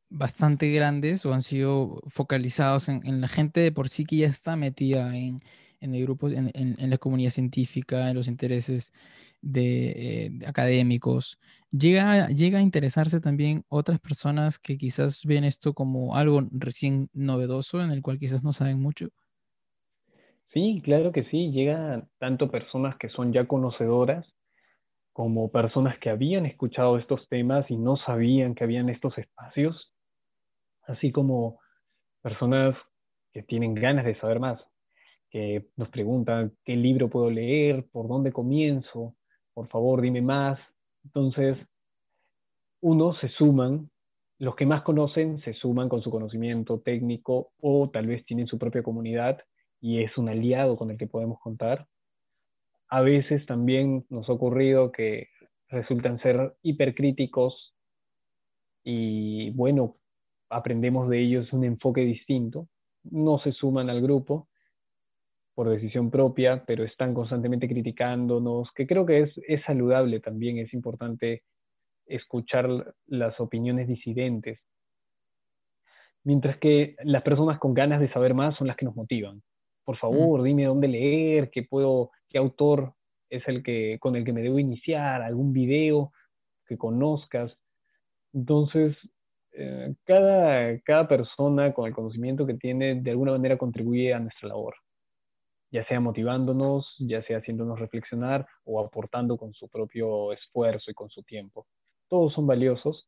bastante 0.10 0.72
grandes 0.72 1.26
o 1.26 1.34
han 1.34 1.42
sido 1.42 2.02
focalizados 2.08 2.90
en, 2.90 3.22
la 3.22 3.28
gente 3.28 3.60
de 3.62 3.72
por 3.72 3.90
sí 3.90 4.06
que 4.06 4.18
ya 4.18 4.28
está 4.28 4.56
metida 4.56 5.16
en, 5.16 5.42
el 5.80 6.02
grupo, 6.04 6.30
en, 6.30 6.76
la 6.78 6.98
comunidad 6.98 7.32
científica, 7.32 8.10
en 8.10 8.16
los 8.16 8.28
intereses 8.28 8.94
de, 9.42 10.26
eh, 10.26 10.32
académicos? 10.48 11.40
¿Llega, 11.72 12.28
¿Llega 12.28 12.60
a 12.60 12.62
interesarse 12.62 13.20
también 13.20 13.64
otras 13.70 14.00
personas 14.00 14.60
que 14.60 14.78
quizás 14.78 15.24
ven 15.26 15.44
esto 15.44 15.74
como 15.74 16.16
algo 16.16 16.42
recién 16.52 17.10
novedoso 17.14 17.82
en 17.82 17.92
el 17.92 18.02
cual 18.02 18.20
quizás 18.20 18.44
no 18.44 18.54
saben 18.54 18.82
mucho? 18.82 19.10
Sí, 20.54 20.82
claro 20.84 21.12
que 21.12 21.26
sí. 21.26 21.52
Llegan 21.52 22.08
tanto 22.18 22.50
personas 22.50 22.96
que 22.98 23.10
son 23.10 23.34
ya 23.34 23.46
conocedoras 23.46 24.26
como 25.16 25.50
personas 25.50 25.98
que 26.00 26.10
habían 26.10 26.46
escuchado 26.46 26.98
estos 26.98 27.26
temas 27.30 27.72
y 27.72 27.78
no 27.78 27.96
sabían 27.96 28.54
que 28.54 28.66
habían 28.66 28.90
estos 28.90 29.18
espacios, 29.18 29.94
así 30.88 31.14
como 31.14 31.62
personas 32.22 32.76
que 33.32 33.42
tienen 33.42 33.76
ganas 33.76 34.04
de 34.04 34.20
saber 34.20 34.42
más, 34.42 34.62
que 35.30 35.68
nos 35.78 35.88
preguntan 35.88 36.52
qué 36.66 36.76
libro 36.76 37.10
puedo 37.10 37.30
leer, 37.30 37.86
por 37.94 38.10
dónde 38.10 38.34
comienzo, 38.34 39.16
por 39.54 39.70
favor 39.70 40.02
dime 40.02 40.22
más. 40.22 40.60
Entonces, 41.06 41.58
uno 42.82 43.14
se 43.22 43.30
suman, 43.30 43.90
los 44.38 44.58
que 44.58 44.66
más 44.66 44.84
conocen 44.84 45.40
se 45.44 45.54
suman 45.54 45.88
con 45.88 46.02
su 46.02 46.12
conocimiento 46.12 46.82
técnico 46.82 47.54
o 47.62 47.90
tal 47.90 48.08
vez 48.08 48.26
tienen 48.26 48.48
su 48.48 48.60
propia 48.60 48.84
comunidad 48.84 49.40
y 49.80 50.04
es 50.04 50.18
un 50.18 50.28
aliado 50.28 50.76
con 50.76 50.92
el 50.92 50.98
que 50.98 51.08
podemos 51.08 51.40
contar. 51.40 51.88
A 52.90 53.02
veces 53.02 53.46
también 53.46 54.06
nos 54.10 54.30
ha 54.30 54.34
ocurrido 54.34 54.92
que 54.92 55.30
resultan 55.70 56.20
ser 56.20 56.56
hipercríticos 56.62 57.74
y 58.84 59.50
bueno, 59.52 59.98
aprendemos 60.50 61.10
de 61.10 61.20
ellos 61.20 61.52
un 61.54 61.64
enfoque 61.64 62.02
distinto. 62.02 62.68
No 63.04 63.40
se 63.40 63.52
suman 63.52 63.90
al 63.90 64.02
grupo 64.02 64.48
por 65.56 65.70
decisión 65.70 66.12
propia, 66.12 66.64
pero 66.66 66.84
están 66.84 67.14
constantemente 67.14 67.68
criticándonos, 67.68 68.70
que 68.74 68.86
creo 68.86 69.06
que 69.06 69.22
es, 69.22 69.32
es 69.48 69.64
saludable 69.64 70.20
también, 70.20 70.58
es 70.58 70.74
importante 70.74 71.44
escuchar 72.06 72.94
las 73.08 73.40
opiniones 73.40 73.88
disidentes. 73.88 74.60
Mientras 76.24 76.58
que 76.58 76.96
las 77.04 77.24
personas 77.24 77.58
con 77.58 77.74
ganas 77.74 78.02
de 78.02 78.12
saber 78.12 78.34
más 78.34 78.56
son 78.58 78.68
las 78.68 78.76
que 78.76 78.86
nos 78.86 78.96
motivan 78.96 79.42
por 79.86 79.98
favor, 79.98 80.42
dime 80.44 80.66
dónde 80.66 80.88
leer, 80.88 81.52
qué 81.52 81.64
puedo, 81.64 82.12
qué 82.28 82.40
autor 82.40 82.94
es 83.30 83.48
el 83.48 83.64
que 83.64 83.98
con 84.00 84.16
el 84.16 84.26
que 84.26 84.34
me 84.34 84.42
debo 84.42 84.60
iniciar, 84.60 85.22
algún 85.22 85.54
video 85.54 86.12
que 86.68 86.78
conozcas. 86.78 87.56
Entonces, 88.34 88.98
eh, 89.54 89.94
cada, 90.04 90.80
cada 90.82 91.08
persona 91.08 91.74
con 91.74 91.88
el 91.88 91.94
conocimiento 91.94 92.46
que 92.46 92.56
tiene 92.56 92.96
de 92.96 93.12
alguna 93.12 93.32
manera 93.32 93.58
contribuye 93.58 94.14
a 94.14 94.20
nuestra 94.20 94.50
labor, 94.50 94.76
ya 95.72 95.86
sea 95.86 96.00
motivándonos, 96.00 96.94
ya 97.00 97.24
sea 97.24 97.38
haciéndonos 97.38 97.80
reflexionar 97.80 98.46
o 98.66 98.80
aportando 98.84 99.38
con 99.38 99.54
su 99.54 99.70
propio 99.70 100.34
esfuerzo 100.34 100.92
y 100.92 100.94
con 100.96 101.10
su 101.10 101.24
tiempo. 101.24 101.68
Todos 102.10 102.34
son 102.34 102.48
valiosos 102.48 103.08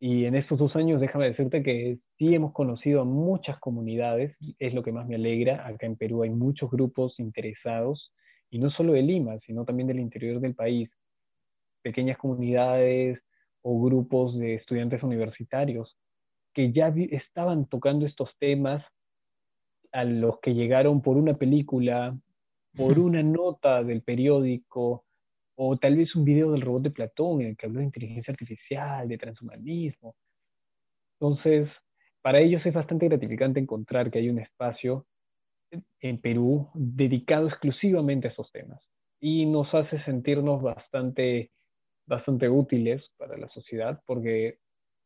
y 0.00 0.26
en 0.26 0.36
estos 0.36 0.58
dos 0.58 0.76
años 0.76 1.00
déjame 1.00 1.26
decirte 1.26 1.62
que 1.62 1.98
sí 2.16 2.34
hemos 2.34 2.52
conocido 2.52 3.00
a 3.00 3.04
muchas 3.04 3.58
comunidades, 3.58 4.36
es 4.58 4.72
lo 4.72 4.82
que 4.82 4.92
más 4.92 5.08
me 5.08 5.16
alegra. 5.16 5.66
Acá 5.66 5.86
en 5.86 5.96
Perú 5.96 6.22
hay 6.22 6.30
muchos 6.30 6.70
grupos 6.70 7.18
interesados, 7.18 8.12
y 8.50 8.58
no 8.58 8.70
solo 8.70 8.92
de 8.92 9.02
Lima, 9.02 9.38
sino 9.46 9.64
también 9.64 9.88
del 9.88 9.98
interior 9.98 10.40
del 10.40 10.54
país. 10.54 10.88
Pequeñas 11.82 12.16
comunidades 12.16 13.20
o 13.62 13.80
grupos 13.80 14.38
de 14.38 14.54
estudiantes 14.54 15.02
universitarios 15.02 15.96
que 16.54 16.72
ya 16.72 16.92
estaban 17.10 17.66
tocando 17.66 18.06
estos 18.06 18.30
temas 18.38 18.84
a 19.92 20.04
los 20.04 20.38
que 20.40 20.54
llegaron 20.54 21.02
por 21.02 21.16
una 21.16 21.34
película, 21.34 22.16
por 22.76 22.98
una 22.98 23.22
nota 23.22 23.82
del 23.82 24.02
periódico, 24.02 25.04
o 25.60 25.76
tal 25.76 25.96
vez 25.96 26.14
un 26.14 26.24
video 26.24 26.52
del 26.52 26.60
robot 26.60 26.82
de 26.82 26.90
Platón 26.92 27.40
en 27.40 27.48
el 27.48 27.56
que 27.56 27.66
habló 27.66 27.80
de 27.80 27.86
inteligencia 27.86 28.30
artificial, 28.30 29.08
de 29.08 29.18
transhumanismo. 29.18 30.14
Entonces, 31.18 31.68
para 32.22 32.38
ellos 32.38 32.64
es 32.64 32.72
bastante 32.72 33.08
gratificante 33.08 33.58
encontrar 33.58 34.08
que 34.08 34.20
hay 34.20 34.30
un 34.30 34.38
espacio 34.38 35.04
en 36.00 36.20
Perú 36.20 36.68
dedicado 36.74 37.48
exclusivamente 37.48 38.28
a 38.28 38.30
esos 38.30 38.52
temas 38.52 38.80
y 39.20 39.46
nos 39.46 39.74
hace 39.74 40.00
sentirnos 40.04 40.62
bastante, 40.62 41.50
bastante 42.06 42.48
útiles 42.48 43.02
para 43.16 43.36
la 43.36 43.48
sociedad 43.48 44.00
porque 44.06 44.58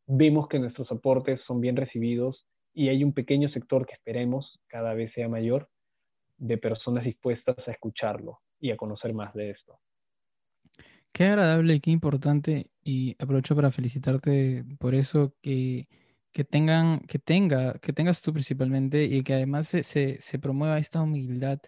vemos 0.06 0.48
que 0.48 0.58
nuestros 0.58 0.92
aportes 0.92 1.40
son 1.46 1.62
bien 1.62 1.76
recibidos 1.76 2.46
y 2.74 2.90
hay 2.90 3.04
un 3.04 3.14
pequeño 3.14 3.48
sector 3.48 3.86
que 3.86 3.94
esperemos 3.94 4.60
cada 4.66 4.92
vez 4.92 5.14
sea 5.14 5.30
mayor 5.30 5.70
de 6.36 6.58
personas 6.58 7.04
dispuestas 7.04 7.56
a 7.66 7.72
escucharlo 7.72 8.40
y 8.60 8.70
a 8.70 8.76
conocer 8.76 9.14
más 9.14 9.32
de 9.32 9.50
esto. 9.50 9.78
Qué 11.12 11.24
agradable 11.24 11.74
y 11.74 11.80
qué 11.80 11.90
importante, 11.90 12.70
y 12.82 13.14
aprovecho 13.18 13.55
para 13.55 13.70
felicitarte 13.70 14.64
por 14.78 14.94
eso, 14.94 15.34
que, 15.43 15.86
que 16.32 16.43
tengan, 16.44 17.01
que 17.01 17.18
tenga, 17.18 17.78
que 17.80 17.93
tengas 17.93 18.22
tú 18.22 18.32
principalmente, 18.32 19.05
y 19.05 19.22
que 19.22 19.34
además 19.34 19.68
se, 19.68 19.82
se, 19.82 20.39
promueva 20.39 20.78
esta 20.78 21.02
humildad 21.02 21.60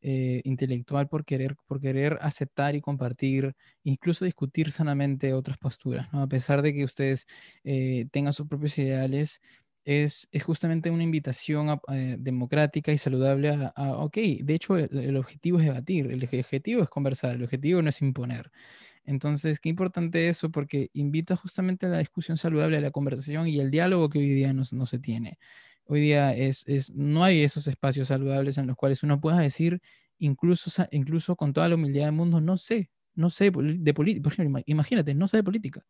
eh, 0.00 0.42
intelectual 0.44 1.08
por 1.08 1.24
querer, 1.24 1.56
por 1.66 1.80
querer 1.80 2.18
aceptar 2.20 2.76
y 2.76 2.80
compartir, 2.80 3.56
incluso 3.82 4.24
discutir 4.24 4.70
sanamente 4.70 5.32
otras 5.34 5.58
posturas, 5.58 6.12
¿no? 6.12 6.22
A 6.22 6.28
pesar 6.28 6.62
de 6.62 6.72
que 6.72 6.84
ustedes 6.84 7.26
eh, 7.64 8.06
tengan 8.12 8.32
sus 8.32 8.46
propios 8.46 8.78
ideales, 8.78 9.40
es, 9.84 10.28
es, 10.32 10.42
justamente 10.42 10.90
una 10.90 11.02
invitación 11.02 11.80
eh, 11.92 12.16
democrática 12.18 12.92
y 12.92 12.98
saludable 12.98 13.50
a, 13.50 13.92
ok, 13.98 14.16
de 14.40 14.54
hecho 14.54 14.76
el, 14.76 15.16
objetivo 15.16 15.58
es 15.58 15.66
debatir, 15.66 16.10
el 16.10 16.22
objetivo 16.24 16.82
es 16.82 16.88
conversar, 16.88 17.34
el 17.36 17.44
objetivo 17.44 17.82
no 17.82 17.90
es 17.90 18.00
imponer. 18.02 18.50
Entonces, 19.04 19.60
qué 19.60 19.68
importante 19.68 20.28
eso 20.28 20.50
porque 20.50 20.90
invita 20.94 21.36
justamente 21.36 21.86
a 21.86 21.90
la 21.90 21.98
discusión 21.98 22.38
saludable, 22.38 22.78
a 22.78 22.80
la 22.80 22.90
conversación 22.90 23.46
y 23.48 23.60
el 23.60 23.70
diálogo 23.70 24.08
que 24.08 24.18
hoy 24.18 24.30
día 24.30 24.52
no, 24.54 24.62
no 24.72 24.86
se 24.86 24.98
tiene. 24.98 25.38
Hoy 25.86 26.00
día 26.00 26.34
es, 26.34 26.64
es, 26.66 26.94
no 26.94 27.24
hay 27.24 27.42
esos 27.42 27.66
espacios 27.68 28.08
saludables 28.08 28.56
en 28.58 28.66
los 28.66 28.76
cuales 28.76 29.02
uno 29.02 29.20
pueda 29.20 29.38
decir, 29.38 29.82
incluso, 30.18 30.70
incluso 30.90 31.36
con 31.36 31.52
toda 31.52 31.68
la 31.68 31.74
humildad 31.74 32.06
del 32.06 32.12
mundo, 32.12 32.40
no 32.40 32.56
sé, 32.56 32.90
no 33.14 33.30
sé 33.30 33.52
de 33.52 33.94
política. 33.94 34.22
Por 34.22 34.32
ejemplo, 34.32 34.62
imagínate, 34.66 35.14
no 35.14 35.28
sé 35.28 35.38
de 35.38 35.44
política. 35.44 35.84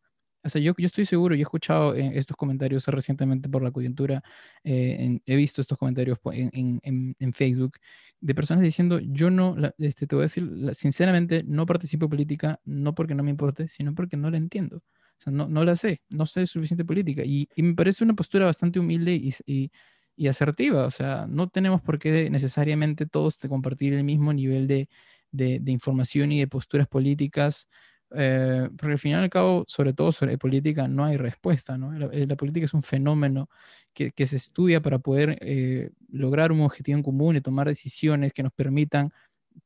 O 0.45 0.49
sea, 0.49 0.61
yo, 0.61 0.73
yo 0.77 0.85
estoy 0.85 1.05
seguro, 1.05 1.33
yo 1.33 1.39
he 1.39 1.43
escuchado 1.43 1.95
eh, 1.95 2.11
estos 2.13 2.37
comentarios 2.37 2.87
recientemente 2.87 3.49
por 3.49 3.63
la 3.63 3.71
coyuntura, 3.71 4.23
eh, 4.63 5.19
he 5.25 5.35
visto 5.35 5.59
estos 5.59 5.77
comentarios 5.77 6.19
en, 6.31 6.79
en, 6.83 7.15
en, 7.17 7.33
Facebook 7.33 7.77
de 8.21 8.35
personas 8.35 8.63
diciendo, 8.63 8.99
yo 8.99 9.31
no, 9.31 9.55
este, 9.79 10.05
te 10.05 10.15
voy 10.15 10.23
a 10.23 10.27
decir, 10.27 10.47
sinceramente, 10.73 11.43
no 11.47 11.65
participo 11.65 12.05
en 12.05 12.09
política, 12.11 12.59
no 12.63 12.93
porque 12.93 13.15
no 13.15 13.23
me 13.23 13.31
importe, 13.31 13.67
sino 13.69 13.95
porque 13.95 14.17
no 14.17 14.29
la 14.29 14.37
entiendo. 14.37 14.77
O 14.77 15.21
sea, 15.21 15.33
no, 15.33 15.47
no 15.47 15.63
la 15.65 15.75
sé, 15.75 16.01
no 16.09 16.27
sé 16.27 16.45
suficiente 16.45 16.85
política. 16.85 17.23
Y, 17.25 17.49
y 17.55 17.63
me 17.63 17.73
parece 17.73 18.03
una 18.03 18.13
postura 18.13 18.45
bastante 18.45 18.79
humilde 18.79 19.15
y, 19.15 19.33
y, 19.47 19.71
y, 20.15 20.27
asertiva. 20.27 20.85
O 20.85 20.91
sea, 20.91 21.25
no 21.27 21.49
tenemos 21.49 21.81
por 21.81 21.97
qué 21.97 22.29
necesariamente 22.29 23.05
todos 23.07 23.37
compartir 23.49 23.93
el 23.93 24.03
mismo 24.03 24.31
nivel 24.33 24.67
de, 24.67 24.89
de, 25.31 25.59
de 25.59 25.71
información 25.71 26.31
y 26.31 26.39
de 26.39 26.47
posturas 26.47 26.87
políticas 26.87 27.67
eh, 28.15 28.69
porque 28.77 28.93
al 28.93 28.99
final 28.99 29.21
y 29.21 29.23
al 29.25 29.29
cabo, 29.29 29.65
sobre 29.67 29.93
todo 29.93 30.11
sobre 30.11 30.37
política, 30.37 30.87
no 30.87 31.05
hay 31.05 31.17
respuesta, 31.17 31.77
¿no? 31.77 31.91
La, 31.93 32.07
eh, 32.11 32.27
política 32.35 32.65
es 32.65 32.73
un 32.73 32.83
fenómeno 32.83 33.49
que, 33.93 34.11
que 34.11 34.25
se 34.25 34.37
estudia 34.37 34.81
para 34.81 34.99
poder 34.99 35.37
eh, 35.41 35.91
lograr 36.09 36.51
un 36.51 36.61
objetivo 36.61 36.97
en 36.97 37.03
común 37.03 37.35
y 37.35 37.41
tomar 37.41 37.67
decisiones 37.67 38.33
que 38.33 38.43
nos 38.43 38.53
permitan 38.53 39.11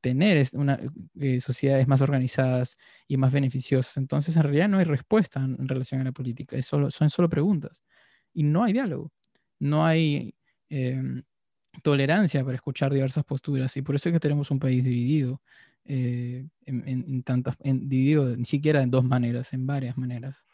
tener 0.02 0.48
una, 0.54 0.80
sociedades 1.40 1.88
más 1.88 2.02
organizadas 2.02 2.78
y 3.08 3.18
más 3.18 3.32
beneficiosas. 3.32 3.98
Entonces, 3.98 4.36
en 4.36 4.44
realidad 4.44 4.70
no 4.70 4.78
hay 4.78 4.86
respuesta 4.86 5.40
en, 5.40 5.68
relación 5.68 6.02
a 6.02 6.04
la 6.04 6.12
política, 6.12 6.56
es 6.58 6.68
solo, 6.68 6.92
son 6.92 7.10
solo 7.10 7.30
preguntas. 7.30 7.84
Y 8.34 8.44
no 8.44 8.64
hay 8.64 8.74
diálogo, 8.74 9.12
no 9.60 9.86
hay 9.86 10.36
em, 10.70 11.24
tolerancia 11.84 12.44
para 12.44 12.56
escuchar 12.56 12.94
diversas 12.94 13.24
posturas. 13.26 13.76
Y 13.78 13.82
por 13.82 13.96
eso 13.96 14.10
es 14.10 14.14
que 14.14 14.20
tenemos 14.20 14.52
un 14.52 14.60
país 14.60 14.84
dividido. 14.84 15.42
Eh, 15.86 16.46
en, 16.66 17.24
tantas, 17.24 17.58
dividido 17.64 18.36
ni 18.38 18.46
siquiera 18.46 18.84
en 18.84 18.92
dos 18.92 19.04
maneras, 19.04 19.54
en 19.54 19.66
varias 19.66 19.98
maneras. 19.98 20.46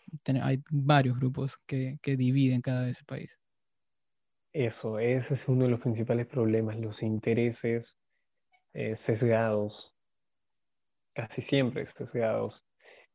hay 0.41 0.63
varios 0.69 1.19
grupos 1.19 1.57
que, 1.65 1.97
que, 2.01 2.15
dividen 2.15 2.61
cada 2.61 2.85
vez 2.85 2.99
el 2.99 3.05
país. 3.05 3.37
Eso, 4.53 4.99
ese 4.99 5.33
es 5.33 5.41
uno 5.47 5.65
de 5.65 5.71
los 5.71 5.81
principales 5.81 6.27
problemas, 6.27 6.79
los 6.79 7.01
intereses 7.03 7.85
eh, 8.73 8.97
sesgados, 9.05 9.73
casi 11.13 11.41
siempre 11.43 11.87
sesgados. 11.97 12.61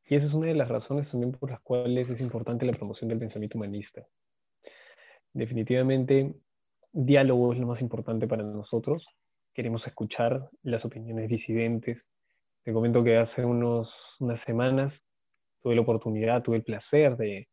Y 0.08 0.16
esa 0.16 0.26
es 0.26 0.32
una 0.32 0.48
de 0.48 0.54
las 0.54 0.68
razones 0.68 1.10
también 1.10 1.32
por 1.32 1.50
las 1.50 1.60
cuales 1.60 2.08
es 2.08 2.20
importante 2.20 2.66
la 2.66 2.72
promoción 2.72 3.08
del 3.08 3.18
pensamiento 3.18 3.58
humanista. 3.58 4.06
Definitivamente, 5.32 6.34
diálogo 6.92 7.52
es 7.52 7.58
lo 7.58 7.66
más 7.68 7.80
importante 7.80 8.26
para 8.26 8.42
nosotros. 8.42 9.06
Queremos 9.54 9.86
escuchar 9.86 10.48
las 10.62 10.84
opiniones 10.84 11.28
disidentes, 11.28 11.98
te 12.62 12.72
comento 12.72 13.02
que 13.02 13.16
hace 13.16 13.44
unos, 13.44 13.92
unas 14.18 14.42
semanas 14.44 14.92
tuve 15.62 15.74
la 15.74 15.80
oportunidad, 15.80 16.42
tuve 16.42 16.56
el 16.56 16.62
placer 16.62 17.16
de 17.16 17.48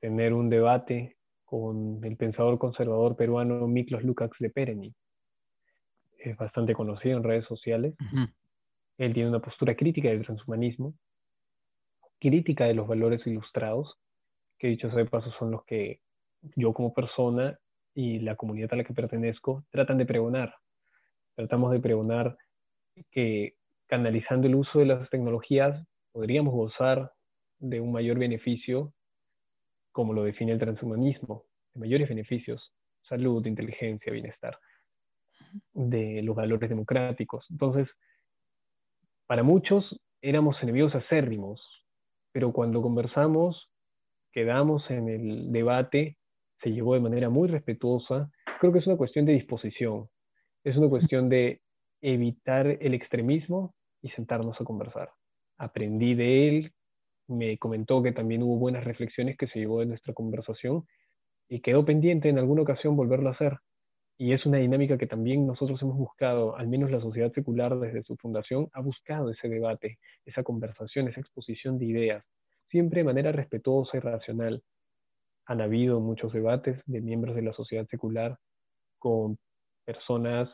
tener 0.00 0.32
un 0.32 0.48
debate 0.48 1.16
con 1.44 2.04
el 2.04 2.16
pensador 2.16 2.58
conservador 2.58 3.16
peruano 3.16 3.66
Miklos 3.66 4.02
Lukács 4.02 4.38
de 4.38 4.50
Pereni. 4.50 4.94
Es 6.18 6.36
bastante 6.36 6.74
conocido 6.74 7.16
en 7.16 7.24
redes 7.24 7.46
sociales. 7.46 7.94
Él 8.98 9.14
tiene 9.14 9.30
una 9.30 9.40
postura 9.40 9.74
crítica 9.74 10.10
del 10.10 10.24
transhumanismo, 10.24 10.94
crítica 12.20 12.66
de 12.66 12.74
los 12.74 12.86
valores 12.86 13.26
ilustrados, 13.26 13.96
que 14.58 14.68
dicho 14.68 14.88
sea 14.88 14.98
de 14.98 15.06
paso 15.06 15.32
son 15.38 15.50
los 15.50 15.64
que 15.64 16.00
yo 16.54 16.72
como 16.74 16.92
persona 16.92 17.58
y 17.94 18.20
la 18.20 18.36
comunidad 18.36 18.72
a 18.72 18.76
la 18.76 18.84
que 18.84 18.94
pertenezco 18.94 19.64
tratan 19.70 19.98
de 19.98 20.06
pregonar. 20.06 20.54
Tratamos 21.40 21.72
de 21.72 21.80
pregonar 21.80 22.36
que 23.10 23.54
canalizando 23.86 24.46
el 24.46 24.56
uso 24.56 24.78
de 24.78 24.84
las 24.84 25.08
tecnologías, 25.08 25.82
podríamos 26.12 26.52
gozar 26.52 27.12
de 27.58 27.80
un 27.80 27.92
mayor 27.92 28.18
beneficio, 28.18 28.92
como 29.90 30.12
lo 30.12 30.24
define 30.24 30.52
el 30.52 30.58
transhumanismo, 30.58 31.44
de 31.72 31.80
mayores 31.80 32.10
beneficios, 32.10 32.74
salud, 33.08 33.46
inteligencia, 33.46 34.12
bienestar, 34.12 34.58
de 35.72 36.20
los 36.22 36.36
valores 36.36 36.68
democráticos. 36.68 37.46
Entonces, 37.48 37.88
para 39.26 39.42
muchos 39.42 39.98
éramos 40.20 40.62
enemigos 40.62 40.94
acérrimos, 40.94 41.62
pero 42.32 42.52
cuando 42.52 42.82
conversamos, 42.82 43.70
quedamos 44.30 44.82
en 44.90 45.08
el 45.08 45.52
debate, 45.52 46.18
se 46.62 46.70
llevó 46.70 46.92
de 46.92 47.00
manera 47.00 47.30
muy 47.30 47.48
respetuosa. 47.48 48.30
Creo 48.60 48.74
que 48.74 48.80
es 48.80 48.86
una 48.86 48.98
cuestión 48.98 49.24
de 49.24 49.32
disposición, 49.32 50.10
es 50.64 50.76
una 50.76 50.88
cuestión 50.88 51.28
de 51.28 51.60
evitar 52.00 52.66
el 52.66 52.94
extremismo 52.94 53.74
y 54.02 54.10
sentarnos 54.10 54.60
a 54.60 54.64
conversar. 54.64 55.10
Aprendí 55.58 56.14
de 56.14 56.48
él, 56.48 56.72
me 57.28 57.58
comentó 57.58 58.02
que 58.02 58.12
también 58.12 58.42
hubo 58.42 58.56
buenas 58.56 58.84
reflexiones 58.84 59.36
que 59.36 59.46
se 59.48 59.60
llevó 59.60 59.80
de 59.80 59.86
nuestra 59.86 60.14
conversación 60.14 60.86
y 61.48 61.60
quedó 61.60 61.84
pendiente 61.84 62.28
en 62.28 62.38
alguna 62.38 62.62
ocasión 62.62 62.96
volverlo 62.96 63.28
a 63.28 63.32
hacer. 63.32 63.58
Y 64.18 64.32
es 64.32 64.44
una 64.44 64.58
dinámica 64.58 64.98
que 64.98 65.06
también 65.06 65.46
nosotros 65.46 65.80
hemos 65.82 65.96
buscado, 65.96 66.56
al 66.56 66.68
menos 66.68 66.90
la 66.90 67.00
sociedad 67.00 67.32
secular 67.32 67.78
desde 67.78 68.02
su 68.02 68.16
fundación 68.16 68.68
ha 68.72 68.80
buscado 68.80 69.30
ese 69.30 69.48
debate, 69.48 69.98
esa 70.26 70.42
conversación, 70.42 71.08
esa 71.08 71.20
exposición 71.20 71.78
de 71.78 71.86
ideas, 71.86 72.24
siempre 72.68 73.00
de 73.00 73.04
manera 73.04 73.32
respetuosa 73.32 73.96
y 73.96 74.00
racional. 74.00 74.62
Han 75.46 75.60
habido 75.62 76.00
muchos 76.00 76.32
debates 76.32 76.82
de 76.84 77.00
miembros 77.00 77.34
de 77.34 77.42
la 77.42 77.52
sociedad 77.52 77.86
secular 77.88 78.38
con 78.98 79.38
personas 79.92 80.48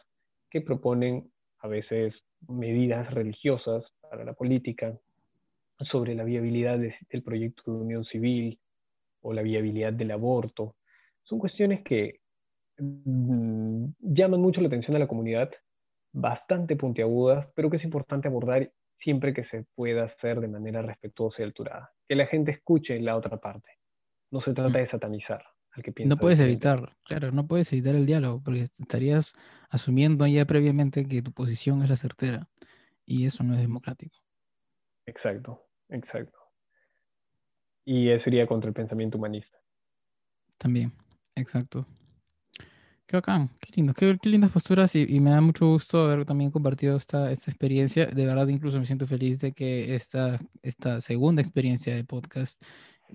que 0.51 0.63
proponen 0.63 1.31
a 1.59 1.69
veces 1.69 2.15
medidas 2.49 3.13
religiosas 3.13 3.85
para 4.01 4.25
la 4.25 4.33
política, 4.33 4.99
sobre 5.91 6.15
la 6.15 6.25
viabilidad 6.25 6.79
del 6.79 7.23
proyecto 7.23 7.71
de 7.71 7.79
unión 7.85 8.05
civil 8.07 8.59
o 9.21 9.35
la 9.35 9.43
viabilidad 9.43 9.93
del 9.93 10.11
aborto. 10.11 10.77
Son 11.25 11.39
cuestiones 11.39 11.83
que 11.83 12.21
mm, 12.79 13.85
llaman 14.01 14.41
mucho 14.41 14.63
la 14.63 14.69
atención 14.69 14.97
a 14.97 15.01
la 15.01 15.07
comunidad, 15.07 15.51
bastante 16.15 16.77
puntiagudas, 16.77 17.47
pero 17.55 17.69
que 17.69 17.77
es 17.77 17.85
importante 17.85 18.29
abordar 18.29 18.73
siempre 19.01 19.35
que 19.35 19.45
se 19.45 19.67
pueda 19.75 20.05
hacer 20.05 20.41
de 20.41 20.49
manera 20.49 20.81
respetuosa 20.81 21.43
y 21.43 21.45
alturada. 21.45 21.91
Que 22.09 22.17
la 22.17 22.27
gente 22.27 22.53
escuche 22.53 22.99
la 23.01 23.17
otra 23.17 23.37
parte. 23.37 23.69
No 24.31 24.41
se 24.41 24.55
trata 24.55 24.79
de 24.79 24.89
satanizar 24.89 25.45
al 25.77 25.83
que 25.83 25.93
piensa. 25.93 26.09
No 26.09 26.19
puedes 26.19 26.41
evitar, 26.41 26.97
claro, 27.05 27.33
no 27.33 27.47
puedes 27.47 27.73
evitar 27.73 27.95
el 27.95 28.07
diálogo, 28.07 28.43
porque 28.43 28.63
estarías 28.63 29.35
asumiendo 29.71 30.27
ya 30.27 30.45
previamente 30.45 31.07
que 31.07 31.23
tu 31.23 31.33
posición 31.33 31.83
es 31.83 31.91
la 31.91 31.97
certera. 31.97 32.49
Y 33.05 33.27
eso 33.27 33.45
no 33.45 33.55
es 33.55 33.61
democrático. 33.61 34.17
Exacto, 35.07 35.63
exacto. 35.89 36.39
Y 37.85 38.11
eso 38.11 38.25
sería 38.25 38.47
contra 38.47 38.69
el 38.69 38.75
pensamiento 38.75 39.17
humanista. 39.17 39.57
También, 40.59 40.93
exacto. 41.37 41.87
Qué 43.07 43.17
bacán, 43.17 43.51
qué 43.61 43.71
lindo, 43.77 43.95
qué, 43.95 44.19
lindas 44.25 44.51
posturas 44.51 44.97
y, 44.97 45.21
me 45.21 45.31
da 45.31 45.41
mucho 45.41 45.67
gusto 45.69 46.03
haber 46.03 46.25
también 46.25 46.51
compartido 46.51 46.97
esta, 46.97 47.31
esta 47.31 47.53
experiencia. 47.53 48.07
De 48.07 48.27
verdad, 48.27 48.49
incluso 48.49 48.81
me 48.81 48.87
siento 48.87 49.07
feliz 49.07 49.41
de 49.41 49.53
que 49.53 49.95
esta, 49.95 50.41
esta 50.61 51.01
segunda 51.01 51.41
experiencia 51.41 51.95
de 51.95 52.03
podcast 52.03 52.61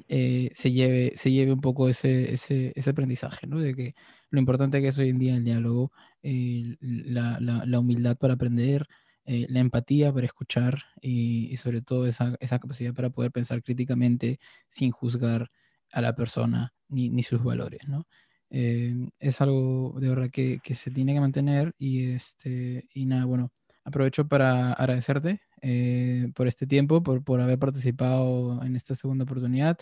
eh, 0.07 0.51
se, 0.53 0.71
lleve, 0.71 1.13
se 1.15 1.31
lleve 1.31 1.53
un 1.53 1.61
poco 1.61 1.89
ese, 1.89 2.33
ese, 2.33 2.73
ese, 2.75 2.89
aprendizaje, 2.89 3.47
¿no? 3.47 3.59
De 3.59 3.75
que 3.75 3.95
lo 4.29 4.39
importante 4.39 4.81
que 4.81 4.87
es 4.89 4.99
hoy 4.99 5.09
en 5.09 5.19
día 5.19 5.35
el 5.35 5.43
diálogo, 5.43 5.91
la, 6.21 7.39
la, 7.39 7.65
la, 7.65 7.79
humildad 7.79 8.17
para 8.17 8.35
aprender, 8.35 8.87
eh, 9.25 9.45
la 9.49 9.59
empatía 9.59 10.11
para 10.13 10.25
escuchar 10.25 10.83
y, 11.01 11.55
sobre 11.57 11.81
todo 11.81 12.07
esa, 12.07 12.35
esa, 12.39 12.59
capacidad 12.59 12.93
para 12.93 13.09
poder 13.11 13.31
pensar 13.31 13.61
críticamente 13.61 14.39
sin 14.67 14.91
juzgar 14.91 15.51
a 15.91 16.01
la 16.01 16.15
persona 16.15 16.73
ni, 16.89 17.09
ni 17.09 17.23
sus 17.23 17.43
valores, 17.43 17.87
¿no? 17.87 18.07
Eh, 18.49 18.93
es 19.19 19.39
algo 19.41 19.95
de 19.99 20.09
verdad 20.09 20.29
que, 20.31 20.59
que, 20.63 20.75
se 20.75 20.91
tiene 20.91 21.13
que 21.13 21.21
mantener 21.21 21.73
y, 21.77 22.11
este, 22.11 22.87
y 22.93 23.05
nada, 23.05 23.25
bueno, 23.25 23.51
aprovecho 23.85 24.27
para 24.27 24.73
agradecerte 24.73 25.41
eh, 25.61 26.31
por 26.35 26.47
este 26.47 26.67
tiempo, 26.67 27.03
por, 27.03 27.23
por, 27.23 27.41
haber 27.41 27.59
participado 27.59 28.63
en 28.63 28.75
esta 28.75 28.95
segunda 28.95 29.23
oportunidad. 29.23 29.77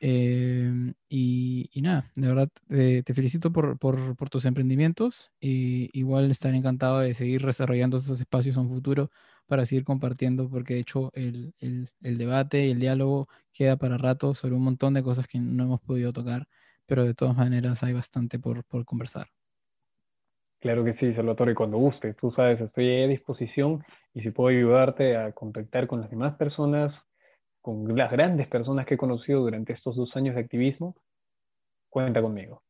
Eh, 0.00 0.72
y, 1.08 1.70
y, 1.72 1.82
nada, 1.82 2.10
de 2.14 2.28
verdad 2.28 2.48
te 2.68 3.14
felicito 3.14 3.52
por, 3.52 3.78
por, 3.78 4.16
por, 4.16 4.30
tus 4.30 4.44
emprendimientos 4.44 5.32
y 5.40 5.90
igual 5.98 6.30
estaré 6.30 6.56
encantado 6.56 7.00
de 7.00 7.14
seguir 7.14 7.44
desarrollando 7.44 7.96
estos 7.96 8.20
espacios 8.20 8.56
en 8.56 8.68
futuro 8.68 9.10
para 9.46 9.66
seguir 9.66 9.84
compartiendo, 9.84 10.48
porque 10.48 10.74
de 10.74 10.80
hecho 10.80 11.10
el, 11.14 11.54
el, 11.58 11.88
el 12.02 12.18
debate 12.18 12.66
y 12.68 12.70
el 12.70 12.80
diálogo 12.80 13.28
queda 13.52 13.76
para 13.76 13.98
rato 13.98 14.34
sobre 14.34 14.54
un 14.54 14.62
montón 14.62 14.94
de 14.94 15.02
cosas 15.02 15.26
que 15.26 15.40
no 15.40 15.64
hemos 15.64 15.80
podido 15.80 16.12
tocar 16.12 16.48
pero 16.88 17.04
de 17.04 17.14
todas 17.14 17.36
maneras 17.36 17.82
hay 17.84 17.92
bastante 17.92 18.38
por, 18.40 18.64
por 18.64 18.84
conversar. 18.86 19.28
Claro 20.60 20.84
que 20.84 20.94
sí, 20.94 21.14
Salvatore, 21.14 21.54
cuando 21.54 21.78
guste. 21.78 22.14
Tú 22.14 22.32
sabes, 22.32 22.60
estoy 22.60 23.02
a 23.02 23.06
disposición 23.06 23.84
y 24.14 24.22
si 24.22 24.30
puedo 24.30 24.48
ayudarte 24.56 25.16
a 25.16 25.32
contactar 25.32 25.86
con 25.86 26.00
las 26.00 26.10
demás 26.10 26.36
personas, 26.36 26.92
con 27.60 27.96
las 27.96 28.10
grandes 28.10 28.48
personas 28.48 28.86
que 28.86 28.94
he 28.94 28.98
conocido 28.98 29.40
durante 29.40 29.72
estos 29.72 29.96
dos 29.96 30.16
años 30.16 30.34
de 30.34 30.40
activismo, 30.42 30.96
cuenta 31.90 32.22
conmigo. 32.22 32.62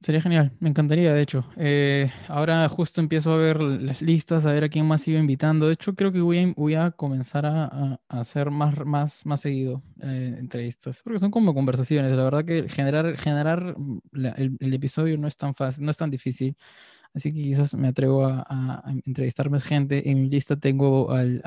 Sería 0.00 0.20
genial, 0.20 0.52
me 0.60 0.68
encantaría, 0.68 1.14
de 1.14 1.22
hecho. 1.22 1.46
Eh, 1.56 2.12
ahora 2.28 2.68
justo 2.68 3.00
empiezo 3.00 3.32
a 3.32 3.38
ver 3.38 3.60
las 3.60 4.02
listas, 4.02 4.44
a 4.44 4.52
ver 4.52 4.64
a 4.64 4.68
quién 4.68 4.86
más 4.86 5.00
sigo 5.02 5.18
invitando. 5.18 5.66
De 5.66 5.72
hecho, 5.72 5.94
creo 5.94 6.12
que 6.12 6.20
voy 6.20 6.38
a, 6.38 6.52
voy 6.54 6.74
a 6.74 6.90
comenzar 6.90 7.46
a, 7.46 7.98
hacer 8.08 8.50
más, 8.50 8.76
más, 8.84 9.24
más 9.24 9.40
seguido 9.40 9.82
eh, 10.02 10.36
entrevistas, 10.38 11.00
porque 11.02 11.18
son 11.18 11.30
como 11.30 11.54
conversaciones. 11.54 12.14
La 12.14 12.24
verdad 12.24 12.44
que 12.44 12.68
generar, 12.68 13.16
generar 13.16 13.74
mm, 13.78 14.00
el, 14.60 14.74
episodio 14.74 15.16
no 15.16 15.26
es 15.28 15.36
tan 15.36 15.54
fácil, 15.54 15.84
no 15.84 15.90
es 15.90 15.96
tan 15.96 16.10
difícil. 16.10 16.56
Así 17.14 17.32
que 17.32 17.42
quizás 17.42 17.74
me 17.74 17.88
atrevo 17.88 18.26
a, 18.26 18.82
entrevistar 19.06 19.48
más 19.50 19.64
gente. 19.64 20.10
En 20.10 20.22
mi 20.22 20.28
lista 20.28 20.56
tengo 20.56 21.10
al, 21.12 21.40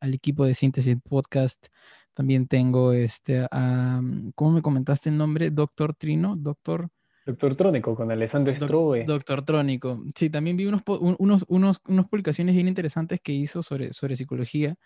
al, 0.00 0.14
equipo 0.14 0.44
de 0.46 0.54
síntesis 0.54 0.96
podcast. 1.02 1.66
También 2.14 2.46
tengo 2.46 2.92
este, 2.92 3.46
a, 3.50 4.00
¿cómo 4.36 4.52
me 4.52 4.62
comentaste 4.62 5.10
el 5.10 5.16
nombre? 5.18 5.50
Doctor 5.50 5.94
Trino, 5.94 6.36
doctor... 6.36 6.88
Doctor 7.26 7.56
Trónico, 7.56 7.96
con 7.96 8.10
Alessandro 8.12 8.54
Strobe. 8.54 9.04
Doctor 9.04 9.42
Trónico. 9.42 10.04
Sí, 10.14 10.30
también 10.30 10.56
vi 10.56 10.66
unos, 10.66 10.82
unos, 10.86 11.44
unos, 11.48 11.80
unas 11.88 12.08
publicaciones 12.08 12.54
bien 12.54 12.68
interesantes 12.68 13.20
que 13.20 13.32
hizo 13.32 13.64
sobre, 13.64 13.92
sobre 13.92 14.14
psicología, 14.14 14.76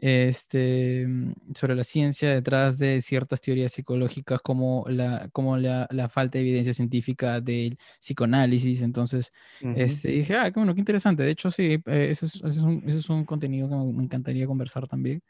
este, 0.00 1.06
sobre 1.54 1.76
la 1.76 1.84
ciencia 1.84 2.34
detrás 2.34 2.78
de 2.78 3.00
ciertas 3.00 3.40
teorías 3.40 3.70
psicológicas 3.72 4.40
como 4.42 4.84
la, 4.88 5.28
como 5.32 5.56
la, 5.56 5.86
la 5.90 6.08
falta 6.08 6.36
de 6.36 6.42
evidencia 6.42 6.74
científica 6.74 7.40
del 7.40 7.78
psicoanálisis. 8.00 8.82
Entonces, 8.82 9.32
este, 9.76 10.08
dije, 10.08 10.36
ah, 10.36 10.50
qué 10.50 10.58
bueno, 10.58 10.74
qué 10.74 10.80
interesante. 10.80 11.22
De 11.22 11.30
hecho, 11.30 11.50
sí, 11.52 11.80
eh, 11.86 12.08
eso, 12.10 12.26
es, 12.26 12.34
eso, 12.34 12.48
es 12.48 12.58
un, 12.58 12.82
eso 12.86 12.98
es 12.98 13.08
un 13.08 13.24
contenido 13.24 13.68
que 13.68 13.96
me 13.96 14.02
encantaría 14.02 14.48
conversar 14.48 14.88
también. 14.88 15.22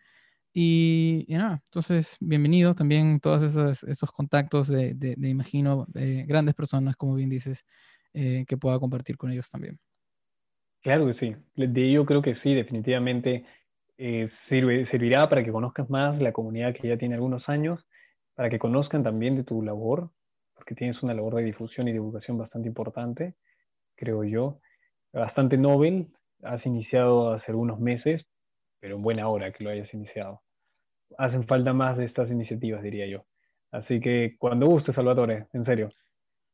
Y, 0.56 1.26
nada, 1.30 1.60
entonces, 1.64 2.16
bienvenidos 2.20 2.76
también 2.76 3.18
todos 3.18 3.42
esos, 3.42 3.82
esos 3.82 4.12
contactos 4.12 4.68
de, 4.68 4.94
de, 4.94 5.28
imagino, 5.28 5.88
eh, 5.96 6.24
grandes 6.28 6.54
personas, 6.54 6.94
como 6.94 7.16
bien 7.16 7.28
dices, 7.28 7.64
eh, 8.12 8.44
que 8.46 8.56
pueda 8.56 8.78
compartir 8.78 9.16
con 9.16 9.32
ellos 9.32 9.50
también. 9.50 9.80
Claro 10.80 11.06
que 11.08 11.14
sí, 11.14 11.34
de 11.56 11.90
yo 11.90 12.06
creo 12.06 12.22
que 12.22 12.36
sí, 12.36 12.54
definitivamente 12.54 13.44
eh, 13.98 14.30
sirve, 14.48 14.88
servirá 14.92 15.28
para 15.28 15.42
que 15.42 15.50
conozcas 15.50 15.90
más 15.90 16.22
la 16.22 16.32
comunidad 16.32 16.72
que 16.72 16.86
ya 16.86 16.96
tiene 16.96 17.16
algunos 17.16 17.48
años, 17.48 17.84
para 18.36 18.48
que 18.48 18.60
conozcan 18.60 19.02
también 19.02 19.34
de 19.34 19.42
tu 19.42 19.60
labor, 19.60 20.12
porque 20.54 20.76
tienes 20.76 21.02
una 21.02 21.14
labor 21.14 21.34
de 21.34 21.42
difusión 21.42 21.88
y 21.88 21.92
divulgación 21.92 22.38
bastante 22.38 22.68
importante, 22.68 23.34
creo 23.96 24.22
yo, 24.22 24.60
bastante 25.12 25.58
novel, 25.58 26.12
has 26.44 26.64
iniciado 26.64 27.32
hace 27.32 27.46
algunos 27.50 27.80
meses, 27.80 28.24
pero 28.78 28.94
en 28.94 29.02
buena 29.02 29.26
hora 29.26 29.50
que 29.50 29.64
lo 29.64 29.70
hayas 29.70 29.92
iniciado 29.92 30.43
hacen 31.18 31.46
falta 31.46 31.72
más 31.72 31.96
de 31.96 32.04
estas 32.04 32.30
iniciativas, 32.30 32.82
diría 32.82 33.06
yo. 33.06 33.24
Así 33.70 34.00
que 34.00 34.36
cuando 34.38 34.66
guste, 34.66 34.92
Salvatore, 34.92 35.46
en 35.52 35.64
serio, 35.64 35.90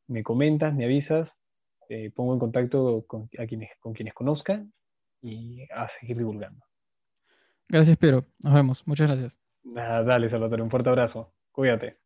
me 0.07 0.23
comentas, 0.23 0.73
me 0.73 0.85
avisas, 0.85 1.29
eh, 1.89 2.11
pongo 2.15 2.33
en 2.33 2.39
contacto 2.39 3.05
con, 3.07 3.29
a 3.37 3.45
quienes, 3.45 3.69
con 3.79 3.93
quienes 3.93 4.13
conozcan 4.13 4.73
y 5.21 5.63
a 5.73 5.87
seguir 5.99 6.17
divulgando. 6.17 6.63
Gracias, 7.67 7.97
Pedro. 7.97 8.25
Nos 8.43 8.53
vemos. 8.53 8.87
Muchas 8.87 9.07
gracias. 9.07 9.39
Nada, 9.63 10.03
dale, 10.03 10.29
Salvatore, 10.29 10.63
un 10.63 10.69
fuerte 10.69 10.89
abrazo. 10.89 11.33
Cuídate. 11.51 11.97